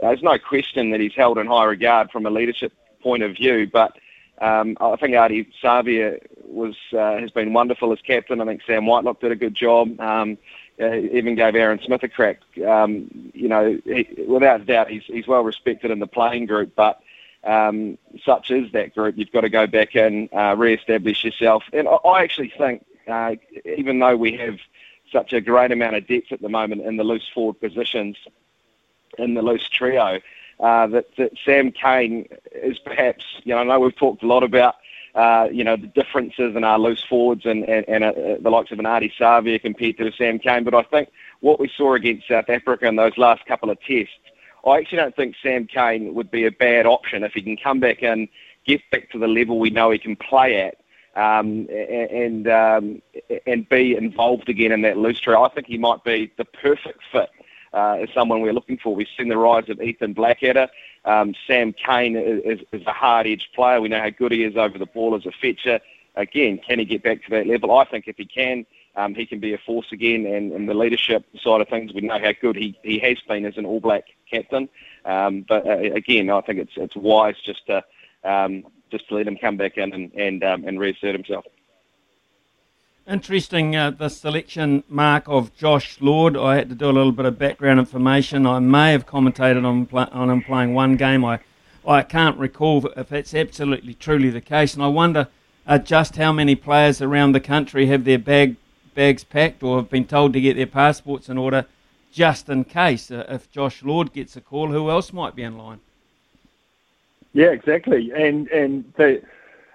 There's 0.00 0.22
no 0.22 0.38
question 0.38 0.90
that 0.90 1.00
he's 1.00 1.14
held 1.14 1.38
in 1.38 1.46
high 1.46 1.64
regard 1.64 2.10
from 2.10 2.26
a 2.26 2.30
leadership 2.30 2.72
point 3.02 3.22
of 3.22 3.34
view, 3.34 3.68
but 3.72 3.96
um, 4.40 4.76
I 4.80 4.96
think 4.96 5.14
Ardie 5.14 5.48
Savea 5.62 6.20
was 6.44 6.76
uh, 6.92 7.18
has 7.18 7.30
been 7.30 7.52
wonderful 7.52 7.92
as 7.92 8.00
captain. 8.00 8.40
I 8.40 8.44
think 8.44 8.62
Sam 8.66 8.86
Whitelock 8.86 9.20
did 9.20 9.32
a 9.32 9.36
good 9.36 9.54
job. 9.54 9.98
Um, 10.00 10.38
uh, 10.80 10.94
even 10.94 11.34
gave 11.34 11.56
Aaron 11.56 11.80
Smith 11.84 12.04
a 12.04 12.08
crack. 12.08 12.38
Um, 12.64 13.32
you 13.34 13.48
know, 13.48 13.80
he, 13.84 14.08
without 14.28 14.64
doubt, 14.64 14.88
he's 14.88 15.02
he's 15.06 15.26
well 15.26 15.42
respected 15.42 15.90
in 15.90 15.98
the 15.98 16.06
playing 16.06 16.46
group, 16.46 16.72
but 16.76 17.00
um, 17.48 17.98
such 18.24 18.50
is 18.50 18.70
that 18.72 18.94
group. 18.94 19.16
You've 19.16 19.32
got 19.32 19.40
to 19.40 19.48
go 19.48 19.66
back 19.66 19.94
and 19.94 20.28
uh, 20.32 20.54
re-establish 20.56 21.24
yourself. 21.24 21.64
And 21.72 21.88
I, 21.88 21.92
I 21.92 22.22
actually 22.22 22.52
think, 22.56 22.84
uh, 23.08 23.36
even 23.64 23.98
though 23.98 24.16
we 24.16 24.36
have 24.36 24.58
such 25.10 25.32
a 25.32 25.40
great 25.40 25.72
amount 25.72 25.96
of 25.96 26.06
depth 26.06 26.30
at 26.30 26.42
the 26.42 26.48
moment 26.48 26.82
in 26.82 26.98
the 26.98 27.04
loose 27.04 27.28
forward 27.34 27.58
positions, 27.60 28.16
in 29.16 29.34
the 29.34 29.42
loose 29.42 29.68
trio, 29.68 30.20
uh, 30.60 30.86
that, 30.88 31.06
that 31.16 31.32
Sam 31.44 31.72
Cane 31.72 32.28
is 32.52 32.78
perhaps, 32.78 33.24
you 33.44 33.54
know, 33.54 33.60
I 33.60 33.64
know 33.64 33.80
we've 33.80 33.96
talked 33.96 34.22
a 34.22 34.26
lot 34.26 34.42
about, 34.42 34.74
uh, 35.14 35.48
you 35.50 35.64
know, 35.64 35.76
the 35.76 35.86
differences 35.86 36.54
in 36.54 36.64
our 36.64 36.78
loose 36.78 37.02
forwards 37.08 37.46
and, 37.46 37.64
and, 37.64 37.88
and 37.88 38.04
uh, 38.04 38.12
the 38.40 38.50
likes 38.50 38.70
of 38.72 38.78
an 38.78 38.84
Ardie 38.84 39.12
Savea 39.18 39.60
compared 39.60 39.96
to 39.96 40.12
Sam 40.12 40.38
Cane, 40.38 40.64
but 40.64 40.74
I 40.74 40.82
think 40.82 41.08
what 41.40 41.58
we 41.58 41.70
saw 41.74 41.94
against 41.94 42.28
South 42.28 42.50
Africa 42.50 42.86
in 42.86 42.96
those 42.96 43.16
last 43.16 43.46
couple 43.46 43.70
of 43.70 43.80
tests, 43.80 44.12
I 44.66 44.78
actually 44.78 44.98
don't 44.98 45.16
think 45.16 45.36
Sam 45.42 45.66
Cane 45.66 46.14
would 46.14 46.30
be 46.30 46.44
a 46.44 46.50
bad 46.50 46.86
option 46.86 47.22
if 47.22 47.32
he 47.32 47.42
can 47.42 47.56
come 47.56 47.80
back 47.80 48.02
and 48.02 48.28
get 48.66 48.80
back 48.90 49.10
to 49.10 49.18
the 49.18 49.28
level 49.28 49.58
we 49.58 49.70
know 49.70 49.90
he 49.90 49.98
can 49.98 50.16
play 50.16 50.60
at. 50.60 50.76
Um, 51.16 51.66
and 51.70 52.46
um, 52.46 53.02
and 53.44 53.68
be 53.68 53.96
involved 53.96 54.48
again 54.48 54.70
in 54.70 54.82
that 54.82 54.98
loose 54.98 55.18
trio. 55.18 55.42
I 55.42 55.48
think 55.48 55.66
he 55.66 55.76
might 55.76 56.04
be 56.04 56.30
the 56.36 56.44
perfect 56.44 57.00
fit 57.10 57.30
uh, 57.72 57.98
is 58.00 58.08
someone 58.14 58.40
we're 58.40 58.52
looking 58.52 58.78
for. 58.78 58.94
We've 58.94 59.08
seen 59.16 59.28
the 59.28 59.36
rise 59.36 59.68
of 59.68 59.80
Ethan 59.80 60.12
Blackadder. 60.12 60.68
Um, 61.04 61.34
Sam 61.46 61.72
Cane 61.72 62.16
is, 62.16 62.60
is 62.72 62.86
a 62.86 62.92
hard-edged 62.92 63.48
player. 63.54 63.80
We 63.80 63.88
know 63.88 64.00
how 64.00 64.10
good 64.10 64.32
he 64.32 64.44
is 64.44 64.56
over 64.56 64.78
the 64.78 64.86
ball 64.86 65.14
as 65.14 65.26
a 65.26 65.32
fetcher. 65.32 65.80
Again, 66.16 66.58
can 66.58 66.78
he 66.78 66.84
get 66.84 67.02
back 67.02 67.24
to 67.24 67.30
that 67.30 67.46
level? 67.46 67.76
I 67.76 67.84
think 67.84 68.08
if 68.08 68.16
he 68.16 68.24
can, 68.24 68.66
um, 68.98 69.14
he 69.14 69.26
can 69.26 69.38
be 69.38 69.54
a 69.54 69.58
force 69.58 69.86
again. 69.92 70.26
And, 70.26 70.68
the 70.68 70.74
leadership 70.74 71.24
side 71.40 71.60
of 71.60 71.68
things, 71.68 71.94
we 71.94 72.02
know 72.02 72.18
how 72.18 72.32
good 72.42 72.56
he, 72.56 72.76
he 72.82 72.98
has 72.98 73.18
been 73.26 73.46
as 73.46 73.56
an 73.56 73.64
All 73.64 73.80
Black 73.80 74.04
captain. 74.30 74.68
Um, 75.04 75.46
but 75.48 75.66
uh, 75.66 75.78
again, 75.78 76.28
I 76.28 76.40
think 76.42 76.58
it's 76.58 76.72
it's 76.76 76.96
wise 76.96 77.36
just 77.42 77.64
to 77.68 77.84
um, 78.24 78.64
just 78.90 79.08
to 79.08 79.14
let 79.14 79.26
him 79.26 79.36
come 79.36 79.56
back 79.56 79.78
in 79.78 79.92
and 79.92 80.12
and, 80.14 80.44
um, 80.44 80.64
and 80.66 80.78
reassert 80.78 81.14
himself. 81.14 81.46
Interesting, 83.06 83.74
uh, 83.74 83.92
the 83.92 84.10
selection 84.10 84.82
mark 84.88 85.24
of 85.28 85.56
Josh 85.56 85.98
Lord. 86.00 86.36
I 86.36 86.56
had 86.56 86.68
to 86.68 86.74
do 86.74 86.90
a 86.90 86.92
little 86.92 87.12
bit 87.12 87.24
of 87.24 87.38
background 87.38 87.78
information. 87.78 88.46
I 88.46 88.58
may 88.58 88.92
have 88.92 89.06
commentated 89.06 89.64
on 89.64 89.88
on 90.12 90.28
him 90.28 90.42
playing 90.42 90.74
one 90.74 90.96
game. 90.96 91.24
I 91.24 91.38
I 91.86 92.02
can't 92.02 92.36
recall 92.36 92.84
if 92.96 93.08
that's 93.08 93.32
absolutely 93.32 93.94
truly 93.94 94.28
the 94.28 94.42
case, 94.42 94.74
and 94.74 94.82
I 94.82 94.88
wonder 94.88 95.28
uh, 95.66 95.78
just 95.78 96.16
how 96.16 96.32
many 96.32 96.56
players 96.56 97.00
around 97.00 97.32
the 97.32 97.40
country 97.40 97.86
have 97.86 98.04
their 98.04 98.18
bag 98.18 98.56
bags 98.98 99.22
packed 99.22 99.62
or 99.62 99.76
have 99.76 99.88
been 99.88 100.04
told 100.04 100.32
to 100.32 100.40
get 100.40 100.56
their 100.56 100.66
passports 100.66 101.28
in 101.28 101.38
order, 101.38 101.64
just 102.12 102.48
in 102.48 102.64
case. 102.64 103.12
Uh, 103.12 103.24
if 103.28 103.48
Josh 103.52 103.84
Lord 103.84 104.12
gets 104.12 104.36
a 104.36 104.40
call, 104.40 104.72
who 104.72 104.90
else 104.90 105.12
might 105.12 105.36
be 105.36 105.44
in 105.44 105.56
line? 105.56 105.78
Yeah, 107.32 107.52
exactly, 107.58 108.10
and 108.12 108.48
and 108.48 108.92
the, 108.96 109.22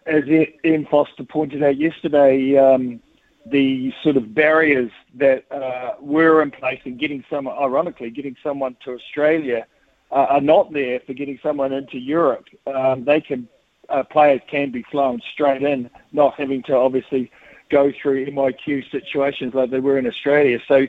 as 0.06 0.26
Ian 0.28 0.86
Foster 0.92 1.24
pointed 1.24 1.64
out 1.64 1.78
yesterday. 1.78 2.58
Um, 2.58 3.00
the 3.46 3.94
sort 4.02 4.16
of 4.16 4.34
barriers 4.34 4.90
that 5.16 5.44
uh, 5.52 5.96
were 6.00 6.42
in 6.42 6.50
place 6.50 6.80
in 6.86 6.96
getting 6.96 7.26
someone, 7.30 7.58
ironically, 7.58 8.10
getting 8.10 8.38
someone 8.42 8.74
to 8.86 8.94
Australia 8.94 9.68
uh, 10.12 10.28
are 10.36 10.40
not 10.40 10.72
there 10.72 11.02
for 11.02 11.12
getting 11.12 11.38
someone 11.44 11.74
into 11.74 11.98
Europe. 11.98 12.46
Um, 12.68 13.04
they 13.04 13.20
can, 13.20 13.50
uh, 13.90 14.04
players 14.04 14.40
can 14.50 14.72
be 14.72 14.84
flown 14.84 15.22
straight 15.34 15.62
in, 15.62 15.90
not 16.14 16.36
having 16.36 16.64
to 16.64 16.74
obviously 16.74 17.30
go 17.74 17.92
through 18.02 18.26
MIQ 18.28 18.90
situations 18.92 19.54
like 19.54 19.70
they 19.72 19.80
were 19.80 19.98
in 19.98 20.08
Australia. 20.08 20.60
So 20.68 20.88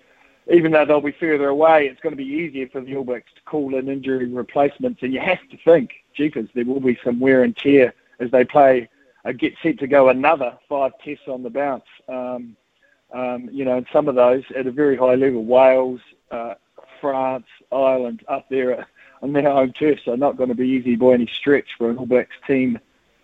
even 0.53 0.73
though 0.73 0.85
they'll 0.85 1.01
be 1.01 1.13
further 1.13 1.49
away, 1.49 1.87
it's 1.87 2.01
going 2.01 2.13
to 2.13 2.23
be 2.23 2.25
easier 2.43 2.69
for 2.69 2.81
the 2.81 2.97
All 2.97 3.05
Blacks 3.05 3.33
to 3.35 3.41
call 3.43 3.75
in 3.75 3.89
injury 3.89 4.27
replacements. 4.27 5.03
And 5.03 5.13
you 5.13 5.21
have 5.21 5.41
to 5.51 5.57
think, 5.65 5.91
jeepers, 6.15 6.49
there 6.55 6.67
will 6.67 6.81
be 6.81 6.99
some 7.03 7.19
wear 7.19 7.43
and 7.43 7.57
tear 7.57 7.95
as 8.21 8.31
they 8.31 8.45
play 8.45 8.89
uh, 9.25 9.33
get 9.33 9.55
set 9.63 9.79
to 9.79 9.87
go 9.87 10.09
another 10.09 10.59
five 10.69 10.93
tests 11.03 11.29
on 11.29 11.43
the 11.43 11.51
bounce. 11.51 11.85
Um, 12.09 12.57
um, 13.13 13.49
you 13.51 13.65
know, 13.65 13.79
and 13.79 13.87
some 13.93 14.09
of 14.09 14.15
those 14.15 14.43
at 14.57 14.67
a 14.67 14.73
very 14.73 14.97
high 14.97 15.15
level, 15.15 15.45
Wales, 15.45 16.01
uh, 16.31 16.55
France, 17.01 17.47
Ireland, 17.73 18.25
up 18.29 18.49
there 18.49 18.87
on 19.23 19.33
their 19.33 19.51
home 19.51 19.73
turf, 19.73 20.01
so 20.05 20.15
not 20.15 20.37
going 20.37 20.51
to 20.51 20.55
be 20.55 20.69
easy 20.69 20.97
by 20.97 21.13
any 21.15 21.27
stretch 21.27 21.69
for 21.79 21.91
an 21.91 21.97
All 21.97 22.07
Blacks 22.07 22.37
team 22.47 22.79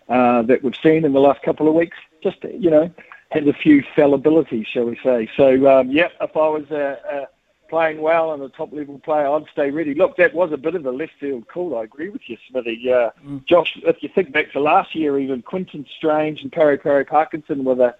uh, 0.09 0.41
that 0.43 0.63
we've 0.63 0.75
seen 0.81 1.05
in 1.05 1.13
the 1.13 1.19
last 1.19 1.41
couple 1.43 1.67
of 1.67 1.73
weeks. 1.73 1.97
Just 2.23 2.43
you 2.43 2.69
know, 2.69 2.89
has 3.31 3.47
a 3.47 3.53
few 3.53 3.81
fallibilities, 3.95 4.67
shall 4.67 4.83
we 4.85 4.99
say. 5.03 5.29
So, 5.37 5.67
um, 5.67 5.89
yeah, 5.89 6.09
if 6.19 6.35
I 6.35 6.47
was 6.49 6.69
uh, 6.69 6.97
uh, 7.09 7.25
playing 7.69 8.01
well 8.01 8.33
and 8.33 8.43
a 8.43 8.49
top 8.49 8.73
level 8.73 8.99
player, 8.99 9.27
I'd 9.27 9.45
stay 9.51 9.71
ready. 9.71 9.93
Look, 9.93 10.17
that 10.17 10.33
was 10.33 10.51
a 10.51 10.57
bit 10.57 10.75
of 10.75 10.85
a 10.85 10.91
left 10.91 11.13
field 11.19 11.47
call. 11.47 11.77
I 11.77 11.83
agree 11.83 12.09
with 12.09 12.21
you, 12.27 12.37
Smithy. 12.49 12.91
Uh, 12.91 13.11
Mm. 13.25 13.45
Josh, 13.45 13.79
if 13.83 14.03
you 14.03 14.09
think 14.09 14.31
back 14.33 14.51
to 14.51 14.59
last 14.59 14.93
year, 14.95 15.17
even 15.17 15.41
Quinten 15.41 15.85
Strange 15.97 16.41
and 16.41 16.51
Pari 16.51 16.77
Pari 16.77 17.05
Parkinson 17.05 17.63
were 17.63 17.75
the 17.75 17.95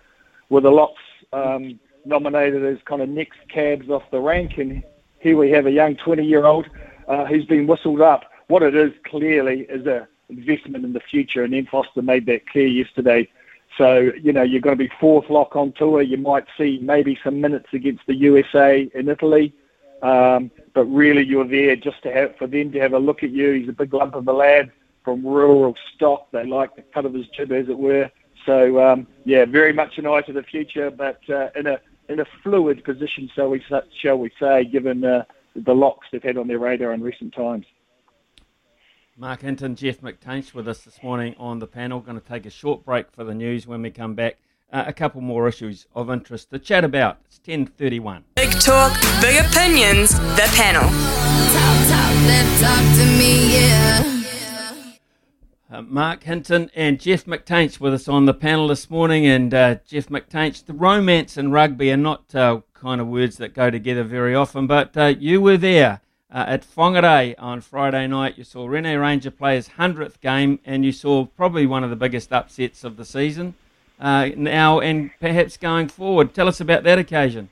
were 0.49 0.61
the 0.61 0.71
locks 0.71 1.01
um, 1.31 1.79
nominated 2.03 2.65
as 2.65 2.77
kind 2.83 3.01
of 3.01 3.07
next 3.07 3.39
cabs 3.47 3.89
off 3.89 4.03
the 4.11 4.19
rank, 4.19 4.57
and 4.57 4.83
here 5.19 5.37
we 5.37 5.49
have 5.51 5.65
a 5.65 5.71
young 5.71 5.95
20 5.95 6.25
year 6.25 6.45
old 6.45 6.67
uh, 7.07 7.25
who's 7.25 7.45
been 7.45 7.67
whistled 7.67 8.01
up. 8.01 8.25
What 8.47 8.63
it 8.63 8.75
is 8.75 8.91
clearly 9.05 9.61
is 9.69 9.85
a 9.85 10.07
investment 10.27 10.83
in 10.83 10.91
the 10.93 10.99
future, 10.99 11.43
and 11.43 11.53
Ian 11.53 11.67
Foster 11.67 12.01
made 12.01 12.25
that 12.25 12.47
clear 12.47 12.67
yesterday. 12.67 13.29
So, 13.77 14.11
you 14.21 14.33
know, 14.33 14.43
you're 14.43 14.61
going 14.61 14.77
to 14.77 14.83
be 14.83 14.91
fourth 14.99 15.29
lock 15.29 15.55
on 15.55 15.71
tour. 15.73 16.01
You 16.01 16.17
might 16.17 16.45
see 16.57 16.79
maybe 16.81 17.17
some 17.23 17.39
minutes 17.39 17.67
against 17.73 18.05
the 18.05 18.15
USA 18.15 18.89
in 18.93 19.09
Italy. 19.09 19.53
Um, 20.01 20.51
but 20.73 20.85
really, 20.85 21.23
you're 21.23 21.47
there 21.47 21.75
just 21.75 22.01
to 22.03 22.11
have 22.11 22.35
for 22.37 22.47
them 22.47 22.71
to 22.71 22.79
have 22.79 22.93
a 22.93 22.99
look 22.99 23.23
at 23.23 23.29
you. 23.29 23.51
He's 23.53 23.69
a 23.69 23.73
big 23.73 23.93
lump 23.93 24.15
of 24.15 24.27
a 24.27 24.33
lad 24.33 24.71
from 25.03 25.25
rural 25.25 25.75
stock. 25.95 26.29
They 26.31 26.45
like 26.45 26.75
the 26.75 26.81
cut 26.81 27.05
of 27.05 27.13
his 27.13 27.27
jib, 27.27 27.51
as 27.51 27.69
it 27.69 27.77
were. 27.77 28.09
So, 28.45 28.83
um, 28.83 29.07
yeah, 29.25 29.45
very 29.45 29.73
much 29.73 29.97
an 29.97 30.07
eye 30.07 30.21
to 30.21 30.33
the 30.33 30.43
future, 30.43 30.89
but 30.89 31.21
uh, 31.29 31.49
in 31.55 31.67
a 31.67 31.79
in 32.09 32.19
a 32.19 32.25
fluid 32.43 32.83
position, 32.83 33.29
so 33.35 33.49
we 33.49 33.63
shall 34.01 34.17
we 34.17 34.31
say, 34.39 34.65
given 34.65 35.05
uh, 35.05 35.23
the 35.55 35.73
locks 35.73 36.07
they've 36.11 36.23
had 36.23 36.37
on 36.37 36.47
their 36.47 36.59
radar 36.59 36.93
in 36.93 37.01
recent 37.01 37.33
times. 37.33 37.65
Marc 39.17 39.41
Hinton, 39.41 39.75
Jeff 39.75 39.99
McTainsh 39.99 40.53
with 40.53 40.67
us 40.69 40.79
this 40.79 41.03
morning 41.03 41.35
on 41.37 41.59
the 41.59 41.67
panel. 41.67 41.99
Going 41.99 42.19
to 42.19 42.25
take 42.25 42.45
a 42.45 42.49
short 42.49 42.85
break 42.85 43.11
for 43.11 43.25
the 43.25 43.33
news 43.33 43.67
when 43.67 43.81
we 43.81 43.91
come 43.91 44.15
back. 44.15 44.37
Uh, 44.71 44.85
a 44.87 44.93
couple 44.93 45.19
more 45.19 45.49
issues 45.49 45.85
of 45.93 46.09
interest 46.09 46.49
to 46.49 46.59
chat 46.59 46.85
about. 46.85 47.17
It's 47.25 47.37
10.31. 47.39 48.23
Big 48.35 48.51
talk, 48.51 48.93
big 49.19 49.45
opinions, 49.45 50.11
the 50.17 50.49
panel. 50.55 50.89
Talk 52.61 52.95
to 52.95 53.05
me, 53.17 53.53
yeah. 53.53 54.07
Uh, 55.69 55.81
Marc 55.81 56.23
Hinton 56.23 56.71
and 56.73 56.99
Jeff 56.99 57.25
McTainsh 57.25 57.81
with 57.81 57.93
us 57.93 58.07
on 58.07 58.25
the 58.25 58.33
panel 58.33 58.69
this 58.69 58.89
morning. 58.89 59.25
And 59.25 59.53
uh, 59.53 59.75
Jeff 59.85 60.07
McTainsh, 60.07 60.65
the 60.65 60.73
romance 60.73 61.35
and 61.35 61.51
rugby 61.51 61.91
are 61.91 61.97
not 61.97 62.33
uh, 62.33 62.61
kind 62.73 63.01
of 63.01 63.07
words 63.07 63.37
that 63.37 63.53
go 63.53 63.69
together 63.69 64.05
very 64.05 64.33
often, 64.33 64.67
but 64.67 64.95
uh, 64.95 65.13
you 65.19 65.41
were 65.41 65.57
there 65.57 66.01
uh, 66.31 66.45
at 66.47 66.65
Whangarei 66.75 67.35
on 67.37 67.61
Friday 67.61 68.07
night. 68.07 68.37
You 68.37 68.43
saw 68.43 68.67
Rene 68.67 68.95
Ranger 68.95 69.31
play 69.31 69.55
his 69.55 69.69
100th 69.69 70.19
game, 70.21 70.59
and 70.65 70.85
you 70.85 70.91
saw 70.91 71.25
probably 71.25 71.65
one 71.65 71.83
of 71.83 71.89
the 71.89 71.95
biggest 71.95 72.31
upsets 72.31 72.83
of 72.83 72.97
the 72.97 73.05
season 73.05 73.55
uh, 73.99 74.29
now 74.35 74.79
and 74.79 75.11
perhaps 75.19 75.57
going 75.57 75.87
forward. 75.87 76.33
Tell 76.33 76.47
us 76.47 76.59
about 76.59 76.83
that 76.83 76.97
occasion. 76.97 77.49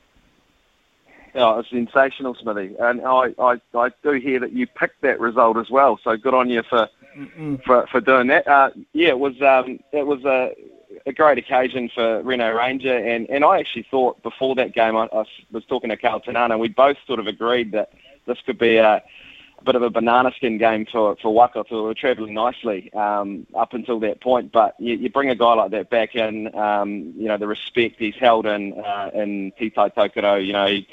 Oh, 1.36 1.60
it's 1.60 1.70
sensational, 1.70 2.36
Smithy. 2.36 2.76
And 2.80 3.02
I, 3.02 3.34
I, 3.40 3.62
I 3.76 3.90
do 4.02 4.14
hear 4.14 4.40
that 4.40 4.52
you 4.52 4.66
picked 4.66 5.02
that 5.02 5.20
result 5.20 5.58
as 5.58 5.70
well. 5.70 6.00
So 6.04 6.18
good 6.18 6.34
on 6.34 6.50
you 6.50 6.64
for 6.64 6.90
for, 7.66 7.88
for 7.88 8.02
doing 8.02 8.28
that. 8.28 8.48
Uh, 8.48 8.70
yeah, 8.94 9.10
it 9.10 9.20
was 9.20 9.40
um, 9.42 9.80
it 9.92 10.06
was 10.06 10.24
a, 10.26 10.56
a 11.06 11.14
great 11.14 11.38
occasion 11.38 11.90
for 11.94 12.22
Rene 12.24 12.48
Ranger, 12.50 12.96
and, 12.96 13.30
and 13.30 13.44
I 13.44 13.60
actually 13.60 13.86
thought 13.90 14.22
before 14.24 14.56
that 14.56 14.74
game, 14.74 14.96
I, 14.96 15.08
I 15.12 15.26
was 15.52 15.66
talking 15.66 15.90
to 15.90 15.98
Karl 15.98 16.20
Te 16.20 16.32
Nana, 16.32 16.58
we 16.58 16.70
both 16.70 16.98
sort 17.06 17.20
of 17.20 17.28
agreed 17.28 17.72
that 17.74 17.92
this 18.30 18.42
could 18.46 18.58
be 18.58 18.78
a, 18.78 19.04
a 19.60 19.64
bit 19.66 19.76
of 19.76 19.82
a 19.82 19.90
banana 19.90 20.32
skin 20.38 20.58
game 20.58 20.86
for 20.86 21.18
for 21.22 21.34
Waikato. 21.34 21.76
We 21.76 21.82
were 21.82 21.94
travelling 21.94 22.34
nicely 22.34 22.94
um, 22.94 23.46
up 23.54 23.74
until 23.74 24.00
that 24.00 24.22
point, 24.22 24.54
but 24.54 24.76
you, 24.80 24.96
you 24.96 25.10
bring 25.10 25.30
a 25.30 25.36
guy 25.36 25.54
like 25.56 25.72
that 25.72 25.90
back 25.90 26.16
in, 26.16 26.56
um, 26.56 27.14
you 27.18 27.28
know, 27.28 27.38
the 27.38 27.48
respect 27.48 27.96
he's 28.00 28.16
held 28.16 28.46
in 28.46 28.80
uh, 28.80 29.10
in 29.14 29.52
Te 29.58 29.70
Tai 29.70 29.90
Tokerau, 29.90 30.46
you 30.46 30.54
know. 30.54 30.68
He, 30.68 30.88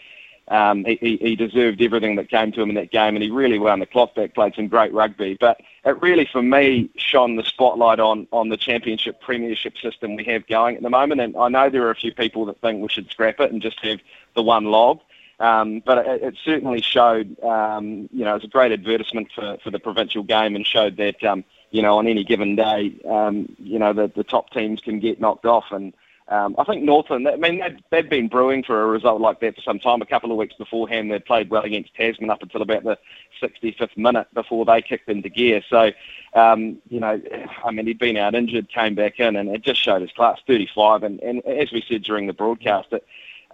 um, 0.49 0.85
he 0.85 1.19
he 1.21 1.35
deserved 1.35 1.83
everything 1.83 2.15
that 2.17 2.31
came 2.31 2.53
to 2.53 2.63
him 2.63 2.69
in 2.69 2.77
that 2.77 2.93
game, 2.93 3.17
and 3.17 3.23
he 3.23 3.31
really 3.31 3.59
wound 3.59 3.83
the 3.83 3.87
clock 3.87 4.15
back, 4.15 4.35
played 4.35 4.55
some 4.55 4.69
great 4.69 4.93
rugby. 4.93 5.37
But 5.39 5.61
it 5.85 6.01
really, 6.01 6.29
for 6.31 6.43
me, 6.43 6.89
shone 6.97 7.35
the 7.37 7.43
spotlight 7.43 7.99
on, 7.99 8.29
on 8.31 8.49
the 8.49 8.57
championship 8.57 9.21
premiership 9.21 9.77
system 9.79 10.15
we 10.15 10.25
have 10.25 10.47
going 10.47 10.77
at 10.77 10.83
the 10.83 10.91
moment. 10.91 11.21
And 11.21 11.37
I 11.37 11.49
know 11.49 11.69
there 11.69 11.87
are 11.87 11.91
a 11.91 11.97
few 11.97 12.13
people 12.13 12.45
that 12.47 12.61
think 12.61 12.81
we 12.81 12.89
should 12.89 13.11
scrap 13.11 13.41
it 13.41 13.53
and 13.53 13.61
just 13.61 13.81
have 13.85 13.99
the 14.35 14.43
one 14.43 14.67
log. 14.67 15.01
Um, 15.39 15.83
but 15.85 15.99
it, 15.99 16.23
it 16.23 16.35
certainly 16.45 16.81
showed, 16.81 17.39
um, 17.43 18.09
you 18.13 18.25
know, 18.25 18.33
it 18.33 18.43
was 18.43 18.45
a 18.45 18.49
great 18.49 18.73
advertisement 18.73 19.29
for, 19.35 19.59
for 19.63 19.71
the 19.71 19.79
provincial 19.79 20.23
game 20.23 20.57
and 20.57 20.67
showed 20.67 20.97
that, 20.97 21.23
um, 21.25 21.45
you 21.71 21.83
know, 21.83 21.99
on 21.99 22.07
any 22.07 22.25
given 22.25 22.57
day, 22.57 22.95
um, 23.09 23.55
you 23.59 23.79
know, 23.79 23.93
the, 23.93 24.11
the 24.15 24.25
top 24.25 24.51
teams 24.51 24.81
can 24.81 24.99
get 24.99 25.21
knocked 25.21 25.45
off. 25.45 25.67
And 25.73 25.93
um, 26.29 26.55
I 26.59 26.65
think 26.65 26.83
Northland, 26.83 27.29
I 27.29 27.37
mean, 27.37 27.61
they'd, 27.61 27.83
they'd 27.91 28.09
been 28.09 28.29
brewing 28.29 28.63
for 28.63 28.83
a 28.83 28.87
result 28.87 29.21
like 29.21 29.41
that 29.41 29.57
for 29.57 29.61
some 29.61 29.79
time. 29.79 30.01
A 30.01 30.07
couple 30.07 30.33
of 30.33 30.39
weeks 30.39 30.55
beforehand, 30.55 31.11
they'd 31.11 31.25
played 31.25 31.51
well 31.51 31.65
against 31.65 31.95
Tasman 31.95 32.31
up 32.31 32.43
until 32.43 32.63
about 32.63 32.85
the 32.85 32.99
65th 33.43 33.97
minute 33.97 34.29
before 34.33 34.65
they 34.65 34.81
kicked 34.81 35.09
into 35.11 35.29
gear. 35.29 35.63
So, 35.69 35.93
um, 36.33 36.79
you 36.89 36.99
know, 36.99 37.21
I 37.63 37.71
mean, 37.73 37.87
he'd 37.87 37.99
been 37.99 38.17
out 38.17 38.35
injured, 38.35 38.71
came 38.71 38.95
back 38.95 39.21
in, 39.21 39.37
and 39.37 39.51
it 39.51 39.61
just 39.63 39.83
showed 39.83 40.01
his 40.01 40.13
class, 40.13 40.39
35. 40.47 41.03
And, 41.03 41.21
and 41.21 41.45
as 41.45 41.71
we 41.73 41.85
said 41.87 42.03
during 42.05 42.27
the 42.27 42.33
broadcast, 42.33 42.89
it, 42.93 43.07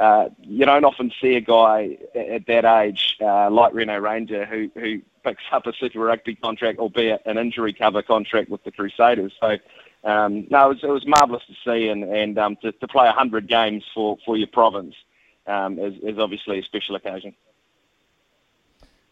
uh, 0.02 0.28
you 0.40 0.66
don't 0.66 0.84
often 0.84 1.12
see 1.20 1.36
a 1.36 1.40
guy 1.40 1.96
at 2.16 2.44
that 2.48 2.64
age 2.64 3.16
uh, 3.20 3.48
like 3.48 3.72
Rene 3.72 3.94
Ranger 3.98 4.44
who, 4.44 4.68
who 4.74 5.00
picks 5.22 5.44
up 5.52 5.64
a 5.68 5.72
Super 5.74 6.00
Rugby 6.00 6.34
contract, 6.34 6.80
albeit 6.80 7.22
an 7.24 7.38
injury 7.38 7.72
cover 7.72 8.02
contract 8.02 8.50
with 8.50 8.64
the 8.64 8.72
Crusaders. 8.72 9.32
So, 9.40 9.58
um, 10.02 10.48
no, 10.50 10.70
it 10.70 10.74
was, 10.74 10.78
it 10.82 10.88
was 10.88 11.06
marvellous 11.06 11.44
to 11.46 11.54
see, 11.64 11.86
and, 11.86 12.02
and 12.02 12.36
um, 12.36 12.56
to, 12.62 12.72
to 12.72 12.88
play 12.88 13.06
100 13.06 13.46
games 13.46 13.84
for, 13.94 14.18
for 14.26 14.36
your 14.36 14.48
province 14.48 14.96
um, 15.46 15.78
is, 15.78 15.94
is 16.02 16.18
obviously 16.18 16.58
a 16.58 16.64
special 16.64 16.96
occasion. 16.96 17.32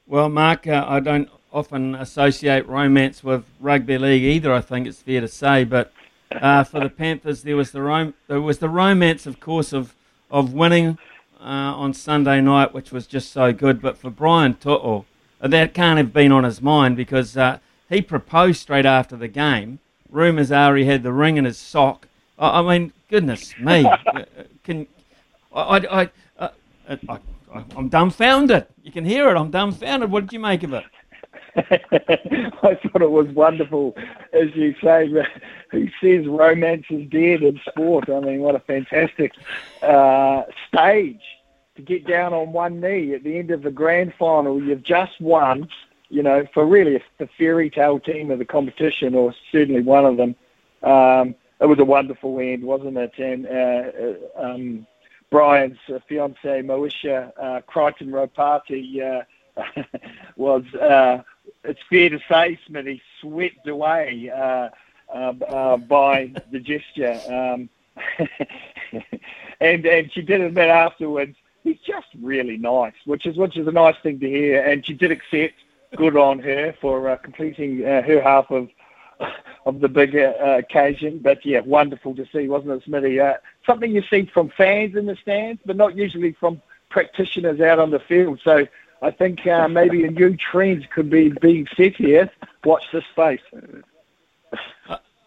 Well, 0.09 0.28
Mark, 0.28 0.66
uh, 0.66 0.84
I 0.88 0.99
don't 0.99 1.28
often 1.53 1.95
associate 1.95 2.66
romance 2.66 3.22
with 3.22 3.45
rugby 3.61 3.97
league 3.97 4.24
either. 4.24 4.53
I 4.53 4.61
think 4.61 4.88
it's 4.88 5.03
fair 5.03 5.20
to 5.20 5.28
say, 5.28 5.62
but 5.62 5.93
uh, 6.32 6.64
for 6.64 6.80
the 6.80 6.91
Panthers, 6.91 7.45
there 7.45 7.57
was 7.57 7.70
the 7.70 7.80
rom- 7.80 8.14
there 8.26 8.41
was 8.41 8.59
the 8.59 8.68
romance, 8.68 9.24
of 9.24 9.38
course, 9.38 9.72
of 9.72 9.95
of 10.31 10.53
winning 10.53 10.99
uh, 11.41 11.45
on 11.45 11.95
Sunday 11.95 12.41
night, 12.41 12.74
which 12.74 12.93
was 12.93 13.07
just 13.07 13.33
so 13.33 13.53
good. 13.53 13.81
But 13.81 13.97
for 13.97 14.11
Brian 14.11 14.55
To'o, 14.55 15.07
that 15.41 15.74
can't 15.74 15.99
have 15.99 16.12
been 16.12 16.33
on 16.33 16.45
his 16.45 16.61
mind 16.61 16.97
because 16.97 17.37
uh, 17.37 17.59
he 17.89 18.03
proposed 18.03 18.61
straight 18.61 18.87
after 18.87 19.16
the 19.16 19.28
game. 19.28 19.78
Rumours 20.11 20.53
are 20.53 20.76
he 20.76 20.85
had 20.85 21.03
the 21.03 21.12
ring 21.12 21.37
in 21.37 21.45
his 21.45 21.59
sock. 21.59 22.09
I, 22.39 22.61
I 22.61 22.78
mean, 22.78 22.93
goodness 23.09 23.55
me, 23.59 23.85
Uh, 24.07 24.24
can 24.64 24.87
I? 25.55 25.78
I, 25.91 26.11
uh, 26.39 26.49
I, 26.89 26.99
I 27.12 27.18
I'm 27.76 27.89
dumbfounded. 27.89 28.66
You 28.83 28.93
can 28.93 29.05
hear 29.05 29.28
it. 29.31 29.37
I'm 29.37 29.51
dumbfounded. 29.51 30.11
What 30.11 30.22
did 30.22 30.33
you 30.33 30.39
make 30.39 30.62
of 30.62 30.72
it? 30.72 30.85
I 31.56 32.74
thought 32.74 33.02
it 33.02 33.10
was 33.10 33.28
wonderful, 33.28 33.97
as 34.32 34.55
you 34.55 34.74
say. 34.82 35.10
Who 35.70 35.89
says 36.01 36.27
romance 36.27 36.86
is 36.90 37.09
dead 37.10 37.43
in 37.43 37.60
sport? 37.68 38.09
I 38.09 38.20
mean, 38.20 38.40
what 38.40 38.55
a 38.55 38.60
fantastic 38.60 39.32
uh, 39.82 40.43
stage 40.68 41.22
to 41.77 41.82
get 41.82 42.06
down 42.06 42.32
on 42.32 42.52
one 42.52 42.81
knee 42.81 43.14
at 43.14 43.24
the 43.24 43.39
end 43.39 43.51
of 43.51 43.62
the 43.62 43.70
grand 43.70 44.14
final. 44.18 44.62
You've 44.62 44.82
just 44.82 45.20
won, 45.20 45.68
you 46.09 46.22
know, 46.22 46.47
for 46.52 46.66
really 46.66 47.02
the 47.18 47.28
fairy 47.39 47.70
tale 47.70 48.01
team 48.01 48.31
of 48.31 48.39
the 48.39 48.44
competition, 48.44 49.14
or 49.14 49.35
certainly 49.51 49.82
one 49.82 50.05
of 50.05 50.16
them. 50.16 50.35
Um, 50.82 51.35
it 51.60 51.66
was 51.66 51.78
a 51.78 51.85
wonderful 51.85 52.39
end, 52.40 52.64
wasn't 52.64 52.97
it? 52.97 53.12
And 53.18 53.47
uh, 53.47 54.40
uh, 54.40 54.52
um, 54.55 54.86
Brian's 55.31 55.78
uh, 55.89 55.98
fiancee, 56.09 56.62
Moesha 56.62 57.32
uh, 57.40 57.60
Crichton 57.66 58.10
Ropati, 58.10 59.24
uh, 59.56 59.82
was, 60.36 60.64
uh, 60.74 61.22
it's 61.65 61.81
fair 61.89 62.11
to 62.11 62.19
say, 62.31 62.59
Smithy, 62.66 63.03
swept 63.20 63.66
away 63.69 64.31
uh, 64.35 64.69
uh, 65.15 65.32
uh, 65.49 65.77
by 65.77 66.32
the 66.51 66.61
gesture. 66.61 67.19
Um, 67.28 67.69
and 69.61 69.85
and 69.85 70.12
she 70.12 70.23
did 70.23 70.41
admit 70.41 70.69
afterwards, 70.69 71.37
he's 71.62 71.78
just 71.87 72.07
really 72.23 72.57
nice, 72.57 72.95
which 73.05 73.27
is 73.27 73.37
which 73.37 73.57
is 73.57 73.66
a 73.66 73.73
nice 73.73 73.97
thing 74.03 74.19
to 74.20 74.28
hear. 74.28 74.62
And 74.62 74.85
she 74.85 74.95
did 74.95 75.11
accept. 75.11 75.55
Good 75.97 76.16
on 76.16 76.39
her 76.39 76.73
for 76.81 77.11
uh, 77.11 77.16
completing 77.16 77.85
uh, 77.85 78.03
her 78.03 78.23
half 78.23 78.49
of 78.53 78.69
of 79.66 79.81
the 79.81 79.89
big 79.89 80.16
uh, 80.16 80.32
occasion. 80.59 81.19
But 81.19 81.45
yeah, 81.45 81.61
wonderful 81.61 82.15
to 82.15 82.27
see, 82.32 82.49
wasn't 82.49 82.73
it, 82.73 82.85
Smithy? 82.85 83.19
Uh, 83.19 83.35
something 83.66 83.91
you 83.91 84.03
see 84.09 84.31
from 84.32 84.51
fans 84.51 84.97
in 84.97 85.07
the 85.07 85.16
stands, 85.16 85.61
but 85.66 85.77
not 85.77 85.97
usually 85.97 86.32
from 86.32 86.62
practitioners 86.91 87.61
out 87.61 87.78
on 87.78 87.91
the 87.91 87.99
field. 87.99 88.41
So 88.45 88.66
I 89.02 89.10
think 89.10 89.47
uh, 89.47 89.66
maybe 89.68 90.05
a 90.05 90.10
new 90.10 90.36
trend 90.36 90.89
could 90.90 91.09
be 91.10 91.31
being 91.40 91.66
set 91.77 91.97
here. 91.97 92.31
Watch 92.64 92.82
this 92.93 93.05
space. 93.12 93.40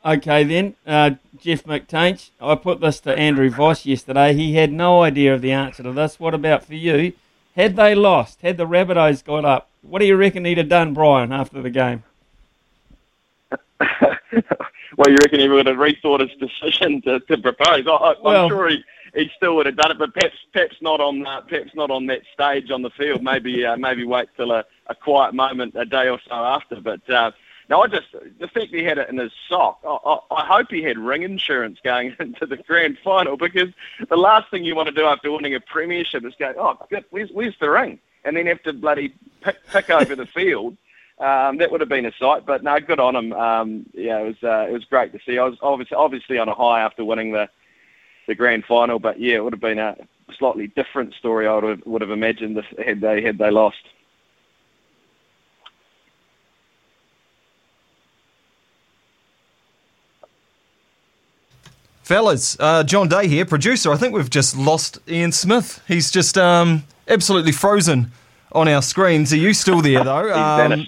Okay, 0.06 0.44
then, 0.44 0.76
uh, 0.86 1.12
Jeff 1.40 1.64
McTainsh. 1.64 2.30
I 2.42 2.56
put 2.56 2.82
this 2.82 3.00
to 3.02 3.18
Andrew 3.18 3.50
Voss 3.50 3.86
yesterday. 3.86 4.34
He 4.34 4.56
had 4.56 4.72
no 4.72 5.02
idea 5.02 5.34
of 5.34 5.42
the 5.42 5.54
answer 5.54 5.82
to 5.84 5.94
this. 5.94 6.20
What 6.20 6.34
about 6.34 6.66
for 6.66 6.76
you? 6.76 7.14
Had 7.56 7.76
they 7.78 7.96
lost, 7.96 8.42
had 8.42 8.58
the 8.58 8.68
Rabbitohs 8.68 9.24
got 9.24 9.46
up, 9.46 9.70
what 9.82 10.00
do 10.00 10.06
you 10.06 10.16
reckon 10.18 10.44
he'd 10.46 10.58
have 10.58 10.70
done, 10.70 10.94
Brian, 10.94 11.32
after 11.32 11.62
the 11.62 11.70
game? 11.70 12.04
well, 13.80 15.08
you 15.08 15.18
reckon 15.24 15.40
he 15.40 15.48
would 15.48 15.68
have 15.68 15.78
rethought 15.78 16.20
his 16.20 16.38
decision 16.38 17.02
to, 17.04 17.20
to 17.22 17.38
propose? 17.38 17.88
I, 17.88 17.92
I, 17.92 18.16
Well- 18.22 18.44
I'm 18.46 18.50
sure 18.50 18.70
he, 18.70 18.84
he 19.14 19.30
still 19.36 19.56
would 19.56 19.66
have 19.66 19.76
done 19.76 19.92
it, 19.92 20.00
but 20.00 20.14
perhaps 20.14 20.36
perhaps 20.52 20.76
not 20.82 21.00
on 21.00 21.26
uh, 21.26 21.42
perhaps 21.42 21.72
not 21.76 21.92
on 21.92 22.08
that 22.08 22.22
stage 22.34 22.72
on 22.72 22.82
the 22.82 22.90
field. 22.90 23.22
Maybe 23.22 23.66
uh, 23.66 23.78
maybe 23.78 24.06
wait 24.06 24.30
till 24.36 24.52
a, 24.52 24.66
a 24.88 24.96
quiet 24.96 25.34
moment 25.34 25.76
a 25.76 25.86
day 25.86 26.10
or 26.10 26.20
so 26.28 26.34
after. 26.34 26.82
But 26.82 27.08
uh, 27.10 27.32
no, 27.70 27.82
I 27.84 27.88
just 27.88 28.08
the 28.40 28.48
fact 28.48 28.74
he 28.74 28.84
had 28.84 28.98
it 28.98 29.10
in 29.10 29.18
his 29.18 29.32
sock. 29.48 29.80
I, 29.86 29.98
I, 30.06 30.20
I 30.32 30.46
hope 30.46 30.68
he 30.72 30.82
had 30.82 30.98
ring 30.98 31.22
insurance 31.24 31.80
going 31.84 32.16
into 32.20 32.46
the 32.46 32.58
grand 32.58 32.98
final 33.04 33.38
because 33.38 33.70
the 34.10 34.18
last 34.18 34.50
thing 34.50 34.64
you 34.64 34.76
want 34.76 34.90
to 34.90 34.96
do 34.96 35.06
after 35.06 35.32
winning 35.32 35.56
a 35.56 35.60
premiership 35.60 36.26
is 36.26 36.34
go, 36.40 36.54
oh, 36.58 36.78
good, 36.90 37.06
where's 37.12 37.30
where's 37.32 37.58
the 37.60 37.70
ring? 37.70 38.00
And 38.26 38.36
then 38.38 38.48
have 38.48 38.64
to 38.64 38.74
bloody 38.74 39.14
pick, 39.42 39.58
pick 39.68 39.90
over 39.90 40.16
the 40.16 40.26
field. 40.26 40.78
Um, 41.20 41.58
that 41.58 41.72
would 41.72 41.82
have 41.82 41.90
been 41.90 42.08
a 42.08 42.12
sight, 42.20 42.46
but 42.46 42.64
no, 42.64 42.80
good 42.80 43.00
on 43.00 43.16
him. 43.16 43.34
Um, 43.34 43.86
yeah, 43.94 44.20
it 44.20 44.26
was 44.26 44.44
uh, 44.44 44.68
it 44.68 44.74
was 44.74 44.86
great 44.86 45.14
to 45.14 45.20
see. 45.24 45.38
I 45.38 45.44
was 45.44 45.58
obviously 45.62 45.96
obviously 45.96 46.38
on 46.40 46.50
a 46.50 46.56
high 46.56 46.82
after 46.82 47.06
winning 47.06 47.32
the 47.32 47.48
the 48.28 48.36
grand 48.36 48.66
final, 48.66 49.00
but 49.00 49.20
yeah, 49.20 49.36
it 49.36 49.44
would 49.44 49.54
have 49.54 49.62
been 49.62 49.80
a 49.80 49.96
slightly 50.38 50.68
different 50.68 51.14
story. 51.16 51.48
I 51.48 51.56
would 51.56 51.64
have, 51.64 51.82
would 51.86 52.02
have 52.02 52.12
imagined 52.12 52.58
if, 52.58 52.66
had 52.86 53.02
they 53.02 53.22
had 53.22 53.38
they 53.38 53.52
lost. 53.52 53.78
Fellas, 62.04 62.58
uh, 62.60 62.84
John 62.84 63.08
Day 63.08 63.28
here, 63.28 63.46
producer. 63.46 63.92
I 63.92 63.98
think 63.98 64.14
we've 64.14 64.30
just 64.30 64.58
lost 64.58 65.00
Ian 65.08 65.32
Smith. 65.32 65.82
He's 65.88 66.12
just 66.12 66.38
um, 66.38 66.84
absolutely 67.08 67.54
frozen 67.54 68.12
on 68.52 68.68
our 68.68 68.82
screens. 68.82 69.32
Are 69.32 69.38
you 69.38 69.54
still 69.54 69.82
there, 69.82 70.04
though? 70.04 70.34
Um, 70.34 70.88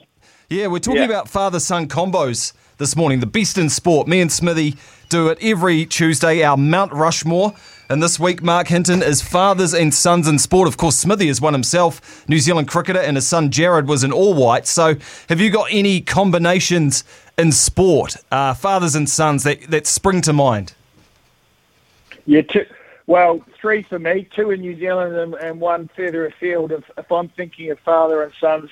yeah, 0.50 0.68
we're 0.68 0.78
talking 0.80 1.02
Yeah. 1.02 1.08
about 1.08 1.28
father 1.28 1.60
son 1.60 1.88
combos 1.88 2.54
this 2.78 2.96
morning. 2.96 3.20
The 3.20 3.26
best 3.26 3.58
in 3.58 3.68
sport. 3.70 4.08
Me 4.08 4.22
and 4.22 4.32
Smithy 4.32 4.76
do 5.10 5.30
it 5.30 5.38
every 5.42 5.86
Tuesday, 5.86 6.44
our 6.44 6.58
Mount 6.58 6.92
Rushmore. 6.94 7.54
And 7.90 8.02
this 8.02 8.20
week, 8.20 8.42
Marc 8.42 8.68
Hinton 8.68 9.04
is 9.04 9.22
fathers 9.22 9.74
and 9.74 9.94
sons 9.94 10.28
in 10.28 10.40
sport. 10.40 10.68
Of 10.68 10.78
course, 10.78 10.98
Smithy 10.98 11.28
is 11.28 11.40
one 11.40 11.54
himself, 11.54 12.28
New 12.28 12.40
Zealand 12.40 12.68
cricketer, 12.68 13.00
and 13.00 13.16
his 13.16 13.28
son 13.28 13.52
Jared 13.52 13.88
was 13.88 14.04
an 14.04 14.12
all 14.12 14.34
white. 14.34 14.66
So, 14.66 14.96
have 15.30 15.40
you 15.40 15.52
got 15.52 15.68
any 15.72 16.02
combinations 16.02 17.04
in 17.38 17.52
sport, 17.52 18.16
uh, 18.32 18.56
fathers 18.56 18.96
and 18.96 19.10
sons, 19.10 19.44
that, 19.44 19.62
that 19.70 19.86
spring 19.86 20.22
to 20.22 20.34
mind? 20.34 20.74
Yeah, 22.26 22.42
two. 22.42 22.66
Well, 23.08 23.46
three 23.62 23.84
for 23.84 24.00
me, 24.00 24.28
two 24.36 24.50
in 24.50 24.62
New 24.62 24.76
Zealand 24.80 25.16
and, 25.16 25.36
and 25.36 25.62
one 25.62 25.90
further 25.96 26.26
afield. 26.26 26.72
If, 26.72 26.84
if 26.98 27.12
I'm 27.12 27.30
thinking 27.30 27.70
of 27.70 27.80
father 27.82 28.24
and 28.24 28.34
sons, 28.40 28.72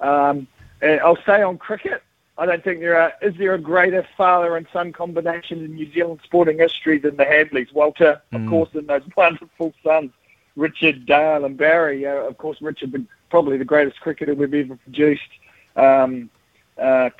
um, 0.00 0.46
and 0.80 1.00
I'll 1.00 1.22
say 1.26 1.42
on 1.42 1.58
cricket, 1.58 2.02
I 2.36 2.46
don't 2.46 2.64
think 2.64 2.80
there 2.80 2.98
are. 2.98 3.12
Is 3.22 3.34
there 3.36 3.54
a 3.54 3.58
greater 3.60 4.06
father 4.16 4.56
and 4.56 4.66
son 4.72 4.92
combination 4.92 5.64
in 5.64 5.74
New 5.74 5.92
Zealand 5.92 6.20
sporting 6.24 6.58
history 6.58 6.98
than 6.98 7.16
the 7.16 7.24
Hadlees? 7.24 7.72
Walter, 7.72 8.20
of 8.32 8.40
Mm. 8.40 8.48
course, 8.50 8.70
and 8.74 8.88
those 8.88 9.02
wonderful 9.16 9.72
sons, 9.84 10.10
Richard, 10.56 11.06
Dale, 11.06 11.44
and 11.44 11.56
Barry. 11.56 12.06
Uh, 12.06 12.14
of 12.14 12.36
course, 12.38 12.60
Richard, 12.60 13.06
probably 13.30 13.56
the 13.56 13.64
greatest 13.64 14.00
cricketer 14.00 14.34
we've 14.34 14.52
ever 14.52 14.76
produced. 14.76 15.30
Um, 15.76 16.30
uh, 16.76 17.10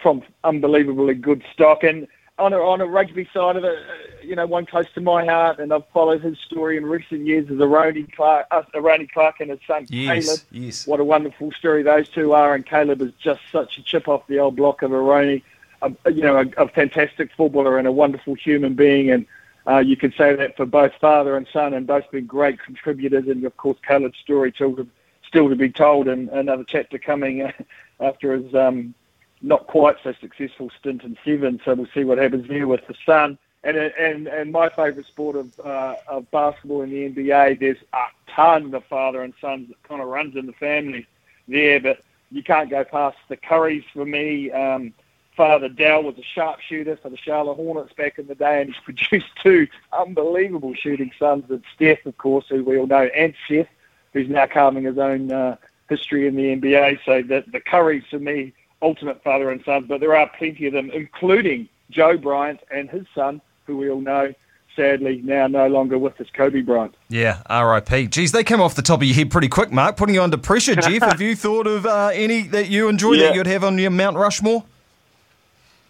from 0.00 0.22
unbelievably 0.44 1.14
good 1.14 1.44
stock. 1.52 1.84
And 1.84 2.08
on 2.38 2.52
a, 2.52 2.58
on 2.58 2.80
a 2.80 2.86
rugby 2.86 3.28
side 3.32 3.56
of 3.56 3.64
it, 3.64 3.78
uh, 3.78 3.92
you 4.22 4.36
know, 4.36 4.46
one 4.46 4.66
close 4.66 4.86
to 4.94 5.00
my 5.00 5.24
heart, 5.24 5.58
and 5.58 5.72
I've 5.72 5.88
followed 5.88 6.22
his 6.22 6.38
story 6.38 6.76
in 6.76 6.84
recent 6.84 7.26
years 7.26 7.46
is 7.46 7.58
Eroni 7.58 8.12
Clarke, 8.12 8.46
uh, 8.50 8.62
Eroni 8.74 9.10
Clarke 9.10 9.40
and 9.40 9.50
his 9.50 9.60
son 9.66 9.86
Yes, 9.88 10.26
Caleb. 10.26 10.40
yes. 10.50 10.86
What 10.86 11.00
a 11.00 11.04
wonderful 11.04 11.50
story 11.52 11.82
those 11.82 12.08
two 12.08 12.32
are, 12.32 12.54
and 12.54 12.66
Caleb 12.66 13.00
is 13.00 13.12
just 13.18 13.40
such 13.50 13.78
a 13.78 13.82
chip 13.82 14.06
off 14.08 14.26
the 14.26 14.38
old 14.38 14.56
block 14.56 14.82
of 14.82 14.90
Eroni. 14.90 15.42
A, 15.82 15.92
you 16.10 16.22
know, 16.22 16.38
a, 16.38 16.64
a 16.64 16.68
fantastic 16.68 17.30
footballer 17.36 17.78
and 17.78 17.86
a 17.86 17.92
wonderful 17.92 18.34
human 18.34 18.74
being, 18.74 19.10
and 19.10 19.26
uh, 19.66 19.78
you 19.78 19.96
could 19.96 20.14
say 20.14 20.34
that 20.34 20.56
for 20.56 20.66
both 20.66 20.92
father 21.00 21.36
and 21.36 21.46
son, 21.52 21.72
and 21.74 21.86
both 21.86 22.10
been 22.10 22.26
great 22.26 22.60
contributors. 22.62 23.28
And 23.28 23.44
of 23.44 23.56
course, 23.56 23.78
Caleb's 23.86 24.18
story 24.18 24.52
still 24.54 24.74
to, 24.76 24.86
still 25.26 25.48
to 25.48 25.56
be 25.56 25.70
told, 25.70 26.08
and 26.08 26.28
another 26.30 26.64
chapter 26.66 26.98
coming 26.98 27.50
after 28.00 28.36
his 28.36 28.54
um, 28.54 28.94
not 29.42 29.66
quite 29.66 29.96
so 30.02 30.12
successful 30.20 30.70
stint 30.78 31.02
in 31.02 31.16
seven. 31.24 31.60
So 31.64 31.74
we'll 31.74 31.88
see 31.94 32.04
what 32.04 32.18
happens 32.18 32.48
there 32.48 32.66
with 32.66 32.86
the 32.86 32.94
son. 33.04 33.38
And 33.64 33.76
and 33.76 34.28
and 34.28 34.52
my 34.52 34.68
favourite 34.68 35.06
sport 35.06 35.36
of 35.36 35.60
uh, 35.60 35.96
of 36.08 36.30
basketball 36.30 36.82
in 36.82 36.90
the 36.90 37.08
NBA, 37.08 37.58
there's 37.58 37.78
a 37.92 38.06
ton 38.30 38.72
of 38.74 38.84
father 38.84 39.22
and 39.22 39.34
sons 39.40 39.68
that 39.68 39.82
kind 39.82 40.00
of 40.00 40.08
runs 40.08 40.36
in 40.36 40.46
the 40.46 40.52
family 40.52 41.06
there, 41.48 41.80
but 41.80 42.00
you 42.30 42.42
can't 42.42 42.70
go 42.70 42.84
past 42.84 43.16
the 43.28 43.36
Currys 43.36 43.84
for 43.92 44.04
me. 44.04 44.50
Um, 44.52 44.92
Father 45.36 45.68
Dell 45.68 46.02
was 46.02 46.16
a 46.16 46.22
sharpshooter 46.22 46.96
for 46.96 47.10
the 47.10 47.16
Charlotte 47.16 47.56
Hornets 47.56 47.92
back 47.92 48.18
in 48.18 48.26
the 48.26 48.34
day, 48.34 48.60
and 48.60 48.72
he's 48.72 48.82
produced 48.84 49.26
two 49.42 49.68
unbelievable 49.92 50.74
shooting 50.74 51.12
sons. 51.18 51.44
And 51.50 51.62
Steph, 51.74 52.06
of 52.06 52.16
course, 52.18 52.46
who 52.48 52.64
we 52.64 52.78
all 52.78 52.86
know, 52.86 53.08
and 53.14 53.34
Seth, 53.46 53.68
who's 54.12 54.28
now 54.28 54.46
carving 54.46 54.84
his 54.84 54.98
own 54.98 55.30
uh, 55.30 55.56
history 55.88 56.26
in 56.26 56.36
the 56.36 56.56
NBA. 56.56 57.00
So 57.04 57.22
the, 57.22 57.44
the 57.50 57.60
Currys, 57.60 58.06
for 58.08 58.18
me, 58.18 58.54
ultimate 58.86 59.22
father 59.22 59.50
and 59.50 59.62
son. 59.64 59.84
But 59.88 60.00
there 60.00 60.14
are 60.16 60.30
plenty 60.38 60.66
of 60.66 60.72
them, 60.72 60.90
including 60.90 61.68
Joe 61.90 62.16
Bryant 62.16 62.60
and 62.70 62.88
his 62.88 63.06
son, 63.14 63.40
who 63.66 63.76
we 63.76 63.90
all 63.90 64.00
know, 64.00 64.32
sadly, 64.76 65.20
now 65.24 65.46
no 65.46 65.66
longer 65.66 65.98
with 65.98 66.20
us, 66.20 66.28
Kobe 66.32 66.60
Bryant. 66.60 66.94
Yeah, 67.08 67.42
RIP. 67.50 68.10
Geez, 68.10 68.32
they 68.32 68.44
came 68.44 68.60
off 68.60 68.74
the 68.74 68.82
top 68.82 69.00
of 69.00 69.06
your 69.06 69.16
head 69.16 69.30
pretty 69.30 69.48
quick, 69.48 69.72
Mark. 69.72 69.96
Putting 69.96 70.14
you 70.14 70.22
under 70.22 70.36
pressure, 70.36 70.74
Jeff. 70.76 71.02
have 71.12 71.20
you 71.20 71.34
thought 71.34 71.66
of 71.66 71.84
uh, 71.86 72.10
any 72.14 72.42
that 72.48 72.68
you 72.68 72.88
enjoy 72.88 73.12
Yeah. 73.12 73.26
that 73.26 73.34
you'd 73.34 73.46
have 73.46 73.64
on 73.64 73.78
your 73.78 73.90
Mount 73.90 74.16
Rushmore? 74.16 74.64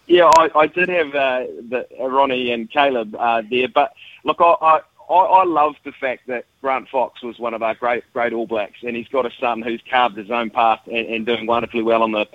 Yeah, 0.07 0.31
I, 0.39 0.51
I 0.55 0.67
did 0.69 0.89
have 0.89 1.09
uh, 1.15 1.41
the, 1.69 1.87
uh, 2.01 2.07
Ronnie 2.09 2.53
and 2.53 2.71
Caleb 2.71 3.15
uh, 3.19 3.43
there, 3.51 3.67
but 3.69 3.93
look, 4.25 4.37
I, 4.41 4.55
I, 4.63 4.81
I 5.11 5.15
I 5.15 5.45
love 5.45 5.75
the 5.85 5.91
fact 5.91 6.29
that 6.29 6.45
Grant 6.61 6.89
Fox 6.89 7.23
was 7.25 7.41
one 7.41 7.55
of 7.55 7.63
our 7.63 7.75
great 7.75 8.05
great 8.13 8.33
All 8.33 8.47
Blacks, 8.47 8.79
and 8.85 8.95
he's 8.95 9.09
got 9.09 9.27
a 9.27 9.33
son 9.41 9.63
who's 9.63 9.81
carved 9.91 10.17
his 10.17 10.31
own 10.31 10.51
path 10.51 10.81
and, 10.87 11.07
and 11.09 11.27
doing 11.27 11.47
wonderfully 11.47 11.83
well 11.83 12.05
on 12.05 12.13
the 12.13 12.27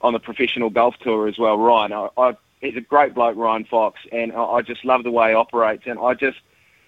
on 0.00 0.12
the 0.12 0.18
professional 0.20 0.70
golf 0.70 0.96
tour 1.00 1.28
as 1.28 1.38
well. 1.38 1.56
Ryan, 1.58 1.92
I, 1.92 2.08
I, 2.16 2.36
he's 2.60 2.76
a 2.76 2.80
great 2.80 3.14
bloke, 3.14 3.36
Ryan 3.36 3.64
Fox, 3.64 4.00
and 4.12 4.32
I, 4.32 4.42
I 4.44 4.62
just 4.62 4.84
love 4.84 5.04
the 5.04 5.10
way 5.10 5.30
he 5.30 5.34
operates, 5.34 5.84
and 5.86 5.98
I 5.98 6.14
just 6.14 6.38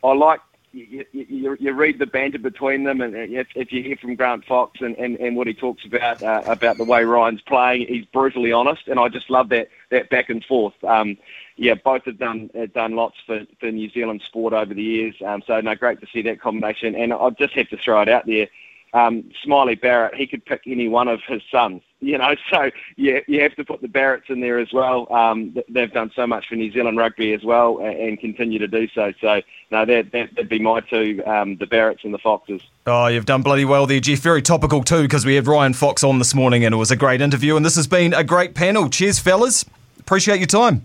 I 0.03 0.13
like. 0.13 0.41
You, 0.75 1.05
you, 1.13 1.57
you- 1.61 1.73
read 1.75 1.99
the 1.99 2.07
banter 2.07 2.39
between 2.39 2.85
them, 2.85 3.03
and 3.03 3.15
if, 3.15 3.47
if 3.55 3.73
you 3.73 3.83
hear 3.83 3.97
from 3.97 4.15
Grant 4.15 4.47
Fox 4.47 4.81
and, 4.81 4.97
and, 4.97 5.19
and 5.21 5.37
what 5.37 5.47
he 5.47 5.53
talks 5.53 5.85
about 5.85 6.23
uh, 6.23 6.43
about 6.47 6.79
the 6.79 6.85
way 6.85 7.05
Ryan's 7.05 7.43
playing, 7.43 7.87
he's 7.89 8.07
brutally 8.07 8.53
honest, 8.53 8.89
and 8.89 8.99
I 8.99 9.09
just 9.11 9.29
love 9.29 9.51
that 9.51 9.69
that 9.91 10.09
back 10.09 10.31
and 10.31 10.43
forth. 10.43 10.73
Um, 10.83 11.19
yeah, 11.57 11.75
both 11.75 12.07
have 12.07 12.17
done 12.19 12.49
have 12.55 12.73
done 12.73 12.97
lots 12.97 13.17
for, 13.27 13.43
for 13.61 13.71
New 13.71 13.91
Zealand 13.91 14.23
sport 14.25 14.55
over 14.55 14.73
the 14.73 14.83
years. 14.83 15.15
Um, 15.23 15.43
so 15.47 15.61
no, 15.61 15.75
great 15.75 16.01
to 16.01 16.07
see 16.11 16.23
that 16.23 16.41
combination. 16.41 16.95
And 16.95 17.13
I'll 17.13 17.31
just 17.33 17.53
have 17.53 17.69
to 17.69 17.77
throw 17.77 18.01
it 18.01 18.09
out 18.09 18.25
there. 18.25 18.49
Um, 18.95 19.31
Smiley 19.43 19.75
Barrett, 19.75 20.15
he 20.15 20.27
could 20.27 20.45
pick 20.45 20.63
any 20.67 20.87
one 20.87 21.09
of 21.09 21.21
his 21.27 21.43
sons, 21.51 21.83
you 22.01 22.19
know. 22.19 22.35
So 22.51 22.71
yeah, 22.97 23.21
you 23.27 23.41
have 23.41 23.55
to 23.57 23.65
put 23.65 23.81
the 23.81 23.89
Barretts 23.89 24.29
in 24.29 24.41
there 24.41 24.59
as 24.59 24.73
well. 24.73 25.11
Um, 25.11 25.57
they've 25.71 25.91
done 25.93 26.11
so 26.15 26.27
much 26.27 26.47
for 26.49 26.55
New 26.55 26.71
Zealand 26.71 26.99
rugby 26.99 27.33
as 27.33 27.43
well, 27.45 27.79
and, 27.79 27.97
and 27.97 28.21
continue 28.21 28.59
to 28.59 28.69
do 28.69 28.87
so. 28.95 29.13
So 29.21 29.41
no, 29.71 29.87
that 29.87 30.13
that 30.13 30.37
would 30.37 30.49
be 30.51 30.59
my 30.59 30.81
two, 30.81 31.23
um, 31.25 31.57
the 31.57 31.67
Barretts 31.67 32.05
and 32.05 32.13
the 32.13 32.19
Foxes. 32.19 32.61
Oh, 32.87 33.07
you've 33.07 33.25
done 33.25 33.41
bloody 33.43 33.65
well 33.65 33.87
there, 33.87 34.01
Jeff. 34.01 34.19
Very 34.19 34.43
topical 34.43 34.83
too, 34.85 35.03
because 35.03 35.25
we 35.25 35.35
had 35.37 35.47
Ryan 35.47 35.73
Fox 35.73 36.05
on 36.05 36.19
this 36.19 36.35
morning, 36.35 36.65
and 36.65 36.75
it 36.75 36.79
was 36.79 36.91
a 36.91 36.97
great 36.97 37.23
interview. 37.23 37.57
And 37.57 37.65
this 37.65 37.77
has 37.77 37.87
been 37.87 38.13
a 38.13 38.25
great 38.25 38.55
panel. 38.55 38.91
Cheers, 38.91 39.19
fellas. 39.19 39.65
Appreciate 39.99 40.39
your 40.39 40.47
time. 40.47 40.85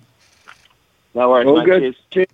No 1.13 1.29
worries, 1.29 1.47
All 1.47 1.57
mate. 1.57 1.65
good. 1.65 1.95
Cheers. 2.11 2.27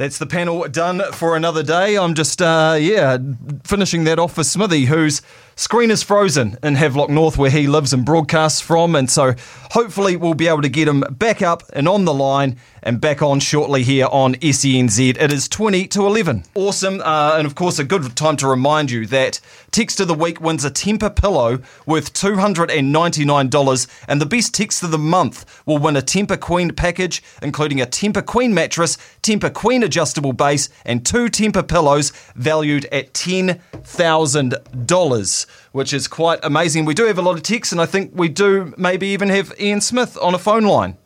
That's 0.00 0.16
the 0.16 0.24
panel 0.24 0.66
done 0.66 1.02
for 1.12 1.36
another 1.36 1.62
day. 1.62 1.98
I'm 1.98 2.14
just, 2.14 2.40
uh, 2.40 2.78
yeah, 2.80 3.18
finishing 3.64 4.04
that 4.04 4.18
off 4.18 4.32
for 4.32 4.42
Smithy, 4.42 4.86
whose 4.86 5.20
screen 5.60 5.90
is 5.90 6.02
frozen 6.02 6.56
in 6.62 6.74
Havelock 6.74 7.10
North, 7.10 7.36
where 7.36 7.50
he 7.50 7.66
lives 7.66 7.92
and 7.92 8.02
broadcasts 8.02 8.62
from. 8.62 8.94
And 8.94 9.10
so 9.10 9.34
hopefully 9.72 10.16
we'll 10.16 10.32
be 10.32 10.48
able 10.48 10.62
to 10.62 10.70
get 10.70 10.88
him 10.88 11.04
back 11.10 11.42
up 11.42 11.64
and 11.74 11.86
on 11.86 12.06
the 12.06 12.14
line 12.14 12.56
and 12.82 12.98
back 12.98 13.20
on 13.20 13.40
shortly 13.40 13.82
here 13.82 14.08
on 14.10 14.36
SENZ. 14.36 15.20
It 15.20 15.30
is 15.30 15.48
20 15.48 15.86
to 15.88 16.06
11. 16.06 16.44
Awesome. 16.54 17.02
Uh, 17.02 17.34
and 17.36 17.46
of 17.46 17.54
course, 17.54 17.78
a 17.78 17.84
good 17.84 18.16
time 18.16 18.38
to 18.38 18.48
remind 18.48 18.90
you 18.90 19.04
that 19.08 19.38
Text 19.70 20.00
of 20.00 20.08
the 20.08 20.14
Week 20.14 20.40
wins 20.40 20.64
a 20.64 20.70
Tempur 20.70 21.14
pillow 21.14 21.58
worth 21.84 22.14
$299. 22.14 24.04
And 24.08 24.20
the 24.20 24.26
best 24.26 24.54
text 24.54 24.82
of 24.82 24.90
the 24.90 24.98
month 24.98 25.44
will 25.66 25.78
win 25.78 25.94
a 25.94 26.02
Tempur 26.02 26.40
Queen 26.40 26.72
package, 26.72 27.22
including 27.42 27.82
a 27.82 27.86
Tempur 27.86 28.24
Queen 28.24 28.54
mattress, 28.54 28.96
Tempur 29.22 29.52
Queen 29.52 29.82
adjustable 29.82 30.32
base, 30.32 30.70
and 30.84 31.04
two 31.04 31.26
Tempur 31.26 31.68
pillows 31.68 32.12
valued 32.34 32.86
at 32.86 33.12
$10,000, 33.12 35.46
which 35.72 35.92
is 35.92 36.08
quite 36.08 36.38
amazing. 36.42 36.84
We 36.84 36.94
do 36.94 37.06
have 37.06 37.18
a 37.18 37.22
lot 37.22 37.36
of 37.36 37.42
texts, 37.42 37.72
and 37.72 37.80
I 37.80 37.86
think 37.86 38.12
we 38.14 38.28
do 38.28 38.74
maybe 38.76 39.08
even 39.08 39.28
have 39.28 39.52
Ian 39.60 39.80
Smith 39.80 40.18
on 40.20 40.34
a 40.34 40.38
phone 40.38 40.64
line. 40.64 40.96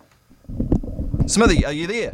Smithy, 1.27 1.65
are 1.65 1.73
you 1.73 1.87
there? 1.87 2.13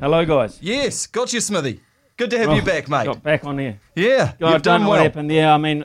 Hello, 0.00 0.24
guys. 0.24 0.58
Yes, 0.60 1.06
got 1.06 1.32
you, 1.32 1.40
Smithy. 1.40 1.80
Good 2.16 2.30
to 2.30 2.38
have 2.38 2.50
you 2.52 2.60
Oh, 2.62 2.64
back, 2.64 2.88
mate. 2.88 3.04
Got 3.06 3.22
back 3.22 3.44
on 3.44 3.58
here. 3.58 3.80
Yeah, 3.94 4.32
God, 4.38 4.52
you've 4.52 4.62
done 4.62 4.82
well. 4.82 4.90
What 4.90 5.00
happened 5.02 5.30
there? 5.30 5.48
I 5.48 5.58
mean, 5.58 5.84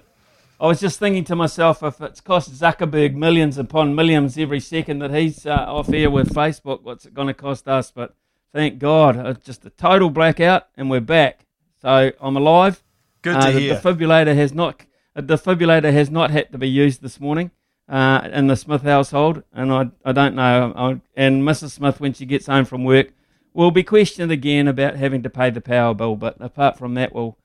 I 0.59 0.67
was 0.67 0.79
just 0.79 0.99
thinking 0.99 1.23
to 1.25 1.35
myself, 1.35 1.83
if 1.83 2.01
it's 2.01 2.19
cost 2.19 2.51
Zuckerberg 2.51 3.13
millions 3.13 3.57
upon 3.57 3.93
millions 3.95 4.37
every 4.37 4.59
second 4.59 4.99
that 4.99 5.13
he's 5.13 5.45
uh, 5.45 5.51
off 5.67 5.89
air 5.93 6.09
with 6.09 6.33
Facebook, 6.33 6.81
what's 6.81 7.05
it 7.05 7.13
going 7.13 7.27
to 7.27 7.33
cost 7.33 7.67
us? 7.67 7.91
But 7.91 8.15
thank 8.53 8.79
God, 8.79 9.15
it's 9.25 9.45
just 9.45 9.65
a 9.65 9.69
total 9.69 10.09
blackout, 10.09 10.67
and 10.75 10.89
we're 10.89 10.99
back. 10.99 11.45
So 11.81 12.11
I'm 12.19 12.35
alive. 12.35 12.83
Good 13.27 13.35
Uh, 13.37 13.47
to 13.47 13.51
the 13.53 13.59
hear. 13.59 13.75
defibrillator 13.75 14.35
has 14.35 14.53
not 14.53 14.81
a 15.15 15.21
defibrillator 15.21 15.91
has 15.91 16.09
not 16.11 16.31
had 16.31 16.51
to 16.51 16.57
be 16.57 16.69
used 16.69 17.01
this 17.01 17.19
morning 17.19 17.51
uh, 17.89 18.27
in 18.31 18.47
the 18.47 18.55
Smith 18.55 18.83
household, 18.83 19.43
and 19.53 19.71
I 19.73 19.89
I 20.05 20.11
don't 20.11 20.35
know. 20.35 20.73
I, 20.75 21.01
and 21.15 21.43
Mrs. 21.43 21.71
Smith, 21.71 21.99
when 21.99 22.13
she 22.13 22.25
gets 22.25 22.47
home 22.47 22.65
from 22.65 22.83
work, 22.83 23.07
will 23.53 23.71
be 23.71 23.83
questioned 23.83 24.31
again 24.31 24.67
about 24.67 24.95
having 24.95 25.23
to 25.23 25.29
pay 25.29 25.49
the 25.49 25.61
power 25.61 25.93
bill. 25.93 26.15
But 26.15 26.37
apart 26.39 26.77
from 26.77 26.93
that, 26.95 27.13
we'll 27.13 27.37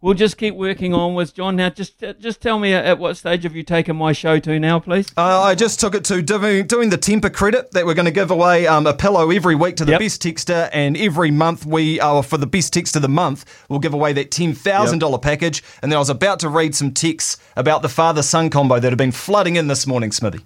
we'll 0.00 0.14
just 0.14 0.36
keep 0.36 0.54
working 0.54 0.94
onwards. 0.94 1.32
John, 1.32 1.56
now 1.56 1.70
just 1.70 2.02
just 2.18 2.40
tell 2.40 2.58
me 2.58 2.72
at 2.72 2.98
what 2.98 3.16
stage 3.16 3.42
have 3.44 3.54
you 3.56 3.62
taken 3.62 3.96
my 3.96 4.12
show 4.12 4.38
to 4.38 4.58
now, 4.58 4.78
please? 4.80 5.12
Uh, 5.16 5.42
I 5.42 5.54
just 5.54 5.80
took 5.80 5.94
it 5.94 6.04
to 6.04 6.22
doing, 6.22 6.66
doing 6.66 6.90
the 6.90 6.96
temper 6.96 7.30
credit 7.30 7.72
that 7.72 7.84
we're 7.86 7.94
going 7.94 8.06
to 8.06 8.10
give 8.10 8.30
away 8.30 8.66
um, 8.66 8.86
a 8.86 8.94
pillow 8.94 9.30
every 9.30 9.54
week 9.54 9.76
to 9.76 9.84
the 9.84 9.92
Yep. 9.92 10.00
best 10.00 10.22
texter, 10.22 10.68
and 10.72 10.96
every 10.96 11.30
month 11.30 11.64
we 11.66 11.98
uh, 12.00 12.22
for 12.22 12.36
the 12.38 12.46
best 12.46 12.72
text 12.72 12.96
of 12.96 13.02
the 13.02 13.08
month 13.08 13.44
we'll 13.68 13.78
give 13.78 13.94
away 13.94 14.12
that 14.12 14.30
ten 14.30 14.54
thousand 14.54 14.98
dollar 15.00 15.18
package. 15.18 15.62
And 15.82 15.90
then 15.90 15.96
I 15.96 16.00
was 16.00 16.10
about 16.10 16.40
to 16.40 16.48
read 16.48 16.74
some 16.74 16.92
texts 16.92 17.36
about 17.56 17.82
the 17.82 17.88
father 17.88 18.22
son 18.22 18.50
combo 18.50 18.78
that 18.80 18.90
have 18.90 18.98
been 18.98 19.12
flooding 19.12 19.56
in 19.56 19.66
this 19.68 19.86
morning, 19.86 20.12
Smithy. 20.12 20.40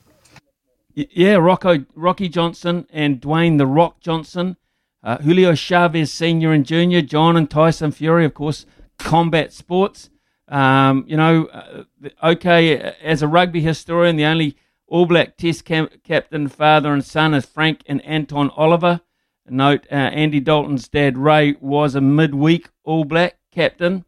Yeah, 0.95 1.37
Rocco, 1.37 1.87
Rocky 1.95 2.29
Johnson 2.29 2.87
and 2.93 3.19
Dwayne 3.21 3.57
the 3.57 3.67
Rock 3.67 4.01
Johnson, 4.01 4.57
uh, 5.03 5.17
Julio 5.19 5.55
Chavez 5.55 6.13
Senior 6.13 6.53
and 6.53 6.67
Junior, 6.67 7.01
John 7.01 7.35
and 7.35 7.49
Tyson 7.51 7.93
Fury, 7.93 8.27
of 8.27 8.35
course, 8.35 8.67
combat 9.03 9.53
sports. 9.53 10.11
Um, 10.49 11.05
you 11.07 11.17
know, 11.17 11.47
uh, 11.47 11.85
okay, 12.23 12.95
as 13.03 13.23
a 13.23 13.29
rugby 13.29 13.61
historian, 13.61 14.17
the 14.17 14.25
only 14.25 14.57
All 14.87 15.07
Black 15.07 15.37
Test 15.37 15.65
captain, 15.65 16.49
father 16.49 16.93
and 16.93 17.05
son 17.05 17.35
is 17.35 17.47
Frank 17.47 17.83
and 17.87 18.05
Anton 18.05 18.51
Oliver. 18.57 19.01
Note: 19.49 19.87
uh, 19.91 19.95
Andy 19.95 20.41
Dalton's 20.41 20.89
dad 20.89 21.19
Ray 21.19 21.57
was 21.61 21.95
a 21.95 22.01
midweek 22.01 22.69
All 22.85 23.05
Black 23.05 23.37
captain. 23.51 24.05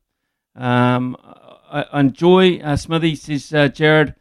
Um, 0.55 1.17
I, 1.23 1.87
I 1.93 2.01
enjoy 2.01 2.59
uh, 2.59 2.77
Smithy 2.77 3.17
says 3.17 3.53
uh, 3.53 3.69
Jared. 3.69 4.15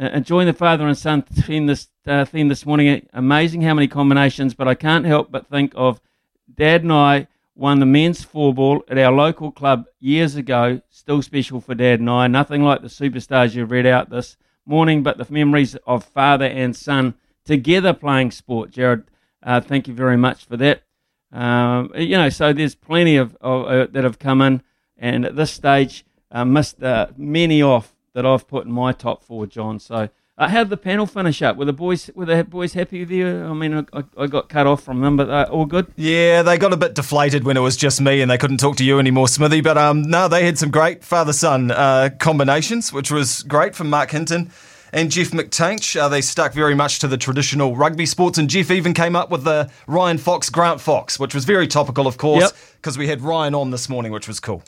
Uh, 0.00 0.06
enjoying 0.14 0.46
the 0.46 0.52
father 0.52 0.86
and 0.86 0.96
son 0.96 1.20
theme 1.20 1.66
this 1.66 1.88
uh, 2.06 2.24
theme 2.24 2.48
this 2.48 2.64
morning. 2.64 3.06
Amazing 3.12 3.62
how 3.62 3.74
many 3.74 3.88
combinations, 3.88 4.54
but 4.54 4.68
I 4.68 4.74
can't 4.74 5.04
help 5.04 5.30
but 5.30 5.48
think 5.48 5.72
of 5.74 6.00
Dad 6.54 6.82
and 6.82 6.92
I 6.92 7.26
won 7.60 7.78
the 7.78 7.84
men's 7.84 8.24
four 8.24 8.54
ball 8.54 8.82
at 8.88 8.96
our 8.96 9.12
local 9.12 9.52
club 9.52 9.84
years 10.00 10.34
ago. 10.34 10.80
Still 10.88 11.20
special 11.20 11.60
for 11.60 11.74
Dad 11.74 12.00
and 12.00 12.08
I. 12.08 12.26
Nothing 12.26 12.62
like 12.62 12.80
the 12.80 12.88
superstars 12.88 13.54
you've 13.54 13.70
read 13.70 13.84
out 13.84 14.08
this 14.08 14.38
morning, 14.64 15.02
but 15.02 15.18
the 15.18 15.26
memories 15.28 15.76
of 15.86 16.02
father 16.02 16.46
and 16.46 16.74
son 16.74 17.12
together 17.44 17.92
playing 17.92 18.30
sport. 18.30 18.70
Jared, 18.70 19.04
uh, 19.42 19.60
thank 19.60 19.86
you 19.86 19.92
very 19.92 20.16
much 20.16 20.46
for 20.46 20.56
that. 20.56 20.84
Um, 21.32 21.92
you 21.94 22.16
know, 22.16 22.30
so 22.30 22.54
there's 22.54 22.74
plenty 22.74 23.16
of, 23.16 23.36
of 23.42 23.66
uh, 23.66 23.86
that 23.92 24.04
have 24.04 24.18
come 24.18 24.40
in, 24.40 24.62
and 24.96 25.26
at 25.26 25.36
this 25.36 25.52
stage, 25.52 26.06
uh, 26.32 26.46
missed 26.46 26.82
uh, 26.82 27.08
many 27.14 27.60
off 27.60 27.94
that 28.14 28.24
I've 28.24 28.48
put 28.48 28.64
in 28.64 28.72
my 28.72 28.92
top 28.92 29.22
four, 29.22 29.46
John. 29.46 29.78
So, 29.78 30.08
uh, 30.40 30.48
how 30.48 30.64
did 30.64 30.70
the 30.70 30.76
panel 30.78 31.06
finish 31.06 31.42
up? 31.42 31.56
Were 31.56 31.66
the 31.66 31.72
boys 31.74 32.10
were 32.14 32.24
the 32.24 32.42
boys 32.42 32.72
happy 32.72 33.00
with 33.00 33.10
you? 33.10 33.44
I 33.44 33.52
mean, 33.52 33.86
I, 33.92 34.04
I, 34.16 34.26
got 34.26 34.48
cut 34.48 34.66
off 34.66 34.82
from 34.82 35.02
them, 35.02 35.18
but 35.18 35.28
uh, 35.28 35.46
all 35.50 35.66
good. 35.66 35.92
Yeah, 35.96 36.40
they 36.42 36.56
got 36.56 36.72
a 36.72 36.78
bit 36.78 36.94
deflated 36.94 37.44
when 37.44 37.58
it 37.58 37.60
was 37.60 37.76
just 37.76 38.00
me 38.00 38.22
and 38.22 38.30
they 38.30 38.38
couldn't 38.38 38.56
talk 38.56 38.76
to 38.76 38.84
you 38.84 38.98
anymore, 38.98 39.28
Smithy. 39.28 39.60
But 39.60 39.76
um, 39.76 40.00
no, 40.00 40.28
they 40.28 40.46
had 40.46 40.56
some 40.56 40.70
great 40.70 41.04
father 41.04 41.34
son 41.34 41.70
uh, 41.70 42.08
combinations, 42.18 42.90
which 42.90 43.10
was 43.10 43.42
great 43.42 43.74
from 43.74 43.90
Marc 43.90 44.12
Hinton 44.12 44.50
and 44.94 45.10
Jeff 45.10 45.30
McTainsh. 45.30 46.00
Uh, 46.00 46.08
they 46.08 46.22
stuck 46.22 46.54
very 46.54 46.74
much 46.74 47.00
to 47.00 47.08
the 47.08 47.18
traditional 47.18 47.76
rugby 47.76 48.06
sports, 48.06 48.38
and 48.38 48.48
Jeff 48.48 48.70
even 48.70 48.94
came 48.94 49.14
up 49.14 49.30
with 49.30 49.44
the 49.44 49.70
Ryan 49.86 50.16
Fox 50.16 50.48
Grant 50.48 50.80
Fox, 50.80 51.18
which 51.18 51.34
was 51.34 51.44
very 51.44 51.68
topical, 51.68 52.06
of 52.06 52.16
course, 52.16 52.44
Yep. 52.44 52.52
because 52.76 52.96
we 52.96 53.08
had 53.08 53.20
Ryan 53.20 53.54
on 53.54 53.72
this 53.72 53.90
morning, 53.90 54.10
which 54.10 54.26
was 54.26 54.40
cool. 54.40 54.62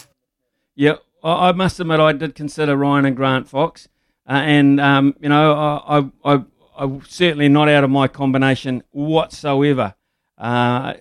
Yeah, 0.74 0.96
I, 1.24 1.48
I 1.48 1.52
must 1.52 1.80
admit 1.80 1.98
I 1.98 2.12
did 2.12 2.34
consider 2.34 2.76
Ryan 2.76 3.06
and 3.06 3.16
Grant 3.16 3.48
Fox, 3.48 3.88
uh, 4.28 4.32
and 4.32 4.80
um, 4.80 5.14
you 5.20 5.28
know 5.28 5.52
I, 5.52 5.98
I, 5.98 6.34
I, 6.34 6.44
I 6.78 7.00
certainly 7.08 7.48
not 7.48 7.68
out 7.68 7.84
of 7.84 7.90
my 7.90 8.08
combination 8.08 8.82
whatsoever. 8.90 9.94
Uh, 10.38 10.94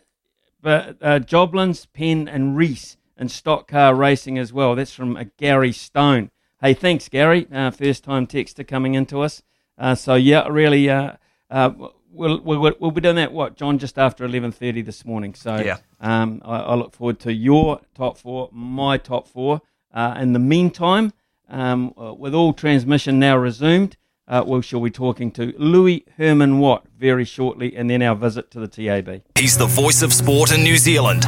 but 0.61 0.97
uh, 1.01 1.19
Joblins, 1.19 1.85
Penn, 1.87 2.27
and 2.27 2.55
Reese 2.55 2.97
and 3.17 3.31
stock 3.31 3.67
car 3.67 3.95
racing 3.95 4.37
as 4.37 4.53
well. 4.53 4.75
That's 4.75 4.93
from 4.93 5.17
uh, 5.17 5.25
Gary 5.37 5.71
Stone. 5.71 6.29
Hey, 6.61 6.73
thanks, 6.75 7.09
Gary. 7.09 7.47
Uh, 7.51 7.71
first 7.71 8.03
time 8.03 8.27
texter 8.27 8.67
coming 8.67 8.93
into 8.93 9.21
us. 9.21 9.41
Uh, 9.77 9.95
so 9.95 10.13
yeah, 10.15 10.47
really, 10.47 10.89
uh, 10.89 11.13
uh, 11.49 11.71
we'll, 12.11 12.39
we'll 12.41 12.73
we'll 12.79 12.91
be 12.91 13.01
doing 13.01 13.15
that. 13.15 13.31
What, 13.33 13.55
John? 13.55 13.79
Just 13.79 13.97
after 13.97 14.23
eleven 14.25 14.51
thirty 14.51 14.83
this 14.83 15.03
morning. 15.05 15.33
So 15.33 15.55
Yeah. 15.57 15.77
um, 15.99 16.41
I, 16.45 16.57
I 16.57 16.75
look 16.75 16.93
forward 16.93 17.19
to 17.21 17.33
your 17.33 17.81
top 17.95 18.17
four, 18.17 18.49
my 18.51 18.97
top 18.97 19.27
four. 19.27 19.61
Uh, 19.91 20.15
in 20.19 20.33
the 20.33 20.39
meantime, 20.39 21.11
um, 21.51 21.93
uh, 22.01 22.13
with 22.13 22.33
all 22.33 22.53
transmission 22.53 23.19
now 23.19 23.37
resumed, 23.37 23.97
uh, 24.27 24.43
we 24.47 24.61
shall 24.61 24.79
be 24.79 24.89
talking 24.89 25.29
to 25.31 25.53
Louis 25.57 26.05
Herman 26.17 26.59
Watt 26.59 26.87
very 26.97 27.25
shortly, 27.25 27.75
and 27.75 27.89
then 27.89 28.01
our 28.01 28.15
visit 28.15 28.49
to 28.51 28.59
the 28.59 28.67
TAB. 28.67 29.21
He's 29.35 29.57
the 29.57 29.65
voice 29.65 30.01
of 30.01 30.13
sport 30.13 30.51
in 30.51 30.63
New 30.63 30.77
Zealand. 30.77 31.23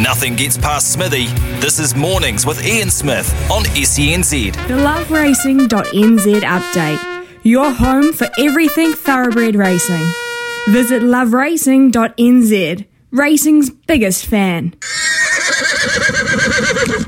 Nothing 0.00 0.36
gets 0.36 0.56
past 0.56 0.92
Smithy. 0.92 1.26
This 1.58 1.80
is 1.80 1.96
Mornings 1.96 2.46
with 2.46 2.64
Ian 2.64 2.90
Smith 2.90 3.28
on 3.50 3.64
SENZ. 3.64 4.52
The 4.68 4.74
loveracing.nz 4.74 6.40
update. 6.42 7.26
Your 7.42 7.72
home 7.72 8.12
for 8.12 8.28
everything 8.38 8.92
thoroughbred 8.92 9.56
racing. 9.56 10.08
Visit 10.68 11.02
loveracing.nz. 11.02 12.86
Racing's 13.10 13.70
biggest 13.70 14.26
fan. 14.26 14.74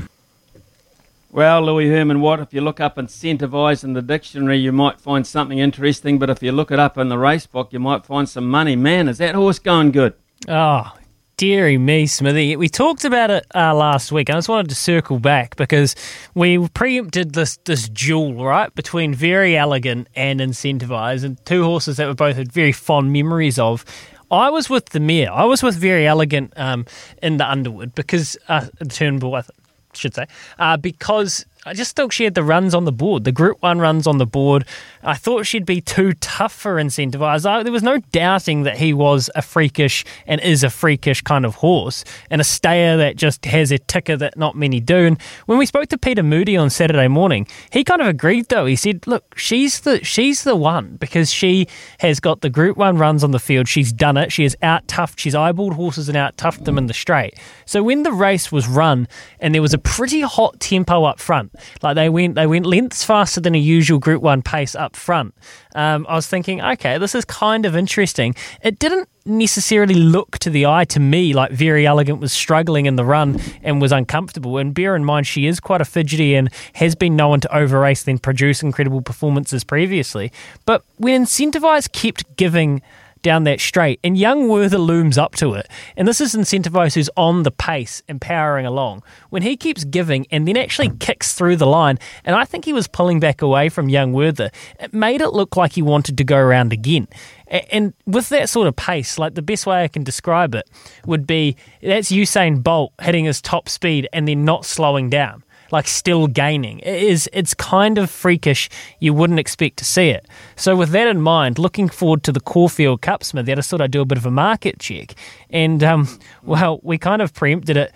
Well, 1.33 1.61
Louis 1.61 1.87
Herman 1.87 2.19
Watt, 2.19 2.41
if 2.41 2.53
you 2.53 2.59
look 2.59 2.81
up 2.81 2.97
incentivise 2.97 3.85
in 3.85 3.93
the 3.93 4.01
dictionary, 4.01 4.57
you 4.57 4.73
might 4.73 4.99
find 4.99 5.25
something 5.25 5.59
interesting, 5.59 6.19
but 6.19 6.29
if 6.29 6.43
you 6.43 6.51
look 6.51 6.71
it 6.71 6.79
up 6.79 6.97
in 6.97 7.07
the 7.07 7.17
race 7.17 7.45
book, 7.45 7.71
you 7.71 7.79
might 7.79 8.05
find 8.05 8.27
some 8.27 8.49
money. 8.49 8.75
Man, 8.75 9.07
is 9.07 9.17
that 9.19 9.33
horse 9.33 9.57
going 9.57 9.91
good? 9.91 10.13
Oh, 10.49 10.91
dearie 11.37 11.77
me, 11.77 12.05
Smithy. 12.05 12.57
We 12.57 12.67
talked 12.67 13.05
about 13.05 13.31
it 13.31 13.45
uh, 13.55 13.73
last 13.73 14.11
week. 14.11 14.29
I 14.29 14.33
just 14.33 14.49
wanted 14.49 14.67
to 14.71 14.75
circle 14.75 15.19
back 15.19 15.55
because 15.55 15.95
we 16.35 16.67
preempted 16.67 17.31
this 17.31 17.55
this 17.63 17.87
duel, 17.87 18.43
right, 18.43 18.75
between 18.75 19.13
Very 19.13 19.55
Elegant 19.55 20.09
and 20.17 20.41
Incentivise, 20.41 21.23
and 21.23 21.43
two 21.45 21.63
horses 21.63 21.95
that 21.95 22.09
we 22.09 22.13
both 22.13 22.35
had 22.35 22.51
very 22.51 22.73
fond 22.73 23.13
memories 23.13 23.57
of. 23.57 23.85
I 24.29 24.49
was 24.49 24.69
with 24.69 24.89
the 24.89 24.99
mare. 24.99 25.31
I 25.31 25.45
was 25.45 25.63
with 25.63 25.75
Very 25.75 26.07
Elegant 26.07 26.51
um, 26.57 26.85
in 27.21 27.37
the 27.37 27.49
Underwood 27.49 27.95
because 27.95 28.37
uh, 28.49 28.67
Turnbull, 28.89 29.35
I 29.35 29.41
th- 29.41 29.51
should 29.93 30.13
say, 30.13 30.27
uh, 30.59 30.77
because 30.77 31.45
I 31.63 31.75
just 31.75 31.95
thought 31.95 32.11
she 32.11 32.23
had 32.23 32.33
the 32.33 32.43
runs 32.43 32.73
on 32.73 32.85
the 32.85 32.91
board, 32.91 33.23
the 33.23 33.31
Group 33.31 33.61
One 33.61 33.77
runs 33.77 34.07
on 34.07 34.17
the 34.17 34.25
board. 34.25 34.65
I 35.03 35.13
thought 35.13 35.45
she'd 35.45 35.65
be 35.65 35.79
too 35.79 36.13
tough 36.13 36.53
for 36.53 36.77
Incentivise. 36.77 37.43
There 37.63 37.71
was 37.71 37.83
no 37.83 37.99
doubting 38.11 38.63
that 38.63 38.77
he 38.77 38.93
was 38.93 39.29
a 39.35 39.43
freakish 39.43 40.03
and 40.25 40.41
is 40.41 40.63
a 40.63 40.71
freakish 40.71 41.21
kind 41.21 41.45
of 41.45 41.55
horse, 41.55 42.03
and 42.31 42.41
a 42.41 42.43
stayer 42.43 42.97
that 42.97 43.15
just 43.15 43.45
has 43.45 43.71
a 43.71 43.77
ticker 43.77 44.17
that 44.17 44.39
not 44.39 44.55
many 44.55 44.79
do. 44.79 45.05
And 45.05 45.21
when 45.45 45.59
we 45.59 45.67
spoke 45.67 45.87
to 45.89 45.99
Peter 45.99 46.23
Moody 46.23 46.57
on 46.57 46.71
Saturday 46.71 47.07
morning, 47.07 47.45
he 47.71 47.83
kind 47.83 48.01
of 48.01 48.07
agreed 48.07 48.47
though. 48.49 48.65
He 48.65 48.75
said, 48.75 49.05
"Look, 49.05 49.37
she's 49.37 49.81
the 49.81 50.03
she's 50.03 50.43
the 50.43 50.55
one 50.55 50.95
because 50.95 51.31
she 51.31 51.67
has 51.99 52.19
got 52.19 52.41
the 52.41 52.49
Group 52.49 52.75
One 52.75 52.97
runs 52.97 53.23
on 53.23 53.31
the 53.31 53.39
field. 53.39 53.67
She's 53.67 53.93
done 53.93 54.17
it. 54.17 54.31
She 54.31 54.43
has 54.43 54.55
out 54.63 54.87
toughed. 54.87 55.19
She's 55.19 55.35
eyeballed 55.35 55.73
horses 55.73 56.09
and 56.09 56.17
out 56.17 56.37
toughed 56.37 56.65
them 56.65 56.79
in 56.79 56.87
the 56.87 56.93
straight. 56.95 57.35
So 57.67 57.83
when 57.83 58.01
the 58.01 58.11
race 58.11 58.51
was 58.51 58.67
run 58.67 59.07
and 59.39 59.53
there 59.53 59.61
was 59.61 59.75
a 59.75 59.77
pretty 59.77 60.21
hot 60.21 60.59
tempo 60.59 61.03
up 61.03 61.19
front, 61.19 61.50
like 61.81 61.95
they 61.95 62.09
went 62.09 62.35
they 62.35 62.47
went 62.47 62.65
lengths 62.65 63.03
faster 63.03 63.41
than 63.41 63.55
a 63.55 63.59
usual 63.59 63.99
Group 63.99 64.21
One 64.21 64.41
pace 64.41 64.75
up 64.75 64.95
front. 64.95 65.33
Um, 65.75 66.05
I 66.09 66.15
was 66.15 66.27
thinking, 66.27 66.61
okay, 66.61 66.97
this 66.97 67.15
is 67.15 67.25
kind 67.25 67.65
of 67.65 67.75
interesting. 67.75 68.35
It 68.61 68.79
didn't 68.79 69.07
necessarily 69.25 69.93
look 69.93 70.39
to 70.39 70.49
the 70.49 70.65
eye 70.65 70.85
to 70.85 70.99
me 70.99 71.33
like 71.33 71.51
Very 71.51 71.85
Elegant 71.85 72.19
was 72.19 72.33
struggling 72.33 72.87
in 72.87 72.95
the 72.95 73.05
run 73.05 73.39
and 73.63 73.81
was 73.81 73.91
uncomfortable. 73.91 74.57
And 74.57 74.73
bear 74.73 74.95
in 74.95 75.05
mind, 75.05 75.27
she 75.27 75.45
is 75.45 75.59
quite 75.59 75.81
a 75.81 75.85
fidgety 75.85 76.35
and 76.35 76.49
has 76.73 76.95
been 76.95 77.15
known 77.15 77.39
to 77.41 77.55
over 77.55 77.79
race 77.79 78.03
then 78.03 78.17
produce 78.17 78.63
incredible 78.63 79.01
performances 79.01 79.63
previously. 79.63 80.31
But 80.65 80.83
when 80.97 81.23
Incentivise 81.23 81.91
kept 81.91 82.35
giving 82.35 82.81
down 83.21 83.43
that 83.45 83.59
straight, 83.59 83.99
and 84.03 84.17
Young 84.17 84.47
Werther 84.47 84.77
looms 84.77 85.17
up 85.17 85.35
to 85.35 85.53
it. 85.53 85.67
And 85.95 86.07
this 86.07 86.21
is 86.21 86.35
Incentivise 86.35 86.95
who's 86.95 87.09
on 87.15 87.43
the 87.43 87.51
pace 87.51 88.01
and 88.07 88.19
powering 88.19 88.65
along. 88.65 89.03
When 89.29 89.41
he 89.41 89.57
keeps 89.57 89.83
giving 89.83 90.27
and 90.31 90.47
then 90.47 90.57
actually 90.57 90.89
kicks 90.99 91.33
through 91.33 91.57
the 91.57 91.67
line, 91.67 91.99
and 92.25 92.35
I 92.35 92.45
think 92.45 92.65
he 92.65 92.73
was 92.73 92.87
pulling 92.87 93.19
back 93.19 93.41
away 93.41 93.69
from 93.69 93.89
Young 93.89 94.13
Werther, 94.13 94.51
it 94.79 94.93
made 94.93 95.21
it 95.21 95.33
look 95.33 95.55
like 95.55 95.73
he 95.73 95.81
wanted 95.81 96.17
to 96.17 96.23
go 96.23 96.37
around 96.37 96.73
again. 96.73 97.07
And 97.47 97.93
with 98.05 98.29
that 98.29 98.49
sort 98.49 98.67
of 98.67 98.75
pace, 98.75 99.17
like 99.17 99.35
the 99.35 99.41
best 99.41 99.65
way 99.65 99.83
I 99.83 99.89
can 99.89 100.03
describe 100.03 100.55
it 100.55 100.69
would 101.05 101.27
be 101.27 101.57
that's 101.81 102.11
Usain 102.11 102.63
Bolt 102.63 102.93
hitting 103.01 103.25
his 103.25 103.41
top 103.41 103.67
speed 103.67 104.07
and 104.13 104.27
then 104.27 104.45
not 104.45 104.65
slowing 104.65 105.09
down. 105.09 105.43
Like 105.71 105.87
still 105.87 106.27
gaining. 106.27 106.79
It 106.79 107.03
is 107.03 107.29
it's 107.33 107.53
kind 107.53 107.97
of 107.97 108.09
freakish. 108.09 108.69
You 108.99 109.13
wouldn't 109.13 109.39
expect 109.39 109.77
to 109.77 109.85
see 109.85 110.09
it. 110.09 110.27
So 110.55 110.75
with 110.75 110.89
that 110.89 111.07
in 111.07 111.21
mind, 111.21 111.57
looking 111.59 111.89
forward 111.89 112.23
to 112.23 112.31
the 112.31 112.39
Caulfield 112.39 113.01
Cup, 113.01 113.23
Smith, 113.23 113.49
I 113.49 113.55
just 113.55 113.69
thought 113.69 113.81
I'd 113.81 113.91
do 113.91 114.01
a 114.01 114.05
bit 114.05 114.17
of 114.17 114.25
a 114.25 114.31
market 114.31 114.79
check. 114.79 115.15
And 115.49 115.83
um, 115.83 116.07
well, 116.43 116.79
we 116.83 116.97
kind 116.97 117.21
of 117.21 117.33
preempted 117.33 117.77
it 117.77 117.93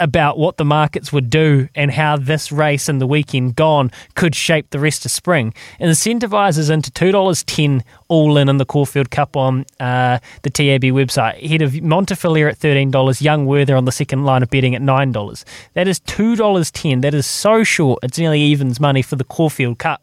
about 0.00 0.38
what 0.38 0.56
the 0.56 0.64
markets 0.64 1.12
would 1.12 1.30
do 1.30 1.68
and 1.74 1.90
how 1.90 2.16
this 2.16 2.50
race 2.50 2.88
and 2.88 3.00
the 3.00 3.06
weekend 3.06 3.56
gone 3.56 3.90
could 4.14 4.34
shape 4.34 4.70
the 4.70 4.78
rest 4.78 5.04
of 5.04 5.10
spring. 5.10 5.54
Incentivises 5.80 6.70
into 6.70 6.90
two 6.90 7.12
dollars 7.12 7.44
ten 7.44 7.84
all 8.08 8.36
in 8.36 8.48
in 8.48 8.56
the 8.56 8.64
Caulfield 8.64 9.10
Cup 9.10 9.36
on 9.36 9.64
uh, 9.80 10.18
the 10.42 10.50
TAB 10.50 10.82
website. 10.82 11.46
Head 11.46 11.62
of 11.62 11.80
Montefiore 11.82 12.48
at 12.48 12.58
thirteen 12.58 12.90
dollars, 12.90 13.22
Young 13.22 13.46
Werther 13.46 13.76
on 13.76 13.84
the 13.84 13.92
second 13.92 14.24
line 14.24 14.42
of 14.42 14.50
betting 14.50 14.74
at 14.74 14.82
nine 14.82 15.12
dollars. 15.12 15.44
That 15.74 15.88
is 15.88 16.00
two 16.00 16.36
dollars 16.36 16.70
ten. 16.70 17.00
That 17.00 17.14
is 17.14 17.26
so 17.26 17.62
short. 17.62 18.00
It's 18.02 18.18
nearly 18.18 18.40
evens 18.40 18.80
money 18.80 19.02
for 19.02 19.16
the 19.16 19.24
Caulfield 19.24 19.78
Cup. 19.78 20.02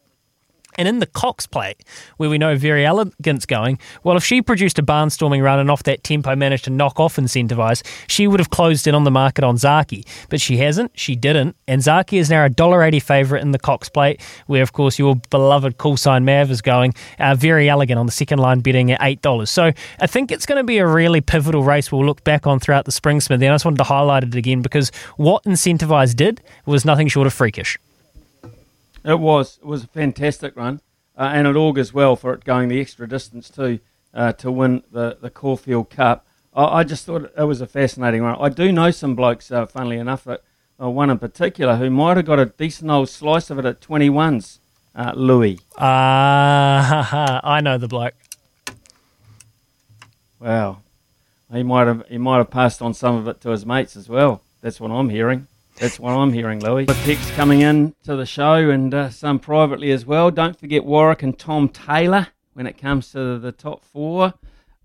And 0.78 0.86
in 0.88 0.98
the 0.98 1.06
Cox 1.06 1.46
plate, 1.46 1.82
where 2.16 2.30
we 2.30 2.38
know 2.38 2.56
Very 2.56 2.84
Elegant's 2.84 3.46
going, 3.46 3.78
well, 4.04 4.16
if 4.16 4.24
she 4.24 4.42
produced 4.42 4.78
a 4.78 4.82
barnstorming 4.82 5.42
run 5.42 5.58
and 5.58 5.70
off 5.70 5.82
that 5.84 6.04
tempo 6.04 6.36
managed 6.36 6.64
to 6.64 6.70
knock 6.70 7.00
off 7.00 7.16
Incentivise, 7.16 7.82
she 8.08 8.26
would 8.26 8.40
have 8.40 8.50
closed 8.50 8.86
in 8.86 8.94
on 8.94 9.04
the 9.04 9.10
market 9.10 9.44
on 9.44 9.56
Zaaki. 9.56 10.06
But 10.28 10.40
she 10.40 10.58
hasn't, 10.58 10.98
she 10.98 11.16
didn't, 11.16 11.56
and 11.66 11.80
Zaaki 11.80 12.18
is 12.18 12.30
now 12.30 12.44
a 12.44 12.50
$1.80 12.50 13.02
favourite 13.02 13.42
in 13.42 13.52
the 13.52 13.58
Cox 13.58 13.88
plate, 13.88 14.20
where, 14.46 14.62
of 14.62 14.72
course, 14.72 14.98
your 14.98 15.16
beloved 15.30 15.78
call 15.78 15.96
sign 15.96 16.24
Mav 16.24 16.50
is 16.50 16.62
going. 16.62 16.94
Uh, 17.18 17.34
Very 17.34 17.68
Elegant 17.68 17.98
on 17.98 18.06
the 18.06 18.12
second 18.12 18.38
line 18.38 18.60
betting 18.60 18.92
at 18.92 19.00
$8. 19.00 19.48
So 19.48 19.72
I 20.00 20.06
think 20.06 20.30
it's 20.30 20.46
going 20.46 20.58
to 20.58 20.64
be 20.64 20.78
a 20.78 20.86
really 20.86 21.20
pivotal 21.20 21.62
race 21.62 21.90
we'll 21.90 22.04
look 22.04 22.22
back 22.24 22.46
on 22.46 22.60
throughout 22.60 22.84
the 22.84 22.92
spring, 22.92 23.20
Smith. 23.20 23.42
And 23.42 23.50
I 23.50 23.54
just 23.54 23.64
wanted 23.64 23.78
to 23.78 23.84
highlight 23.84 24.24
it 24.24 24.34
again 24.34 24.62
because 24.62 24.90
what 25.16 25.44
Incentivise 25.44 26.14
did 26.14 26.42
was 26.64 26.84
nothing 26.84 27.08
short 27.08 27.26
of 27.26 27.32
freakish. 27.32 27.78
It 29.06 29.20
was. 29.20 29.58
It 29.62 29.66
was 29.66 29.84
a 29.84 29.86
fantastic 29.86 30.56
run, 30.56 30.80
uh, 31.16 31.30
and 31.32 31.46
it 31.46 31.54
augurs 31.54 31.94
well 31.94 32.16
for 32.16 32.34
it 32.34 32.44
going 32.44 32.68
the 32.68 32.80
extra 32.80 33.08
distance 33.08 33.48
too 33.48 33.78
uh, 34.12 34.32
to 34.32 34.50
win 34.50 34.82
the 34.90 35.16
the 35.20 35.30
Caulfield 35.30 35.90
Cup. 35.90 36.26
I, 36.52 36.80
I, 36.80 36.84
just 36.84 37.06
thought 37.06 37.30
it 37.38 37.44
was 37.44 37.60
a 37.60 37.68
fascinating 37.68 38.22
run. 38.22 38.36
I 38.40 38.48
do 38.48 38.72
know 38.72 38.90
some 38.90 39.14
blokes, 39.14 39.52
uh, 39.52 39.66
funnily 39.66 39.98
enough, 39.98 40.24
that, 40.24 40.42
uh, 40.82 40.90
one 40.90 41.10
in 41.10 41.20
particular 41.20 41.76
who 41.76 41.88
might 41.88 42.16
have 42.16 42.26
got 42.26 42.40
a 42.40 42.46
decent 42.46 42.90
old 42.90 43.08
slice 43.08 43.48
of 43.48 43.60
it 43.60 43.64
at 43.64 43.80
twenty 43.80 44.10
ones. 44.10 44.58
Uh, 44.92 45.12
Louis. 45.14 45.60
Ah, 45.78 47.40
I 47.44 47.60
know 47.60 47.78
the 47.78 47.86
bloke. 47.86 48.14
Wow, 50.40 50.78
he 51.52 51.62
might 51.62 51.86
have 51.86 52.04
he 52.08 52.18
might 52.18 52.38
have 52.38 52.50
passed 52.50 52.82
on 52.82 52.92
some 52.92 53.14
of 53.14 53.28
it 53.28 53.40
to 53.42 53.50
his 53.50 53.64
mates 53.64 53.94
as 53.94 54.08
well. 54.08 54.42
That's 54.62 54.80
what 54.80 54.90
I'm 54.90 55.10
hearing. 55.10 55.46
That's 55.76 56.00
what 56.00 56.12
I'm 56.12 56.32
hearing, 56.32 56.60
Louis. 56.60 56.86
The 56.86 56.94
picks 57.04 57.30
coming 57.32 57.60
in 57.60 57.94
to 58.04 58.16
the 58.16 58.24
show 58.24 58.70
and 58.70 58.94
uh, 58.94 59.10
some 59.10 59.38
privately 59.38 59.90
as 59.90 60.06
well. 60.06 60.30
Don't 60.30 60.58
forget 60.58 60.86
Warwick 60.86 61.22
and 61.22 61.38
Tom 61.38 61.68
Taylor 61.68 62.28
when 62.54 62.66
it 62.66 62.78
comes 62.78 63.12
to 63.12 63.38
the 63.38 63.52
top 63.52 63.84
four. 63.84 64.32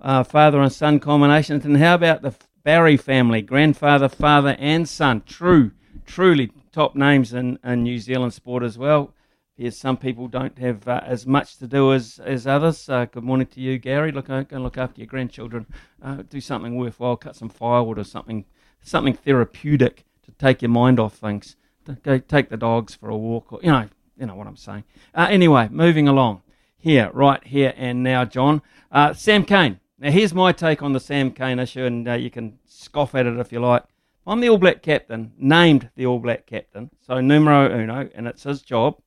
Uh, 0.01 0.23
father 0.23 0.59
and 0.59 0.71
son 0.71 0.99
combinations. 0.99 1.63
And 1.63 1.77
how 1.77 1.95
about 1.95 2.23
the 2.23 2.35
Barry 2.65 2.97
family? 2.97 3.41
Grandfather, 3.41 4.09
father, 4.09 4.57
and 4.59 4.87
son. 4.87 5.23
True, 5.25 5.71
truly 6.05 6.51
top 6.73 6.93
names 6.93 7.31
in, 7.31 7.57
in 7.63 7.83
New 7.83 7.97
Zealand 7.97 8.33
sport 8.33 8.61
as 8.61 8.77
well. 8.77 9.13
Yes, 9.55 9.77
some 9.77 9.95
people 9.95 10.27
don't 10.27 10.57
have 10.57 10.85
uh, 10.89 11.01
as 11.05 11.25
much 11.25 11.55
to 11.59 11.67
do 11.67 11.93
as, 11.93 12.19
as 12.25 12.45
others. 12.45 12.89
Uh, 12.89 13.05
good 13.05 13.23
morning 13.23 13.47
to 13.47 13.61
you, 13.61 13.77
Gary. 13.77 14.11
Look, 14.11 14.27
go 14.27 14.45
and 14.49 14.63
look 14.63 14.77
after 14.77 14.99
your 14.99 15.07
grandchildren. 15.07 15.67
Uh, 16.01 16.23
do 16.29 16.41
something 16.41 16.75
worthwhile. 16.75 17.15
Cut 17.15 17.37
some 17.37 17.49
firewood 17.49 17.97
or 17.97 18.03
something, 18.03 18.43
something 18.81 19.13
therapeutic 19.13 20.03
take 20.41 20.61
your 20.61 20.69
mind 20.69 20.99
off 20.99 21.15
things. 21.15 21.55
Go 22.03 22.17
take 22.17 22.49
the 22.49 22.57
dogs 22.57 22.95
for 22.95 23.09
a 23.09 23.17
walk, 23.17 23.53
or 23.53 23.59
you 23.61 23.71
know, 23.71 23.87
you 24.17 24.25
know 24.25 24.35
what 24.35 24.47
I'm 24.47 24.57
saying. 24.57 24.83
Uh, 25.13 25.27
anyway, 25.29 25.67
moving 25.71 26.07
along 26.07 26.41
here, 26.77 27.09
right 27.13 27.43
here 27.45 27.73
and 27.77 28.03
now, 28.03 28.25
John. 28.25 28.61
Uh, 28.91 29.13
Sam 29.13 29.45
Cane. 29.45 29.79
Now, 29.99 30.11
here's 30.11 30.33
my 30.33 30.51
take 30.51 30.81
on 30.81 30.93
the 30.93 30.99
Sam 30.99 31.31
Cane 31.31 31.59
issue, 31.59 31.85
and 31.85 32.07
uh, 32.07 32.13
you 32.13 32.31
can 32.31 32.57
scoff 32.65 33.13
at 33.13 33.27
it 33.27 33.37
if 33.37 33.51
you 33.51 33.59
like. 33.59 33.83
I'm 34.25 34.39
the 34.39 34.49
All 34.49 34.57
Black 34.57 34.81
captain, 34.81 35.33
named 35.37 35.89
the 35.95 36.05
All 36.05 36.19
Black 36.19 36.45
captain, 36.45 36.89
so 36.99 37.21
numero 37.21 37.71
uno, 37.71 38.09
and 38.13 38.27
it's 38.27 38.43
his 38.43 38.61
job. 38.61 38.97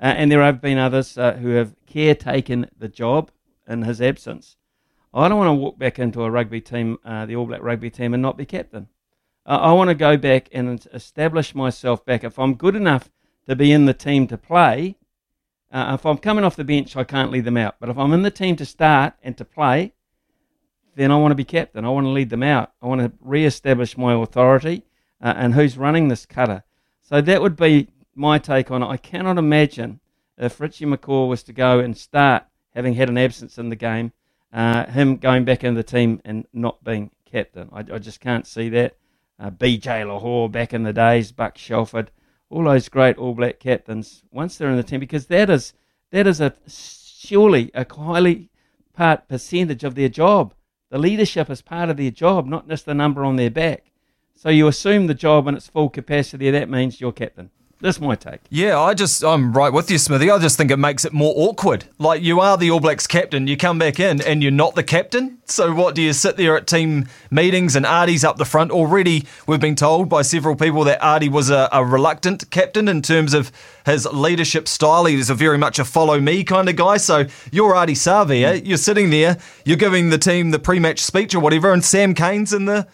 Uh, 0.00 0.14
and 0.16 0.30
there 0.30 0.42
have 0.42 0.60
been 0.60 0.78
others 0.78 1.18
uh, 1.18 1.34
who 1.34 1.50
have 1.50 1.74
caretaken 1.86 2.68
the 2.78 2.88
job 2.88 3.30
in 3.66 3.82
his 3.82 4.00
absence. 4.00 4.56
I 5.12 5.28
don't 5.28 5.38
want 5.38 5.48
to 5.48 5.54
walk 5.54 5.78
back 5.78 5.98
into 5.98 6.22
a 6.22 6.30
rugby 6.30 6.60
team, 6.60 6.98
uh, 7.04 7.26
the 7.26 7.34
All 7.36 7.46
Black 7.46 7.62
rugby 7.62 7.90
team, 7.90 8.14
and 8.14 8.22
not 8.22 8.36
be 8.36 8.46
captain. 8.46 8.88
Uh, 9.48 9.60
I 9.62 9.72
want 9.72 9.88
to 9.88 9.94
go 9.94 10.18
back 10.18 10.50
and 10.52 10.86
establish 10.92 11.54
myself 11.54 12.04
back. 12.04 12.22
If 12.22 12.38
I'm 12.38 12.54
good 12.54 12.76
enough 12.76 13.10
to 13.48 13.56
be 13.56 13.72
in 13.72 13.86
the 13.86 13.94
team 13.94 14.26
to 14.26 14.36
play, 14.36 14.96
uh, 15.72 15.92
if 15.98 16.04
I'm 16.04 16.18
coming 16.18 16.44
off 16.44 16.54
the 16.54 16.64
bench, 16.64 16.96
I 16.96 17.04
can't 17.04 17.30
lead 17.30 17.46
them 17.46 17.56
out. 17.56 17.76
But 17.80 17.88
if 17.88 17.96
I'm 17.96 18.12
in 18.12 18.20
the 18.20 18.30
team 18.30 18.56
to 18.56 18.66
start 18.66 19.14
and 19.22 19.38
to 19.38 19.46
play, 19.46 19.94
then 20.96 21.10
I 21.10 21.16
want 21.16 21.30
to 21.30 21.34
be 21.36 21.44
captain. 21.44 21.86
I 21.86 21.88
want 21.88 22.04
to 22.04 22.10
lead 22.10 22.28
them 22.28 22.42
out. 22.42 22.72
I 22.82 22.86
want 22.88 23.00
to 23.00 23.10
re-establish 23.22 23.96
my 23.96 24.12
authority 24.12 24.84
uh, 25.22 25.32
and 25.34 25.54
who's 25.54 25.78
running 25.78 26.08
this 26.08 26.26
cutter. 26.26 26.62
So 27.00 27.22
that 27.22 27.40
would 27.40 27.56
be 27.56 27.88
my 28.14 28.38
take 28.38 28.70
on 28.70 28.82
it. 28.82 28.88
I 28.88 28.98
cannot 28.98 29.38
imagine 29.38 30.00
if 30.36 30.60
Richie 30.60 30.84
McCaw 30.84 31.26
was 31.26 31.42
to 31.44 31.54
go 31.54 31.78
and 31.78 31.96
start 31.96 32.44
having 32.74 32.92
had 32.92 33.08
an 33.08 33.16
absence 33.16 33.56
in 33.56 33.70
the 33.70 33.76
game, 33.76 34.12
uh, 34.52 34.84
him 34.86 35.16
going 35.16 35.46
back 35.46 35.64
in 35.64 35.72
the 35.72 35.82
team 35.82 36.20
and 36.22 36.46
not 36.52 36.84
being 36.84 37.12
captain. 37.24 37.70
I, 37.72 37.78
I 37.78 37.98
just 37.98 38.20
can't 38.20 38.46
see 38.46 38.68
that 38.68 38.94
uh, 39.38 39.50
BJ 39.50 40.04
Lochore 40.04 40.50
back 40.50 40.74
in 40.74 40.82
the 40.82 40.92
days, 40.92 41.32
Buck 41.32 41.56
Shelford, 41.56 42.10
all 42.50 42.64
those 42.64 42.88
great 42.88 43.16
All 43.18 43.34
Black 43.34 43.60
captains. 43.60 44.22
Once 44.30 44.56
they're 44.56 44.70
in 44.70 44.76
the 44.76 44.82
team, 44.82 45.00
because 45.00 45.26
that 45.26 45.50
is 45.50 45.74
that 46.10 46.26
is 46.26 46.40
a 46.40 46.54
surely 46.66 47.70
a 47.74 47.86
highly 47.92 48.50
part 48.94 49.28
percentage 49.28 49.84
of 49.84 49.94
their 49.94 50.08
job. 50.08 50.54
The 50.90 50.98
leadership 50.98 51.50
is 51.50 51.60
part 51.60 51.90
of 51.90 51.98
their 51.98 52.10
job, 52.10 52.46
not 52.46 52.68
just 52.68 52.86
the 52.86 52.94
number 52.94 53.24
on 53.24 53.36
their 53.36 53.50
back. 53.50 53.92
So 54.34 54.48
you 54.48 54.66
assume 54.68 55.06
the 55.06 55.14
job 55.14 55.46
in 55.46 55.56
its 55.56 55.68
full 55.68 55.90
capacity. 55.90 56.50
That 56.50 56.70
means 56.70 57.00
you're 57.00 57.12
captain. 57.12 57.50
That's 57.80 58.00
my 58.00 58.16
take. 58.16 58.40
Yeah, 58.50 58.80
I 58.80 58.94
just 58.94 59.24
I'm 59.24 59.52
right 59.52 59.72
with 59.72 59.88
you, 59.88 59.98
Smithy. 59.98 60.30
I 60.30 60.38
just 60.40 60.56
think 60.56 60.72
it 60.72 60.78
makes 60.78 61.04
it 61.04 61.12
more 61.12 61.32
awkward. 61.36 61.84
Like 61.98 62.22
you 62.22 62.40
are 62.40 62.56
the 62.56 62.72
All 62.72 62.80
Blacks 62.80 63.06
captain, 63.06 63.46
you 63.46 63.56
come 63.56 63.78
back 63.78 64.00
in 64.00 64.20
and 64.20 64.42
you're 64.42 64.50
not 64.50 64.74
the 64.74 64.82
captain. 64.82 65.38
So 65.44 65.72
what 65.72 65.94
do 65.94 66.02
you 66.02 66.12
sit 66.12 66.36
there 66.36 66.56
at 66.56 66.66
team 66.66 67.06
meetings 67.30 67.76
and 67.76 67.86
Ardie's 67.86 68.24
up 68.24 68.36
the 68.36 68.44
front? 68.44 68.72
Already 68.72 69.26
we've 69.46 69.60
been 69.60 69.76
told 69.76 70.08
by 70.08 70.22
several 70.22 70.56
people 70.56 70.82
that 70.84 71.00
Ardie 71.00 71.30
was 71.30 71.50
a, 71.50 71.68
a 71.70 71.84
reluctant 71.84 72.50
captain 72.50 72.88
in 72.88 73.00
terms 73.00 73.32
of 73.32 73.52
his 73.86 74.06
leadership 74.06 74.66
style. 74.66 75.04
He 75.04 75.16
was 75.16 75.30
a 75.30 75.34
very 75.34 75.56
much 75.56 75.78
a 75.78 75.84
follow 75.84 76.18
me 76.18 76.42
kind 76.42 76.68
of 76.68 76.74
guy. 76.74 76.96
So 76.96 77.26
you're 77.52 77.74
Ardie 77.74 77.90
Savea, 77.90 78.44
eh? 78.44 78.58
mm. 78.58 78.66
you're 78.66 78.76
sitting 78.76 79.10
there, 79.10 79.38
you're 79.64 79.76
giving 79.76 80.10
the 80.10 80.18
team 80.18 80.50
the 80.50 80.58
pre-match 80.58 80.98
speech 80.98 81.32
or 81.32 81.38
whatever, 81.40 81.72
and 81.72 81.84
Sam 81.84 82.12
Cane's 82.12 82.52
in 82.52 82.64
the 82.64 82.88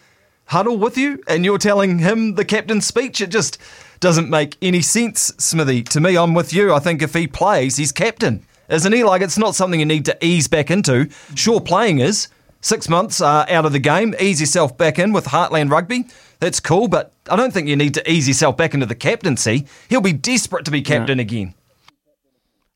huddle 0.45 0.77
with 0.77 0.95
you, 0.95 1.23
and 1.27 1.43
you're 1.43 1.57
telling 1.57 1.99
him 1.99 2.35
the 2.35 2.45
captain's 2.45 2.85
speech. 2.85 3.19
It 3.19 3.31
just 3.31 3.57
doesn't 3.99 4.29
make 4.29 4.57
any 4.61 4.81
sense, 4.81 5.33
Smithy. 5.37 5.83
To 5.83 5.99
me, 5.99 6.17
I'm 6.17 6.33
with 6.33 6.53
you. 6.53 6.73
I 6.73 6.79
think 6.79 7.01
if 7.01 7.13
he 7.13 7.27
plays, 7.27 7.77
he's 7.77 7.91
captain, 7.91 8.45
isn't 8.69 8.91
he? 8.91 9.03
Like, 9.03 9.21
it's 9.21 9.37
not 9.37 9.55
something 9.55 9.79
you 9.79 9.85
need 9.85 10.05
to 10.05 10.25
ease 10.25 10.47
back 10.47 10.69
into. 10.71 11.09
Sure, 11.35 11.61
playing 11.61 11.99
is. 11.99 12.27
Six 12.61 12.89
months 12.89 13.21
uh, 13.21 13.45
out 13.47 13.65
of 13.65 13.73
the 13.73 13.79
game, 13.79 14.15
ease 14.19 14.39
yourself 14.39 14.75
back 14.75 14.97
in 14.97 15.13
with 15.13 15.25
Heartland 15.25 15.69
Rugby. 15.69 16.05
That's 16.39 16.59
cool, 16.59 16.87
but 16.87 17.13
I 17.29 17.35
don't 17.35 17.53
think 17.53 17.67
you 17.67 17.75
need 17.75 17.93
to 17.93 18.11
ease 18.11 18.27
yourself 18.27 18.57
back 18.57 18.73
into 18.73 18.87
the 18.87 18.95
captaincy. 18.95 19.67
He'll 19.87 20.01
be 20.01 20.13
desperate 20.13 20.65
to 20.65 20.71
be 20.71 20.81
captain 20.81 21.19
again. 21.19 21.53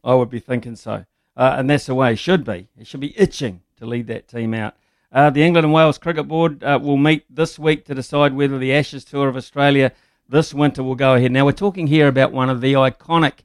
I 0.04 0.14
would 0.14 0.30
be 0.30 0.40
thinking 0.40 0.76
so. 0.76 1.06
Uh, 1.36 1.56
and 1.58 1.70
that's 1.70 1.88
the 1.88 1.96
way 1.96 2.14
it 2.14 2.20
should 2.20 2.44
be. 2.44 2.68
It 2.78 2.86
should 2.86 3.00
be 3.00 3.18
itching 3.20 3.62
to 3.78 3.86
lead 3.86 4.08
that 4.08 4.28
team 4.28 4.54
out. 4.54 4.76
Uh, 5.12 5.30
the 5.30 5.42
England 5.42 5.66
and 5.66 5.74
Wales 5.74 5.98
Cricket 5.98 6.28
Board 6.28 6.64
uh, 6.64 6.78
will 6.82 6.98
meet 6.98 7.26
this 7.34 7.58
week 7.58 7.86
to 7.86 7.96
decide 7.96 8.34
whether 8.34 8.60
the 8.60 8.74
Ashes 8.74 9.04
Tour 9.04 9.28
of 9.28 9.36
Australia 9.36 9.92
this 10.30 10.54
winter 10.54 10.84
will 10.84 10.96
go 10.96 11.16
ahead. 11.16 11.32
Now, 11.32 11.46
we're 11.46 11.52
talking 11.54 11.88
here 11.88 12.08
about 12.08 12.32
one 12.32 12.50
of 12.50 12.62
the 12.62 12.74
iconic 12.74 13.40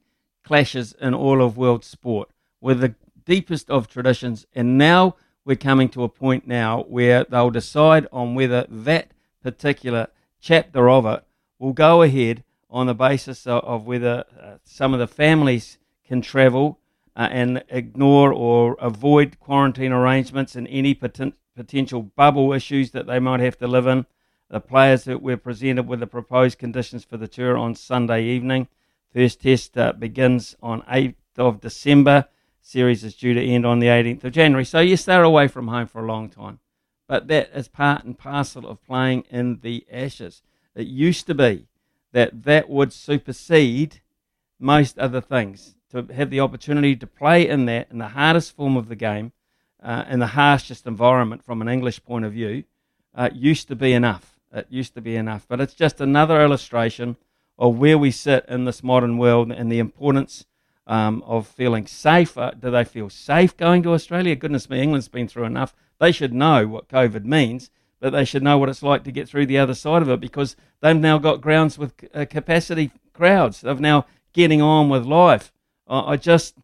clashes 0.45 0.95
in 1.01 1.15
all 1.15 1.41
of 1.41 1.57
world 1.57 1.83
sport 1.83 2.29
with 2.61 2.81
the 2.81 2.95
deepest 3.25 3.71
of 3.71 3.89
traditions. 3.89 4.47
And 4.55 4.77
now 4.77 5.17
we're 5.47 5.57
coming 5.57 5.89
to 5.91 6.05
a 6.05 6.11
point 6.11 6.47
now 6.47 6.83
where 6.83 7.25
they'll 7.25 7.51
decide 7.51 8.07
on 8.13 8.35
whether 8.35 8.67
that 8.69 9.13
particular 9.43 10.09
chapter 10.41 10.91
of 10.91 11.07
it 11.07 11.25
will 11.59 11.73
go 11.73 12.03
ahead 12.03 12.45
on 12.69 12.87
the 12.87 12.95
basis 12.95 13.47
of, 13.47 13.87
whether 13.87 14.25
uh, 14.39 14.57
some 14.65 14.93
of 14.93 15.01
the 15.01 15.07
families 15.07 15.79
can 16.07 16.21
travel 16.21 16.79
uh, 17.17 17.29
and 17.31 17.65
ignore 17.69 18.33
or 18.33 18.77
avoid 18.81 19.39
quarantine 19.41 19.93
arrangements 19.93 20.55
and 20.55 20.69
any 20.69 20.95
poten- 20.95 21.35
potential 21.57 22.03
bubble 22.03 22.53
issues 22.53 22.91
that 22.91 23.07
they 23.07 23.19
might 23.19 23.41
have 23.41 23.57
to 23.57 23.67
live 23.67 23.87
in 23.87 24.05
the 24.51 24.61
players 24.61 25.05
that 25.05 25.23
were 25.23 25.37
presented 25.37 25.87
with 25.87 26.01
the 26.01 26.07
proposed 26.07 26.59
conditions 26.59 27.05
for 27.05 27.17
the 27.17 27.29
tour 27.29 27.57
on 27.57 27.75
Sunday 27.75 28.25
evening. 28.25 28.69
First 29.13 29.43
test 29.43 29.77
uh, 29.79 29.93
begins 29.93 30.57
on 30.63 30.83
8th 30.83 31.15
of 31.37 31.61
December. 31.61 32.27
Series 32.61 33.05
is 33.05 33.15
due 33.15 33.35
to 33.35 33.45
end 33.45 33.67
on 33.67 33.79
the 33.79 33.87
18th 33.89 34.25
of 34.25 34.33
January. 34.33 34.65
So 34.65 34.81
yes, 34.81 35.05
they're 35.05 35.23
away 35.23 35.49
from 35.49 35.69
home 35.69 35.87
for 35.87 36.03
a 36.03 36.07
long 36.07 36.29
time. 36.29 36.61
But 37.07 37.29
that 37.29 37.51
is 37.55 37.69
part 37.69 38.05
and 38.05 38.19
parcel 38.19 38.67
of 38.67 38.85
playing 38.85 39.25
in 39.31 39.61
the 39.61 39.87
Ashes. 39.93 40.43
It 40.75 40.87
used 40.87 41.27
to 41.27 41.35
be 41.35 41.69
that 42.13 42.45
that 42.45 42.69
would 42.69 42.93
supersede 42.93 44.01
most 44.59 44.99
other 44.99 45.21
things. 45.21 45.75
To 45.91 46.07
have 46.13 46.31
the 46.31 46.41
opportunity 46.41 46.97
to 46.97 47.07
play 47.07 47.47
in 47.49 47.67
that, 47.67 47.89
in 47.91 47.99
the 47.99 48.09
hardest 48.09 48.57
form 48.57 48.77
of 48.77 48.89
the 48.89 48.97
game, 48.97 49.33
uh, 49.83 50.05
in 50.09 50.19
the 50.19 50.29
harshest 50.29 50.87
environment 50.87 51.45
from 51.45 51.61
an 51.61 51.69
English 51.69 52.03
point 52.03 52.25
of 52.25 52.33
view, 52.33 52.65
uh, 53.15 53.31
used 53.33 53.69
to 53.69 53.77
be 53.77 53.93
enough. 53.93 54.34
It 54.55 54.69
used 54.71 54.95
to 54.95 55.01
be 55.01 55.17
enough. 55.17 55.47
But 55.49 55.61
it's 55.61 55.75
just 55.75 56.01
another 56.01 56.41
illustration 56.41 57.17
of 57.59 57.79
where 57.79 57.99
we 57.99 58.11
sit 58.11 58.45
in 58.49 58.65
this 58.65 58.83
modern 58.83 59.19
world 59.19 59.51
and 59.51 59.71
the 59.71 59.79
importance 59.79 60.47
um, 60.87 61.23
of 61.27 61.47
feeling 61.47 61.87
safe. 61.87 62.39
Uh, 62.39 62.53
do 62.53 62.71
they 62.71 62.85
feel 62.85 63.11
safe 63.11 63.57
going 63.57 63.83
to 63.83 63.93
Australia? 63.93 64.37
Goodness 64.37 64.71
me, 64.71 64.81
England's 64.81 65.09
been 65.09 65.29
through 65.29 65.45
enough. 65.45 65.75
They 65.99 66.13
should 66.13 66.33
know 66.33 66.67
what 66.67 66.89
COVID 66.89 67.25
means, 67.25 67.71
but 68.01 68.11
they 68.11 68.25
should 68.25 68.43
know 68.43 68.59
what 68.59 68.69
it's 68.69 68.83
like 68.83 69.05
to 69.05 69.13
get 69.13 69.29
through 69.29 69.47
the 69.47 69.59
other 69.59 69.75
side 69.75 70.03
of 70.03 70.09
it 70.09 70.21
because 70.21 70.57
they've 70.81 70.97
now 70.97 71.19
got 71.19 71.41
grounds 71.41 71.79
with 71.79 71.95
uh, 72.15 72.25
capacity 72.29 72.91
crowds. 73.13 73.61
They've 73.61 73.81
now 73.81 74.07
getting 74.33 74.63
on 74.63 74.89
with 74.89 75.05
life. 75.05 75.53
I, 75.87 76.17
just, 76.17 76.55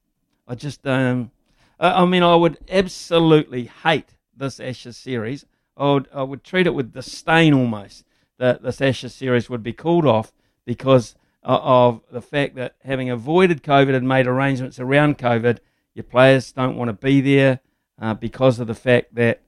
I 0.48 0.54
just, 0.54 0.86
um, 0.86 1.30
I 1.78 2.04
mean, 2.04 2.22
I 2.22 2.34
would 2.34 2.58
absolutely 2.70 3.70
hate 3.82 4.16
this 4.36 4.58
Ashes 4.60 4.96
series. 4.96 5.44
I 5.81 5.93
would, 5.94 6.09
I 6.15 6.23
would 6.23 6.44
treat 6.44 6.66
it 6.66 6.74
with 6.74 6.93
disdain 6.93 7.55
almost 7.55 8.05
that 8.39 8.62
this 8.62 8.81
Ashes 8.81 9.15
series 9.15 9.48
would 9.48 9.62
be 9.62 9.73
called 9.73 10.07
off 10.07 10.32
because 10.66 11.15
of 11.43 12.02
the 12.12 12.20
fact 12.20 12.55
that 12.57 12.77
having 12.85 13.09
avoided 13.09 13.62
COVID 13.62 13.94
and 13.94 14.07
made 14.07 14.27
arrangements 14.27 14.78
around 14.78 15.19
COVID, 15.19 15.59
your 15.94 16.05
players 16.05 16.52
don't 16.52 16.77
want 16.77 16.90
to 16.90 16.93
be 16.93 17.23
there 17.23 17.61
uh, 18.01 18.12
because 18.15 18.61
of 18.61 18.66
the 18.66 18.74
fact 18.74 19.15
that 19.15 19.40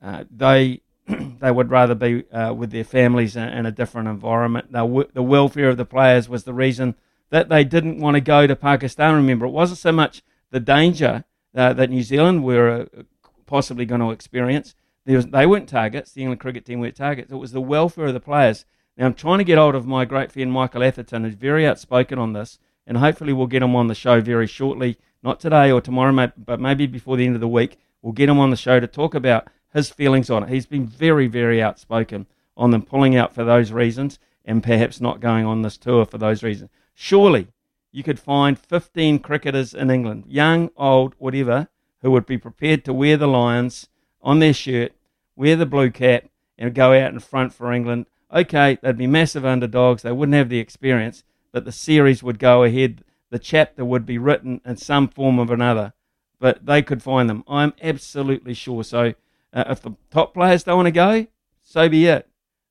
uh, 0.00 0.24
they 0.30 0.80
they 1.40 1.50
would 1.50 1.70
rather 1.70 1.96
be 1.96 2.24
uh, 2.30 2.52
with 2.52 2.70
their 2.70 2.84
families 2.84 3.34
in, 3.34 3.48
in, 3.48 3.66
a 3.66 3.72
different 3.72 4.06
environment. 4.06 4.70
The, 4.70 5.08
the 5.12 5.22
welfare 5.22 5.70
of 5.70 5.76
the 5.76 5.84
players 5.84 6.28
was 6.28 6.44
the 6.44 6.54
reason 6.54 6.94
that 7.30 7.48
they 7.48 7.64
didn't 7.64 7.98
want 7.98 8.14
to 8.14 8.20
go 8.20 8.46
to 8.46 8.54
Pakistan. 8.54 9.16
Remember, 9.16 9.46
it 9.46 9.50
wasn't 9.50 9.78
so 9.78 9.90
much 9.90 10.22
the 10.50 10.60
danger 10.60 11.24
uh, 11.54 11.72
that 11.72 11.90
New 11.90 12.02
Zealand 12.02 12.44
were 12.44 12.86
uh, 12.96 13.02
possibly 13.46 13.84
going 13.84 14.00
to 14.00 14.12
experience. 14.12 14.74
Was, 15.06 15.26
they 15.26 15.46
weren't 15.46 15.68
targets. 15.68 16.12
The 16.12 16.22
England 16.22 16.40
cricket 16.40 16.64
team 16.64 16.80
weren't 16.80 16.96
targets. 16.96 17.32
It 17.32 17.36
was 17.36 17.52
the 17.52 17.60
welfare 17.60 18.06
of 18.06 18.14
the 18.14 18.20
players. 18.20 18.64
Now, 18.96 19.06
I'm 19.06 19.14
trying 19.14 19.38
to 19.38 19.44
get 19.44 19.58
hold 19.58 19.74
of 19.74 19.86
my 19.86 20.04
great 20.04 20.30
friend 20.30 20.52
Michael 20.52 20.82
Atherton, 20.82 21.24
who's 21.24 21.34
very 21.34 21.66
outspoken 21.66 22.18
on 22.18 22.32
this, 22.32 22.58
and 22.86 22.98
hopefully 22.98 23.32
we'll 23.32 23.46
get 23.46 23.62
him 23.62 23.74
on 23.74 23.86
the 23.86 23.94
show 23.94 24.20
very 24.20 24.46
shortly. 24.46 24.98
Not 25.22 25.40
today 25.40 25.70
or 25.70 25.80
tomorrow, 25.80 26.32
but 26.36 26.60
maybe 26.60 26.86
before 26.86 27.16
the 27.16 27.26
end 27.26 27.34
of 27.34 27.40
the 27.40 27.48
week. 27.48 27.78
We'll 28.02 28.12
get 28.12 28.28
him 28.28 28.38
on 28.38 28.50
the 28.50 28.56
show 28.56 28.80
to 28.80 28.86
talk 28.86 29.14
about 29.14 29.48
his 29.72 29.90
feelings 29.90 30.30
on 30.30 30.42
it. 30.42 30.48
He's 30.48 30.66
been 30.66 30.86
very, 30.86 31.26
very 31.26 31.62
outspoken 31.62 32.26
on 32.56 32.70
them 32.70 32.82
pulling 32.82 33.16
out 33.16 33.34
for 33.34 33.44
those 33.44 33.72
reasons 33.72 34.18
and 34.44 34.62
perhaps 34.62 35.00
not 35.00 35.20
going 35.20 35.44
on 35.44 35.62
this 35.62 35.76
tour 35.76 36.04
for 36.04 36.18
those 36.18 36.42
reasons. 36.42 36.70
Surely 36.94 37.48
you 37.92 38.02
could 38.02 38.18
find 38.18 38.58
15 38.58 39.18
cricketers 39.20 39.74
in 39.74 39.90
England, 39.90 40.24
young, 40.26 40.70
old, 40.76 41.14
whatever, 41.18 41.68
who 42.02 42.10
would 42.10 42.26
be 42.26 42.38
prepared 42.38 42.84
to 42.84 42.92
wear 42.92 43.16
the 43.16 43.28
Lions 43.28 43.88
on 44.22 44.38
their 44.38 44.54
shirt, 44.54 44.92
wear 45.36 45.56
the 45.56 45.66
blue 45.66 45.90
cap, 45.90 46.24
and 46.58 46.74
go 46.74 46.92
out 46.92 47.12
in 47.12 47.20
front 47.20 47.54
for 47.54 47.72
England 47.72 48.06
okay, 48.32 48.78
they'd 48.82 48.96
be 48.96 49.06
massive 49.06 49.44
underdogs. 49.44 50.02
They 50.02 50.12
wouldn't 50.12 50.36
have 50.36 50.48
the 50.48 50.58
experience, 50.58 51.24
but 51.52 51.64
the 51.64 51.72
series 51.72 52.22
would 52.22 52.38
go 52.38 52.64
ahead. 52.64 53.04
The 53.30 53.38
chapter 53.38 53.84
would 53.84 54.06
be 54.06 54.18
written 54.18 54.60
in 54.64 54.76
some 54.76 55.08
form 55.08 55.38
or 55.38 55.52
another, 55.52 55.92
but 56.38 56.66
they 56.66 56.82
could 56.82 57.02
find 57.02 57.28
them. 57.28 57.44
I'm 57.48 57.74
absolutely 57.82 58.54
sure. 58.54 58.84
So 58.84 59.14
uh, 59.52 59.64
if 59.68 59.82
the 59.82 59.92
top 60.10 60.34
players 60.34 60.64
don't 60.64 60.76
want 60.76 60.86
to 60.86 60.92
go, 60.92 61.26
so 61.62 61.88
be 61.88 62.06
it. 62.06 62.28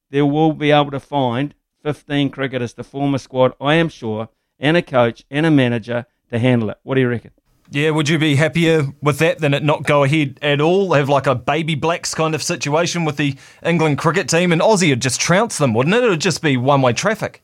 They 0.09 0.21
will 0.21 0.53
be 0.53 0.71
able 0.71 0.91
to 0.91 0.99
find 0.99 1.53
15 1.83 2.31
cricketers 2.31 2.73
to 2.73 2.83
form 2.83 3.13
a 3.13 3.19
squad, 3.19 3.53
I 3.61 3.75
am 3.75 3.89
sure, 3.89 4.29
and 4.59 4.75
a 4.75 4.81
coach 4.81 5.23
and 5.29 5.45
a 5.45 5.51
manager 5.51 6.07
to 6.29 6.39
handle 6.39 6.71
it. 6.71 6.79
What 6.83 6.95
do 6.95 7.01
you 7.01 7.09
reckon? 7.09 7.31
Yeah, 7.71 7.91
would 7.91 8.09
you 8.09 8.17
be 8.17 8.35
happier 8.35 8.87
with 8.99 9.19
that 9.19 9.37
than 9.37 9.53
it 9.53 9.63
not 9.63 9.83
go 9.83 10.03
ahead 10.03 10.39
at 10.41 10.59
all? 10.59 10.93
Have 10.93 11.07
like 11.07 11.27
a 11.27 11.35
baby 11.35 11.75
blacks 11.75 12.15
kind 12.15 12.33
of 12.33 12.41
situation 12.41 13.05
with 13.05 13.17
the 13.17 13.35
England 13.63 13.99
cricket 13.99 14.27
team, 14.27 14.51
and 14.51 14.59
Aussie 14.59 14.89
would 14.89 15.03
just 15.03 15.21
trounce 15.21 15.59
them, 15.59 15.75
wouldn't 15.75 15.95
it? 15.95 16.03
It 16.03 16.09
would 16.09 16.21
just 16.21 16.41
be 16.41 16.57
one 16.57 16.81
way 16.81 16.93
traffic. 16.93 17.43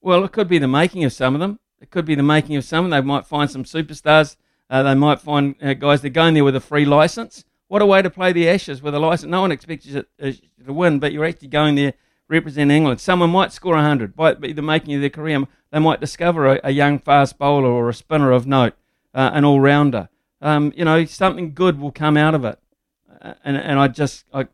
Well, 0.00 0.24
it 0.24 0.30
could 0.30 0.46
be 0.46 0.58
the 0.58 0.68
making 0.68 1.02
of 1.02 1.12
some 1.12 1.34
of 1.34 1.40
them. 1.40 1.58
It 1.80 1.90
could 1.90 2.04
be 2.04 2.14
the 2.14 2.22
making 2.22 2.54
of 2.54 2.64
some. 2.64 2.88
They 2.88 3.00
might 3.00 3.26
find 3.26 3.50
some 3.50 3.64
superstars. 3.64 4.36
Uh, 4.68 4.84
they 4.84 4.94
might 4.94 5.20
find 5.20 5.56
uh, 5.60 5.74
guys 5.74 6.02
that 6.02 6.08
are 6.08 6.10
going 6.10 6.34
there 6.34 6.44
with 6.44 6.54
a 6.54 6.60
free 6.60 6.84
license. 6.84 7.44
What 7.66 7.82
a 7.82 7.86
way 7.86 8.02
to 8.02 8.10
play 8.10 8.32
the 8.32 8.48
Ashes 8.48 8.80
with 8.80 8.94
a 8.94 9.00
license. 9.00 9.28
No 9.28 9.40
one 9.40 9.50
expects 9.50 9.86
you 9.86 10.04
to, 10.20 10.28
uh, 10.28 10.32
to 10.66 10.72
win, 10.72 11.00
but 11.00 11.12
you're 11.12 11.24
actually 11.24 11.48
going 11.48 11.74
there 11.74 11.94
representing 12.28 12.76
England. 12.76 13.00
Someone 13.00 13.30
might 13.30 13.52
score 13.52 13.74
100, 13.74 14.16
might 14.16 14.40
be 14.40 14.52
the 14.52 14.62
making 14.62 14.94
of 14.94 15.00
their 15.00 15.10
career. 15.10 15.48
They 15.72 15.80
might 15.80 16.00
discover 16.00 16.46
a, 16.46 16.60
a 16.62 16.70
young 16.70 17.00
fast 17.00 17.38
bowler 17.38 17.68
or 17.68 17.88
a 17.88 17.94
spinner 17.94 18.30
of 18.30 18.46
note 18.46 18.74
uh, 19.14 19.30
an 19.32 19.44
all 19.44 19.60
rounder. 19.60 20.08
Um, 20.40 20.72
you 20.76 20.84
know, 20.84 21.04
something 21.04 21.52
good 21.52 21.80
will 21.80 21.92
come 21.92 22.16
out 22.16 22.34
of 22.34 22.44
it. 22.44 22.58
Uh, 23.20 23.34
and 23.44 23.56
and 23.56 23.78
I 23.78 23.88
just 23.88 24.24
I 24.32 24.46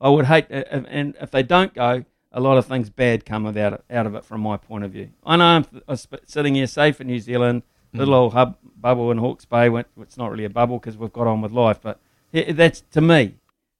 I 0.00 0.08
would 0.08 0.26
hate 0.26 0.46
uh, 0.50 0.64
and 0.88 1.16
if 1.20 1.30
they 1.30 1.42
don't 1.42 1.74
go, 1.74 2.04
a 2.32 2.40
lot 2.40 2.58
of 2.58 2.66
things 2.66 2.90
bad 2.90 3.24
come 3.26 3.46
out 3.46 3.56
of, 3.56 3.82
out 3.90 4.06
of 4.06 4.14
it 4.14 4.24
from 4.24 4.40
my 4.40 4.56
point 4.56 4.84
of 4.84 4.92
view. 4.92 5.10
I 5.24 5.36
know 5.36 5.44
I'm, 5.44 5.66
I'm 5.88 5.96
sitting 6.26 6.54
here 6.54 6.66
safe 6.66 7.00
in 7.00 7.06
New 7.06 7.20
Zealand, 7.20 7.62
mm. 7.94 7.98
little 7.98 8.14
old 8.14 8.32
hub 8.32 8.56
bubble 8.76 9.10
in 9.10 9.18
Hawke's 9.18 9.44
Bay. 9.44 9.68
It's 10.00 10.16
not 10.16 10.30
really 10.30 10.44
a 10.44 10.50
bubble 10.50 10.78
because 10.78 10.96
we've 10.96 11.12
got 11.12 11.26
on 11.26 11.40
with 11.40 11.52
life, 11.52 11.80
but 11.82 12.00
that's 12.32 12.82
to 12.92 13.00
me, 13.00 13.36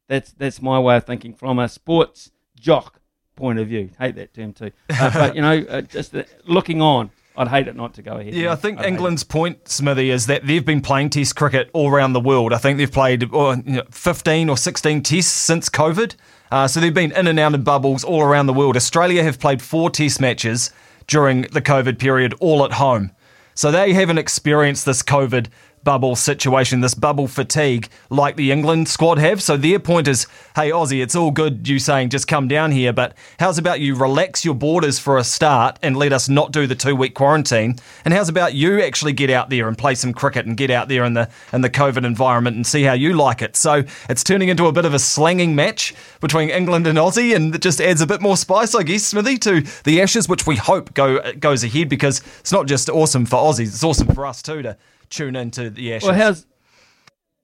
that's 0.09 0.33
that's 0.33 0.61
my 0.61 0.79
way 0.79 0.97
of 0.97 1.05
thinking 1.05 1.35
from 1.35 1.59
a 1.59 1.69
sports 1.69 2.31
jock 2.59 3.01
point 3.37 3.59
of 3.59 3.69
view. 3.69 3.91
Hate 3.99 4.17
that 4.17 4.35
term 4.35 4.53
too, 4.53 4.73
uh, 4.91 5.11
but 5.13 5.37
you 5.37 5.43
know, 5.43 5.65
uh, 5.69 5.81
just 5.83 6.15
looking 6.47 6.83
on 6.83 7.11
I'd 7.37 7.49
hate 7.49 7.67
it 7.67 7.77
not 7.77 7.95
to 7.95 8.03
go 8.03 8.19
ahead. 8.19 8.35
Yeah, 8.35 8.53
I 8.53 8.57
think 8.57 8.81
I'd 8.81 8.87
England's 8.87 9.25
point, 9.25 9.69
Smithy, 9.69 10.11
is 10.11 10.27
that 10.27 10.47
they've 10.47 10.65
been 10.65 10.83
playing 10.83 11.11
Test 11.11 11.35
cricket 11.35 11.71
all 11.73 11.91
around 11.91 12.13
the 12.13 12.21
world. 12.21 12.53
I 12.53 12.59
think 12.59 12.79
they've 12.79 12.93
played 12.93 13.29
oh, 13.33 13.53
you 13.53 13.63
know, 13.77 13.85
15 13.91 14.51
or 14.51 14.57
16 14.57 15.03
Tests 15.03 15.33
since 15.33 15.69
COVID. 15.71 16.15
Uh, 16.51 16.69
so 16.69 16.81
they've 16.81 16.93
been 16.93 17.13
in 17.13 17.27
and 17.27 17.39
out 17.39 17.55
of 17.55 17.65
bubbles 17.65 18.05
all 18.05 18.21
around 18.21 18.47
the 18.47 18.53
world. 18.53 18.77
Australia 18.77 19.23
have 19.23 19.39
played 19.39 19.63
four 19.63 19.89
Test 19.89 20.21
matches 20.21 20.71
during 21.07 21.43
the 21.43 21.63
COVID 21.63 21.99
period, 21.99 22.35
all 22.41 22.65
at 22.65 22.73
home. 22.73 23.13
So 23.55 23.71
they 23.71 23.93
haven't 23.95 24.19
experienced 24.19 24.85
this 24.85 25.03
COVID 25.03 25.49
bubble 25.85 26.17
situation, 26.17 26.81
this 26.81 26.95
bubble 26.95 27.27
fatigue, 27.27 27.89
like 28.11 28.37
the 28.37 28.53
England 28.53 28.89
squad 28.89 29.19
have. 29.19 29.43
So 29.43 29.57
their 29.57 29.79
point 29.79 30.09
is, 30.09 30.27
hey 30.55 30.71
Aussie, 30.71 31.03
it's 31.03 31.15
all 31.15 31.31
good 31.31 31.69
you 31.69 31.79
saying 31.79 32.11
just 32.11 32.29
come 32.29 32.49
down 32.49 32.71
here, 32.71 32.93
but 32.93 33.17
how's 33.39 33.59
about 33.59 33.81
you 33.81 33.95
relax 33.95 34.45
your 34.45 34.55
borders 34.55 34.99
for 34.99 35.19
a 35.19 35.25
start 35.25 35.79
and 35.83 35.97
let 35.97 36.13
us 36.13 36.29
not 36.29 36.53
do 36.53 36.67
the 36.67 36.75
two 36.75 36.95
week 36.95 37.15
quarantine? 37.15 37.77
And 38.05 38.15
how's 38.15 38.29
about 38.29 38.55
you 38.55 38.83
actually 38.83 39.13
get 39.13 39.31
out 39.31 39.51
there 39.51 39.69
and 39.69 39.77
play 39.77 39.95
some 39.95 40.13
cricket 40.13 40.47
and 40.47 40.57
get 40.57 40.71
out 40.71 40.89
there 40.89 41.05
in 41.05 41.15
the 41.15 41.29
in 41.53 41.61
the 41.61 41.71
COVID 41.71 42.05
environment 42.05 42.57
and 42.57 42.67
see 42.67 42.83
how 42.83 42.93
you 42.93 43.15
like 43.15 43.43
it? 43.43 43.57
So 43.57 43.85
it's 44.09 44.25
turning 44.25 44.49
into 44.49 44.67
a 44.67 44.73
bit 44.73 44.85
of 44.85 44.95
a 44.95 44.99
slanging 44.99 45.55
match 45.55 45.95
between 46.21 46.51
England 46.51 46.87
and 46.87 46.99
Aussie, 46.99 47.35
and 47.35 47.55
it 47.55 47.63
just 47.63 47.81
adds 47.81 48.01
a 48.01 48.07
bit 48.07 48.21
more 48.21 48.37
spice, 48.37 48.75
I 48.75 48.83
guess, 48.83 49.05
Smithy, 49.05 49.39
to 49.39 49.63
the 49.85 50.01
Ashes, 50.01 50.29
which 50.29 50.47
we 50.47 50.57
hope 50.57 50.95
go 50.95 51.33
goes 51.33 51.65
ahead 51.65 51.89
because 51.89 52.23
it's 52.41 52.53
not 52.53 52.67
just 52.67 52.89
awesome 52.89 53.27
for 53.27 53.37
Aussies, 53.37 53.69
it's 53.69 53.85
awesome 53.85 54.09
for 54.15 54.27
us 54.27 54.43
too 54.43 54.63
to 54.63 54.77
tune 55.13 55.37
into 55.37 55.71
the 55.71 55.95
Ashes. 55.95 56.09
Well, 56.09 56.17
how's 56.17 56.47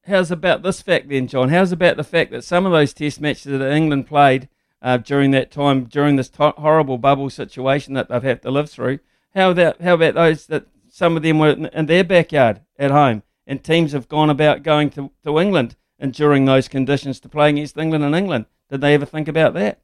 how's 0.07 0.31
about 0.31 0.63
this 0.63 0.83
fact 0.83 1.09
then, 1.09 1.29
John? 1.29 1.51
How's 1.51 1.73
about 1.73 1.97
the 1.97 2.05
fact 2.05 2.31
that 2.33 2.45
some 2.45 2.67
of 2.67 2.73
those 2.73 2.93
Test 2.93 3.21
matches 3.21 3.45
that 3.45 3.73
England 3.73 4.07
played 4.07 4.49
uh, 4.83 4.97
during 4.97 5.31
that 5.33 5.51
time, 5.51 5.85
during 5.85 6.17
this 6.17 6.29
to- 6.31 6.55
horrible 6.57 6.99
bubble 6.99 7.31
situation 7.31 7.95
that 7.95 8.09
they've 8.09 8.23
had 8.23 8.43
to 8.43 8.51
live 8.51 8.71
through, 8.71 8.99
how 9.35 9.51
about 9.51 9.81
how 9.81 9.95
about 9.95 10.15
those 10.15 10.47
that 10.47 10.67
some 10.89 11.17
of 11.17 11.23
them 11.23 11.39
were 11.39 11.51
in, 11.51 11.67
in 11.67 11.87
their 11.87 12.05
backyard 12.05 12.63
at 12.79 12.91
home, 12.91 13.23
and 13.47 13.63
teams 13.63 13.93
have 13.93 14.09
gone 14.09 14.31
about 14.31 14.63
going 14.63 14.91
to, 14.91 15.11
to 15.25 15.39
England 15.39 15.77
and 15.99 16.13
during 16.13 16.45
those 16.45 16.69
conditions 16.69 17.21
to 17.21 17.29
play 17.29 17.51
against 17.51 17.77
England 17.77 18.05
and 18.05 18.15
England? 18.15 18.47
Did 18.71 18.81
they 18.81 18.95
ever 18.95 19.07
think 19.07 19.29
about 19.29 19.55
that? 19.55 19.81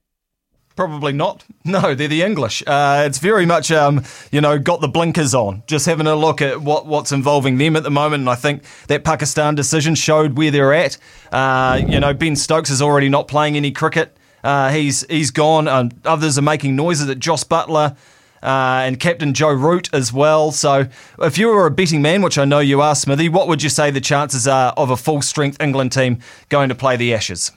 Probably 0.77 1.13
not. 1.13 1.45
No, 1.67 1.95
they're 1.95 2.09
the 2.09 2.21
English. 2.21 2.63
Uh, 2.67 3.05
it's 3.07 3.17
very 3.17 3.47
much, 3.47 3.73
um, 3.73 4.05
you 4.31 4.43
know, 4.43 4.59
got 4.59 4.83
the 4.83 4.87
blinkers 4.89 5.35
on. 5.35 5.63
Just 5.67 5.87
having 5.87 6.07
a 6.07 6.15
look 6.15 6.43
at 6.43 6.61
what, 6.61 6.85
what's 6.85 7.11
involving 7.11 7.57
them 7.57 7.75
at 7.75 7.85
the 7.85 7.91
moment. 7.91 8.21
And 8.21 8.29
I 8.29 8.35
think 8.35 8.65
that 8.89 9.03
Pakistan 9.03 9.55
decision 9.55 9.95
showed 9.95 10.37
where 10.37 10.51
they're 10.51 10.75
at. 10.75 10.99
Uh, 11.33 11.81
you 11.89 11.99
know, 11.99 12.13
Ben 12.13 12.37
Stokes 12.37 12.69
is 12.69 12.83
already 12.83 13.09
not 13.09 13.29
playing 13.29 13.57
any 13.57 13.73
cricket. 13.73 14.15
Uh, 14.45 14.71
he's 14.71 15.07
he's 15.09 15.31
gone. 15.31 15.67
Um, 15.69 15.91
others 16.05 16.37
are 16.37 16.43
making 16.43 16.77
noises 16.77 17.09
at 17.09 17.19
Jos 17.19 17.45
Buttler 17.45 17.97
uh, 18.43 18.83
and 18.85 19.01
Captain 19.01 19.33
Joe 19.33 19.55
Root 19.55 19.89
as 19.95 20.13
well. 20.13 20.53
So, 20.53 20.87
if 21.21 21.39
you 21.39 21.49
were 21.49 21.65
a 21.65 21.71
betting 21.71 22.03
man, 22.03 22.21
which 22.21 22.37
I 22.37 22.45
know 22.45 22.59
you 22.59 22.83
are, 22.83 22.95
Smithy, 22.95 23.31
what 23.31 23.49
would 23.49 23.63
you 23.63 23.71
say 23.71 23.91
the 23.91 24.03
chances 24.03 24.47
are 24.47 24.75
of 24.77 24.91
a 24.91 24.99
full 24.99 25.23
strength 25.23 25.63
England 25.63 25.93
team 25.93 26.19
going 26.51 26.69
to 26.69 26.75
play 26.75 26.97
the 26.99 27.15
Ashes? 27.15 27.53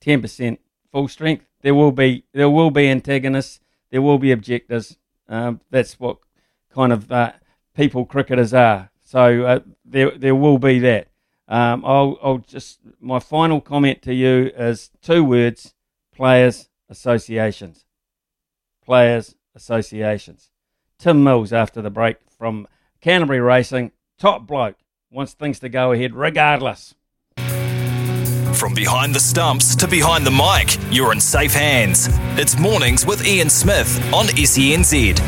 Ten 0.00 0.22
percent 0.22 0.60
full 0.92 1.08
strength 1.08 1.44
there 1.62 1.74
will 1.74 1.92
be 1.92 2.24
there 2.32 2.50
will 2.50 2.70
be 2.70 2.88
antagonists, 2.88 3.60
there 3.90 4.02
will 4.02 4.18
be 4.18 4.32
objectors. 4.32 4.96
Um, 5.28 5.60
that's 5.70 6.00
what 6.00 6.18
kind 6.70 6.92
of 6.92 7.10
uh, 7.10 7.32
people 7.74 8.04
cricketers 8.04 8.52
are. 8.52 8.90
So 9.04 9.44
uh, 9.44 9.60
there 9.84 10.10
there 10.10 10.34
will 10.34 10.58
be 10.58 10.78
that. 10.80 11.08
Um, 11.48 11.84
I'll, 11.84 12.16
I'll 12.22 12.38
just 12.38 12.78
my 13.00 13.18
final 13.18 13.60
comment 13.60 14.02
to 14.02 14.14
you 14.14 14.52
is 14.56 14.90
two 15.02 15.24
words: 15.24 15.74
players 16.14 16.68
associations. 16.88 17.84
Players 18.84 19.36
Associations. 19.54 20.50
Tim 20.98 21.22
Mills 21.22 21.52
after 21.52 21.82
the 21.82 21.90
break 21.90 22.16
from 22.28 22.66
Canterbury 23.00 23.40
Racing. 23.40 23.92
Top 24.18 24.46
bloke. 24.46 24.76
Wants 25.10 25.32
things 25.32 25.58
to 25.60 25.68
go 25.68 25.92
ahead 25.92 26.14
regardless. 26.14 26.94
From 28.54 28.74
behind 28.74 29.14
the 29.14 29.20
stumps 29.20 29.74
to 29.76 29.86
behind 29.86 30.26
the 30.26 30.30
mic, 30.30 30.76
you're 30.92 31.12
in 31.12 31.20
safe 31.20 31.54
hands. 31.54 32.08
It's 32.38 32.58
mornings 32.58 33.06
with 33.06 33.26
Ian 33.26 33.48
Smith 33.48 33.96
on 34.12 34.26
SENZ. 34.26 35.18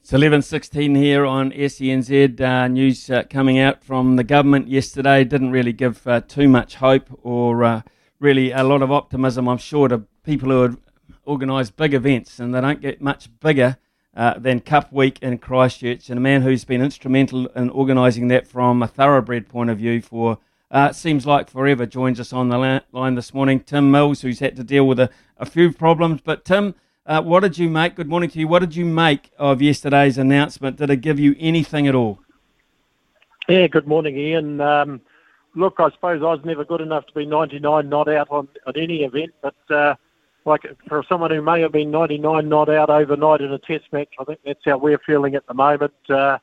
It's 0.00 0.12
11.16 0.12 0.96
here 0.96 1.26
on 1.26 1.50
SENZ. 1.50 2.40
Uh, 2.40 2.68
news 2.68 3.10
uh, 3.10 3.24
coming 3.28 3.58
out 3.58 3.82
from 3.84 4.16
the 4.16 4.24
government 4.24 4.68
yesterday 4.68 5.24
didn't 5.24 5.50
really 5.50 5.72
give 5.72 6.06
uh, 6.06 6.20
too 6.20 6.48
much 6.48 6.76
hope 6.76 7.08
or 7.22 7.64
uh, 7.64 7.82
really 8.18 8.52
a 8.52 8.62
lot 8.62 8.80
of 8.80 8.90
optimism, 8.90 9.48
I'm 9.48 9.58
sure, 9.58 9.88
to 9.88 10.04
people 10.24 10.50
who 10.50 10.62
have 10.62 10.78
organised 11.26 11.76
big 11.76 11.92
events, 11.92 12.38
and 12.38 12.54
they 12.54 12.60
don't 12.60 12.80
get 12.80 13.02
much 13.02 13.28
bigger 13.40 13.76
uh, 14.16 14.38
than 14.38 14.60
Cup 14.60 14.92
Week 14.92 15.18
in 15.20 15.38
Christchurch. 15.38 16.08
And 16.08 16.18
a 16.18 16.22
man 16.22 16.42
who's 16.42 16.64
been 16.64 16.80
instrumental 16.80 17.46
in 17.48 17.68
organising 17.70 18.28
that 18.28 18.46
from 18.46 18.82
a 18.82 18.88
thoroughbred 18.88 19.48
point 19.48 19.70
of 19.70 19.78
view 19.78 20.00
for 20.00 20.38
uh, 20.70 20.92
seems 20.92 21.26
like 21.26 21.50
forever 21.50 21.86
joins 21.86 22.20
us 22.20 22.32
on 22.32 22.48
the 22.48 22.82
line 22.92 23.14
this 23.14 23.34
morning. 23.34 23.60
Tim 23.60 23.90
Mills, 23.90 24.22
who's 24.22 24.38
had 24.38 24.56
to 24.56 24.64
deal 24.64 24.86
with 24.86 25.00
a, 25.00 25.10
a 25.36 25.46
few 25.46 25.72
problems. 25.72 26.20
But, 26.22 26.44
Tim, 26.44 26.74
uh, 27.06 27.22
what 27.22 27.40
did 27.40 27.58
you 27.58 27.68
make? 27.68 27.96
Good 27.96 28.08
morning 28.08 28.30
to 28.30 28.38
you. 28.38 28.46
What 28.46 28.60
did 28.60 28.76
you 28.76 28.84
make 28.84 29.30
of 29.38 29.60
yesterday's 29.60 30.16
announcement? 30.16 30.76
Did 30.76 30.90
it 30.90 30.96
give 30.96 31.18
you 31.18 31.34
anything 31.38 31.88
at 31.88 31.94
all? 31.94 32.20
Yeah, 33.48 33.66
good 33.66 33.88
morning, 33.88 34.16
Ian. 34.16 34.60
Um, 34.60 35.00
look, 35.56 35.76
I 35.78 35.90
suppose 35.90 36.22
I 36.22 36.26
was 36.26 36.44
never 36.44 36.64
good 36.64 36.80
enough 36.80 37.06
to 37.06 37.12
be 37.14 37.26
99 37.26 37.88
not 37.88 38.08
out 38.08 38.28
on, 38.30 38.46
on 38.66 38.72
any 38.76 39.02
event, 39.02 39.32
but 39.42 39.56
uh, 39.70 39.96
like 40.44 40.62
for 40.86 41.02
someone 41.08 41.32
who 41.32 41.42
may 41.42 41.60
have 41.60 41.72
been 41.72 41.90
99 41.90 42.48
not 42.48 42.68
out 42.68 42.90
overnight 42.90 43.40
in 43.40 43.52
a 43.52 43.58
test 43.58 43.86
match, 43.92 44.10
I 44.20 44.24
think 44.24 44.40
that's 44.44 44.64
how 44.64 44.78
we're 44.78 45.00
feeling 45.04 45.34
at 45.34 45.46
the 45.48 45.54
moment. 45.54 45.94
Uh, 46.08 46.38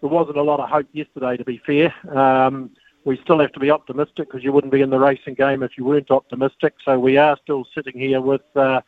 there 0.00 0.10
wasn't 0.10 0.36
a 0.36 0.42
lot 0.42 0.58
of 0.58 0.68
hope 0.68 0.86
yesterday, 0.92 1.36
to 1.36 1.44
be 1.44 1.60
fair. 1.64 1.94
Um, 2.16 2.70
we 3.04 3.18
still 3.22 3.38
have 3.40 3.52
to 3.52 3.60
be 3.60 3.70
optimistic 3.70 4.28
because 4.28 4.44
you 4.44 4.52
wouldn't 4.52 4.72
be 4.72 4.80
in 4.80 4.90
the 4.90 4.98
racing 4.98 5.34
game 5.34 5.62
if 5.62 5.72
you 5.78 5.84
weren't 5.84 6.10
optimistic. 6.10 6.74
So 6.84 6.98
we 6.98 7.16
are 7.16 7.36
still 7.42 7.66
sitting 7.74 7.98
here 7.98 8.20
with 8.20 8.42
uh, 8.54 8.80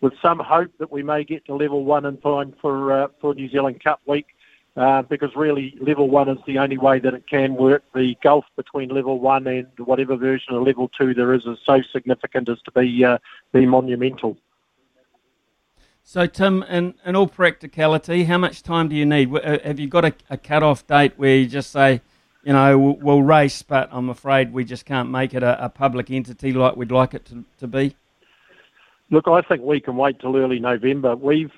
with 0.00 0.12
some 0.20 0.38
hope 0.38 0.70
that 0.78 0.92
we 0.92 1.02
may 1.02 1.24
get 1.24 1.44
to 1.46 1.54
level 1.54 1.84
one 1.84 2.04
in 2.04 2.16
time 2.18 2.54
for 2.60 2.92
uh, 2.92 3.08
for 3.20 3.34
New 3.34 3.48
Zealand 3.48 3.82
Cup 3.82 4.00
week. 4.06 4.26
Uh, 4.76 5.00
because 5.00 5.34
really, 5.34 5.74
level 5.80 6.06
one 6.06 6.28
is 6.28 6.36
the 6.46 6.58
only 6.58 6.76
way 6.76 6.98
that 6.98 7.14
it 7.14 7.26
can 7.26 7.54
work. 7.54 7.82
The 7.94 8.14
gulf 8.22 8.44
between 8.56 8.90
level 8.90 9.18
one 9.18 9.46
and 9.46 9.66
whatever 9.78 10.16
version 10.16 10.54
of 10.54 10.64
level 10.64 10.90
two 10.98 11.14
there 11.14 11.32
is 11.32 11.46
is 11.46 11.58
so 11.64 11.80
significant 11.92 12.50
as 12.50 12.60
to 12.62 12.70
be 12.72 13.02
uh, 13.02 13.16
be 13.54 13.64
monumental. 13.64 14.36
So, 16.02 16.26
Tim, 16.26 16.62
in, 16.64 16.94
in 17.04 17.16
all 17.16 17.26
practicality, 17.26 18.24
how 18.24 18.38
much 18.38 18.62
time 18.62 18.88
do 18.88 18.94
you 18.94 19.06
need? 19.06 19.34
Uh, 19.34 19.58
Have 19.64 19.80
you 19.80 19.88
got 19.88 20.04
a, 20.04 20.14
a 20.30 20.36
cut-off 20.36 20.86
date 20.86 21.14
where 21.16 21.34
you 21.34 21.46
just 21.46 21.72
say, 21.72 22.00
you 22.46 22.52
know, 22.52 22.78
we'll, 22.78 22.96
we'll 22.98 23.22
race, 23.22 23.62
but 23.62 23.88
I'm 23.90 24.08
afraid 24.08 24.52
we 24.52 24.64
just 24.64 24.86
can't 24.86 25.10
make 25.10 25.34
it 25.34 25.42
a, 25.42 25.64
a 25.64 25.68
public 25.68 26.12
entity 26.12 26.52
like 26.52 26.76
we'd 26.76 26.92
like 26.92 27.12
it 27.12 27.24
to, 27.26 27.44
to 27.58 27.66
be? 27.66 27.96
Look, 29.10 29.26
I 29.26 29.42
think 29.42 29.62
we 29.62 29.80
can 29.80 29.96
wait 29.96 30.20
till 30.20 30.36
early 30.36 30.60
November. 30.60 31.16
We've 31.16 31.50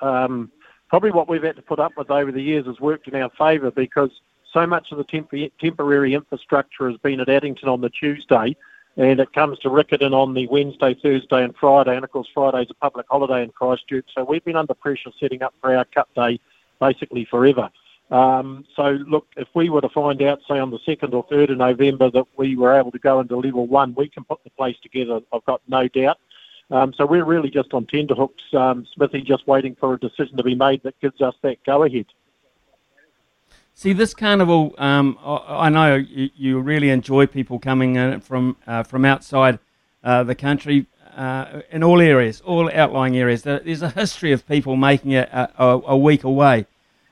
um, 0.00 0.52
probably 0.88 1.10
what 1.10 1.28
we've 1.28 1.42
had 1.42 1.56
to 1.56 1.62
put 1.62 1.80
up 1.80 1.96
with 1.96 2.12
over 2.12 2.30
the 2.30 2.40
years 2.40 2.64
has 2.66 2.78
worked 2.78 3.08
in 3.08 3.16
our 3.16 3.30
favour 3.36 3.72
because 3.72 4.10
so 4.52 4.68
much 4.68 4.92
of 4.92 4.98
the 4.98 5.04
temp- 5.04 5.32
temporary 5.60 6.14
infrastructure 6.14 6.88
has 6.88 6.98
been 6.98 7.18
at 7.18 7.28
Addington 7.28 7.68
on 7.68 7.80
the 7.80 7.90
Tuesday, 7.90 8.54
and 8.96 9.18
it 9.18 9.32
comes 9.32 9.58
to 9.60 9.68
Riccarton 9.68 10.12
on 10.12 10.34
the 10.34 10.46
Wednesday, 10.46 10.94
Thursday, 10.94 11.42
and 11.42 11.56
Friday. 11.56 11.96
And 11.96 12.04
of 12.04 12.12
course, 12.12 12.28
Friday's 12.32 12.70
a 12.70 12.74
public 12.74 13.06
holiday 13.10 13.42
in 13.42 13.50
Christchurch, 13.50 14.06
so 14.14 14.22
we've 14.22 14.44
been 14.44 14.54
under 14.54 14.74
pressure 14.74 15.10
setting 15.18 15.42
up 15.42 15.54
for 15.60 15.76
our 15.76 15.84
Cup 15.86 16.08
Day 16.14 16.38
basically 16.80 17.24
forever. 17.24 17.68
Um, 18.10 18.64
so, 18.76 18.98
look, 19.08 19.26
if 19.36 19.48
we 19.54 19.68
were 19.68 19.80
to 19.80 19.88
find 19.88 20.22
out, 20.22 20.40
say, 20.48 20.58
on 20.58 20.70
the 20.70 20.78
2nd 20.78 21.12
or 21.12 21.26
3rd 21.26 21.52
of 21.52 21.58
November 21.58 22.10
that 22.10 22.26
we 22.36 22.56
were 22.56 22.78
able 22.78 22.92
to 22.92 22.98
go 22.98 23.18
into 23.18 23.36
level 23.36 23.66
one, 23.66 23.94
we 23.96 24.08
can 24.08 24.22
put 24.24 24.42
the 24.44 24.50
place 24.50 24.76
together, 24.82 25.20
I've 25.32 25.44
got 25.44 25.60
no 25.66 25.88
doubt. 25.88 26.18
Um, 26.70 26.92
so 26.96 27.06
we're 27.06 27.24
really 27.24 27.50
just 27.50 27.72
on 27.74 27.86
tenterhooks, 27.86 28.42
um, 28.52 28.86
Smithy, 28.94 29.22
just 29.22 29.46
waiting 29.46 29.76
for 29.78 29.94
a 29.94 29.98
decision 29.98 30.36
to 30.36 30.42
be 30.42 30.54
made 30.54 30.82
that 30.82 30.98
gives 31.00 31.20
us 31.20 31.34
that 31.42 31.62
go-ahead. 31.64 32.06
See, 33.74 33.92
this 33.92 34.14
carnival, 34.14 34.74
um, 34.78 35.18
I 35.22 35.66
I 35.66 35.68
know 35.68 35.96
you, 35.96 36.30
you 36.34 36.60
really 36.60 36.88
enjoy 36.88 37.26
people 37.26 37.58
coming 37.58 37.96
in 37.96 38.20
from 38.20 38.56
uh, 38.66 38.82
from 38.82 39.04
outside 39.04 39.58
uh, 40.02 40.24
the 40.24 40.34
country 40.34 40.86
uh, 41.14 41.60
in 41.70 41.84
all 41.84 42.00
areas, 42.00 42.40
all 42.40 42.70
outlying 42.72 43.16
areas. 43.18 43.42
There's 43.42 43.82
a 43.82 43.90
history 43.90 44.32
of 44.32 44.46
people 44.48 44.76
making 44.76 45.12
it 45.12 45.28
a, 45.30 45.50
a, 45.62 45.80
a 45.88 45.96
week 45.96 46.24
away. 46.24 46.66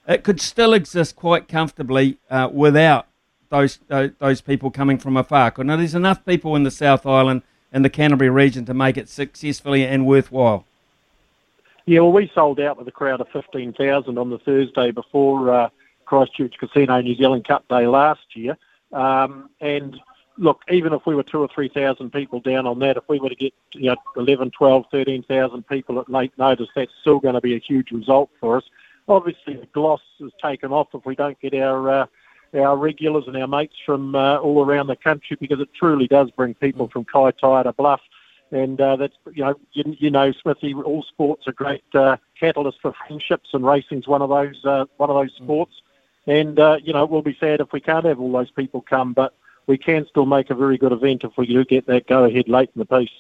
It 0.06 0.22
could 0.22 0.40
still 0.40 0.74
exist 0.74 1.16
quite 1.16 1.48
comfortably 1.48 2.18
uh, 2.31 2.51
without 2.52 3.06
those, 3.48 3.78
those 3.89 4.10
those 4.18 4.40
people 4.40 4.70
coming 4.70 4.98
from 4.98 5.16
afar. 5.16 5.52
Now, 5.59 5.76
there's 5.76 5.94
enough 5.94 6.24
people 6.24 6.56
in 6.56 6.62
the 6.62 6.70
South 6.70 7.06
Island 7.06 7.43
and 7.72 7.85
the 7.85 7.90
Canterbury 7.90 8.31
region 8.31 8.64
to 8.66 8.74
make 8.74 8.97
it 8.97 9.09
successfully 9.09 9.85
and 9.85 10.06
worthwhile. 10.06 10.66
Yeah, 11.86 12.01
well, 12.01 12.12
we 12.12 12.31
sold 12.35 12.60
out 12.60 12.78
with 12.78 12.89
a 12.89 12.93
crowd 12.93 13.20
of 13.20 13.28
15,000 13.28 14.16
on 14.16 14.31
the 14.31 14.39
Thursday 14.39 14.90
before 14.90 15.52
uh, 15.52 15.68
Christchurch 16.06 16.55
Casino 16.59 17.01
New 17.01 17.14
Zealand 17.14 17.47
Cup 17.47 17.66
Day 17.68 17.86
last 17.86 18.24
year. 18.35 18.56
Um, 18.93 19.51
and 19.60 20.01
look, 20.39 20.60
even 20.70 20.93
if 20.93 21.02
we 21.06 21.14
were 21.14 21.22
two 21.22 21.40
or 21.40 21.48
3,000 21.55 22.10
people 22.10 22.40
down 22.40 22.66
on 22.66 22.78
that, 22.78 22.97
if 22.97 23.05
we 23.09 23.18
were 23.18 23.28
to 23.28 23.35
get 23.35 23.52
you 23.74 23.90
know, 23.90 23.97
11, 24.16 24.52
12, 24.52 24.85
13,000 24.90 25.66
people 25.68 26.01
at 26.01 26.09
late 26.09 26.32
notice, 26.39 26.68
that's 26.74 26.90
still 27.01 27.18
going 27.18 27.35
to 27.35 27.40
be 27.40 27.55
a 27.55 27.60
huge 27.60 27.90
result 27.90 28.31
for 28.40 28.56
us. 28.56 28.64
Obviously, 29.09 29.56
the 29.56 29.66
gloss 29.72 30.01
is 30.20 30.32
taken 30.43 30.72
off 30.72 30.89
if 30.94 31.05
we 31.05 31.14
don't 31.14 31.39
get 31.40 31.55
our 31.55 31.90
uh, 31.90 32.06
our 32.55 32.76
regulars 32.76 33.24
and 33.26 33.36
our 33.36 33.47
mates 33.47 33.74
from 33.85 34.14
uh, 34.14 34.39
all 34.39 34.64
around 34.64 34.86
the 34.86 34.97
country 34.97 35.36
because 35.40 35.60
it 35.60 35.68
truly 35.74 36.06
does 36.06 36.31
bring 36.31 36.55
people 36.55 36.89
from 36.89 37.05
Kaitaia 37.05 37.64
to 37.64 37.72
Bluff. 37.72 38.01
And 38.51 38.81
uh, 38.81 38.97
that's 38.97 39.14
you 39.32 39.44
know 39.44 39.55
you, 39.72 39.97
you 39.98 40.10
know 40.10 40.32
Smithy, 40.32 40.74
all 40.74 41.02
sports 41.02 41.47
are 41.48 41.52
great 41.52 41.85
uh, 41.94 42.16
catalyst 42.39 42.78
for 42.81 42.93
friendships, 43.06 43.51
and 43.52 43.66
racing's 43.66 44.06
one 44.06 44.22
of 44.22 44.28
those 44.28 44.64
uh, 44.64 44.85
one 44.97 45.10
of 45.10 45.16
those 45.16 45.35
sports. 45.36 45.72
And 46.26 46.59
uh, 46.59 46.78
you 46.82 46.93
know 46.93 47.05
we'll 47.05 47.22
be 47.22 47.36
sad 47.39 47.60
if 47.60 47.72
we 47.72 47.81
can't 47.81 48.05
have 48.05 48.20
all 48.20 48.32
those 48.32 48.51
people 48.52 48.81
come, 48.81 49.12
but 49.12 49.35
we 49.66 49.76
can 49.76 50.06
still 50.09 50.26
make 50.26 50.51
a 50.51 50.55
very 50.55 50.78
good 50.78 50.93
event 50.93 51.24
if 51.24 51.32
we 51.36 51.47
do 51.47 51.64
get 51.64 51.86
that 51.86 52.06
go 52.06 52.24
ahead 52.24 52.48
late 52.48 52.70
in 52.74 52.78
the 52.78 52.86
piece. 52.86 53.10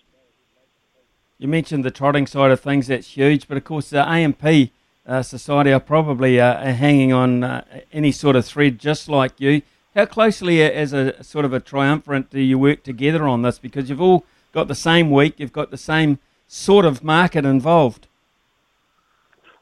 You 1.38 1.48
mentioned 1.48 1.84
the 1.84 1.90
trotting 1.90 2.26
side 2.26 2.52
of 2.52 2.60
things, 2.60 2.86
that's 2.86 3.08
huge, 3.08 3.48
but 3.48 3.56
of 3.56 3.64
course 3.64 3.90
the 3.90 4.08
A&P 4.08 4.72
uh, 5.06 5.22
Society 5.22 5.72
are 5.72 5.80
probably 5.80 6.40
uh, 6.40 6.72
hanging 6.72 7.12
on 7.12 7.44
uh, 7.44 7.64
any 7.92 8.12
sort 8.12 8.36
of 8.36 8.44
thread 8.44 8.78
just 8.78 9.08
like 9.08 9.38
you. 9.38 9.62
How 9.94 10.06
closely, 10.06 10.62
uh, 10.62 10.70
as 10.70 10.92
a 10.92 11.22
sort 11.22 11.44
of 11.44 11.52
a 11.52 11.60
triumvirate, 11.60 12.30
do 12.30 12.40
you 12.40 12.58
work 12.58 12.82
together 12.82 13.26
on 13.28 13.42
this? 13.42 13.58
Because 13.58 13.88
you've 13.88 14.00
all 14.00 14.24
got 14.52 14.68
the 14.68 14.74
same 14.74 15.10
week, 15.10 15.34
you've 15.38 15.52
got 15.52 15.70
the 15.70 15.76
same 15.76 16.18
sort 16.48 16.84
of 16.84 17.04
market 17.04 17.44
involved. 17.44 18.08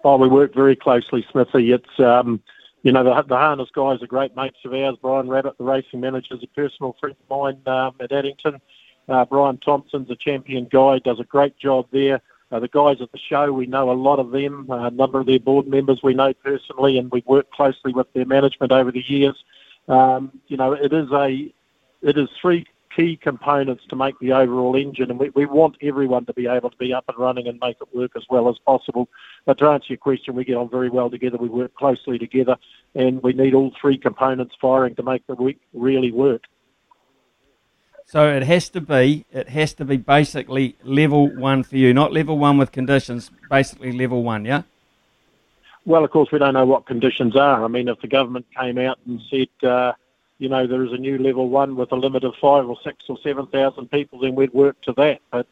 Oh, 0.05 0.16
we 0.16 0.28
work 0.28 0.55
very 0.55 0.77
closely, 0.77 1.24
Smithy. 1.31 1.73
It's 1.73 2.01
um, 2.01 2.40
you 2.82 2.93
know 2.93 3.05
the, 3.05 3.23
the 3.23 3.36
harness 3.36 3.69
guys 3.73 4.02
are 4.02 4.06
great 4.06 4.35
mates 4.36 4.59
of 4.64 4.74
ours. 4.74 4.97
Brian 5.01 5.28
Rabbit, 5.28 5.59
the 5.59 5.64
racing 5.64 6.01
manager, 6.01 6.35
is 6.35 6.43
a 6.43 6.48
personal 6.48 6.97
friend 6.98 7.14
of 7.20 7.31
mine 7.31 7.60
um, 7.66 7.94
at 8.01 8.10
Addington. 8.10 8.60
Uh, 9.09 9.24
Brian 9.24 9.59
Thompson's 9.59 10.10
a 10.10 10.16
champion 10.16 10.66
guy, 10.70 10.98
does 10.98 11.20
a 11.20 11.24
great 11.24 11.56
job 11.59 11.86
there. 11.90 12.20
Uh, 12.53 12.61
the 12.61 12.69
guys 12.69 13.01
at 13.01 13.11
the 13.12 13.19
show, 13.19 13.51
we 13.51 13.66
know 13.66 13.91
a 13.91 13.95
lot 13.95 14.19
of 14.19 14.31
them. 14.31 14.70
Uh, 14.70 14.89
a 14.89 14.91
number 14.91 15.19
of 15.19 15.27
their 15.27 15.41
board 15.41 15.66
members 15.66 16.01
we 16.03 16.12
know 16.12 16.35
personally, 16.35 16.99
and 16.99 17.11
we've 17.11 17.27
worked 17.27 17.51
closely 17.53 17.93
with 17.93 18.12
their 18.12 18.27
management 18.27 18.70
over 18.70 18.93
the 18.93 19.03
years. 19.09 19.43
Um, 19.89 20.41
you 20.49 20.59
know, 20.59 20.73
it 20.73 20.93
is 20.93 21.11
a 21.12 21.53
it 22.03 22.19
is 22.19 22.29
three 22.41 22.66
key 22.95 23.16
components 23.16 23.85
to 23.89 23.97
make 23.97 24.19
the 24.19 24.33
overall 24.33 24.77
engine, 24.77 25.11
and 25.11 25.19
we, 25.19 25.31
we 25.31 25.47
want 25.47 25.77
everyone 25.81 26.27
to 26.27 26.35
be 26.35 26.47
able 26.47 26.69
to 26.69 26.77
be 26.77 26.93
up 26.93 27.05
and 27.09 27.16
running 27.16 27.49
and 27.49 27.59
make 27.61 27.77
it 27.81 27.97
work 27.97 28.12
as 28.16 28.24
well 28.29 28.51
as 28.51 28.57
possible. 28.66 29.09
But 29.47 29.57
to 29.59 29.69
answer 29.69 29.87
your 29.89 29.99
question, 29.99 30.35
we 30.35 30.45
get 30.45 30.57
on 30.57 30.69
very 30.69 30.91
well 30.91 31.09
together. 31.09 31.39
We 31.39 31.49
work 31.49 31.74
closely 31.74 32.19
together, 32.19 32.57
and 32.95 33.23
we 33.23 33.33
need 33.33 33.55
all 33.55 33.73
three 33.81 33.97
components 33.97 34.55
firing 34.61 34.95
to 34.97 35.03
make 35.03 35.27
the 35.27 35.35
week 35.35 35.59
really 35.73 36.12
work. 36.12 36.43
So 38.12 38.28
it 38.28 38.43
has 38.43 38.68
to 38.68 38.82
be, 38.82 39.24
it 39.32 39.48
has 39.48 39.72
to 39.72 39.86
be 39.86 39.97
basically 39.97 40.76
level 40.84 41.34
one 41.34 41.62
for 41.62 41.78
you, 41.78 41.94
not 41.94 42.12
level 42.12 42.36
one 42.36 42.59
with 42.59 42.70
conditions, 42.70 43.30
basically 43.48 43.90
level 43.90 44.22
one, 44.22 44.44
yeah? 44.44 44.64
Well, 45.86 46.05
of 46.05 46.10
course, 46.10 46.30
we 46.30 46.39
don't 46.39 46.52
know 46.52 46.66
what 46.66 46.84
conditions 46.84 47.36
are. 47.36 47.64
I 47.64 47.68
mean, 47.68 47.89
if 47.89 48.02
the 48.02 48.09
government 48.09 48.44
came 48.55 48.76
out 48.76 48.98
and 49.06 49.18
said, 49.30 49.48
uh, 49.66 49.94
you 50.36 50.51
know, 50.51 50.66
there 50.66 50.84
is 50.84 50.93
a 50.93 50.98
new 50.98 51.16
level 51.16 51.48
one 51.48 51.74
with 51.74 51.90
a 51.90 51.97
limit 51.97 52.22
of 52.24 52.34
five 52.39 52.68
or 52.68 52.76
six 52.84 52.98
or 53.09 53.16
seven 53.22 53.47
thousand 53.47 53.90
people, 53.90 54.18
then 54.18 54.34
we'd 54.34 54.52
work 54.52 54.78
to 54.82 54.93
that. 54.93 55.22
But 55.30 55.47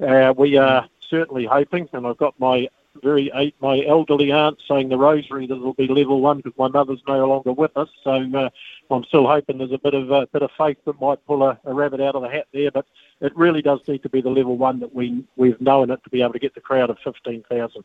uh, 0.00 0.34
we 0.36 0.56
are 0.56 0.86
certainly 1.10 1.46
hoping, 1.46 1.88
and 1.92 2.06
I've 2.06 2.16
got 2.16 2.38
my 2.38 2.68
very 3.02 3.54
my 3.60 3.84
elderly 3.84 4.32
aunt 4.32 4.58
saying 4.68 4.88
the 4.88 4.96
rosary 4.96 5.46
that 5.46 5.54
it'll 5.54 5.74
be 5.74 5.88
level 5.88 6.20
one 6.20 6.38
because 6.38 6.56
my 6.58 6.68
mother's 6.68 7.02
no 7.06 7.26
longer 7.26 7.52
with 7.52 7.76
us. 7.76 7.88
So 8.02 8.12
uh, 8.12 8.50
I'm 8.90 9.04
still 9.04 9.26
hoping 9.26 9.58
there's 9.58 9.72
a 9.72 9.78
bit 9.78 9.94
of 9.94 10.10
a 10.10 10.26
bit 10.26 10.42
of 10.42 10.50
faith 10.56 10.78
that 10.84 11.00
might 11.00 11.24
pull 11.26 11.42
a, 11.42 11.58
a 11.64 11.74
rabbit 11.74 12.00
out 12.00 12.14
of 12.14 12.22
the 12.22 12.28
hat 12.28 12.46
there. 12.52 12.70
But 12.70 12.86
it 13.20 13.36
really 13.36 13.62
does 13.62 13.80
need 13.88 14.02
to 14.02 14.08
be 14.08 14.20
the 14.20 14.30
level 14.30 14.56
one 14.56 14.80
that 14.80 14.94
we 14.94 15.24
we've 15.36 15.60
known 15.60 15.90
it 15.90 16.02
to 16.04 16.10
be 16.10 16.22
able 16.22 16.34
to 16.34 16.38
get 16.38 16.54
the 16.54 16.60
crowd 16.60 16.90
of 16.90 16.98
fifteen 17.02 17.44
thousand. 17.48 17.84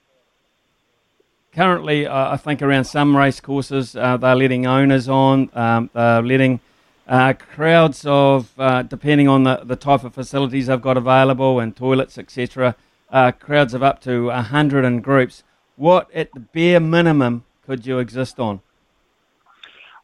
Currently, 1.52 2.06
uh, 2.06 2.34
I 2.34 2.38
think 2.38 2.62
around 2.62 2.86
some 2.86 3.18
race 3.18 3.40
courses 3.40 3.96
uh, 3.96 4.18
they're 4.18 4.36
letting 4.36 4.68
owners 4.68 5.10
on, 5.10 5.50
um, 5.56 5.90
they're 5.94 6.22
letting 6.22 6.60
uh, 7.08 7.34
crowds 7.34 8.06
of, 8.06 8.52
uh, 8.60 8.84
depending 8.84 9.28
on 9.28 9.44
the, 9.44 9.62
the 9.64 9.76
type 9.76 10.04
of 10.04 10.14
facilities 10.14 10.68
they've 10.68 10.80
got 10.80 10.96
available 10.96 11.60
and 11.60 11.76
toilets, 11.76 12.20
etc., 12.20 12.76
uh, 13.12 13.32
crowds 13.32 13.74
of 13.74 13.84
up 13.84 14.02
to 14.02 14.26
100 14.26 14.86
in 14.86 15.02
groups. 15.02 15.44
What, 15.76 16.12
at 16.14 16.32
the 16.34 16.40
bare 16.40 16.80
minimum, 16.80 17.46
could 17.66 17.86
you 17.86 18.00
exist 18.00 18.40
on? 18.40 18.62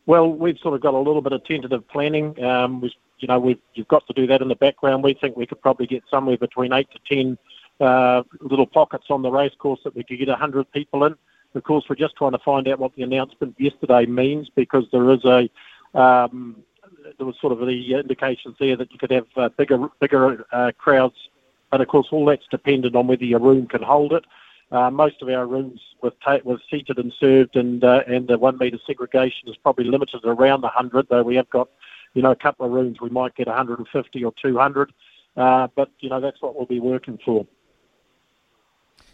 Well, 0.05 0.31
we've 0.31 0.57
sort 0.59 0.75
of 0.75 0.81
got 0.81 0.93
a 0.93 0.99
little 0.99 1.21
bit 1.21 1.33
of 1.33 1.43
tentative 1.43 1.87
planning. 1.87 2.41
Um, 2.43 2.81
we, 2.81 2.95
you 3.19 3.27
know, 3.27 3.39
we've, 3.39 3.59
you've 3.73 3.87
got 3.87 4.05
to 4.07 4.13
do 4.13 4.27
that 4.27 4.41
in 4.41 4.47
the 4.47 4.55
background. 4.55 5.03
We 5.03 5.15
think 5.15 5.35
we 5.35 5.47
could 5.47 5.61
probably 5.61 5.87
get 5.87 6.03
somewhere 6.09 6.37
between 6.37 6.73
8 6.73 6.87
to 6.91 7.15
10 7.15 7.37
uh, 7.79 8.23
little 8.39 8.67
pockets 8.67 9.05
on 9.09 9.21
the 9.21 9.31
race 9.31 9.53
course 9.57 9.79
that 9.83 9.95
we 9.95 10.03
could 10.03 10.19
get 10.19 10.27
100 10.27 10.71
people 10.71 11.03
in. 11.05 11.15
Of 11.55 11.63
course, 11.63 11.85
we're 11.89 11.95
just 11.95 12.15
trying 12.17 12.33
to 12.33 12.39
find 12.39 12.67
out 12.67 12.79
what 12.79 12.93
the 12.95 13.03
announcement 13.03 13.55
yesterday 13.57 14.05
means 14.05 14.49
because 14.55 14.85
there 14.91 15.09
is 15.11 15.23
a 15.23 15.49
um, 15.97 16.57
there 17.17 17.25
was 17.25 17.35
sort 17.39 17.53
of 17.53 17.59
the 17.59 17.93
indications 17.93 18.57
there 18.59 18.75
that 18.75 18.91
you 18.91 18.99
could 18.99 19.11
have 19.11 19.27
uh, 19.37 19.49
bigger 19.49 19.87
bigger 20.01 20.45
uh, 20.51 20.71
crowds, 20.77 21.15
but 21.75 21.81
of 21.81 21.89
course 21.89 22.07
all 22.09 22.23
that's 22.23 22.47
dependent 22.49 22.95
on 22.95 23.05
whether 23.05 23.25
your 23.25 23.41
room 23.41 23.67
can 23.67 23.81
hold 23.83 24.13
it. 24.13 24.23
Uh, 24.71 24.89
most 24.89 25.21
of 25.21 25.27
our 25.27 25.45
rooms 25.45 25.81
with 26.01 26.13
ta- 26.23 26.39
seated 26.71 26.97
and 26.97 27.11
served, 27.19 27.57
and 27.57 27.83
uh, 27.83 27.99
and 28.07 28.29
the 28.29 28.37
one 28.37 28.57
metre 28.57 28.79
segregation 28.87 29.49
is 29.49 29.57
probably 29.57 29.83
limited 29.83 30.21
to 30.21 30.29
around 30.29 30.61
the 30.61 30.69
hundred. 30.69 31.05
Though 31.09 31.21
we 31.21 31.35
have 31.35 31.49
got, 31.49 31.67
you 32.13 32.21
know, 32.21 32.31
a 32.31 32.35
couple 32.37 32.65
of 32.65 32.71
rooms 32.71 33.01
we 33.01 33.09
might 33.09 33.35
get 33.35 33.47
150 33.47 34.23
or 34.23 34.33
200, 34.41 34.93
uh, 35.35 35.67
but 35.75 35.91
you 35.99 36.07
know 36.07 36.21
that's 36.21 36.41
what 36.41 36.55
we'll 36.55 36.65
be 36.65 36.79
working 36.79 37.19
for. 37.25 37.45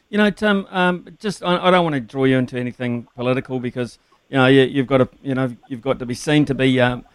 You 0.09 0.19
know, 0.19 0.29
Tim, 0.29 0.67
um, 0.69 1.07
just 1.17 1.41
I, 1.41 1.57
I, 1.57 1.71
don't 1.71 1.83
want 1.83 1.95
to 1.95 1.99
draw 1.99 2.25
you 2.25 2.37
into 2.37 2.59
anything 2.59 3.07
political 3.15 3.59
because 3.59 3.97
you 4.29 4.37
know 4.37 4.45
you, 4.45 4.77
have 4.77 4.87
got 4.87 4.97
to 4.97 5.09
you 5.23 5.33
know 5.33 5.57
you've 5.67 5.81
got 5.81 5.97
to 5.97 6.05
be 6.05 6.13
seen 6.13 6.45
to 6.45 6.53
be 6.53 6.79
um, 6.79 7.05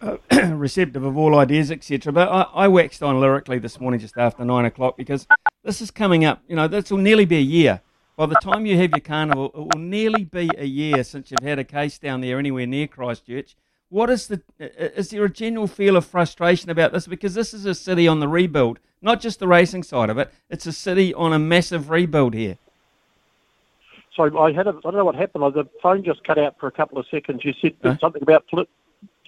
Uh, 0.00 0.16
receptive 0.54 1.04
of 1.04 1.18
all 1.18 1.36
ideas, 1.36 1.72
etc. 1.72 2.12
But 2.12 2.28
I, 2.28 2.42
I, 2.54 2.68
waxed 2.68 3.02
on 3.02 3.18
lyrically 3.18 3.58
this 3.58 3.80
morning 3.80 3.98
just 3.98 4.16
after 4.16 4.44
nine 4.44 4.64
o'clock 4.64 4.96
because 4.96 5.26
this 5.64 5.82
is 5.82 5.90
coming 5.90 6.24
up. 6.24 6.40
You 6.46 6.54
know, 6.54 6.68
this 6.68 6.92
will 6.92 6.98
nearly 6.98 7.24
be 7.24 7.38
a 7.38 7.40
year. 7.40 7.80
By 8.16 8.26
the 8.26 8.36
time 8.36 8.64
you 8.64 8.76
have 8.76 8.90
your 8.90 9.00
carnival, 9.00 9.46
it 9.46 9.74
will 9.74 9.82
nearly 9.82 10.22
be 10.22 10.50
a 10.56 10.64
year 10.64 11.02
since 11.02 11.32
you've 11.32 11.42
had 11.42 11.58
a 11.58 11.64
case 11.64 11.98
down 11.98 12.20
there 12.20 12.38
anywhere 12.38 12.64
near 12.64 12.86
Christchurch. 12.86 13.56
What 13.88 14.08
is 14.08 14.28
the? 14.28 14.40
Is 14.60 15.10
there 15.10 15.24
a 15.24 15.30
general 15.30 15.66
feel 15.66 15.96
of 15.96 16.06
frustration 16.06 16.70
about 16.70 16.92
this? 16.92 17.08
Because 17.08 17.34
this 17.34 17.52
is 17.52 17.66
a 17.66 17.74
city 17.74 18.06
on 18.06 18.20
the 18.20 18.28
rebuild, 18.28 18.78
not 19.02 19.20
just 19.20 19.40
the 19.40 19.48
racing 19.48 19.82
side 19.82 20.10
of 20.10 20.18
it. 20.18 20.32
It's 20.48 20.66
a 20.66 20.72
city 20.72 21.12
on 21.12 21.32
a 21.32 21.40
massive 21.40 21.90
rebuild 21.90 22.34
here. 22.34 22.56
So 24.14 24.38
I 24.38 24.52
had 24.52 24.68
a, 24.68 24.70
I 24.70 24.80
don't 24.80 24.94
know 24.94 25.04
what 25.04 25.16
happened. 25.16 25.42
The 25.54 25.68
phone 25.82 26.04
just 26.04 26.22
cut 26.22 26.38
out 26.38 26.56
for 26.60 26.68
a 26.68 26.72
couple 26.72 26.98
of 26.98 27.06
seconds. 27.10 27.44
You 27.44 27.52
said 27.60 27.74
huh? 27.82 27.96
something 28.00 28.22
about 28.22 28.44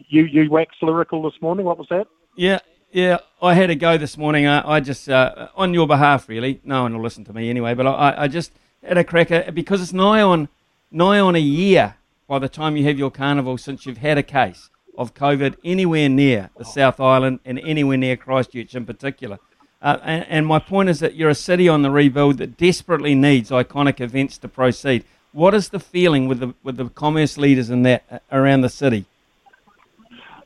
you 0.09 0.24
you 0.24 0.51
waxed 0.51 0.82
lyrical 0.82 1.22
this 1.22 1.40
morning. 1.40 1.66
What 1.66 1.78
was 1.78 1.89
that? 1.90 2.06
Yeah, 2.36 2.60
yeah. 2.93 3.18
I 3.43 3.55
had 3.55 3.70
a 3.70 3.74
go 3.74 3.98
this 3.98 4.16
morning. 4.16 4.47
I, 4.47 4.77
I 4.77 4.81
just 4.81 5.09
uh, 5.09 5.48
on 5.55 5.74
your 5.74 5.86
behalf, 5.86 6.28
really. 6.28 6.60
No 6.64 6.82
one 6.82 6.94
will 6.94 7.02
listen 7.02 7.24
to 7.24 7.32
me 7.32 7.51
anyway. 7.51 7.74
But 7.74 7.86
I, 7.86 8.24
I 8.24 8.28
just 8.28 8.52
had 8.82 8.98
a 8.98 9.05
cracker 9.05 9.51
because 9.52 9.82
it's 9.82 9.93
nigh 9.93 10.22
on 10.22 10.48
nigh 10.90 11.20
on 11.20 11.36
a 11.36 11.40
year 11.40 11.97
by 12.27 12.39
the 12.39 12.48
time 12.48 12.77
you 12.77 12.85
have 12.85 12.98
your 12.98 13.10
carnival 13.10 13.59
since 13.59 13.86
you've 13.86 13.98
had 13.98 14.18
a 14.18 14.22
case 14.22 14.70
of 14.97 15.14
COVID 15.14 15.56
anywhere 15.64 16.09
near 16.09 16.51
the 16.56 16.64
South 16.64 17.01
Island 17.01 17.40
and 17.44 17.59
anywhere 17.60 17.97
near 17.97 18.16
Christchurch 18.16 18.74
in 18.74 18.85
particular. 18.85 19.39
Uh, 19.82 19.98
and, 20.02 20.27
and, 20.28 20.47
my 20.47 20.59
point 20.59 20.90
is 20.90 21.01
that 21.01 21.14
you're 21.14 21.31
a 21.31 21.35
city 21.35 21.66
on 21.66 21.81
the 21.81 21.90
rebuild 21.90 22.36
that 22.36 22.59
desperately 22.59 23.14
needs 23.14 23.48
iconic 23.48 23.98
events 23.98 24.36
to 24.36 24.47
proceed. 24.47 25.05
What 25.32 25.55
is 25.55 25.70
the 25.70 25.81
feeling 25.81 26.28
with 26.28 26.40
the 26.40 26.55
with 26.62 26.77
the 26.77 26.90
commerce 26.90 27.39
leaders 27.39 27.70
in 27.70 27.82
that 27.85 28.05
uh, 28.10 28.18
around 28.31 28.60
the 28.60 28.68
city? 28.68 29.06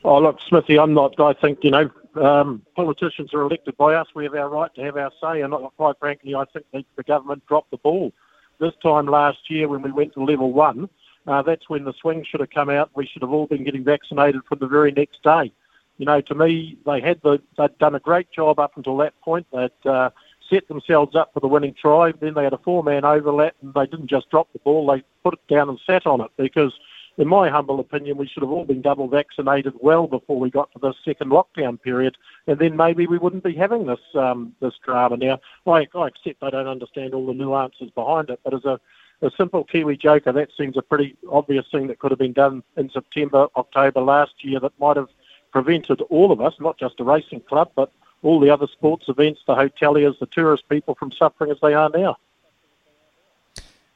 Oh, 0.07 0.19
look, 0.19 0.39
Smithy, 0.47 0.77
I'm 0.77 0.93
not. 0.93 1.19
I 1.19 1.33
think 1.33 1.63
you 1.63 1.71
know, 1.71 1.89
um, 2.13 2.61
politicians 2.75 3.33
are 3.33 3.41
elected 3.41 3.75
by 3.75 3.95
us. 3.95 4.07
We 4.13 4.23
have 4.25 4.35
our 4.35 4.47
right 4.47 4.73
to 4.75 4.83
have 4.83 4.97
our 4.97 5.11
say, 5.19 5.41
and 5.41 5.51
quite 5.77 5.97
frankly, 5.97 6.35
I 6.35 6.45
think 6.45 6.67
the, 6.71 6.85
the 6.95 7.01
government 7.01 7.43
dropped 7.47 7.71
the 7.71 7.77
ball 7.77 8.13
this 8.59 8.73
time 8.83 9.07
last 9.07 9.49
year 9.49 9.67
when 9.67 9.81
we 9.81 9.91
went 9.91 10.13
to 10.13 10.23
level 10.23 10.53
one. 10.53 10.89
Uh, 11.25 11.41
that's 11.41 11.67
when 11.69 11.85
the 11.85 11.93
swing 11.99 12.23
should 12.23 12.39
have 12.39 12.51
come 12.51 12.69
out. 12.69 12.91
We 12.93 13.07
should 13.07 13.23
have 13.23 13.31
all 13.31 13.47
been 13.47 13.63
getting 13.63 13.83
vaccinated 13.83 14.43
from 14.47 14.59
the 14.59 14.67
very 14.67 14.91
next 14.91 15.23
day. 15.23 15.51
You 15.97 16.05
know, 16.05 16.21
to 16.21 16.35
me, 16.35 16.77
they 16.85 17.01
had 17.01 17.19
the 17.23 17.41
they'd 17.57 17.75
done 17.79 17.95
a 17.95 17.99
great 17.99 18.31
job 18.31 18.59
up 18.59 18.77
until 18.77 18.97
that 18.97 19.19
point. 19.21 19.47
They'd 19.51 19.89
uh, 19.89 20.11
set 20.47 20.67
themselves 20.67 21.15
up 21.15 21.33
for 21.33 21.39
the 21.39 21.47
winning 21.47 21.73
try. 21.73 22.11
Then 22.11 22.35
they 22.35 22.43
had 22.43 22.53
a 22.53 22.59
four-man 22.59 23.05
overlap, 23.05 23.55
and 23.63 23.73
they 23.73 23.87
didn't 23.87 24.11
just 24.11 24.29
drop 24.29 24.53
the 24.53 24.59
ball; 24.59 24.85
they 24.85 25.03
put 25.23 25.33
it 25.33 25.47
down 25.51 25.67
and 25.67 25.79
sat 25.83 26.05
on 26.05 26.21
it 26.21 26.29
because 26.37 26.73
in 27.17 27.27
my 27.27 27.49
humble 27.49 27.79
opinion, 27.79 28.17
we 28.17 28.27
should 28.27 28.43
have 28.43 28.51
all 28.51 28.65
been 28.65 28.81
double 28.81 29.07
vaccinated 29.07 29.73
well 29.79 30.07
before 30.07 30.39
we 30.39 30.49
got 30.49 30.71
to 30.73 30.79
the 30.79 30.93
second 31.05 31.31
lockdown 31.31 31.81
period, 31.81 32.17
and 32.47 32.59
then 32.59 32.75
maybe 32.75 33.07
we 33.07 33.17
wouldn't 33.17 33.43
be 33.43 33.53
having 33.53 33.85
this 33.85 33.99
um, 34.15 34.53
this 34.59 34.73
drama. 34.83 35.17
Now, 35.17 35.39
I, 35.65 35.87
I 35.95 36.07
accept 36.07 36.43
I 36.43 36.49
don't 36.49 36.67
understand 36.67 37.13
all 37.13 37.25
the 37.25 37.33
nuances 37.33 37.89
behind 37.91 38.29
it, 38.29 38.39
but 38.43 38.53
as 38.53 38.65
a, 38.65 38.79
a 39.21 39.31
simple 39.31 39.63
Kiwi 39.63 39.97
joker, 39.97 40.31
that 40.33 40.49
seems 40.57 40.75
a 40.75 40.81
pretty 40.81 41.15
obvious 41.29 41.65
thing 41.71 41.87
that 41.87 41.99
could 41.99 42.11
have 42.11 42.19
been 42.19 42.33
done 42.33 42.63
in 42.75 42.89
September, 42.89 43.47
October 43.55 44.01
last 44.01 44.43
year 44.43 44.59
that 44.59 44.77
might 44.79 44.97
have 44.97 45.09
prevented 45.51 46.01
all 46.09 46.33
of 46.33 46.41
us, 46.41 46.53
not 46.59 46.77
just 46.77 46.99
a 46.99 47.03
racing 47.03 47.39
club, 47.41 47.71
but 47.75 47.91
all 48.23 48.39
the 48.39 48.49
other 48.49 48.67
sports 48.67 49.05
events, 49.07 49.41
the 49.47 49.55
hoteliers, 49.55 50.19
the 50.19 50.25
tourist 50.25 50.67
people 50.67 50.95
from 50.95 51.11
suffering 51.11 51.51
as 51.51 51.57
they 51.61 51.73
are 51.73 51.89
now. 51.89 52.17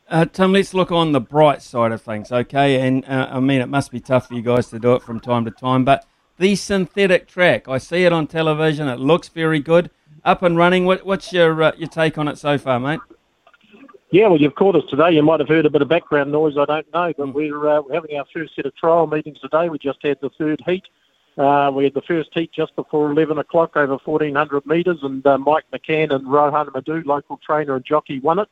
Uh, 0.09 0.25
Tim, 0.25 0.53
let's 0.53 0.73
look 0.73 0.91
on 0.91 1.11
the 1.11 1.21
bright 1.21 1.61
side 1.61 1.91
of 1.91 2.01
things, 2.01 2.31
okay? 2.31 2.81
And 2.81 3.05
uh, 3.05 3.27
I 3.29 3.39
mean, 3.39 3.61
it 3.61 3.67
must 3.69 3.91
be 3.91 3.99
tough 3.99 4.27
for 4.27 4.33
you 4.33 4.41
guys 4.41 4.67
to 4.71 4.79
do 4.79 4.93
it 4.95 5.03
from 5.03 5.19
time 5.19 5.45
to 5.45 5.51
time, 5.51 5.85
but 5.85 6.07
the 6.39 6.55
synthetic 6.55 7.27
track, 7.27 7.67
I 7.67 7.77
see 7.77 8.05
it 8.05 8.11
on 8.11 8.25
television. 8.25 8.87
It 8.87 8.99
looks 8.99 9.27
very 9.27 9.59
good, 9.59 9.91
up 10.25 10.41
and 10.41 10.57
running. 10.57 10.85
What, 10.85 11.05
what's 11.05 11.31
your 11.31 11.61
uh, 11.61 11.73
your 11.77 11.89
take 11.89 12.17
on 12.17 12.27
it 12.27 12.39
so 12.39 12.57
far, 12.57 12.79
mate? 12.79 13.01
Yeah, 14.09 14.29
well, 14.29 14.41
you've 14.41 14.55
caught 14.55 14.75
us 14.75 14.83
today. 14.89 15.11
You 15.11 15.21
might 15.21 15.39
have 15.41 15.49
heard 15.49 15.67
a 15.67 15.69
bit 15.69 15.83
of 15.83 15.89
background 15.89 16.31
noise. 16.31 16.57
I 16.57 16.65
don't 16.65 16.91
know, 16.91 17.13
but 17.15 17.27
mm. 17.27 17.33
we're, 17.33 17.69
uh, 17.69 17.81
we're 17.81 17.93
having 17.93 18.17
our 18.17 18.25
first 18.33 18.55
set 18.55 18.65
of 18.65 18.75
trial 18.75 19.05
meetings 19.05 19.39
today. 19.39 19.69
We 19.69 19.77
just 19.77 19.99
had 20.01 20.17
the 20.21 20.31
third 20.31 20.63
heat. 20.65 20.85
Uh, 21.37 21.71
we 21.71 21.83
had 21.83 21.93
the 21.93 22.01
first 22.01 22.29
heat 22.33 22.51
just 22.51 22.75
before 22.75 23.11
11 23.11 23.37
o'clock 23.37 23.77
over 23.77 23.97
1,400 24.03 24.65
metres, 24.65 24.97
and 25.03 25.25
uh, 25.27 25.37
Mike 25.37 25.65
McCann 25.71 26.11
and 26.11 26.27
Rohan 26.27 26.67
Mudhoo, 26.67 27.05
local 27.05 27.37
trainer 27.37 27.75
and 27.75 27.85
jockey, 27.85 28.19
won 28.19 28.39
it. 28.39 28.49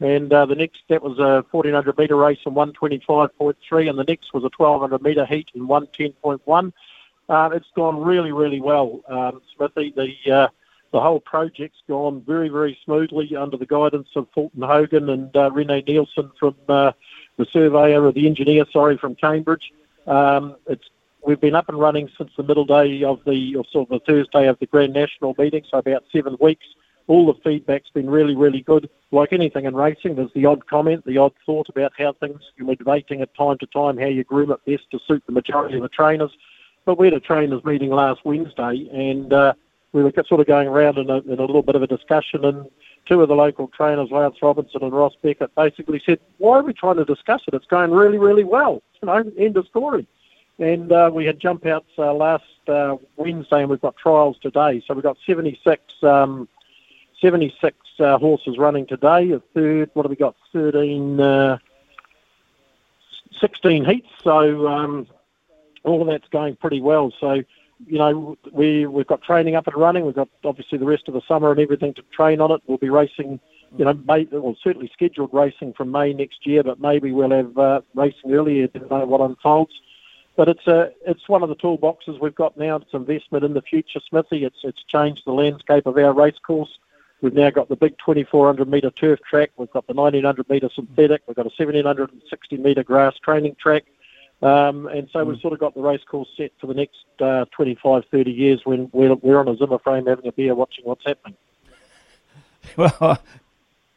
And 0.00 0.32
uh, 0.32 0.46
the 0.46 0.54
next, 0.54 0.82
that 0.88 1.02
was 1.02 1.18
a 1.18 1.44
1400 1.50 1.98
metre 1.98 2.16
race 2.16 2.38
in 2.46 2.54
125.3, 2.54 3.90
and 3.90 3.98
the 3.98 4.04
next 4.04 4.32
was 4.32 4.44
a 4.44 4.50
1200 4.56 5.02
metre 5.02 5.26
heat 5.26 5.48
in 5.54 5.66
110.1. 5.66 6.72
Uh, 7.28 7.50
it's 7.52 7.66
gone 7.74 8.00
really, 8.00 8.32
really 8.32 8.60
well, 8.60 9.00
um, 9.08 9.42
Smithy. 9.54 9.92
The 9.94 10.32
uh, 10.32 10.48
the 10.92 11.00
whole 11.00 11.20
project's 11.20 11.82
gone 11.86 12.22
very, 12.26 12.48
very 12.48 12.78
smoothly 12.84 13.36
under 13.36 13.58
the 13.58 13.66
guidance 13.66 14.08
of 14.16 14.26
Fulton 14.34 14.62
Hogan 14.62 15.10
and 15.10 15.36
uh, 15.36 15.50
Rene 15.50 15.82
Nielsen 15.86 16.30
from 16.40 16.54
uh, 16.68 16.92
the 17.36 17.44
surveyor 17.44 18.04
or 18.04 18.12
the 18.12 18.26
engineer, 18.26 18.64
sorry, 18.72 18.96
from 18.96 19.14
Cambridge. 19.14 19.72
Um, 20.06 20.56
it's 20.66 20.88
we've 21.26 21.40
been 21.40 21.54
up 21.54 21.68
and 21.68 21.78
running 21.78 22.08
since 22.16 22.30
the 22.36 22.42
middle 22.42 22.64
day 22.64 23.02
of 23.04 23.20
the, 23.26 23.56
or 23.56 23.64
sort 23.70 23.90
of 23.90 24.00
the 24.00 24.12
Thursday 24.12 24.46
of 24.46 24.58
the 24.60 24.66
Grand 24.66 24.94
National 24.94 25.34
meeting, 25.36 25.64
so 25.70 25.78
about 25.78 26.04
seven 26.10 26.38
weeks 26.40 26.64
all 27.08 27.26
the 27.26 27.40
feedback's 27.42 27.90
been 27.90 28.08
really, 28.08 28.36
really 28.36 28.60
good. 28.60 28.88
Like 29.10 29.32
anything 29.32 29.64
in 29.64 29.74
racing, 29.74 30.14
there's 30.14 30.32
the 30.34 30.44
odd 30.44 30.66
comment, 30.66 31.04
the 31.06 31.16
odd 31.16 31.32
thought 31.44 31.68
about 31.70 31.92
how 31.98 32.12
things, 32.12 32.40
we're 32.60 32.74
debating 32.74 33.22
at 33.22 33.34
time 33.34 33.58
to 33.58 33.66
time 33.66 33.96
how 33.96 34.06
you 34.06 34.22
groom 34.22 34.52
it 34.52 34.64
best 34.66 34.90
to 34.90 35.00
suit 35.08 35.22
the 35.26 35.32
majority 35.32 35.76
of 35.76 35.82
the 35.82 35.88
trainers. 35.88 36.30
But 36.84 36.98
we 36.98 37.06
had 37.06 37.14
a 37.14 37.20
trainers 37.20 37.64
meeting 37.64 37.90
last 37.90 38.20
Wednesday 38.24 38.88
and 38.92 39.32
uh, 39.32 39.54
we 39.92 40.02
were 40.02 40.12
sort 40.28 40.40
of 40.40 40.46
going 40.46 40.68
around 40.68 40.98
in 40.98 41.08
a, 41.08 41.16
in 41.20 41.38
a 41.38 41.44
little 41.44 41.62
bit 41.62 41.74
of 41.74 41.82
a 41.82 41.86
discussion 41.86 42.44
and 42.44 42.68
two 43.06 43.22
of 43.22 43.28
the 43.28 43.34
local 43.34 43.68
trainers, 43.68 44.10
Lance 44.10 44.36
Robinson 44.42 44.82
and 44.82 44.92
Ross 44.92 45.14
Beckett, 45.22 45.54
basically 45.54 46.02
said, 46.04 46.20
why 46.36 46.58
are 46.58 46.62
we 46.62 46.74
trying 46.74 46.96
to 46.96 47.06
discuss 47.06 47.40
it? 47.48 47.54
It's 47.54 47.66
going 47.66 47.90
really, 47.90 48.18
really 48.18 48.44
well. 48.44 48.82
You 49.00 49.06
know, 49.06 49.32
end 49.38 49.56
of 49.56 49.66
story. 49.66 50.06
And 50.58 50.92
uh, 50.92 51.10
we 51.12 51.24
had 51.24 51.40
jump 51.40 51.64
outs 51.64 51.90
uh, 51.96 52.12
last 52.12 52.44
uh, 52.68 52.96
Wednesday 53.16 53.60
and 53.60 53.70
we've 53.70 53.80
got 53.80 53.96
trials 53.96 54.36
today. 54.42 54.82
So 54.86 54.92
we've 54.92 55.02
got 55.02 55.16
76 55.26 55.82
um, 56.02 56.48
76 57.20 57.76
uh, 58.00 58.18
horses 58.18 58.58
running 58.58 58.86
today. 58.86 59.30
A 59.32 59.40
third, 59.54 59.90
what 59.94 60.04
have 60.04 60.10
we 60.10 60.16
got? 60.16 60.36
13, 60.52 61.20
uh, 61.20 61.58
16 63.40 63.84
heats. 63.84 64.08
So 64.22 64.68
um, 64.68 65.06
all 65.84 66.00
of 66.00 66.08
that's 66.08 66.28
going 66.28 66.56
pretty 66.56 66.80
well. 66.80 67.12
So, 67.20 67.42
you 67.86 67.98
know, 67.98 68.36
we, 68.52 68.86
we've 68.86 69.06
got 69.06 69.22
training 69.22 69.56
up 69.56 69.66
and 69.66 69.76
running. 69.76 70.04
We've 70.04 70.14
got 70.14 70.28
obviously 70.44 70.78
the 70.78 70.86
rest 70.86 71.08
of 71.08 71.14
the 71.14 71.22
summer 71.28 71.50
and 71.50 71.60
everything 71.60 71.94
to 71.94 72.02
train 72.12 72.40
on 72.40 72.50
it. 72.50 72.62
We'll 72.66 72.78
be 72.78 72.90
racing 72.90 73.40
you 73.76 73.84
know, 73.84 73.92
may, 74.06 74.26
well, 74.30 74.56
certainly 74.62 74.90
scheduled 74.92 75.32
racing 75.32 75.74
from 75.74 75.90
May 75.90 76.12
next 76.12 76.46
year, 76.46 76.62
but 76.62 76.80
maybe 76.80 77.12
we'll 77.12 77.30
have 77.30 77.58
uh, 77.58 77.80
racing 77.94 78.32
earlier. 78.32 78.66
Don't 78.68 78.90
know 78.90 79.04
what 79.04 79.20
unfolds. 79.20 79.72
But 80.36 80.48
it's 80.48 80.66
a 80.68 80.92
it's 81.04 81.28
one 81.28 81.42
of 81.42 81.48
the 81.48 81.56
toolboxes 81.56 82.20
we've 82.20 82.34
got 82.34 82.56
now. 82.56 82.76
It's 82.76 82.94
investment 82.94 83.44
in 83.44 83.54
the 83.54 83.62
future, 83.62 84.00
Smithy. 84.08 84.44
It's 84.44 84.58
it's 84.62 84.82
changed 84.84 85.22
the 85.26 85.32
landscape 85.32 85.84
of 85.86 85.96
our 85.96 86.12
race 86.12 86.38
course. 86.38 86.78
We've 87.20 87.34
now 87.34 87.50
got 87.50 87.68
the 87.68 87.76
big 87.76 87.96
2,400 87.98 88.68
metre 88.68 88.90
turf 88.90 89.20
track. 89.28 89.50
We've 89.56 89.70
got 89.70 89.86
the 89.86 89.94
1,900 89.94 90.48
metre 90.48 90.68
synthetic. 90.74 91.22
We've 91.26 91.36
got 91.36 91.46
a 91.46 91.54
1,760 91.56 92.56
metre 92.58 92.84
grass 92.84 93.14
training 93.22 93.56
track. 93.60 93.84
Um, 94.40 94.86
and 94.86 95.08
so 95.12 95.24
we've 95.24 95.40
sort 95.40 95.52
of 95.52 95.58
got 95.58 95.74
the 95.74 95.80
race 95.80 96.02
course 96.08 96.28
set 96.36 96.52
for 96.60 96.68
the 96.68 96.74
next 96.74 97.04
uh, 97.20 97.46
25, 97.50 98.04
30 98.10 98.30
years 98.30 98.60
when 98.64 98.88
we're, 98.92 99.14
we're 99.16 99.40
on 99.40 99.48
a 99.48 99.56
Zimmer 99.56 99.80
frame 99.80 100.06
having 100.06 100.28
a 100.28 100.32
beer 100.32 100.54
watching 100.54 100.84
what's 100.84 101.04
happening. 101.04 101.36
Well, 102.76 103.18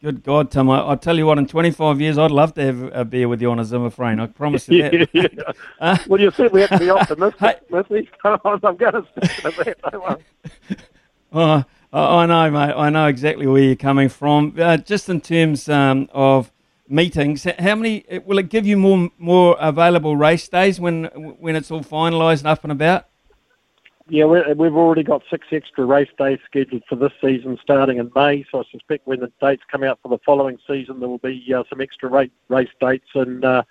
good 0.01 0.23
God, 0.23 0.49
Tim. 0.49 0.69
I, 0.69 0.79
I'll 0.79 0.97
tell 0.97 1.17
you 1.17 1.25
what, 1.25 1.37
in 1.37 1.45
25 1.45 1.99
years, 1.99 2.17
I'd 2.17 2.31
love 2.31 2.53
to 2.53 2.63
have 2.63 2.89
a 2.93 3.03
beer 3.03 3.27
with 3.27 3.41
you 3.41 3.51
on 3.51 3.59
a 3.59 3.65
Zimmer 3.65 3.89
frame. 3.89 4.21
I 4.21 4.27
promise 4.27 4.69
you 4.69 4.81
that. 4.83 4.93
yeah, 5.13 5.27
yeah. 5.33 5.51
Uh, 5.79 5.97
well, 6.07 6.21
you 6.21 6.31
said 6.31 6.53
we 6.53 6.61
have 6.61 6.69
to 6.69 6.79
be 6.79 6.89
optimistic, 6.89 7.63
Smithy. 7.67 8.09
I'm 8.23 8.77
going 8.77 8.93
to 8.93 9.05
stick 9.11 9.55
to 9.55 9.75
that. 9.91 10.21
Worry. 11.33 11.65
I 11.93 12.25
know, 12.25 12.49
mate. 12.49 12.73
I 12.73 12.89
know 12.89 13.07
exactly 13.07 13.47
where 13.47 13.61
you're 13.61 13.75
coming 13.75 14.07
from. 14.07 14.55
Uh, 14.57 14.77
just 14.77 15.09
in 15.09 15.19
terms 15.19 15.67
um, 15.67 16.09
of 16.13 16.51
meetings, 16.87 17.45
how 17.59 17.75
many 17.75 18.07
uh, 18.09 18.21
will 18.25 18.37
it 18.37 18.49
give 18.49 18.65
you 18.65 18.77
more 18.77 19.09
more 19.17 19.57
available 19.59 20.15
race 20.15 20.47
days 20.47 20.79
when 20.79 21.05
when 21.05 21.55
it's 21.55 21.69
all 21.69 21.81
finalised 21.81 22.39
and 22.39 22.47
up 22.47 22.63
and 22.63 22.71
about? 22.71 23.07
Yeah, 24.07 24.25
we're, 24.25 24.53
we've 24.55 24.75
already 24.75 25.03
got 25.03 25.21
six 25.29 25.47
extra 25.51 25.85
race 25.85 26.09
days 26.17 26.39
scheduled 26.45 26.83
for 26.87 26.95
this 26.95 27.13
season 27.21 27.57
starting 27.61 27.97
in 27.97 28.11
May. 28.15 28.45
So 28.51 28.59
I 28.59 28.63
suspect 28.71 29.07
when 29.07 29.21
the 29.21 29.31
dates 29.39 29.63
come 29.71 29.83
out 29.83 29.99
for 30.01 30.09
the 30.09 30.17
following 30.25 30.57
season, 30.67 30.99
there 30.99 31.07
will 31.07 31.17
be 31.17 31.53
uh, 31.53 31.63
some 31.69 31.79
extra 31.79 32.09
race, 32.09 32.31
race 32.49 32.69
dates 32.81 33.07
in, 33.15 33.45
uh, 33.45 33.63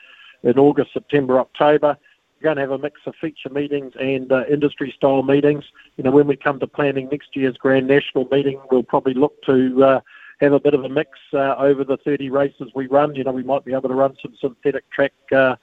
in 0.42 0.58
August, 0.58 0.94
September, 0.94 1.38
October. 1.40 1.98
We're 2.40 2.54
going 2.54 2.56
to 2.56 2.62
have 2.62 2.70
a 2.70 2.78
mix 2.78 3.00
of 3.06 3.14
feature 3.20 3.50
meetings 3.50 3.92
and 4.00 4.32
uh, 4.32 4.44
industry 4.50 4.94
style 4.96 5.22
meetings. 5.22 5.64
You 5.96 6.04
know, 6.04 6.10
when 6.10 6.26
we 6.26 6.36
come 6.36 6.58
to 6.60 6.66
planning 6.66 7.08
next 7.10 7.36
year's 7.36 7.56
Grand 7.58 7.86
National 7.86 8.26
meeting, 8.30 8.58
we'll 8.70 8.82
probably 8.82 9.12
look 9.12 9.42
to 9.42 9.84
uh, 9.84 10.00
have 10.40 10.54
a 10.54 10.60
bit 10.60 10.72
of 10.72 10.82
a 10.84 10.88
mix 10.88 11.10
uh, 11.34 11.56
over 11.56 11.84
the 11.84 11.98
30 11.98 12.30
races 12.30 12.70
we 12.74 12.86
run. 12.86 13.14
You 13.14 13.24
know, 13.24 13.32
we 13.32 13.42
might 13.42 13.66
be 13.66 13.72
able 13.72 13.90
to 13.90 13.94
run 13.94 14.16
some 14.22 14.34
synthetic 14.40 14.90
track 14.90 15.12
uh, 15.36 15.56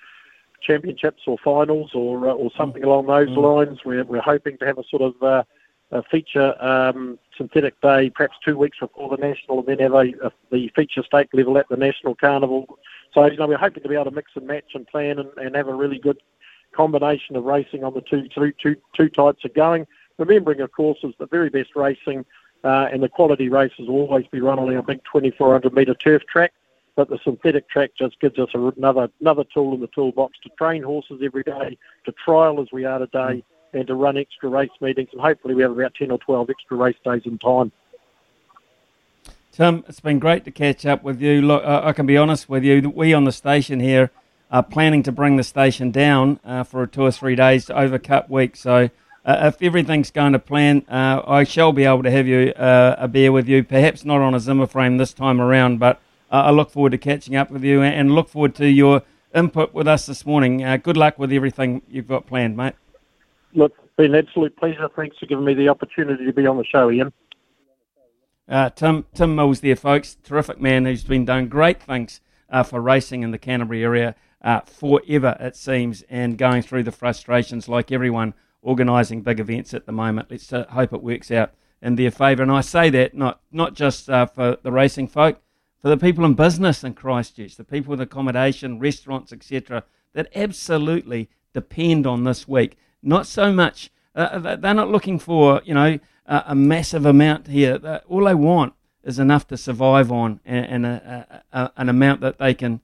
championships 0.61 1.23
or 1.25 1.37
finals 1.43 1.91
or 1.95 2.29
uh, 2.29 2.33
or 2.33 2.51
something 2.55 2.83
along 2.83 3.07
those 3.07 3.29
lines. 3.29 3.79
We're 3.83 4.03
we're 4.03 4.21
hoping 4.21 4.59
to 4.59 4.65
have 4.67 4.77
a 4.77 4.83
sort 4.83 5.01
of 5.01 5.23
uh, 5.23 5.43
a 5.91 6.03
feature 6.03 6.53
um, 6.63 7.17
synthetic 7.35 7.79
day, 7.81 8.11
perhaps 8.11 8.35
two 8.45 8.55
weeks 8.55 8.77
before 8.79 9.09
the 9.09 9.17
national, 9.17 9.59
and 9.59 9.67
then 9.67 9.79
have 9.79 9.93
a, 9.93 10.11
a 10.23 10.31
the 10.51 10.71
feature 10.75 11.03
stake 11.03 11.29
level 11.33 11.57
at 11.57 11.69
the 11.69 11.77
national 11.77 12.13
carnival. 12.13 12.77
So 13.15 13.25
you 13.25 13.37
know 13.37 13.47
we're 13.47 13.57
hoping 13.57 13.81
to 13.81 13.89
be 13.89 13.95
able 13.95 14.05
to 14.05 14.11
mix 14.11 14.31
and 14.35 14.45
match 14.45 14.75
and 14.75 14.85
plan 14.85 15.17
and, 15.17 15.29
and 15.37 15.55
have 15.55 15.69
a 15.69 15.73
really 15.73 15.97
good 15.97 16.17
combination 16.77 17.35
of 17.35 17.43
racing 17.43 17.83
on 17.83 17.93
the 17.95 18.01
two 18.01 18.27
two 18.29 18.53
two 18.61 18.75
two 18.95 19.09
types 19.09 19.43
of 19.43 19.53
going. 19.55 19.87
Remembering, 20.19 20.61
of 20.61 20.71
course, 20.71 20.99
is 21.03 21.13
the 21.19 21.27
very 21.27 21.49
best 21.49 21.75
racing 21.75 22.23
uh, 22.63 22.87
and 22.91 23.01
the 23.01 23.09
quality 23.09 23.49
races 23.49 23.87
will 23.87 24.01
always 24.01 24.25
be 24.27 24.41
run 24.41 24.59
on 24.59 24.73
our 24.75 24.81
big 24.81 24.99
2,400 25.11 25.73
metre 25.73 25.93
turf 25.93 26.23
track. 26.31 26.53
But 26.95 27.09
the 27.09 27.19
synthetic 27.23 27.69
track 27.69 27.91
just 27.97 28.19
gives 28.19 28.39
us 28.39 28.49
another 28.53 29.09
another 29.21 29.43
tool 29.53 29.75
in 29.75 29.81
the 29.81 29.87
toolbox 29.87 30.37
to 30.43 30.49
train 30.57 30.81
horses 30.81 31.21
every 31.23 31.43
day, 31.43 31.77
to 32.05 32.11
trial 32.11 32.59
as 32.59 32.71
we 32.71 32.85
are 32.85 32.97
today, 32.97 33.43
and 33.73 33.85
to 33.85 33.93
run 33.93 34.17
extra 34.17 34.49
race 34.49 34.71
meetings. 34.81 35.09
And 35.11 35.21
hopefully, 35.21 35.53
we 35.53 35.61
have 35.61 35.71
about 35.71 35.93
10 35.93 36.09
or 36.09 36.17
12 36.17 36.49
extra 36.49 36.75
race 36.75 36.95
days 37.05 37.21
in 37.25 37.37
time. 37.37 37.71
Tim, 39.51 39.83
it's 39.87 39.99
been 39.99 40.17
great 40.17 40.43
to 40.45 40.51
catch 40.51 40.87
up 40.87 41.03
with 41.03 41.21
you. 41.21 41.41
Look, 41.41 41.63
I 41.63 41.93
can 41.93 42.07
be 42.07 42.17
honest 42.17 42.49
with 42.49 42.63
you. 42.63 42.89
We 42.89 43.13
on 43.13 43.25
the 43.25 43.31
station 43.31 43.79
here 43.79 44.09
are 44.49 44.63
planning 44.63 45.03
to 45.03 45.11
bring 45.11 45.35
the 45.35 45.43
station 45.43 45.91
down 45.91 46.39
uh, 46.45 46.63
for 46.63 46.87
two 46.87 47.01
or 47.01 47.11
three 47.11 47.35
days 47.35 47.69
over 47.69 47.99
Cup 47.99 48.29
Week. 48.29 48.55
So, 48.55 48.89
uh, 49.25 49.51
if 49.53 49.61
everything's 49.61 50.09
going 50.09 50.31
to 50.31 50.39
plan, 50.39 50.85
uh, 50.87 51.21
I 51.27 51.43
shall 51.43 51.73
be 51.73 51.83
able 51.83 52.03
to 52.03 52.11
have 52.11 52.27
you 52.27 52.53
uh, 52.53 52.95
a 52.97 53.09
beer 53.09 53.31
with 53.31 53.49
you. 53.49 53.61
Perhaps 53.61 54.05
not 54.05 54.21
on 54.21 54.33
a 54.33 54.39
Zimmer 54.39 54.67
frame 54.67 54.97
this 54.97 55.11
time 55.11 55.41
around, 55.41 55.79
but 55.79 56.01
uh, 56.31 56.43
I 56.43 56.51
look 56.51 56.71
forward 56.71 56.91
to 56.91 56.97
catching 56.97 57.35
up 57.35 57.51
with 57.51 57.63
you 57.63 57.81
and 57.81 58.15
look 58.15 58.29
forward 58.29 58.55
to 58.55 58.69
your 58.69 59.01
input 59.35 59.73
with 59.73 59.85
us 59.85 60.05
this 60.05 60.25
morning. 60.25 60.63
Uh, 60.63 60.77
good 60.77 60.95
luck 60.95 61.19
with 61.19 61.33
everything 61.33 61.81
you've 61.89 62.07
got 62.07 62.25
planned, 62.25 62.55
mate. 62.55 62.75
Look, 63.53 63.73
it's 63.83 63.93
been 63.97 64.15
an 64.15 64.25
absolute 64.25 64.55
pleasure. 64.55 64.89
Thanks 64.95 65.17
for 65.17 65.25
giving 65.25 65.43
me 65.43 65.53
the 65.53 65.67
opportunity 65.67 66.25
to 66.25 66.31
be 66.31 66.47
on 66.47 66.57
the 66.57 66.65
show, 66.65 66.89
Ian. 66.89 67.11
Uh, 68.47 68.69
Tim 68.69 69.05
Tim 69.13 69.35
Mills 69.35 69.59
there, 69.59 69.75
folks. 69.75 70.15
Terrific 70.23 70.61
man 70.61 70.85
who's 70.85 71.03
been 71.03 71.25
doing 71.25 71.49
great 71.49 71.83
things 71.83 72.21
uh, 72.49 72.63
for 72.63 72.81
racing 72.81 73.23
in 73.23 73.31
the 73.31 73.37
Canterbury 73.37 73.83
area 73.83 74.15
uh, 74.41 74.61
forever, 74.61 75.35
it 75.39 75.55
seems, 75.55 76.03
and 76.09 76.37
going 76.37 76.61
through 76.61 76.83
the 76.83 76.91
frustrations 76.91 77.67
like 77.67 77.91
everyone 77.91 78.33
organising 78.61 79.21
big 79.21 79.39
events 79.39 79.73
at 79.73 79.85
the 79.85 79.91
moment. 79.91 80.29
Let's 80.29 80.51
uh, 80.51 80.65
hope 80.69 80.93
it 80.93 81.01
works 81.03 81.31
out 81.31 81.53
in 81.81 81.95
their 81.95 82.11
favour. 82.11 82.43
And 82.43 82.51
I 82.51 82.61
say 82.61 82.89
that 82.89 83.13
not 83.13 83.41
not 83.51 83.73
just 83.73 84.09
uh, 84.09 84.25
for 84.25 84.57
the 84.61 84.71
racing 84.71 85.07
folk, 85.07 85.39
for 85.81 85.89
the 85.89 85.97
people 85.97 86.25
in 86.25 86.33
business 86.33 86.83
in 86.83 86.93
Christchurch, 86.93 87.55
the 87.55 87.63
people 87.63 87.91
with 87.91 88.01
accommodation, 88.01 88.79
restaurants, 88.79 89.31
etc., 89.31 89.83
that 90.13 90.29
absolutely 90.35 91.29
depend 91.53 92.07
on 92.07 92.23
this 92.23 92.47
week. 92.47 92.77
Not 93.03 93.27
so 93.27 93.51
much. 93.51 93.91
Uh, 94.15 94.39
they- 94.39 94.55
they're 94.55 94.73
not 94.73 94.89
looking 94.89 95.19
for 95.19 95.61
you 95.65 95.73
know 95.73 95.99
a, 96.25 96.55
massive 96.55 97.05
amount 97.05 97.47
here. 97.47 98.01
All 98.07 98.25
they 98.25 98.35
want 98.35 98.73
is 99.07 99.19
enough 99.19 99.47
to 99.47 99.57
survive 99.57 100.11
on, 100.11 100.39
and, 100.45 100.65
and 100.65 100.85
a, 100.85 101.43
a, 101.51 101.59
a, 101.59 101.71
an 101.77 101.89
amount 101.89 102.21
that 102.21 102.37
they 102.37 102.53
can, 102.53 102.81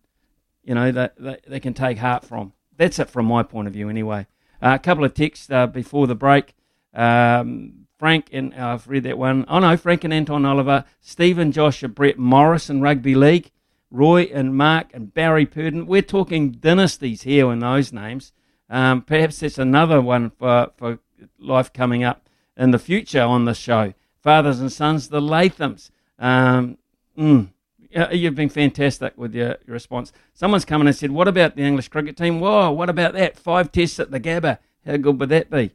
you 0.63 0.73
know, 0.73 0.91
that 0.91 1.15
they, 1.19 1.37
they 1.45 1.59
can 1.59 1.73
take 1.73 1.97
heart 1.97 2.23
from. 2.25 2.53
That's 2.77 2.97
it 2.97 3.09
from 3.09 3.25
my 3.25 3.43
point 3.43 3.67
of 3.67 3.73
view, 3.73 3.89
anyway. 3.89 4.25
Uh, 4.61 4.75
a 4.75 4.79
couple 4.79 5.03
of 5.03 5.13
texts 5.13 5.51
uh, 5.51 5.67
before 5.67 6.07
the 6.07 6.15
break. 6.15 6.55
Um, 6.93 7.83
Frank 7.99 8.29
and 8.31 8.53
uh, 8.53 8.69
I've 8.69 8.87
read 8.87 9.03
that 9.03 9.17
one. 9.17 9.45
Oh 9.47 9.59
no, 9.59 9.75
Frank 9.77 10.03
and 10.03 10.13
Anton 10.13 10.45
Oliver, 10.45 10.85
Stephen, 11.01 11.51
Josh, 11.51 11.83
and 11.83 11.93
Brett 11.93 12.17
Morris 12.17 12.69
in 12.69 12.81
rugby 12.81 13.15
league, 13.15 13.51
Roy 13.91 14.23
and 14.33 14.55
Mark 14.55 14.91
and 14.93 15.13
Barry 15.13 15.45
Purdon. 15.45 15.85
We're 15.85 16.01
talking 16.01 16.51
dynasties 16.51 17.23
here 17.23 17.51
in 17.51 17.59
those 17.59 17.93
names. 17.93 18.31
Um, 18.69 19.01
perhaps 19.01 19.39
that's 19.39 19.57
another 19.57 20.01
one 20.01 20.31
for, 20.31 20.71
for 20.77 20.99
life 21.37 21.71
coming 21.73 22.03
up 22.03 22.27
in 22.57 22.71
the 22.71 22.79
future 22.79 23.21
on 23.21 23.45
the 23.45 23.53
show. 23.53 23.93
Fathers 24.21 24.59
and 24.59 24.71
sons, 24.71 25.09
the 25.09 25.21
Lathams. 25.21 25.89
Um, 26.19 26.77
mm, 27.17 27.49
you've 28.11 28.35
been 28.35 28.49
fantastic 28.49 29.13
with 29.17 29.33
your, 29.33 29.57
your 29.65 29.73
response. 29.73 30.11
Someone's 30.33 30.65
come 30.65 30.81
in 30.81 30.87
and 30.87 30.95
said, 30.95 31.11
What 31.11 31.27
about 31.27 31.55
the 31.55 31.63
English 31.63 31.89
cricket 31.89 32.17
team? 32.17 32.39
Whoa, 32.39 32.71
what 32.71 32.89
about 32.89 33.13
that? 33.13 33.37
Five 33.37 33.71
tests 33.71 33.99
at 33.99 34.11
the 34.11 34.19
Gabba. 34.19 34.59
How 34.85 34.97
good 34.97 35.19
would 35.19 35.29
that 35.29 35.49
be? 35.49 35.71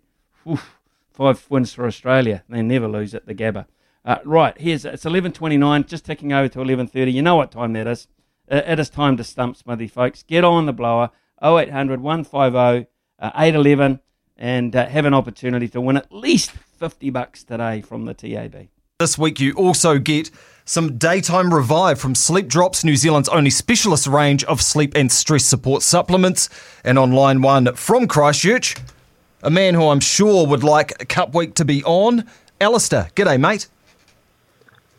Oof, 0.49 0.79
five 1.11 1.45
wins 1.49 1.73
for 1.73 1.87
Australia. 1.87 2.45
They 2.49 2.63
never 2.63 2.89
lose 2.89 3.15
at 3.15 3.27
the 3.27 3.35
Gabba. 3.35 3.67
Uh, 4.05 4.19
right, 4.25 4.59
here's 4.59 4.85
it's 4.85 5.05
11.29, 5.05 5.87
just 5.87 6.05
ticking 6.05 6.33
over 6.33 6.49
to 6.49 6.59
11.30. 6.61 7.13
You 7.13 7.23
know 7.23 7.37
what 7.37 7.51
time 7.51 7.73
that 7.75 7.87
is. 7.87 8.09
Uh, 8.51 8.63
it 8.67 8.79
is 8.79 8.89
time 8.89 9.17
to 9.17 9.25
stump 9.25 9.57
Smithy, 9.57 9.89
folks. 9.89 10.23
Get 10.23 10.45
on 10.45 10.67
the 10.67 10.73
blower, 10.73 11.11
0800 11.43 12.01
150 12.01 12.89
uh, 13.19 13.31
811, 13.35 14.01
and 14.37 14.75
uh, 14.75 14.87
have 14.87 15.05
an 15.05 15.15
opportunity 15.15 15.69
to 15.69 15.81
win 15.81 15.97
at 15.97 16.13
least 16.13 16.53
50 16.53 17.11
bucks 17.11 17.45
today 17.45 17.83
from 17.83 18.05
the 18.05 18.15
TAB. 18.15 18.69
This 19.01 19.17
week, 19.17 19.39
you 19.39 19.53
also 19.53 20.01
get 20.01 20.29
some 20.65 20.99
daytime 20.99 21.55
revive 21.55 22.01
from 22.01 22.17
Sleep 22.17 22.49
Drops, 22.49 22.83
New 22.83 22.97
Zealand's 22.97 23.29
only 23.29 23.49
specialist 23.49 24.09
range 24.09 24.43
of 24.43 24.61
sleep 24.61 24.93
and 24.97 25.13
stress 25.13 25.45
support 25.45 25.85
supplements. 25.85 26.49
And 26.83 26.99
on 26.99 27.13
line 27.13 27.41
one 27.41 27.73
from 27.77 28.09
Christchurch, 28.09 28.75
a 29.41 29.51
man 29.51 29.75
who 29.75 29.87
I'm 29.87 30.01
sure 30.01 30.49
would 30.49 30.65
like 30.65 31.09
Cup 31.09 31.33
Week 31.33 31.55
to 31.55 31.65
be 31.65 31.85
on, 31.85 32.25
Alistair. 32.61 33.11
G'day, 33.15 33.39
mate. 33.39 33.69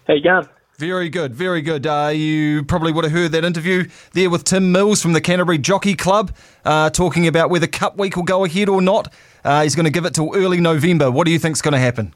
How 0.08 0.14
you 0.14 0.24
going? 0.24 0.48
Very 0.78 1.10
good, 1.10 1.36
very 1.36 1.62
good. 1.62 1.86
Uh, 1.86 2.14
you 2.16 2.64
probably 2.64 2.94
would 2.94 3.04
have 3.04 3.12
heard 3.12 3.34
that 3.34 3.44
interview 3.44 3.90
there 4.14 4.30
with 4.30 4.46
Tim 4.46 4.72
Mills 4.72 5.02
from 5.02 5.12
the 5.12 5.20
Canterbury 5.20 5.58
Jockey 5.58 5.96
Club, 5.96 6.34
uh, 6.64 6.90
talking 6.90 7.28
about 7.28 7.50
whether 7.50 7.68
Cup 7.68 7.98
Week 7.98 8.16
will 8.16 8.24
go 8.24 8.46
ahead 8.46 8.70
or 8.70 8.82
not. 8.82 9.14
Uh, 9.44 9.64
he's 9.64 9.76
going 9.76 9.84
to 9.84 9.92
give 9.92 10.06
it 10.06 10.14
till 10.14 10.34
early 10.34 10.62
November. 10.62 11.12
What 11.12 11.26
do 11.26 11.34
you 11.34 11.40
think's 11.40 11.62
going 11.62 11.74
to 11.74 11.80
happen? 11.80 12.14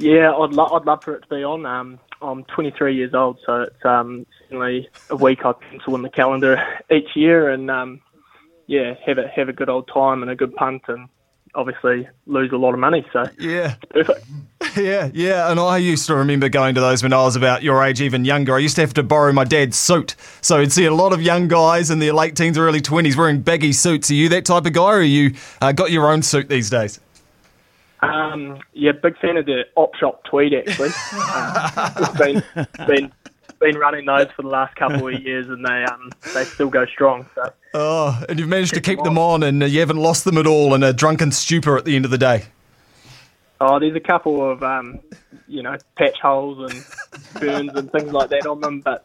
Yeah, 0.00 0.32
I'd, 0.32 0.52
lo- 0.52 0.70
I'd 0.72 0.86
love 0.86 1.04
for 1.04 1.14
it 1.14 1.20
to 1.22 1.28
be 1.28 1.44
on. 1.44 1.66
Um, 1.66 1.98
I'm 2.22 2.44
23 2.44 2.94
years 2.94 3.12
old, 3.14 3.38
so 3.44 3.62
it's 3.62 3.84
um, 3.84 4.26
certainly 4.42 4.88
a 5.10 5.16
week 5.16 5.44
I 5.44 5.52
pencil 5.52 5.94
in 5.94 6.02
the 6.02 6.08
calendar 6.10 6.56
each 6.90 7.14
year, 7.14 7.50
and 7.50 7.70
um, 7.70 8.00
yeah, 8.66 8.94
have 9.06 9.18
a 9.18 9.28
have 9.28 9.48
a 9.48 9.52
good 9.52 9.68
old 9.68 9.88
time 9.92 10.22
and 10.22 10.30
a 10.30 10.36
good 10.36 10.54
punt, 10.54 10.82
and 10.88 11.08
obviously 11.54 12.08
lose 12.26 12.50
a 12.52 12.56
lot 12.56 12.72
of 12.72 12.78
money. 12.80 13.04
So 13.12 13.24
Yeah. 13.38 13.74
perfect. 13.90 14.24
Yeah, 14.76 15.10
yeah, 15.12 15.50
and 15.50 15.58
I 15.58 15.78
used 15.78 16.06
to 16.06 16.14
remember 16.14 16.48
going 16.48 16.76
to 16.76 16.80
those 16.80 17.02
when 17.02 17.12
I 17.12 17.22
was 17.22 17.34
about 17.34 17.64
your 17.64 17.82
age, 17.82 18.00
even 18.00 18.24
younger. 18.24 18.54
I 18.54 18.58
used 18.58 18.76
to 18.76 18.82
have 18.82 18.94
to 18.94 19.02
borrow 19.02 19.32
my 19.32 19.42
dad's 19.42 19.76
suit. 19.76 20.14
So 20.42 20.60
you'd 20.60 20.70
see 20.70 20.84
a 20.84 20.94
lot 20.94 21.12
of 21.12 21.20
young 21.20 21.48
guys 21.48 21.90
in 21.90 21.98
their 21.98 22.12
late 22.12 22.36
teens 22.36 22.56
or 22.56 22.68
early 22.68 22.80
20s 22.80 23.16
wearing 23.16 23.40
baggy 23.40 23.72
suits. 23.72 24.12
Are 24.12 24.14
you 24.14 24.28
that 24.28 24.44
type 24.44 24.66
of 24.66 24.72
guy, 24.72 24.92
or 24.92 25.02
you 25.02 25.34
uh, 25.60 25.72
got 25.72 25.90
your 25.90 26.08
own 26.12 26.22
suit 26.22 26.48
these 26.48 26.70
days? 26.70 27.00
Um, 28.02 28.58
yeah, 28.72 28.92
big 28.92 29.18
fan 29.18 29.36
of 29.36 29.46
the 29.46 29.64
op 29.76 29.94
shop 29.96 30.24
tweed 30.24 30.54
actually. 30.54 30.90
uh, 31.12 32.12
been 32.18 32.42
been 32.86 33.12
been 33.58 33.76
running 33.76 34.06
those 34.06 34.28
for 34.34 34.42
the 34.42 34.48
last 34.48 34.74
couple 34.76 35.06
of 35.08 35.20
years, 35.20 35.48
and 35.48 35.64
they 35.64 35.84
um 35.84 36.10
they 36.34 36.44
still 36.44 36.70
go 36.70 36.86
strong. 36.86 37.28
So 37.34 37.52
Oh, 37.74 38.22
and 38.28 38.38
you've 38.40 38.48
managed 38.48 38.74
to 38.74 38.80
keep 38.80 39.02
them 39.02 39.18
on, 39.18 39.42
and 39.42 39.62
uh, 39.62 39.66
you 39.66 39.80
haven't 39.80 39.98
lost 39.98 40.24
them 40.24 40.38
at 40.38 40.46
all 40.46 40.74
in 40.74 40.82
a 40.82 40.92
drunken 40.92 41.30
stupor 41.30 41.76
at 41.76 41.84
the 41.84 41.94
end 41.94 42.04
of 42.04 42.10
the 42.10 42.18
day. 42.18 42.44
oh, 43.60 43.78
there's 43.78 43.94
a 43.94 44.00
couple 44.00 44.50
of 44.50 44.62
um 44.62 45.00
you 45.46 45.62
know 45.62 45.76
patch 45.96 46.18
holes 46.20 46.72
and 46.72 47.40
burns 47.40 47.70
and 47.74 47.92
things 47.92 48.12
like 48.12 48.30
that 48.30 48.46
on 48.46 48.60
them, 48.60 48.80
but 48.80 49.04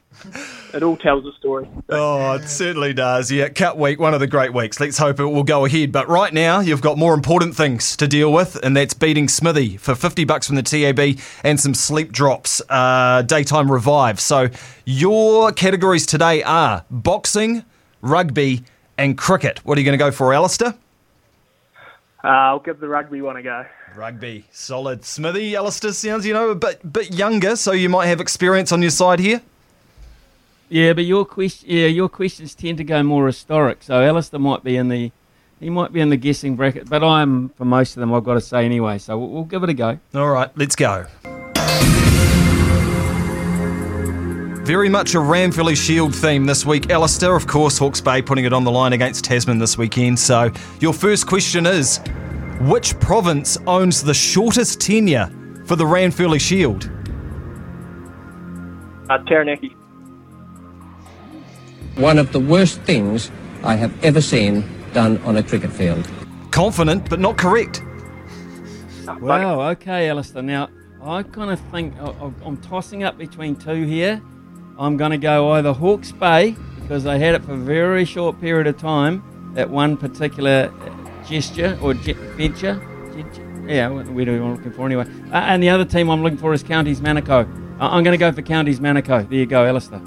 it 0.75 0.83
all 0.83 0.97
tells 0.97 1.25
a 1.25 1.31
story. 1.37 1.67
Oh, 1.89 2.33
it 2.33 2.47
certainly 2.49 2.93
does. 2.93 3.31
Yeah, 3.31 3.47
Cup 3.47 3.77
Week, 3.77 3.97
one 3.97 4.13
of 4.13 4.19
the 4.19 4.27
great 4.27 4.53
weeks. 4.53 4.79
Let's 4.79 4.97
hope 4.97 5.21
it 5.21 5.25
will 5.25 5.43
go 5.43 5.63
ahead. 5.63 5.93
But 5.93 6.09
right 6.09 6.33
now, 6.33 6.59
you've 6.59 6.81
got 6.81 6.97
more 6.97 7.13
important 7.13 7.55
things 7.55 7.95
to 7.95 8.07
deal 8.07 8.31
with, 8.31 8.57
and 8.57 8.75
that's 8.75 8.93
beating 8.93 9.29
Smithy 9.29 9.77
for 9.77 9.95
50 9.95 10.25
bucks 10.25 10.47
from 10.47 10.57
the 10.57 10.63
TAB 10.63 11.17
and 11.43 11.59
some 11.59 11.73
sleep 11.73 12.11
drops, 12.11 12.61
uh, 12.69 13.21
daytime 13.21 13.71
revive. 13.71 14.19
So 14.19 14.49
your 14.83 15.53
categories 15.53 16.05
today 16.05 16.43
are 16.43 16.83
boxing, 16.91 17.63
rugby, 18.01 18.63
and 18.97 19.17
cricket. 19.17 19.65
What 19.65 19.77
are 19.77 19.81
you 19.81 19.85
going 19.85 19.97
to 19.97 20.03
go 20.03 20.11
for, 20.11 20.33
Alistair? 20.33 20.75
Uh, 22.21 22.27
I'll 22.27 22.59
give 22.59 22.81
the 22.81 22.87
rugby 22.89 23.21
one 23.21 23.37
a 23.37 23.43
go. 23.43 23.65
Rugby, 23.95 24.43
solid. 24.51 25.05
Smithy, 25.05 25.55
Alistair 25.55 25.93
sounds, 25.93 26.25
you 26.25 26.33
know, 26.33 26.49
a 26.49 26.55
bit, 26.55 26.91
bit 26.91 27.13
younger, 27.13 27.55
so 27.55 27.71
you 27.71 27.87
might 27.87 28.07
have 28.07 28.19
experience 28.19 28.73
on 28.73 28.81
your 28.81 28.91
side 28.91 29.19
here. 29.19 29.41
Yeah, 30.69 30.93
but 30.93 31.05
your 31.05 31.25
question, 31.25 31.69
yeah, 31.69 31.87
your 31.87 32.09
questions 32.09 32.55
tend 32.55 32.77
to 32.79 32.83
go 32.83 33.03
more 33.03 33.27
historic. 33.27 33.83
So 33.83 34.01
Alistair 34.01 34.39
might 34.39 34.63
be 34.63 34.77
in 34.77 34.89
the, 34.89 35.11
he 35.59 35.69
might 35.69 35.93
be 35.93 36.01
in 36.01 36.09
the 36.09 36.17
guessing 36.17 36.55
bracket, 36.55 36.89
but 36.89 37.03
I'm 37.03 37.49
for 37.49 37.65
most 37.65 37.95
of 37.95 38.01
them. 38.01 38.13
I've 38.13 38.23
got 38.23 38.33
to 38.33 38.41
say 38.41 38.65
anyway. 38.65 38.97
So 38.97 39.17
we'll, 39.17 39.29
we'll 39.29 39.43
give 39.43 39.63
it 39.63 39.69
a 39.69 39.73
go. 39.73 39.99
All 40.15 40.29
right, 40.29 40.49
let's 40.57 40.75
go. 40.75 41.05
Very 44.65 44.89
much 44.89 45.13
a 45.13 45.19
Ranfurly 45.19 45.77
Shield 45.77 46.15
theme 46.15 46.47
this 46.47 46.65
week. 46.65 46.89
Alistair, 46.89 47.35
of 47.35 47.45
course, 47.45 47.77
Hawke's 47.77 48.01
Bay 48.01 48.23
putting 48.23 48.45
it 48.45 48.53
on 48.53 48.63
the 48.63 48.71
line 48.71 48.93
against 48.93 49.23
Tasman 49.23 49.59
this 49.59 49.77
weekend. 49.77 50.17
So 50.17 50.51
your 50.79 50.91
first 50.91 51.27
question 51.27 51.67
is 51.67 51.99
which 52.61 52.99
province 52.99 53.59
owns 53.67 54.01
the 54.01 54.15
shortest 54.15 54.81
tenure 54.81 55.31
for 55.65 55.75
the 55.75 55.83
Ranfurly 55.83 56.41
Shield? 56.41 56.89
Uh, 59.07 59.19
Taranaki. 59.25 59.75
One 61.97 62.17
of 62.19 62.31
the 62.31 62.39
worst 62.39 62.81
things 62.81 63.31
I 63.63 63.75
have 63.75 63.93
ever 64.03 64.21
seen 64.21 64.63
done 64.93 65.17
on 65.19 65.37
a 65.37 65.43
cricket 65.43 65.71
field. 65.71 66.07
Confident, 66.51 67.09
but 67.09 67.19
not 67.19 67.37
correct. 67.37 67.81
Wow. 69.21 69.61
Okay, 69.71 70.09
Alistair. 70.09 70.41
Now 70.41 70.69
I 71.01 71.23
kind 71.23 71.51
of 71.51 71.59
think 71.71 71.93
I- 72.01 72.05
I- 72.25 72.31
I'm 72.45 72.57
tossing 72.57 73.03
up 73.03 73.17
between 73.17 73.55
two 73.55 73.83
here. 73.83 74.21
I'm 74.77 74.97
going 74.97 75.11
to 75.11 75.17
go 75.17 75.51
either 75.53 75.71
Hawke's 75.73 76.11
Bay 76.11 76.55
because 76.81 77.03
they 77.05 77.17
had 77.19 77.35
it 77.35 77.43
for 77.45 77.53
a 77.53 77.57
very 77.57 78.03
short 78.05 78.41
period 78.41 78.67
of 78.67 78.77
time. 78.77 79.23
That 79.53 79.69
one 79.69 79.95
particular 79.95 80.71
uh, 80.81 81.25
gesture 81.27 81.77
or 81.81 81.93
ge- 81.93 82.15
venture. 82.35 82.81
Gesture? 83.15 83.65
Yeah, 83.67 83.87
what 83.89 84.07
word 84.07 84.27
am 84.27 84.43
I 84.45 84.51
looking 84.51 84.71
for 84.73 84.85
anyway? 84.85 85.05
Uh, 85.31 85.35
and 85.37 85.63
the 85.63 85.69
other 85.69 85.85
team 85.85 86.09
I'm 86.09 86.21
looking 86.23 86.37
for 86.37 86.53
is 86.53 86.61
Counties 86.61 86.99
Manukau. 86.99 87.47
Uh, 87.79 87.87
I'm 87.89 88.03
going 88.03 88.13
to 88.13 88.17
go 88.17 88.31
for 88.33 88.41
Counties 88.41 88.79
Manukau. 88.81 89.27
There 89.29 89.39
you 89.39 89.45
go, 89.45 89.65
Alistair. 89.65 90.01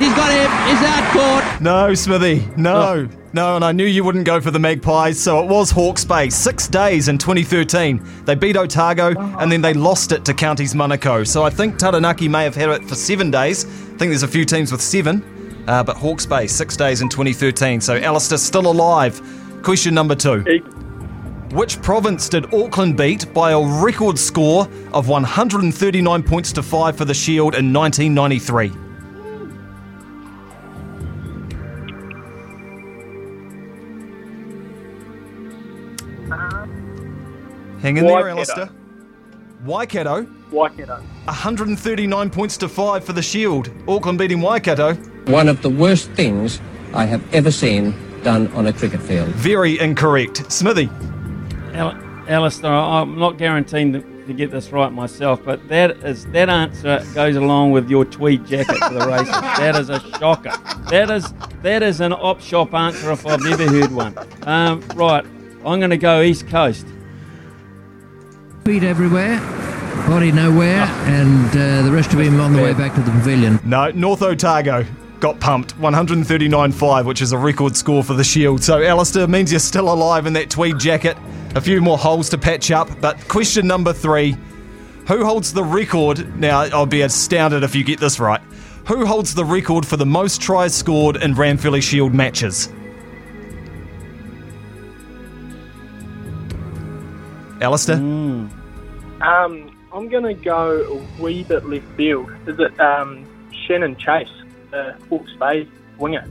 He's 0.00 0.14
got 0.14 0.32
him. 0.32 0.50
Is 0.74 0.80
that 0.80 1.10
caught? 1.12 1.60
No, 1.60 1.92
Smithy. 1.92 2.48
No. 2.56 3.06
No, 3.34 3.54
and 3.54 3.64
I 3.64 3.70
knew 3.72 3.84
you 3.84 4.02
wouldn't 4.02 4.24
go 4.24 4.40
for 4.40 4.50
the 4.50 4.58
Magpies, 4.58 5.20
so 5.20 5.44
it 5.44 5.46
was 5.46 5.70
Hawke's 5.70 6.06
Bay. 6.06 6.30
Six 6.30 6.66
days 6.66 7.08
in 7.08 7.18
2013. 7.18 8.02
They 8.24 8.34
beat 8.34 8.56
Otago 8.56 9.14
and 9.38 9.52
then 9.52 9.60
they 9.60 9.74
lost 9.74 10.12
it 10.12 10.24
to 10.24 10.34
Counties 10.34 10.72
Manukau. 10.72 11.26
So 11.28 11.44
I 11.44 11.50
think 11.50 11.78
Taranaki 11.78 12.28
may 12.28 12.44
have 12.44 12.56
had 12.56 12.70
it 12.70 12.88
for 12.88 12.94
seven 12.94 13.30
days. 13.30 13.66
I 13.66 13.68
think 13.68 14.10
there's 14.10 14.22
a 14.22 14.28
few 14.28 14.46
teams 14.46 14.72
with 14.72 14.80
seven. 14.80 15.22
Uh, 15.68 15.84
but 15.84 15.98
Hawke's 15.98 16.24
Bay, 16.24 16.46
six 16.46 16.78
days 16.78 17.02
in 17.02 17.10
2013. 17.10 17.82
So 17.82 17.96
Alistair 17.98 18.38
still 18.38 18.68
alive. 18.68 19.20
Question 19.62 19.92
number 19.94 20.14
two. 20.14 20.40
Which 21.52 21.80
province 21.82 22.28
did 22.30 22.54
Auckland 22.54 22.96
beat 22.96 23.32
by 23.34 23.52
a 23.52 23.60
record 23.82 24.18
score 24.18 24.66
of 24.94 25.08
139 25.08 26.22
points 26.22 26.52
to 26.52 26.62
5 26.62 26.96
for 26.96 27.04
the 27.04 27.12
Shield 27.12 27.54
in 27.54 27.70
1993? 27.72 28.89
Hang 37.82 37.96
in 37.96 38.04
there, 38.06 38.14
Waikato. 38.14 38.30
Alistair. 38.36 38.70
Waikato, 39.64 40.26
Waikato. 40.50 40.96
139 41.24 42.30
points 42.30 42.56
to 42.58 42.68
5 42.68 43.04
for 43.04 43.12
the 43.12 43.22
Shield. 43.22 43.70
Auckland 43.88 44.18
beating 44.18 44.40
Waikato. 44.40 44.94
One 45.26 45.48
of 45.48 45.60
the 45.62 45.68
worst 45.70 46.10
things 46.12 46.60
I 46.94 47.04
have 47.04 47.22
ever 47.34 47.50
seen 47.50 47.94
done 48.22 48.48
on 48.52 48.66
a 48.66 48.72
cricket 48.72 49.00
field. 49.02 49.28
Very 49.30 49.78
incorrect. 49.78 50.50
Smithy. 50.50 50.88
Al- 51.74 51.98
Alistair, 52.28 52.70
I- 52.72 53.00
I'm 53.00 53.18
not 53.18 53.38
guaranteeing 53.38 53.92
to, 53.92 54.00
to 54.26 54.32
get 54.32 54.50
this 54.50 54.70
right 54.72 54.92
myself, 54.92 55.40
but 55.44 55.66
that 55.68 55.92
is 56.04 56.26
that 56.28 56.48
answer 56.48 57.04
goes 57.14 57.36
along 57.36 57.72
with 57.72 57.88
your 57.90 58.04
tweed 58.04 58.46
jacket 58.46 58.76
for 58.76 58.94
the 58.94 59.06
races. 59.06 59.28
that 59.30 59.76
is 59.76 59.88
a 59.90 60.00
shocker. 60.18 60.52
That 60.90 61.10
is 61.10 61.32
that 61.62 61.82
is 61.82 62.00
an 62.00 62.12
op 62.12 62.40
shop 62.40 62.74
answer 62.74 63.12
if 63.12 63.26
I've 63.26 63.42
never 63.42 63.66
heard 63.68 63.92
one. 63.92 64.14
Um, 64.42 64.80
right, 64.94 65.24
I'm 65.64 65.78
going 65.80 65.90
to 65.90 65.96
go 65.98 66.22
East 66.22 66.48
Coast. 66.48 66.86
Feet 68.70 68.84
everywhere, 68.84 69.40
body 70.06 70.30
nowhere, 70.30 70.84
and 71.08 71.48
uh, 71.48 71.82
the 71.82 71.90
rest 71.90 72.12
of 72.12 72.20
him 72.20 72.38
on 72.38 72.52
the 72.52 72.62
way 72.62 72.72
back 72.72 72.94
to 72.94 73.00
the 73.00 73.10
pavilion. 73.10 73.58
No, 73.64 73.90
North 73.90 74.22
Otago 74.22 74.86
got 75.18 75.40
pumped 75.40 75.76
139.5, 75.80 77.04
which 77.04 77.20
is 77.20 77.32
a 77.32 77.36
record 77.36 77.74
score 77.74 78.04
for 78.04 78.14
the 78.14 78.22
Shield. 78.22 78.62
So, 78.62 78.80
Alistair 78.80 79.26
means 79.26 79.50
you're 79.50 79.58
still 79.58 79.92
alive 79.92 80.26
in 80.26 80.34
that 80.34 80.50
tweed 80.50 80.78
jacket. 80.78 81.18
A 81.56 81.60
few 81.60 81.80
more 81.80 81.98
holes 81.98 82.28
to 82.28 82.38
patch 82.38 82.70
up. 82.70 82.88
But 83.00 83.26
question 83.26 83.66
number 83.66 83.92
three 83.92 84.36
Who 85.08 85.24
holds 85.24 85.52
the 85.52 85.64
record? 85.64 86.38
Now, 86.38 86.60
I'll 86.60 86.86
be 86.86 87.00
astounded 87.00 87.64
if 87.64 87.74
you 87.74 87.82
get 87.82 87.98
this 87.98 88.20
right. 88.20 88.40
Who 88.86 89.04
holds 89.04 89.34
the 89.34 89.44
record 89.44 89.84
for 89.84 89.96
the 89.96 90.06
most 90.06 90.40
tries 90.40 90.72
scored 90.76 91.16
in 91.16 91.34
Ranfurly 91.34 91.82
Shield 91.82 92.14
matches? 92.14 92.68
Alistair? 97.60 97.96
Um, 99.20 99.76
I'm 99.92 100.08
going 100.08 100.24
to 100.24 100.34
go 100.34 101.02
a 101.18 101.22
wee 101.22 101.44
bit 101.44 101.66
left 101.66 101.86
field. 101.96 102.30
Is 102.46 102.58
it 102.58 102.80
um, 102.80 103.26
Shannon 103.66 103.96
Chase, 103.96 104.28
the 104.70 104.96
Hawke's 105.08 105.32
Bay 105.34 105.68
winger? 105.98 106.26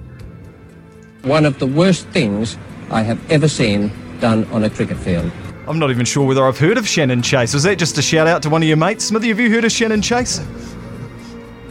One 1.23 1.45
of 1.45 1.59
the 1.59 1.67
worst 1.67 2.07
things 2.07 2.57
I 2.89 3.03
have 3.03 3.19
ever 3.31 3.47
seen 3.47 3.91
done 4.19 4.45
on 4.45 4.63
a 4.63 4.69
cricket 4.69 4.97
field. 4.97 5.31
I'm 5.67 5.77
not 5.77 5.91
even 5.91 6.05
sure 6.05 6.25
whether 6.25 6.45
I've 6.45 6.57
heard 6.57 6.77
of 6.77 6.87
Shannon 6.87 7.21
Chase. 7.21 7.53
Was 7.53 7.63
that 7.63 7.77
just 7.77 7.97
a 7.97 8.01
shout 8.01 8.25
out 8.27 8.41
to 8.43 8.49
one 8.49 8.63
of 8.63 8.67
your 8.67 8.77
mates? 8.77 9.05
Smithy, 9.05 9.27
have 9.27 9.39
you 9.39 9.51
heard 9.51 9.65
of 9.65 9.71
Shannon 9.71 10.01
Chase? 10.01 10.39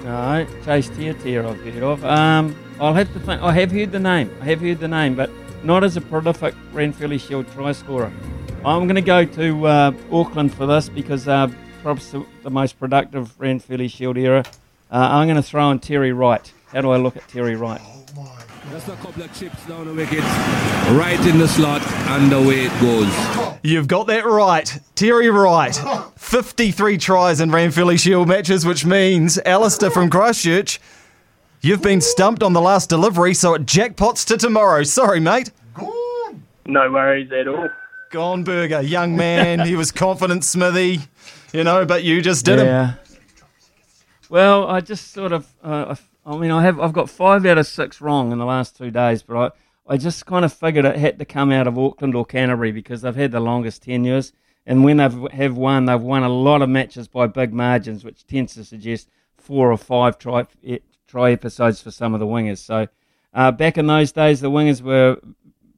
No, 0.05 0.47
Chase 0.65 0.89
Tiatia 0.91 1.49
I've 1.49 1.61
heard 1.61 1.83
of. 1.83 2.05
Um, 2.05 2.57
I'll 2.81 2.95
have 2.95 3.13
to 3.13 3.19
think. 3.19 3.43
I 3.43 3.53
have 3.53 3.73
heard 3.73 3.91
the 3.91 3.99
name. 3.99 4.31
I 4.41 4.45
have 4.45 4.61
heard 4.61 4.79
the 4.79 4.89
name, 4.89 5.17
but 5.17 5.31
not 5.65 5.83
as 5.83 5.97
a 5.97 6.01
prolific 6.01 6.55
Ranfurly 6.73 7.19
Shield 7.19 7.51
try 7.53 7.73
scorer. 7.73 8.13
I'm 8.65 8.87
going 8.87 8.97
to 8.97 9.01
go 9.01 9.25
to 9.25 9.67
uh, 9.67 9.93
Auckland 10.11 10.53
for 10.53 10.67
this 10.67 10.89
because 10.89 11.29
uh, 11.29 11.49
perhaps 11.83 12.11
the, 12.11 12.27
the 12.43 12.51
most 12.51 12.79
productive 12.79 13.39
Ranfurly 13.39 13.91
Shield 13.91 14.17
era. 14.17 14.45
Uh, 14.91 14.97
I'm 14.97 15.29
going 15.29 15.37
to 15.37 15.43
throw 15.43 15.71
in 15.71 15.79
Terry 15.79 16.13
Wright. 16.13 16.53
How 16.73 16.81
do 16.81 16.91
I 16.91 16.97
look 16.97 17.17
at 17.17 17.27
Terry 17.29 17.57
Wright? 17.57 17.81
Just 18.71 18.89
a 18.89 18.97
couple 18.97 19.23
of 19.23 19.33
chips 19.39 19.65
down 19.67 19.87
the 19.87 19.95
wicket, 19.95 20.21
right 20.99 21.19
in 21.27 21.39
the 21.39 21.49
slot, 21.49 21.81
and 22.11 22.33
away 22.33 22.67
it 22.67 22.81
goes. 22.81 23.59
You've 23.63 23.89
got 23.89 24.09
that 24.09 24.27
right. 24.27 24.79
Terry 24.95 25.31
Wright. 25.31 25.79
53 26.17 26.99
tries 26.99 27.41
in 27.41 27.51
Ranfurly 27.51 27.99
Shield 27.99 28.29
matches, 28.29 28.67
which 28.67 28.85
means 28.85 29.39
Alistair 29.47 29.91
from 29.91 30.11
Christchurch, 30.11 30.81
you've 31.63 31.81
been 31.83 32.01
stumped 32.01 32.43
on 32.43 32.53
the 32.53 32.61
last 32.61 32.89
delivery, 32.91 33.35
so 33.35 33.55
it 33.55 33.63
jackpots 33.65 34.27
to 34.27 34.37
tomorrow. 34.37 34.83
Sorry, 34.83 35.21
mate. 35.21 35.51
No 36.67 36.91
worries 36.93 37.33
at 37.33 37.49
all. 37.49 37.69
Gone 38.11 38.43
burger, 38.43 38.81
young 38.81 39.17
man. 39.17 39.61
he 39.67 39.77
was 39.77 39.93
confident, 39.93 40.45
Smithy. 40.45 41.01
You 41.53 41.65
know, 41.65 41.85
but 41.85 42.05
you 42.05 42.23
just 42.23 42.45
did 42.45 42.59
him. 42.59 42.67
Yeah. 42.67 42.95
Well, 44.31 44.67
I 44.67 44.81
just 44.81 45.13
sort 45.13 45.33
of, 45.33 45.47
uh, 45.63 45.95
I, 46.27 46.33
I 46.33 46.37
mean, 46.37 46.51
I 46.51 46.63
have, 46.63 46.79
I've 46.81 46.93
got 46.93 47.09
five 47.09 47.47
out 47.47 47.59
of 47.59 47.67
six 47.67 48.01
wrong 48.01 48.33
in 48.33 48.39
the 48.39 48.45
last 48.45 48.77
two 48.77 48.91
days, 48.91 49.23
but 49.23 49.37
I, 49.37 49.95
I 49.95 49.97
just 49.97 50.27
kind 50.27 50.45
of 50.45 50.53
figured 50.53 50.85
it 50.85 50.97
had 50.97 51.19
to 51.19 51.25
come 51.25 51.51
out 51.51 51.67
of 51.67 51.79
Auckland 51.79 52.15
or 52.15 52.27
Canterbury 52.27 52.73
because 52.73 53.03
they've 53.03 53.17
had 53.17 53.33
the 53.33 53.41
longest 53.41 53.83
tenures, 53.83 54.33
and 54.67 54.85
when 54.85 54.99
they've 54.99 55.31
have 55.33 55.57
won, 55.57 55.87
they've 55.87 56.01
won 56.01 56.23
a 56.23 56.29
lot 56.29 56.61
of 56.61 56.69
matches 56.69 57.09
by 57.09 57.27
big 57.27 57.55
margins, 57.55 58.05
which 58.05 58.27
tends 58.27 58.53
to 58.55 58.65
suggest 58.65 59.09
four 59.39 59.73
or 59.73 59.79
five 59.79 60.19
try 60.19 60.47
try 61.07 61.33
episodes 61.33 61.81
for 61.81 61.91
some 61.91 62.13
of 62.13 62.21
the 62.21 62.27
wingers. 62.27 62.59
So, 62.59 62.87
uh, 63.33 63.51
back 63.51 63.79
in 63.79 63.87
those 63.87 64.13
days, 64.13 64.43
the 64.43 64.51
wingers 64.51 64.83
were 64.83 65.19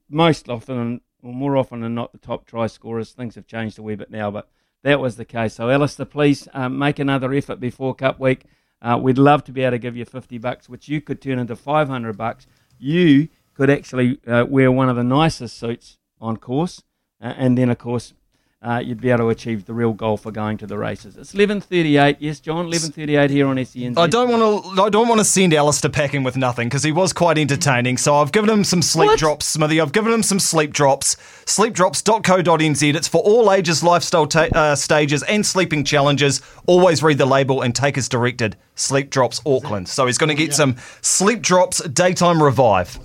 most 0.09 0.49
often, 0.49 1.01
or 1.23 1.33
more 1.33 1.57
often 1.57 1.81
than 1.81 1.95
not, 1.95 2.13
the 2.13 2.19
top 2.19 2.47
try 2.47 2.67
scorers. 2.67 3.13
Things 3.13 3.35
have 3.35 3.47
changed 3.47 3.79
a 3.79 3.83
wee 3.83 3.95
bit 3.95 4.11
now, 4.11 4.31
but 4.31 4.49
that 4.83 5.01
was 5.01 5.17
the 5.17 5.25
case. 5.25 5.55
So, 5.55 5.69
Alistair, 5.69 6.07
please 6.07 6.49
um, 6.55 6.79
make 6.79 6.99
another 6.99 7.33
effort 7.33 7.61
before 7.61 7.95
Cup 7.95 8.19
Week. 8.19 8.45
Uh, 8.83 8.99
we'd 9.01 9.19
love 9.19 9.45
to 9.45 9.53
be 9.53 9.63
able 9.63 9.73
to 9.73 9.79
give 9.79 9.97
you 9.97 10.05
50 10.05 10.39
bucks, 10.39 10.69
which 10.69 10.89
you 10.89 11.01
could 11.01 11.21
turn 11.21 11.39
into 11.39 11.55
500 11.55 12.17
bucks. 12.17 12.47
You 12.79 13.29
could 13.55 13.69
actually 13.69 14.19
uh, 14.27 14.47
wear 14.49 14.73
one 14.73 14.89
of 14.89 14.97
the 14.97 15.05
nicest 15.05 15.59
suits 15.59 15.99
on 16.21 16.39
course, 16.39 16.83
uh, 17.21 17.35
and 17.37 17.59
then, 17.59 17.69
of 17.69 17.79
course, 17.79 18.15
uh, 18.63 18.83
you'd 18.85 19.01
be 19.01 19.09
able 19.09 19.21
to 19.21 19.29
achieve 19.31 19.65
the 19.65 19.73
real 19.73 19.95
goal 19.95 20.19
for 20.19 20.31
going 20.31 20.59
to 20.59 20.67
the 20.67 20.77
races. 20.77 21.17
It's 21.17 21.33
11:38. 21.33 22.17
Yes, 22.19 22.41
John, 22.41 22.67
11:38 22.67 23.31
here 23.31 23.47
on 23.47 23.59
E 23.59 23.65
SEN. 23.65 23.97
I 23.97 24.07
don't 24.07 24.29
want 24.29 24.77
to. 24.77 24.83
I 24.83 24.91
don't 24.91 25.09
want 25.09 25.19
to 25.21 25.25
send 25.25 25.55
Alistair 25.55 25.91
packing 25.91 26.23
with 26.23 26.37
nothing 26.37 26.69
because 26.69 26.83
he 26.83 26.93
was 26.93 27.15
quite 27.15 27.39
entertaining. 27.39 27.97
So 27.97 28.17
I've 28.17 28.33
given 28.33 28.51
him 28.51 28.63
some 28.65 28.83
sleep 28.83 29.19
drops, 29.19 29.47
Smithy. 29.47 29.81
I've 29.81 29.93
given 29.93 30.13
him 30.13 30.23
some 30.23 30.39
sleep 30.39 30.73
drops. 30.75 31.17
Sleepdrops.co.nz. 31.47 32.95
It's 32.95 33.09
for 33.09 33.23
all 33.23 33.51
ages, 33.51 33.83
lifestyle 33.83 34.27
ta- 34.27 34.49
uh, 34.55 34.75
stages, 34.75 35.23
and 35.23 35.45
sleeping 35.45 35.83
challenges. 35.83 36.43
Always 36.67 37.03
read 37.03 37.17
the 37.17 37.27
label 37.27 37.63
and 37.63 37.75
take 37.75 37.97
as 37.97 38.09
directed. 38.09 38.57
Sleep 38.75 39.11
Drops 39.11 39.41
Auckland. 39.47 39.89
So 39.89 40.07
he's 40.07 40.19
going 40.19 40.29
to 40.29 40.35
get 40.35 40.55
some 40.55 40.77
Sleep 41.01 41.41
Drops 41.41 41.83
Daytime 41.89 42.43
Revive. 42.43 42.99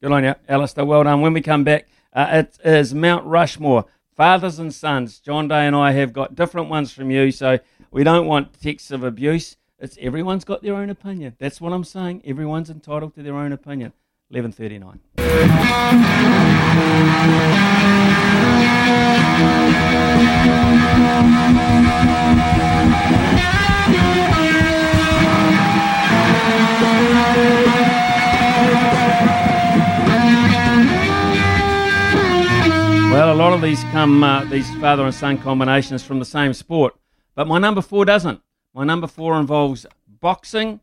Good 0.00 0.12
on 0.12 0.24
you, 0.24 0.34
Alistair. 0.48 0.84
Well 0.84 1.04
done. 1.04 1.20
When 1.20 1.32
we 1.32 1.40
come 1.40 1.64
back, 1.64 1.86
uh, 2.12 2.44
it 2.44 2.58
is 2.64 2.94
Mount 2.94 3.24
Rushmore, 3.26 3.84
fathers 4.16 4.58
and 4.58 4.74
sons. 4.74 5.20
John 5.20 5.46
Day 5.48 5.66
and 5.66 5.76
I 5.76 5.92
have 5.92 6.12
got 6.12 6.34
different 6.34 6.68
ones 6.68 6.92
from 6.92 7.10
you, 7.10 7.30
so 7.30 7.58
we 7.90 8.02
don't 8.02 8.26
want 8.26 8.60
texts 8.60 8.90
of 8.90 9.04
abuse. 9.04 9.56
It's 9.78 9.98
everyone's 10.00 10.44
got 10.44 10.62
their 10.62 10.74
own 10.74 10.88
opinion. 10.90 11.36
That's 11.38 11.60
what 11.60 11.72
I'm 11.72 11.84
saying. 11.84 12.22
Everyone's 12.24 12.70
entitled 12.70 13.14
to 13.14 13.22
their 13.22 13.36
own 13.36 13.52
opinion. 13.52 13.92
11:39. 14.32 15.00
Well, 33.16 33.32
a 33.32 33.34
lot 33.34 33.54
of 33.54 33.62
these 33.62 33.82
come, 33.84 34.22
uh, 34.22 34.44
these 34.44 34.70
father 34.74 35.02
and 35.06 35.14
son 35.14 35.38
combinations 35.38 36.02
from 36.02 36.18
the 36.18 36.26
same 36.26 36.52
sport, 36.52 36.94
but 37.34 37.46
my 37.46 37.58
number 37.58 37.80
four 37.80 38.04
doesn't. 38.04 38.42
My 38.74 38.84
number 38.84 39.06
four 39.06 39.40
involves 39.40 39.86
boxing 40.20 40.80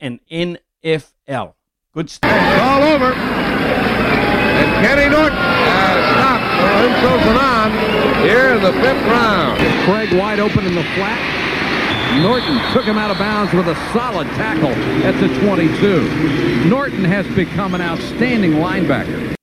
and 0.00 0.18
NFL. 0.32 1.54
Good 1.92 2.10
stuff. 2.10 2.60
all 2.60 2.82
over. 2.82 3.12
And 3.12 4.84
Kenny 4.84 5.08
Norton 5.08 5.38
has 5.38 6.10
stopped 6.10 6.42
Lorenzo 6.58 7.30
Zanon 7.30 8.22
here 8.24 8.56
in 8.56 8.62
the 8.64 8.72
fifth 8.72 9.06
round. 9.06 9.60
Craig 9.84 10.18
wide 10.18 10.40
open 10.40 10.66
in 10.66 10.74
the 10.74 10.82
flat. 10.82 12.20
Norton 12.20 12.58
took 12.72 12.84
him 12.84 12.98
out 12.98 13.12
of 13.12 13.18
bounds 13.18 13.52
with 13.52 13.68
a 13.68 13.76
solid 13.92 14.26
tackle 14.30 14.72
at 15.06 15.14
the 15.20 15.28
22. 15.38 16.68
Norton 16.68 17.04
has 17.04 17.28
become 17.36 17.76
an 17.76 17.80
outstanding 17.80 18.54
linebacker. 18.54 19.37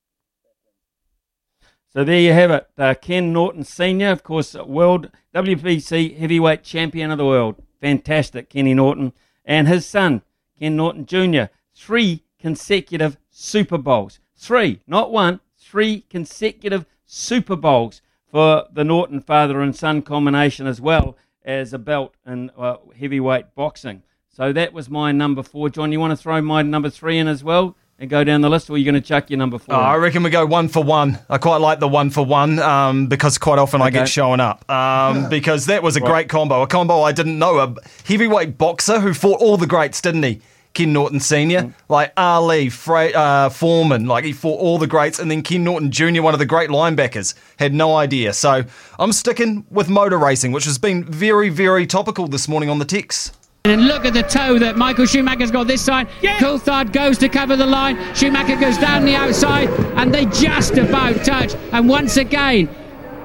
So 1.95 2.03
there 2.03 2.19
you 2.19 2.33
have 2.33 2.51
it. 2.51 2.67
Uh, 2.77 2.93
Ken 2.93 3.31
Norton 3.31 3.63
Sr., 3.63 4.09
of 4.09 4.21
course, 4.21 4.53
world 4.53 5.11
WBC 5.33 6.17
heavyweight 6.17 6.61
champion 6.61 7.09
of 7.09 7.17
the 7.17 7.25
world. 7.25 7.55
Fantastic, 7.79 8.49
Kenny 8.49 8.73
Norton. 8.73 9.13
And 9.45 9.69
his 9.69 9.85
son, 9.85 10.21
Ken 10.59 10.75
Norton 10.75 11.05
Jr., 11.05 11.43
three 11.73 12.25
consecutive 12.37 13.15
Super 13.29 13.77
Bowls. 13.77 14.19
Three, 14.35 14.81
not 14.85 15.13
one, 15.13 15.39
three 15.57 16.01
consecutive 16.09 16.85
Super 17.05 17.55
Bowls 17.55 18.01
for 18.29 18.65
the 18.73 18.83
Norton 18.83 19.21
father 19.21 19.61
and 19.61 19.73
son 19.73 20.01
combination 20.01 20.67
as 20.67 20.81
well 20.81 21.15
as 21.45 21.71
a 21.71 21.79
belt 21.79 22.15
in 22.27 22.51
uh, 22.57 22.75
heavyweight 22.99 23.55
boxing. 23.55 24.03
So 24.27 24.51
that 24.51 24.73
was 24.73 24.89
my 24.89 25.13
number 25.13 25.43
four. 25.43 25.69
John, 25.69 25.93
you 25.93 26.01
want 26.01 26.11
to 26.11 26.17
throw 26.17 26.41
my 26.41 26.61
number 26.61 26.89
three 26.89 27.17
in 27.17 27.29
as 27.29 27.41
well 27.41 27.77
and 27.97 28.09
go 28.09 28.23
down 28.23 28.41
the 28.41 28.49
list, 28.49 28.69
or 28.69 28.73
are 28.73 28.77
you 28.77 28.83
going 28.85 28.95
to 28.95 29.01
chuck 29.01 29.29
your 29.29 29.37
number 29.37 29.57
four? 29.57 29.75
Oh. 29.75 29.79
I 29.79 29.95
reckon 29.95 30.23
we 30.23 30.29
go 30.29 30.45
one 30.45 30.67
for 30.67 30.83
one. 30.83 31.17
I 31.29 31.37
quite 31.37 31.57
like 31.57 31.79
the 31.79 31.87
one 31.87 32.09
for 32.09 32.25
one 32.25 32.59
um, 32.59 33.07
because 33.07 33.37
quite 33.37 33.57
often 33.59 33.81
I 33.81 33.89
get 33.89 34.01
Okay. 34.03 34.09
showing 34.11 34.39
up. 34.41 34.69
Um, 34.69 35.29
because 35.29 35.67
that 35.67 35.81
was 35.81 35.95
a 35.95 36.01
Right. 36.01 36.09
great 36.11 36.29
combo. 36.29 36.61
A 36.61 36.67
combo 36.67 37.01
I 37.03 37.11
didn't 37.13 37.39
know. 37.39 37.57
A 37.59 37.73
heavyweight 38.05 38.57
boxer 38.57 38.99
who 38.99 39.13
fought 39.13 39.39
all 39.39 39.57
the 39.57 39.67
greats, 39.67 40.01
didn't 40.01 40.23
he? 40.23 40.41
Ken 40.73 40.91
Norton 40.91 41.21
Sr., 41.21 41.61
Mm. 41.61 41.73
like 41.87 42.11
Ali, 42.17 42.69
uh, 43.15 43.47
Foreman, 43.47 44.07
like 44.07 44.25
he 44.25 44.33
fought 44.33 44.59
all 44.59 44.77
the 44.77 44.87
greats, 44.87 45.19
and 45.19 45.31
then 45.31 45.41
Ken 45.41 45.63
Norton 45.63 45.89
Jr., 45.89 46.21
one 46.21 46.33
of 46.33 46.39
the 46.39 46.45
great 46.45 46.69
linebackers, 46.69 47.33
had 47.57 47.73
no 47.73 47.95
idea. 47.95 48.33
So 48.33 48.65
I'm 48.99 49.13
sticking 49.13 49.63
with 49.71 49.87
motor 49.87 50.17
racing, 50.17 50.51
which 50.51 50.65
has 50.65 50.77
been 50.77 51.05
very, 51.05 51.47
very 51.47 51.87
topical 51.87 52.27
this 52.27 52.49
morning 52.49 52.69
on 52.69 52.79
the 52.79 52.83
text. 52.85 53.33
And 53.65 53.87
look 53.87 54.05
at 54.05 54.13
the 54.13 54.21
toe 54.21 54.59
that 54.59 54.77
Michael 54.77 55.07
Schumacher's 55.07 55.49
got 55.49 55.65
this 55.65 55.81
side. 55.81 56.07
Coulthard 56.21 56.91
goes 56.91 57.17
to 57.17 57.29
cover 57.29 57.55
the 57.55 57.65
line. 57.65 57.97
Schumacher 58.13 58.57
goes 58.57 58.77
down 58.77 59.05
the 59.05 59.15
outside, 59.15 59.69
and 59.97 60.13
they 60.13 60.25
just 60.25 60.77
about 60.77 61.25
touch. 61.25 61.55
And 61.71 61.89
once 61.89 62.17
again, 62.17 62.69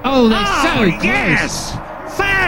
oh, 0.03 0.27
they're 0.27 0.39
ah, 0.39 0.77
so 0.79 0.89
close. 0.91 1.03
yes! 1.03 1.90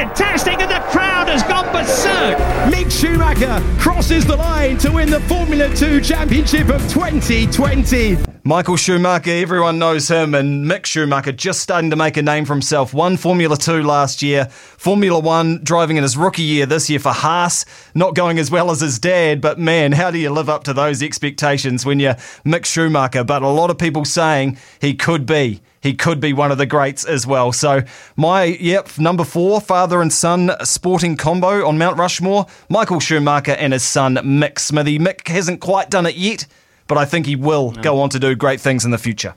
Fantastic, 0.03 0.59
and 0.59 0.69
the 0.69 0.81
crowd 0.89 1.30
has 1.30 1.43
gone 1.43 1.71
berserk. 1.71 2.38
Mick 2.69 2.91
Schumacher 2.91 3.63
crosses 3.80 4.25
the 4.25 4.35
line 4.35 4.77
to 4.80 4.91
win 4.91 5.09
the 5.09 5.21
Formula 5.21 5.73
2 5.73 6.01
Championship 6.01 6.67
of 6.67 6.81
2020. 6.91 8.17
Michael 8.43 8.75
Schumacher, 8.75 9.31
everyone 9.31 9.80
knows 9.80 10.09
him, 10.09 10.35
and 10.35 10.65
Mick 10.69 10.85
Schumacher 10.85 11.31
just 11.31 11.61
starting 11.61 11.89
to 11.89 11.95
make 11.95 12.17
a 12.17 12.21
name 12.21 12.43
for 12.43 12.51
himself. 12.51 12.93
Won 12.93 13.15
Formula 13.15 13.55
2 13.55 13.81
last 13.81 14.21
year, 14.21 14.47
Formula 14.49 15.17
1 15.17 15.63
driving 15.63 15.95
in 15.95 16.03
his 16.03 16.17
rookie 16.17 16.41
year 16.41 16.65
this 16.65 16.89
year 16.89 16.99
for 16.99 17.13
Haas. 17.13 17.63
Not 17.95 18.13
going 18.13 18.39
as 18.39 18.51
well 18.51 18.71
as 18.71 18.81
his 18.81 18.99
dad, 18.99 19.39
but 19.39 19.57
man, 19.57 19.93
how 19.93 20.11
do 20.11 20.17
you 20.17 20.31
live 20.31 20.49
up 20.49 20.65
to 20.65 20.73
those 20.73 21.01
expectations 21.01 21.85
when 21.85 22.01
you're 22.01 22.15
Mick 22.45 22.65
Schumacher? 22.65 23.23
But 23.23 23.41
a 23.41 23.47
lot 23.47 23.69
of 23.69 23.77
people 23.77 24.03
saying 24.03 24.57
he 24.81 24.95
could 24.95 25.25
be. 25.25 25.61
He 25.84 25.93
could 25.93 26.22
be 26.22 26.31
one 26.31 26.49
of 26.49 26.57
the 26.57 26.65
greats 26.65 27.03
as 27.03 27.27
well. 27.27 27.51
So, 27.51 27.84
my, 28.15 28.45
yep, 28.45 28.97
number 28.97 29.26
four, 29.26 29.60
father 29.60 30.01
and 30.01 30.14
son 30.14 30.51
sporting 30.64 31.18
combo 31.18 31.68
on 31.68 31.77
Mount 31.77 31.97
Rushmore, 31.97 32.45
Michael 32.69 33.01
Schumacher 33.01 33.51
and 33.51 33.73
his 33.73 33.84
son, 33.84 34.15
Mick 34.15 34.60
Smithy. 34.60 34.97
Mick 34.97 35.27
hasn't 35.27 35.60
quite 35.60 35.89
done 35.89 36.05
it 36.05 36.15
yet, 36.15 36.47
but 36.88 36.97
I 36.97 37.03
think 37.03 37.26
he 37.26 37.35
will 37.35 37.72
go 37.72 37.99
on 37.99 38.10
to 38.11 38.19
do 38.19 38.34
great 38.34 38.61
things 38.61 38.85
in 38.85 38.91
the 38.91 38.97
future. 38.97 39.35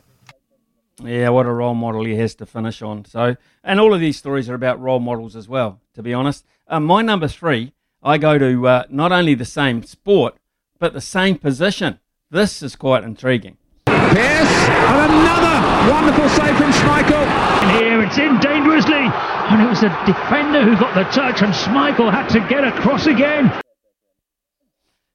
Yeah, 1.02 1.31
what 1.31 1.47
a 1.47 1.52
role 1.52 1.74
model 1.74 2.05
he 2.05 2.14
has 2.14 2.36
to 2.36 2.47
finish 2.47 2.81
on. 2.81 3.05
So, 3.06 3.36
and 3.64 3.81
all 3.81 3.93
of 3.93 3.98
these 3.98 4.16
stories 4.16 4.48
are 4.48 4.55
about 4.55 4.81
role 4.81 5.01
models 5.01 5.35
as 5.35 5.48
well. 5.48 5.81
To 5.94 6.02
be 6.02 6.14
honest, 6.14 6.47
um, 6.68 6.85
my 6.85 7.02
number 7.02 7.27
three, 7.27 7.73
I 8.05 8.18
go 8.18 8.39
to 8.39 8.68
uh, 8.68 8.85
not 8.89 9.10
only 9.10 9.35
the 9.35 9.44
same 9.44 9.82
sport 9.82 10.36
but 10.78 10.93
the 10.93 11.01
same 11.01 11.39
position. 11.39 11.98
This 12.31 12.62
is 12.62 12.77
quite 12.77 13.05
intriguing. 13.05 13.56
Pierce, 13.86 14.68
and 14.68 15.12
another 15.12 15.45
wonderful 15.91 16.29
save 16.31 16.57
from 16.57 16.71
Schmeichel. 16.73 17.27
And 17.63 17.71
here 17.79 18.03
it's 18.03 18.19
in 18.19 18.39
dangerously, 18.41 18.95
and 18.95 19.63
it 19.63 19.69
was 19.69 19.81
the 19.81 19.89
defender 20.05 20.63
who 20.63 20.77
got 20.77 20.95
the 20.95 21.05
touch, 21.05 21.43
and 21.43 21.53
Schmeichel 21.53 22.11
had 22.11 22.29
to 22.31 22.41
get 22.49 22.65
across 22.65 23.07
again. 23.07 23.53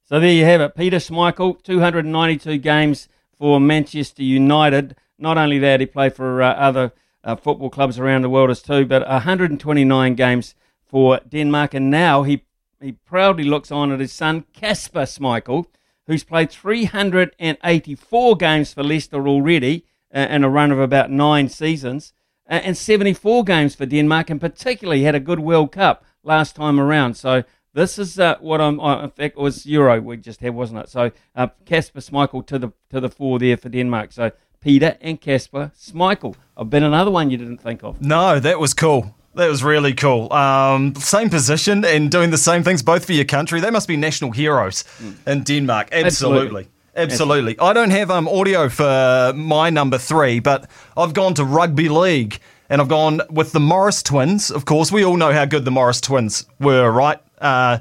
So 0.04 0.20
there 0.20 0.32
you 0.32 0.44
have 0.44 0.60
it. 0.60 0.74
Peter 0.74 0.98
Schmeichel, 0.98 1.62
292 1.62 2.58
games 2.58 3.08
for 3.38 3.60
Manchester 3.60 4.22
United. 4.22 4.96
Not 5.18 5.38
only 5.38 5.58
that, 5.58 5.80
he 5.80 5.86
played 5.86 6.14
for 6.14 6.42
uh, 6.42 6.52
other 6.52 6.92
uh, 7.24 7.36
football 7.36 7.70
clubs 7.70 7.98
around 7.98 8.22
the 8.22 8.30
world 8.30 8.50
as 8.50 8.62
too, 8.62 8.84
but 8.84 9.06
129 9.06 10.14
games 10.14 10.54
for 10.84 11.20
Denmark. 11.28 11.74
And 11.74 11.90
now 11.90 12.24
he, 12.24 12.44
he 12.80 12.92
proudly 12.92 13.44
looks 13.44 13.70
on 13.70 13.92
at 13.92 14.00
his 14.00 14.12
son, 14.12 14.44
Kasper 14.52 15.02
Schmeichel, 15.02 15.66
who's 16.06 16.24
played 16.24 16.50
384 16.50 18.36
games 18.36 18.74
for 18.74 18.82
Leicester 18.82 19.26
already 19.26 19.86
uh, 20.14 20.26
in 20.30 20.44
a 20.44 20.48
run 20.48 20.70
of 20.70 20.78
about 20.78 21.10
nine 21.10 21.48
seasons, 21.48 22.12
uh, 22.48 22.54
and 22.54 22.76
74 22.76 23.44
games 23.44 23.74
for 23.74 23.86
Denmark, 23.86 24.30
and 24.30 24.40
particularly 24.40 25.02
had 25.02 25.14
a 25.14 25.20
good 25.20 25.40
World 25.40 25.72
Cup 25.72 26.04
last 26.22 26.56
time 26.56 26.78
around. 26.78 27.14
So 27.14 27.44
this 27.74 27.98
is 27.98 28.18
uh, 28.18 28.36
what 28.40 28.60
I'm. 28.60 28.80
Uh, 28.80 29.04
in 29.04 29.10
fact, 29.10 29.36
it 29.36 29.40
was 29.40 29.66
Euro 29.66 30.00
we 30.00 30.16
just 30.16 30.40
had, 30.40 30.54
wasn't 30.54 30.80
it? 30.80 30.88
So 30.88 31.10
uh, 31.34 31.48
Kasper 31.64 32.00
Schmeichel 32.00 32.46
to 32.46 32.58
the 32.58 32.72
to 32.90 33.00
the 33.00 33.08
fore 33.08 33.38
there 33.38 33.56
for 33.56 33.68
Denmark. 33.68 34.12
So 34.12 34.32
Peter 34.60 34.96
and 35.00 35.20
Kasper 35.20 35.72
Schmeichel. 35.78 36.34
I've 36.56 36.70
been 36.70 36.82
another 36.84 37.10
one 37.10 37.30
you 37.30 37.38
didn't 37.38 37.58
think 37.58 37.82
of. 37.82 38.00
No, 38.00 38.38
that 38.38 38.58
was 38.60 38.74
cool. 38.74 39.14
That 39.34 39.48
was 39.48 39.64
really 39.64 39.94
cool. 39.94 40.30
Um, 40.32 40.94
same 40.96 41.30
position 41.30 41.84
and 41.86 42.10
doing 42.10 42.30
the 42.30 42.36
same 42.36 42.62
things 42.62 42.82
both 42.82 43.06
for 43.06 43.14
your 43.14 43.24
country. 43.24 43.60
They 43.60 43.70
must 43.70 43.88
be 43.88 43.96
national 43.96 44.32
heroes 44.32 44.84
in 45.26 45.42
Denmark. 45.42 45.88
Absolutely. 45.90 46.06
Absolutely. 46.06 46.68
Absolutely. 46.94 47.58
I 47.58 47.72
don't 47.72 47.90
have 47.90 48.10
um, 48.10 48.28
audio 48.28 48.68
for 48.68 49.32
my 49.34 49.70
number 49.70 49.98
three, 49.98 50.40
but 50.40 50.68
I've 50.96 51.14
gone 51.14 51.34
to 51.34 51.44
rugby 51.44 51.88
league 51.88 52.38
and 52.68 52.80
I've 52.80 52.88
gone 52.88 53.22
with 53.30 53.52
the 53.52 53.60
Morris 53.60 54.02
twins. 54.02 54.50
Of 54.50 54.64
course, 54.64 54.92
we 54.92 55.04
all 55.04 55.16
know 55.16 55.32
how 55.32 55.44
good 55.46 55.64
the 55.64 55.70
Morris 55.70 56.00
twins 56.00 56.46
were, 56.60 56.90
right? 56.90 57.18
Uh, 57.40 57.78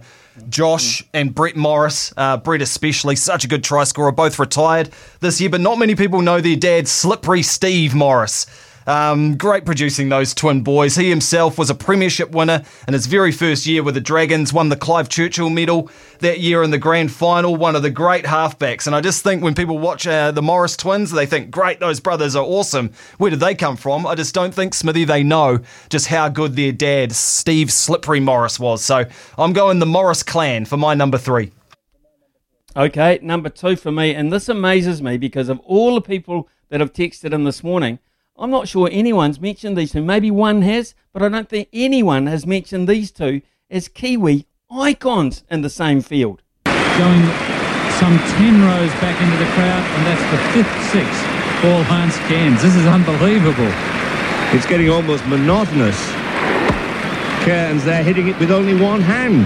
Josh 0.49 1.03
and 1.13 1.35
Brett 1.35 1.55
Morris, 1.55 2.13
uh, 2.17 2.37
Brett 2.37 2.61
especially, 2.61 3.15
such 3.15 3.43
a 3.43 3.47
good 3.47 3.63
try 3.63 3.83
scorer, 3.83 4.11
both 4.11 4.39
retired 4.39 4.89
this 5.19 5.41
year, 5.41 5.49
but 5.49 5.61
not 5.61 5.77
many 5.77 5.95
people 5.95 6.21
know 6.21 6.39
their 6.39 6.55
dad, 6.55 6.87
Slippery 6.87 7.43
Steve 7.43 7.93
Morris. 7.93 8.45
Um, 8.87 9.37
great 9.37 9.65
producing 9.65 10.09
those 10.09 10.33
twin 10.33 10.61
boys. 10.61 10.95
He 10.95 11.09
himself 11.09 11.57
was 11.57 11.69
a 11.69 11.75
premiership 11.75 12.31
winner 12.31 12.63
in 12.87 12.93
his 12.93 13.05
very 13.05 13.31
first 13.31 13.65
year 13.65 13.83
with 13.83 13.93
the 13.93 14.01
Dragons, 14.01 14.51
won 14.51 14.69
the 14.69 14.75
Clive 14.75 15.07
Churchill 15.07 15.49
medal 15.49 15.89
that 16.19 16.39
year 16.39 16.63
in 16.63 16.71
the 16.71 16.77
grand 16.77 17.11
final, 17.11 17.55
one 17.55 17.75
of 17.75 17.83
the 17.83 17.89
great 17.89 18.25
halfbacks. 18.25 18.87
And 18.87 18.95
I 18.95 19.01
just 19.01 19.23
think 19.23 19.43
when 19.43 19.53
people 19.53 19.77
watch 19.77 20.07
uh, 20.07 20.31
the 20.31 20.41
Morris 20.41 20.75
twins, 20.75 21.11
they 21.11 21.25
think, 21.25 21.51
great, 21.51 21.79
those 21.79 21.99
brothers 21.99 22.35
are 22.35 22.43
awesome. 22.43 22.91
Where 23.17 23.29
did 23.29 23.39
they 23.39 23.55
come 23.55 23.77
from? 23.77 24.07
I 24.07 24.15
just 24.15 24.33
don't 24.33 24.53
think, 24.53 24.73
Smithy, 24.73 25.05
they 25.05 25.23
know 25.23 25.59
just 25.89 26.07
how 26.07 26.29
good 26.29 26.55
their 26.55 26.71
dad, 26.71 27.11
Steve 27.11 27.71
Slippery 27.71 28.19
Morris, 28.19 28.59
was. 28.59 28.83
So 28.83 29.05
I'm 29.37 29.53
going 29.53 29.79
the 29.79 29.85
Morris 29.85 30.23
clan 30.23 30.65
for 30.65 30.77
my 30.77 30.93
number 30.93 31.17
three. 31.17 31.51
Okay, 32.75 33.19
number 33.21 33.49
two 33.49 33.75
for 33.75 33.91
me, 33.91 34.15
and 34.15 34.31
this 34.31 34.47
amazes 34.47 35.01
me 35.01 35.17
because 35.17 35.49
of 35.49 35.59
all 35.59 35.95
the 35.95 36.01
people 36.01 36.47
that 36.69 36.79
have 36.79 36.93
texted 36.93 37.33
in 37.33 37.43
this 37.43 37.63
morning. 37.63 37.99
I'm 38.41 38.49
not 38.49 38.67
sure 38.67 38.89
anyone's 38.91 39.39
mentioned 39.39 39.77
these 39.77 39.91
two. 39.91 40.01
Maybe 40.01 40.31
one 40.31 40.63
has, 40.63 40.95
but 41.13 41.21
I 41.21 41.29
don't 41.29 41.47
think 41.47 41.69
anyone 41.71 42.25
has 42.25 42.47
mentioned 42.47 42.89
these 42.89 43.11
two 43.11 43.43
as 43.69 43.87
Kiwi 43.87 44.47
icons 44.71 45.43
in 45.51 45.61
the 45.61 45.69
same 45.69 46.01
field. 46.01 46.41
Going 46.65 47.21
some 48.01 48.17
10 48.41 48.65
rows 48.65 48.89
back 48.97 49.13
into 49.21 49.37
the 49.37 49.45
crowd, 49.53 49.85
and 49.93 50.01
that's 50.09 50.25
the 50.33 50.41
fifth 50.57 50.73
six 50.89 51.05
for 51.61 51.85
Lance 51.93 52.17
Cairns. 52.25 52.63
This 52.63 52.75
is 52.75 52.87
unbelievable. 52.87 53.69
It's 54.57 54.65
getting 54.65 54.89
almost 54.89 55.23
monotonous. 55.27 56.01
Cairns 57.45 57.85
there 57.85 58.03
hitting 58.03 58.27
it 58.27 58.39
with 58.39 58.49
only 58.49 58.73
one 58.73 59.01
hand. 59.01 59.45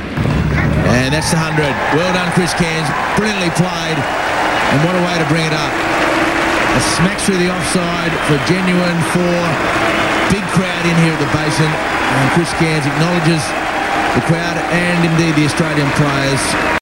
And 0.87 1.13
that's 1.13 1.31
the 1.31 1.37
100. 1.37 1.67
Well 1.99 2.13
done, 2.13 2.31
Chris 2.31 2.53
Cairns. 2.53 2.87
Brilliantly 3.19 3.51
played. 3.59 3.99
And 3.99 4.87
what 4.87 4.95
a 4.95 5.03
way 5.03 5.19
to 5.19 5.27
bring 5.27 5.45
it 5.45 5.53
up. 5.53 5.94
A 6.75 6.81
smack 6.99 7.19
through 7.21 7.37
the 7.37 7.49
offside 7.49 8.11
for 8.27 8.35
genuine 8.51 8.99
four. 9.15 9.41
Big 10.27 10.43
crowd 10.51 10.85
in 10.85 10.95
here 11.07 11.15
at 11.15 11.21
the 11.23 11.31
basin. 11.31 11.71
And 11.71 12.31
Chris 12.35 12.51
Cairns 12.59 12.85
acknowledges 12.85 13.43
the 14.15 14.21
crowd 14.27 14.57
and 14.75 15.05
indeed 15.05 15.35
the 15.35 15.45
Australian 15.45 15.89
players. 15.91 16.75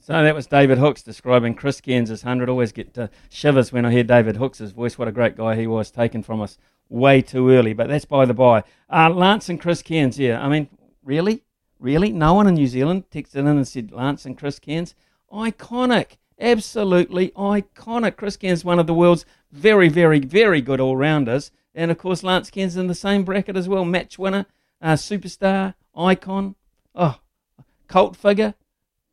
So 0.00 0.12
that 0.22 0.34
was 0.34 0.46
David 0.46 0.78
Hookes 0.78 1.02
describing 1.02 1.54
Chris 1.54 1.80
Cairns' 1.80 2.10
100. 2.10 2.48
Always 2.48 2.72
get 2.72 2.98
uh, 2.98 3.08
shivers 3.30 3.72
when 3.72 3.86
I 3.86 3.92
hear 3.92 4.04
David 4.04 4.36
Hookes' 4.36 4.60
voice. 4.72 4.98
What 4.98 5.08
a 5.08 5.12
great 5.12 5.36
guy 5.36 5.56
he 5.56 5.66
was, 5.66 5.90
taken 5.90 6.22
from 6.22 6.42
us 6.42 6.58
way 6.88 7.22
too 7.22 7.50
early. 7.50 7.72
But 7.72 7.88
that's 7.88 8.04
by 8.04 8.24
the 8.24 8.34
by. 8.34 8.64
Uh, 8.92 9.10
Lance 9.10 9.48
and 9.48 9.60
Chris 9.60 9.80
Cairns, 9.80 10.18
yeah. 10.18 10.44
I 10.44 10.48
mean, 10.48 10.68
really? 11.02 11.42
Really? 11.78 12.12
No 12.12 12.34
one 12.34 12.46
in 12.46 12.54
New 12.54 12.66
Zealand 12.66 13.04
texted 13.10 13.36
in 13.36 13.46
and 13.46 13.66
said 13.66 13.92
Lance 13.92 14.26
and 14.26 14.36
Chris 14.36 14.58
Cairns? 14.58 14.94
Iconic. 15.32 16.18
Absolutely 16.40 17.30
iconic. 17.30 18.16
Chris 18.16 18.36
Cairns, 18.36 18.64
one 18.64 18.78
of 18.78 18.86
the 18.86 18.94
world's 18.94 19.24
very, 19.52 19.88
very, 19.88 20.18
very 20.20 20.60
good 20.60 20.80
all 20.80 20.96
rounders. 20.96 21.50
And 21.74 21.90
of 21.90 21.98
course, 21.98 22.22
Lance 22.22 22.50
Cairns 22.50 22.76
in 22.76 22.86
the 22.86 22.94
same 22.94 23.24
bracket 23.24 23.56
as 23.56 23.68
well. 23.68 23.84
Match 23.84 24.18
winner, 24.18 24.46
uh, 24.82 24.92
superstar, 24.94 25.74
icon. 25.96 26.54
Oh, 26.94 27.18
cult 27.88 28.16
figure. 28.16 28.54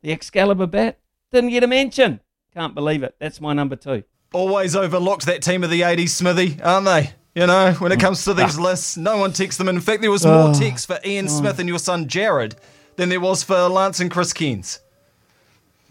The 0.02 0.12
Excalibur 0.12 0.66
bat. 0.66 0.98
Didn't 1.30 1.50
get 1.50 1.64
a 1.64 1.66
mention. 1.66 2.20
Can't 2.54 2.74
believe 2.74 3.02
it. 3.02 3.14
That's 3.18 3.40
my 3.40 3.52
number 3.52 3.76
two. 3.76 4.04
Always 4.34 4.74
overlooked 4.76 5.26
that 5.26 5.42
team 5.42 5.62
of 5.64 5.70
the 5.70 5.82
80s, 5.82 6.10
Smithy, 6.10 6.60
aren't 6.62 6.86
they? 6.86 7.12
You 7.34 7.46
know, 7.46 7.72
when 7.78 7.92
it 7.92 8.00
comes 8.00 8.24
to 8.24 8.34
these 8.34 8.58
lists, 8.58 8.96
no 8.96 9.16
one 9.16 9.32
texts 9.32 9.56
them. 9.58 9.68
In 9.68 9.80
fact, 9.80 10.02
there 10.02 10.10
was 10.10 10.24
more 10.26 10.48
Oh. 10.50 10.54
texts 10.54 10.84
for 10.86 10.98
Ian 11.04 11.28
Smith 11.28 11.58
and 11.58 11.68
your 11.68 11.78
son 11.78 12.06
Jared 12.08 12.56
than 12.96 13.08
there 13.08 13.20
was 13.20 13.42
for 13.42 13.68
Lance 13.68 14.00
and 14.00 14.10
Chris 14.10 14.32
Cairns. 14.34 14.80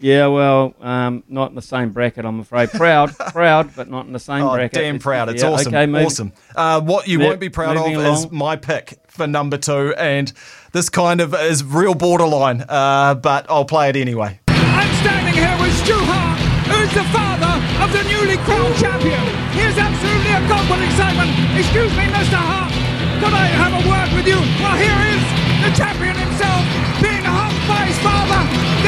Yeah, 0.02 0.26
well, 0.26 0.74
um, 0.80 1.22
not 1.28 1.50
in 1.50 1.54
the 1.54 1.62
same 1.62 1.90
bracket, 1.90 2.24
I'm 2.24 2.40
afraid. 2.40 2.70
Proud, 2.70 3.16
proud, 3.32 3.70
but 3.76 3.88
not 3.88 4.04
in 4.06 4.12
the 4.12 4.18
same 4.18 4.42
Oh, 4.42 4.52
bracket. 4.54 4.72
damn 4.80 4.98
proud. 4.98 5.28
It's 5.28 5.42
yeah, 5.42 5.50
awesome. 5.50 5.72
Okay, 5.72 5.86
move- 5.86 6.06
awesome. 6.06 6.32
Uh, 6.56 6.80
what 6.80 7.06
you 7.06 7.20
Mo- 7.20 7.26
won't 7.28 7.40
be 7.40 7.48
proud 7.48 7.76
of 7.76 7.86
moving 7.86 8.00
is 8.12 8.30
my 8.32 8.56
pick 8.56 8.98
for 9.06 9.26
number 9.28 9.56
two, 9.56 9.94
and 9.96 10.32
this 10.72 10.88
kind 10.90 11.20
of 11.20 11.34
is 11.34 11.62
real 11.62 11.94
borderline, 11.94 12.64
uh, 12.68 13.14
but 13.14 13.46
I'll 13.48 13.64
play 13.64 13.90
it 13.90 13.96
anyway. 13.96 14.40
I'm 14.48 14.92
standing 15.06 15.34
here 15.38 15.54
with 15.62 15.72
Stu 15.86 15.94
Hart, 15.94 16.40
who's 16.66 16.90
the 16.98 17.06
father 17.14 17.54
of 17.84 17.88
the 17.94 18.02
newly 18.10 18.36
crowned 18.42 18.74
champion. 18.82 19.22
He 19.54 19.62
is 19.62 19.78
absolutely 19.78 20.32
a 20.34 20.42
god 20.50 20.66
with 20.66 20.82
excitement. 20.82 21.30
Excuse 21.54 21.92
me, 21.94 22.10
Mr. 22.10 22.42
Hart. 22.42 22.74
Could 23.22 23.34
I 23.38 23.46
have 23.54 23.72
a 23.78 23.82
word 23.86 24.10
with 24.18 24.26
you? 24.26 24.40
Well, 24.58 24.74
here 24.74 24.98
is 25.14 25.22
the 25.62 25.70
champion 25.78 26.16
himself 26.18 26.51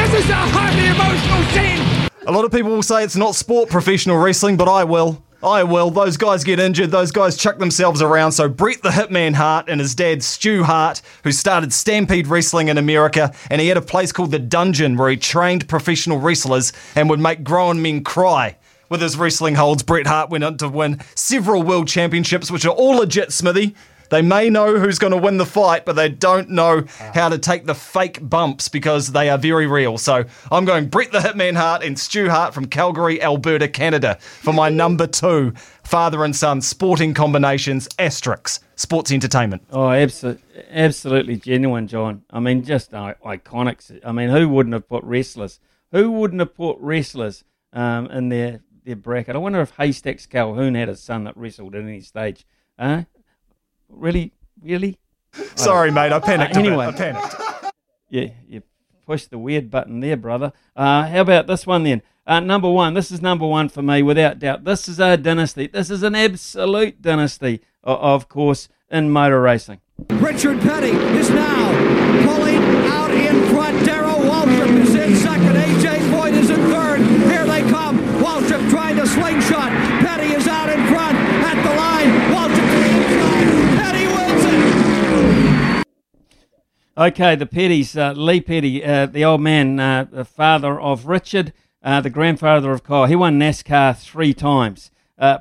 This 0.05 0.25
is 0.25 0.29
a 0.29 0.35
highly 0.35 0.85
emotional 0.85 1.43
scene. 1.49 2.09
A 2.27 2.31
lot 2.31 2.45
of 2.45 2.51
people 2.51 2.69
will 2.69 2.83
say 2.83 3.03
it's 3.03 3.15
not 3.15 3.33
sport 3.33 3.69
professional 3.69 4.17
wrestling, 4.17 4.55
but 4.55 4.67
I 4.67 4.83
will. 4.83 5.23
I 5.41 5.63
will. 5.63 5.89
Those 5.89 6.15
guys 6.15 6.43
get 6.43 6.59
injured. 6.59 6.91
Those 6.91 7.11
guys 7.11 7.35
chuck 7.35 7.57
themselves 7.57 8.03
around. 8.03 8.33
So 8.33 8.47
Bret 8.47 8.83
the 8.83 8.89
Hitman 8.89 9.33
Hart 9.33 9.67
and 9.67 9.81
his 9.81 9.95
dad 9.95 10.21
Stu 10.21 10.63
Hart, 10.63 11.01
who 11.23 11.31
started 11.31 11.73
Stampede 11.73 12.27
Wrestling 12.27 12.67
in 12.67 12.77
America, 12.77 13.33
and 13.49 13.59
he 13.59 13.67
had 13.67 13.77
a 13.77 13.81
place 13.81 14.11
called 14.11 14.29
the 14.29 14.37
Dungeon 14.37 14.95
where 14.95 15.09
he 15.09 15.17
trained 15.17 15.67
professional 15.67 16.19
wrestlers 16.19 16.71
and 16.95 17.09
would 17.09 17.19
make 17.19 17.43
grown 17.43 17.81
men 17.81 18.03
cry. 18.03 18.57
With 18.89 19.01
his 19.01 19.17
wrestling 19.17 19.55
holds, 19.55 19.81
Bret 19.81 20.05
Hart 20.05 20.29
went 20.29 20.43
on 20.43 20.57
to 20.57 20.69
win 20.69 20.99
several 21.15 21.63
world 21.63 21.87
championships, 21.87 22.51
which 22.51 22.67
are 22.67 22.75
all 22.75 22.97
legit, 22.97 23.31
Smithy. 23.31 23.75
They 24.09 24.21
may 24.21 24.49
know 24.49 24.79
who's 24.79 24.99
going 24.99 25.11
to 25.11 25.17
win 25.17 25.37
the 25.37 25.45
fight, 25.45 25.85
but 25.85 25.95
they 25.95 26.09
don't 26.09 26.49
know 26.49 26.85
how 27.13 27.29
to 27.29 27.37
take 27.37 27.65
the 27.65 27.75
fake 27.75 28.27
bumps 28.27 28.69
because 28.69 29.11
they 29.11 29.29
are 29.29 29.37
very 29.37 29.67
real. 29.67 29.97
So 29.97 30.25
I'm 30.51 30.65
going 30.65 30.87
Bret 30.87 31.11
the 31.11 31.19
Hitman 31.19 31.55
Hart 31.55 31.83
and 31.83 31.99
Stu 31.99 32.29
Hart 32.29 32.53
from 32.53 32.65
Calgary, 32.65 33.21
Alberta, 33.21 33.67
Canada 33.67 34.17
for 34.19 34.53
my 34.53 34.69
number 34.69 35.07
two 35.07 35.53
father 35.83 36.23
and 36.23 36.35
son 36.35 36.61
sporting 36.61 37.13
combinations 37.13 37.87
asterisks 37.99 38.59
sports 38.75 39.11
entertainment. 39.11 39.63
Oh, 39.71 39.89
absolutely, 39.89 40.43
absolutely 40.69 41.37
genuine, 41.37 41.87
John. 41.87 42.23
I 42.29 42.39
mean, 42.39 42.63
just 42.63 42.93
uh, 42.93 43.13
iconic. 43.25 43.99
I 44.05 44.11
mean, 44.11 44.29
who 44.29 44.49
wouldn't 44.49 44.73
have 44.73 44.87
put 44.87 45.03
wrestlers? 45.03 45.59
Who 45.91 46.11
wouldn't 46.11 46.39
have 46.39 46.55
put 46.55 46.77
wrestlers 46.79 47.43
um, 47.73 48.07
in 48.07 48.29
their, 48.29 48.61
their 48.83 48.95
bracket? 48.95 49.35
I 49.35 49.39
wonder 49.39 49.61
if 49.61 49.71
Haystacks 49.71 50.25
Calhoun 50.25 50.75
had 50.75 50.89
a 50.89 50.95
son 50.95 51.23
that 51.25 51.37
wrestled 51.37 51.75
at 51.75 51.83
any 51.83 52.01
stage. 52.01 52.45
Huh? 52.77 53.03
Really? 53.95 54.33
Really? 54.61 54.97
Sorry, 55.55 55.91
mate, 55.91 56.11
I 56.11 56.19
panicked 56.19 56.55
Uh, 56.55 56.59
a 56.59 56.63
bit. 56.63 56.67
anyway, 56.69 56.85
I 56.87 56.91
panicked. 56.91 57.35
Yeah, 58.09 58.27
you 58.47 58.61
pushed 59.05 59.29
the 59.31 59.37
weird 59.37 59.69
button 59.71 59.99
there, 59.99 60.17
brother. 60.17 60.53
Uh, 60.75 61.03
how 61.07 61.21
about 61.21 61.47
this 61.47 61.65
one 61.67 61.83
then? 61.83 62.01
Uh, 62.27 62.39
number 62.39 62.69
one. 62.69 62.93
This 62.93 63.11
is 63.11 63.21
number 63.21 63.45
one 63.45 63.69
for 63.69 63.81
me, 63.81 64.01
without 64.01 64.39
doubt. 64.39 64.63
This 64.63 64.87
is 64.87 64.99
a 64.99 65.17
dynasty. 65.17 65.67
This 65.67 65.89
is 65.91 66.01
an 66.03 66.15
absolute 66.15 67.01
dynasty, 67.01 67.61
of 67.83 68.27
course, 68.29 68.67
in 68.89 69.09
motor 69.11 69.41
racing. 69.41 69.79
Richard 70.09 70.59
Petty 70.61 70.89
is 71.19 71.29
now 71.29 71.71
pulling 72.25 72.57
out 72.87 73.11
in 73.11 73.47
front. 73.49 73.85
Darrell 73.85 74.19
Waltrip 74.19 74.81
is 74.83 74.95
in 74.95 75.15
second. 75.17 75.55
AJ 75.55 75.97
Foyt 76.11 76.33
is 76.33 76.49
in 76.49 76.55
third. 76.71 76.99
Here 77.31 77.45
they 77.45 77.61
come. 77.69 77.99
Waltrip 78.23 78.69
trying 78.69 78.95
to 78.97 79.05
slingshot. 79.07 79.64
Okay, 86.97 87.35
the 87.35 87.45
Petties, 87.45 87.97
uh, 87.97 88.13
Lee 88.13 88.39
Petty, 88.39 88.81
uh, 88.81 89.05
the 89.05 89.25
old 89.25 89.41
man, 89.41 89.77
uh, 89.81 90.05
the 90.09 90.23
father 90.23 90.79
of 90.79 91.07
Richard, 91.07 91.51
uh, 91.83 91.99
the 91.99 92.09
grandfather 92.09 92.71
of 92.71 92.85
Kyle. 92.85 93.05
He 93.05 93.17
won 93.17 93.37
NASCAR 93.37 93.97
three 93.97 94.33
times. 94.33 94.91
Uh, 95.19 95.39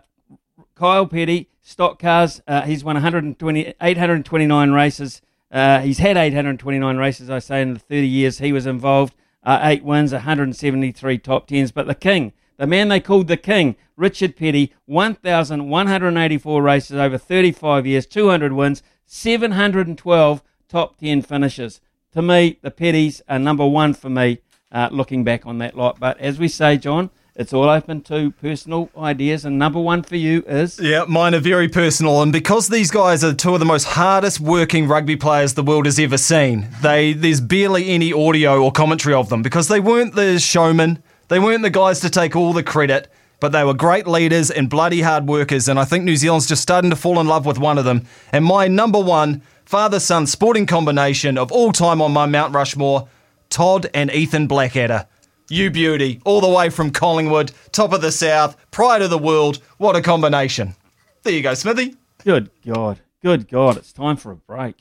Kyle 0.74 1.06
Petty, 1.06 1.48
stock 1.62 2.00
cars, 2.00 2.42
uh, 2.48 2.62
he's 2.62 2.82
won 2.82 2.96
120, 2.96 3.74
829 3.80 4.72
races. 4.72 5.22
He's 5.52 5.98
had 5.98 6.16
829 6.16 6.96
races, 6.96 7.30
I 7.30 7.38
say, 7.38 7.62
in 7.62 7.74
the 7.74 7.78
30 7.78 8.04
years 8.04 8.38
he 8.38 8.52
was 8.52 8.66
involved. 8.66 9.14
Eight 9.46 9.84
wins, 9.84 10.10
173 10.10 11.18
top 11.18 11.46
tens. 11.46 11.70
But 11.70 11.86
the 11.86 11.94
king, 11.94 12.32
the 12.56 12.66
man 12.66 12.88
they 12.88 12.98
called 12.98 13.28
the 13.28 13.36
king, 13.36 13.76
Richard 13.96 14.34
Petty, 14.34 14.74
1,184 14.86 16.62
races 16.62 16.96
over 16.96 17.16
35 17.16 17.86
years, 17.86 18.06
200 18.06 18.52
wins, 18.52 18.82
712 19.06 20.42
top 20.68 20.98
10 20.98 21.22
finishes. 21.22 21.80
To 22.12 22.22
me, 22.22 22.58
the 22.62 22.70
Petties 22.70 23.20
are 23.28 23.38
number 23.38 23.66
one 23.66 23.94
for 23.94 24.08
me 24.08 24.38
uh, 24.70 24.88
looking 24.90 25.24
back 25.24 25.46
on 25.46 25.58
that 25.58 25.76
lot. 25.76 25.98
But 25.98 26.18
as 26.20 26.38
we 26.38 26.48
say, 26.48 26.76
John, 26.76 27.10
it's 27.36 27.52
all 27.52 27.68
open 27.68 28.00
to 28.02 28.30
personal 28.30 28.90
ideas, 28.96 29.44
and 29.44 29.58
number 29.58 29.80
one 29.80 30.04
for 30.04 30.14
you 30.14 30.44
is. 30.46 30.78
Yeah, 30.78 31.04
mine 31.08 31.34
are 31.34 31.40
very 31.40 31.68
personal, 31.68 32.22
and 32.22 32.32
because 32.32 32.68
these 32.68 32.92
guys 32.92 33.24
are 33.24 33.34
two 33.34 33.54
of 33.54 33.58
the 33.58 33.66
most 33.66 33.84
hardest 33.84 34.38
working 34.38 34.86
rugby 34.86 35.16
players 35.16 35.54
the 35.54 35.64
world 35.64 35.86
has 35.86 35.98
ever 35.98 36.16
seen, 36.16 36.68
they 36.80 37.12
there's 37.12 37.40
barely 37.40 37.88
any 37.88 38.12
audio 38.12 38.62
or 38.62 38.70
commentary 38.70 39.16
of 39.16 39.30
them 39.30 39.42
because 39.42 39.66
they 39.66 39.80
weren't 39.80 40.14
the 40.14 40.38
showmen, 40.38 41.02
they 41.26 41.40
weren't 41.40 41.62
the 41.62 41.70
guys 41.70 41.98
to 42.00 42.10
take 42.10 42.36
all 42.36 42.52
the 42.52 42.62
credit, 42.62 43.10
but 43.40 43.50
they 43.50 43.64
were 43.64 43.74
great 43.74 44.06
leaders 44.06 44.52
and 44.52 44.70
bloody 44.70 45.00
hard 45.00 45.26
workers, 45.26 45.68
and 45.68 45.76
I 45.76 45.84
think 45.84 46.04
New 46.04 46.16
Zealand's 46.16 46.46
just 46.46 46.62
starting 46.62 46.90
to 46.90 46.96
fall 46.96 47.18
in 47.18 47.26
love 47.26 47.46
with 47.46 47.58
one 47.58 47.78
of 47.78 47.84
them. 47.84 48.06
And 48.30 48.44
my 48.44 48.68
number 48.68 49.00
one 49.00 49.42
father-son 49.74 50.24
sporting 50.24 50.66
combination 50.66 51.36
of 51.36 51.50
all 51.50 51.72
time 51.72 52.00
on 52.00 52.12
my 52.12 52.26
Mount 52.26 52.54
Rushmore, 52.54 53.08
Todd 53.50 53.90
and 53.92 54.08
Ethan 54.08 54.46
Blackadder. 54.46 55.08
You 55.50 55.68
beauty, 55.68 56.20
all 56.24 56.40
the 56.40 56.48
way 56.48 56.70
from 56.70 56.92
Collingwood, 56.92 57.50
top 57.72 57.92
of 57.92 58.00
the 58.00 58.12
South, 58.12 58.56
pride 58.70 59.02
of 59.02 59.10
the 59.10 59.18
world. 59.18 59.58
What 59.78 59.96
a 59.96 60.00
combination. 60.00 60.76
There 61.24 61.32
you 61.32 61.42
go, 61.42 61.54
Smithy. 61.54 61.96
Good 62.22 62.50
God. 62.64 63.00
Good 63.20 63.48
God. 63.48 63.76
It's 63.76 63.92
time 63.92 64.16
for 64.16 64.30
a 64.30 64.36
break. 64.36 64.76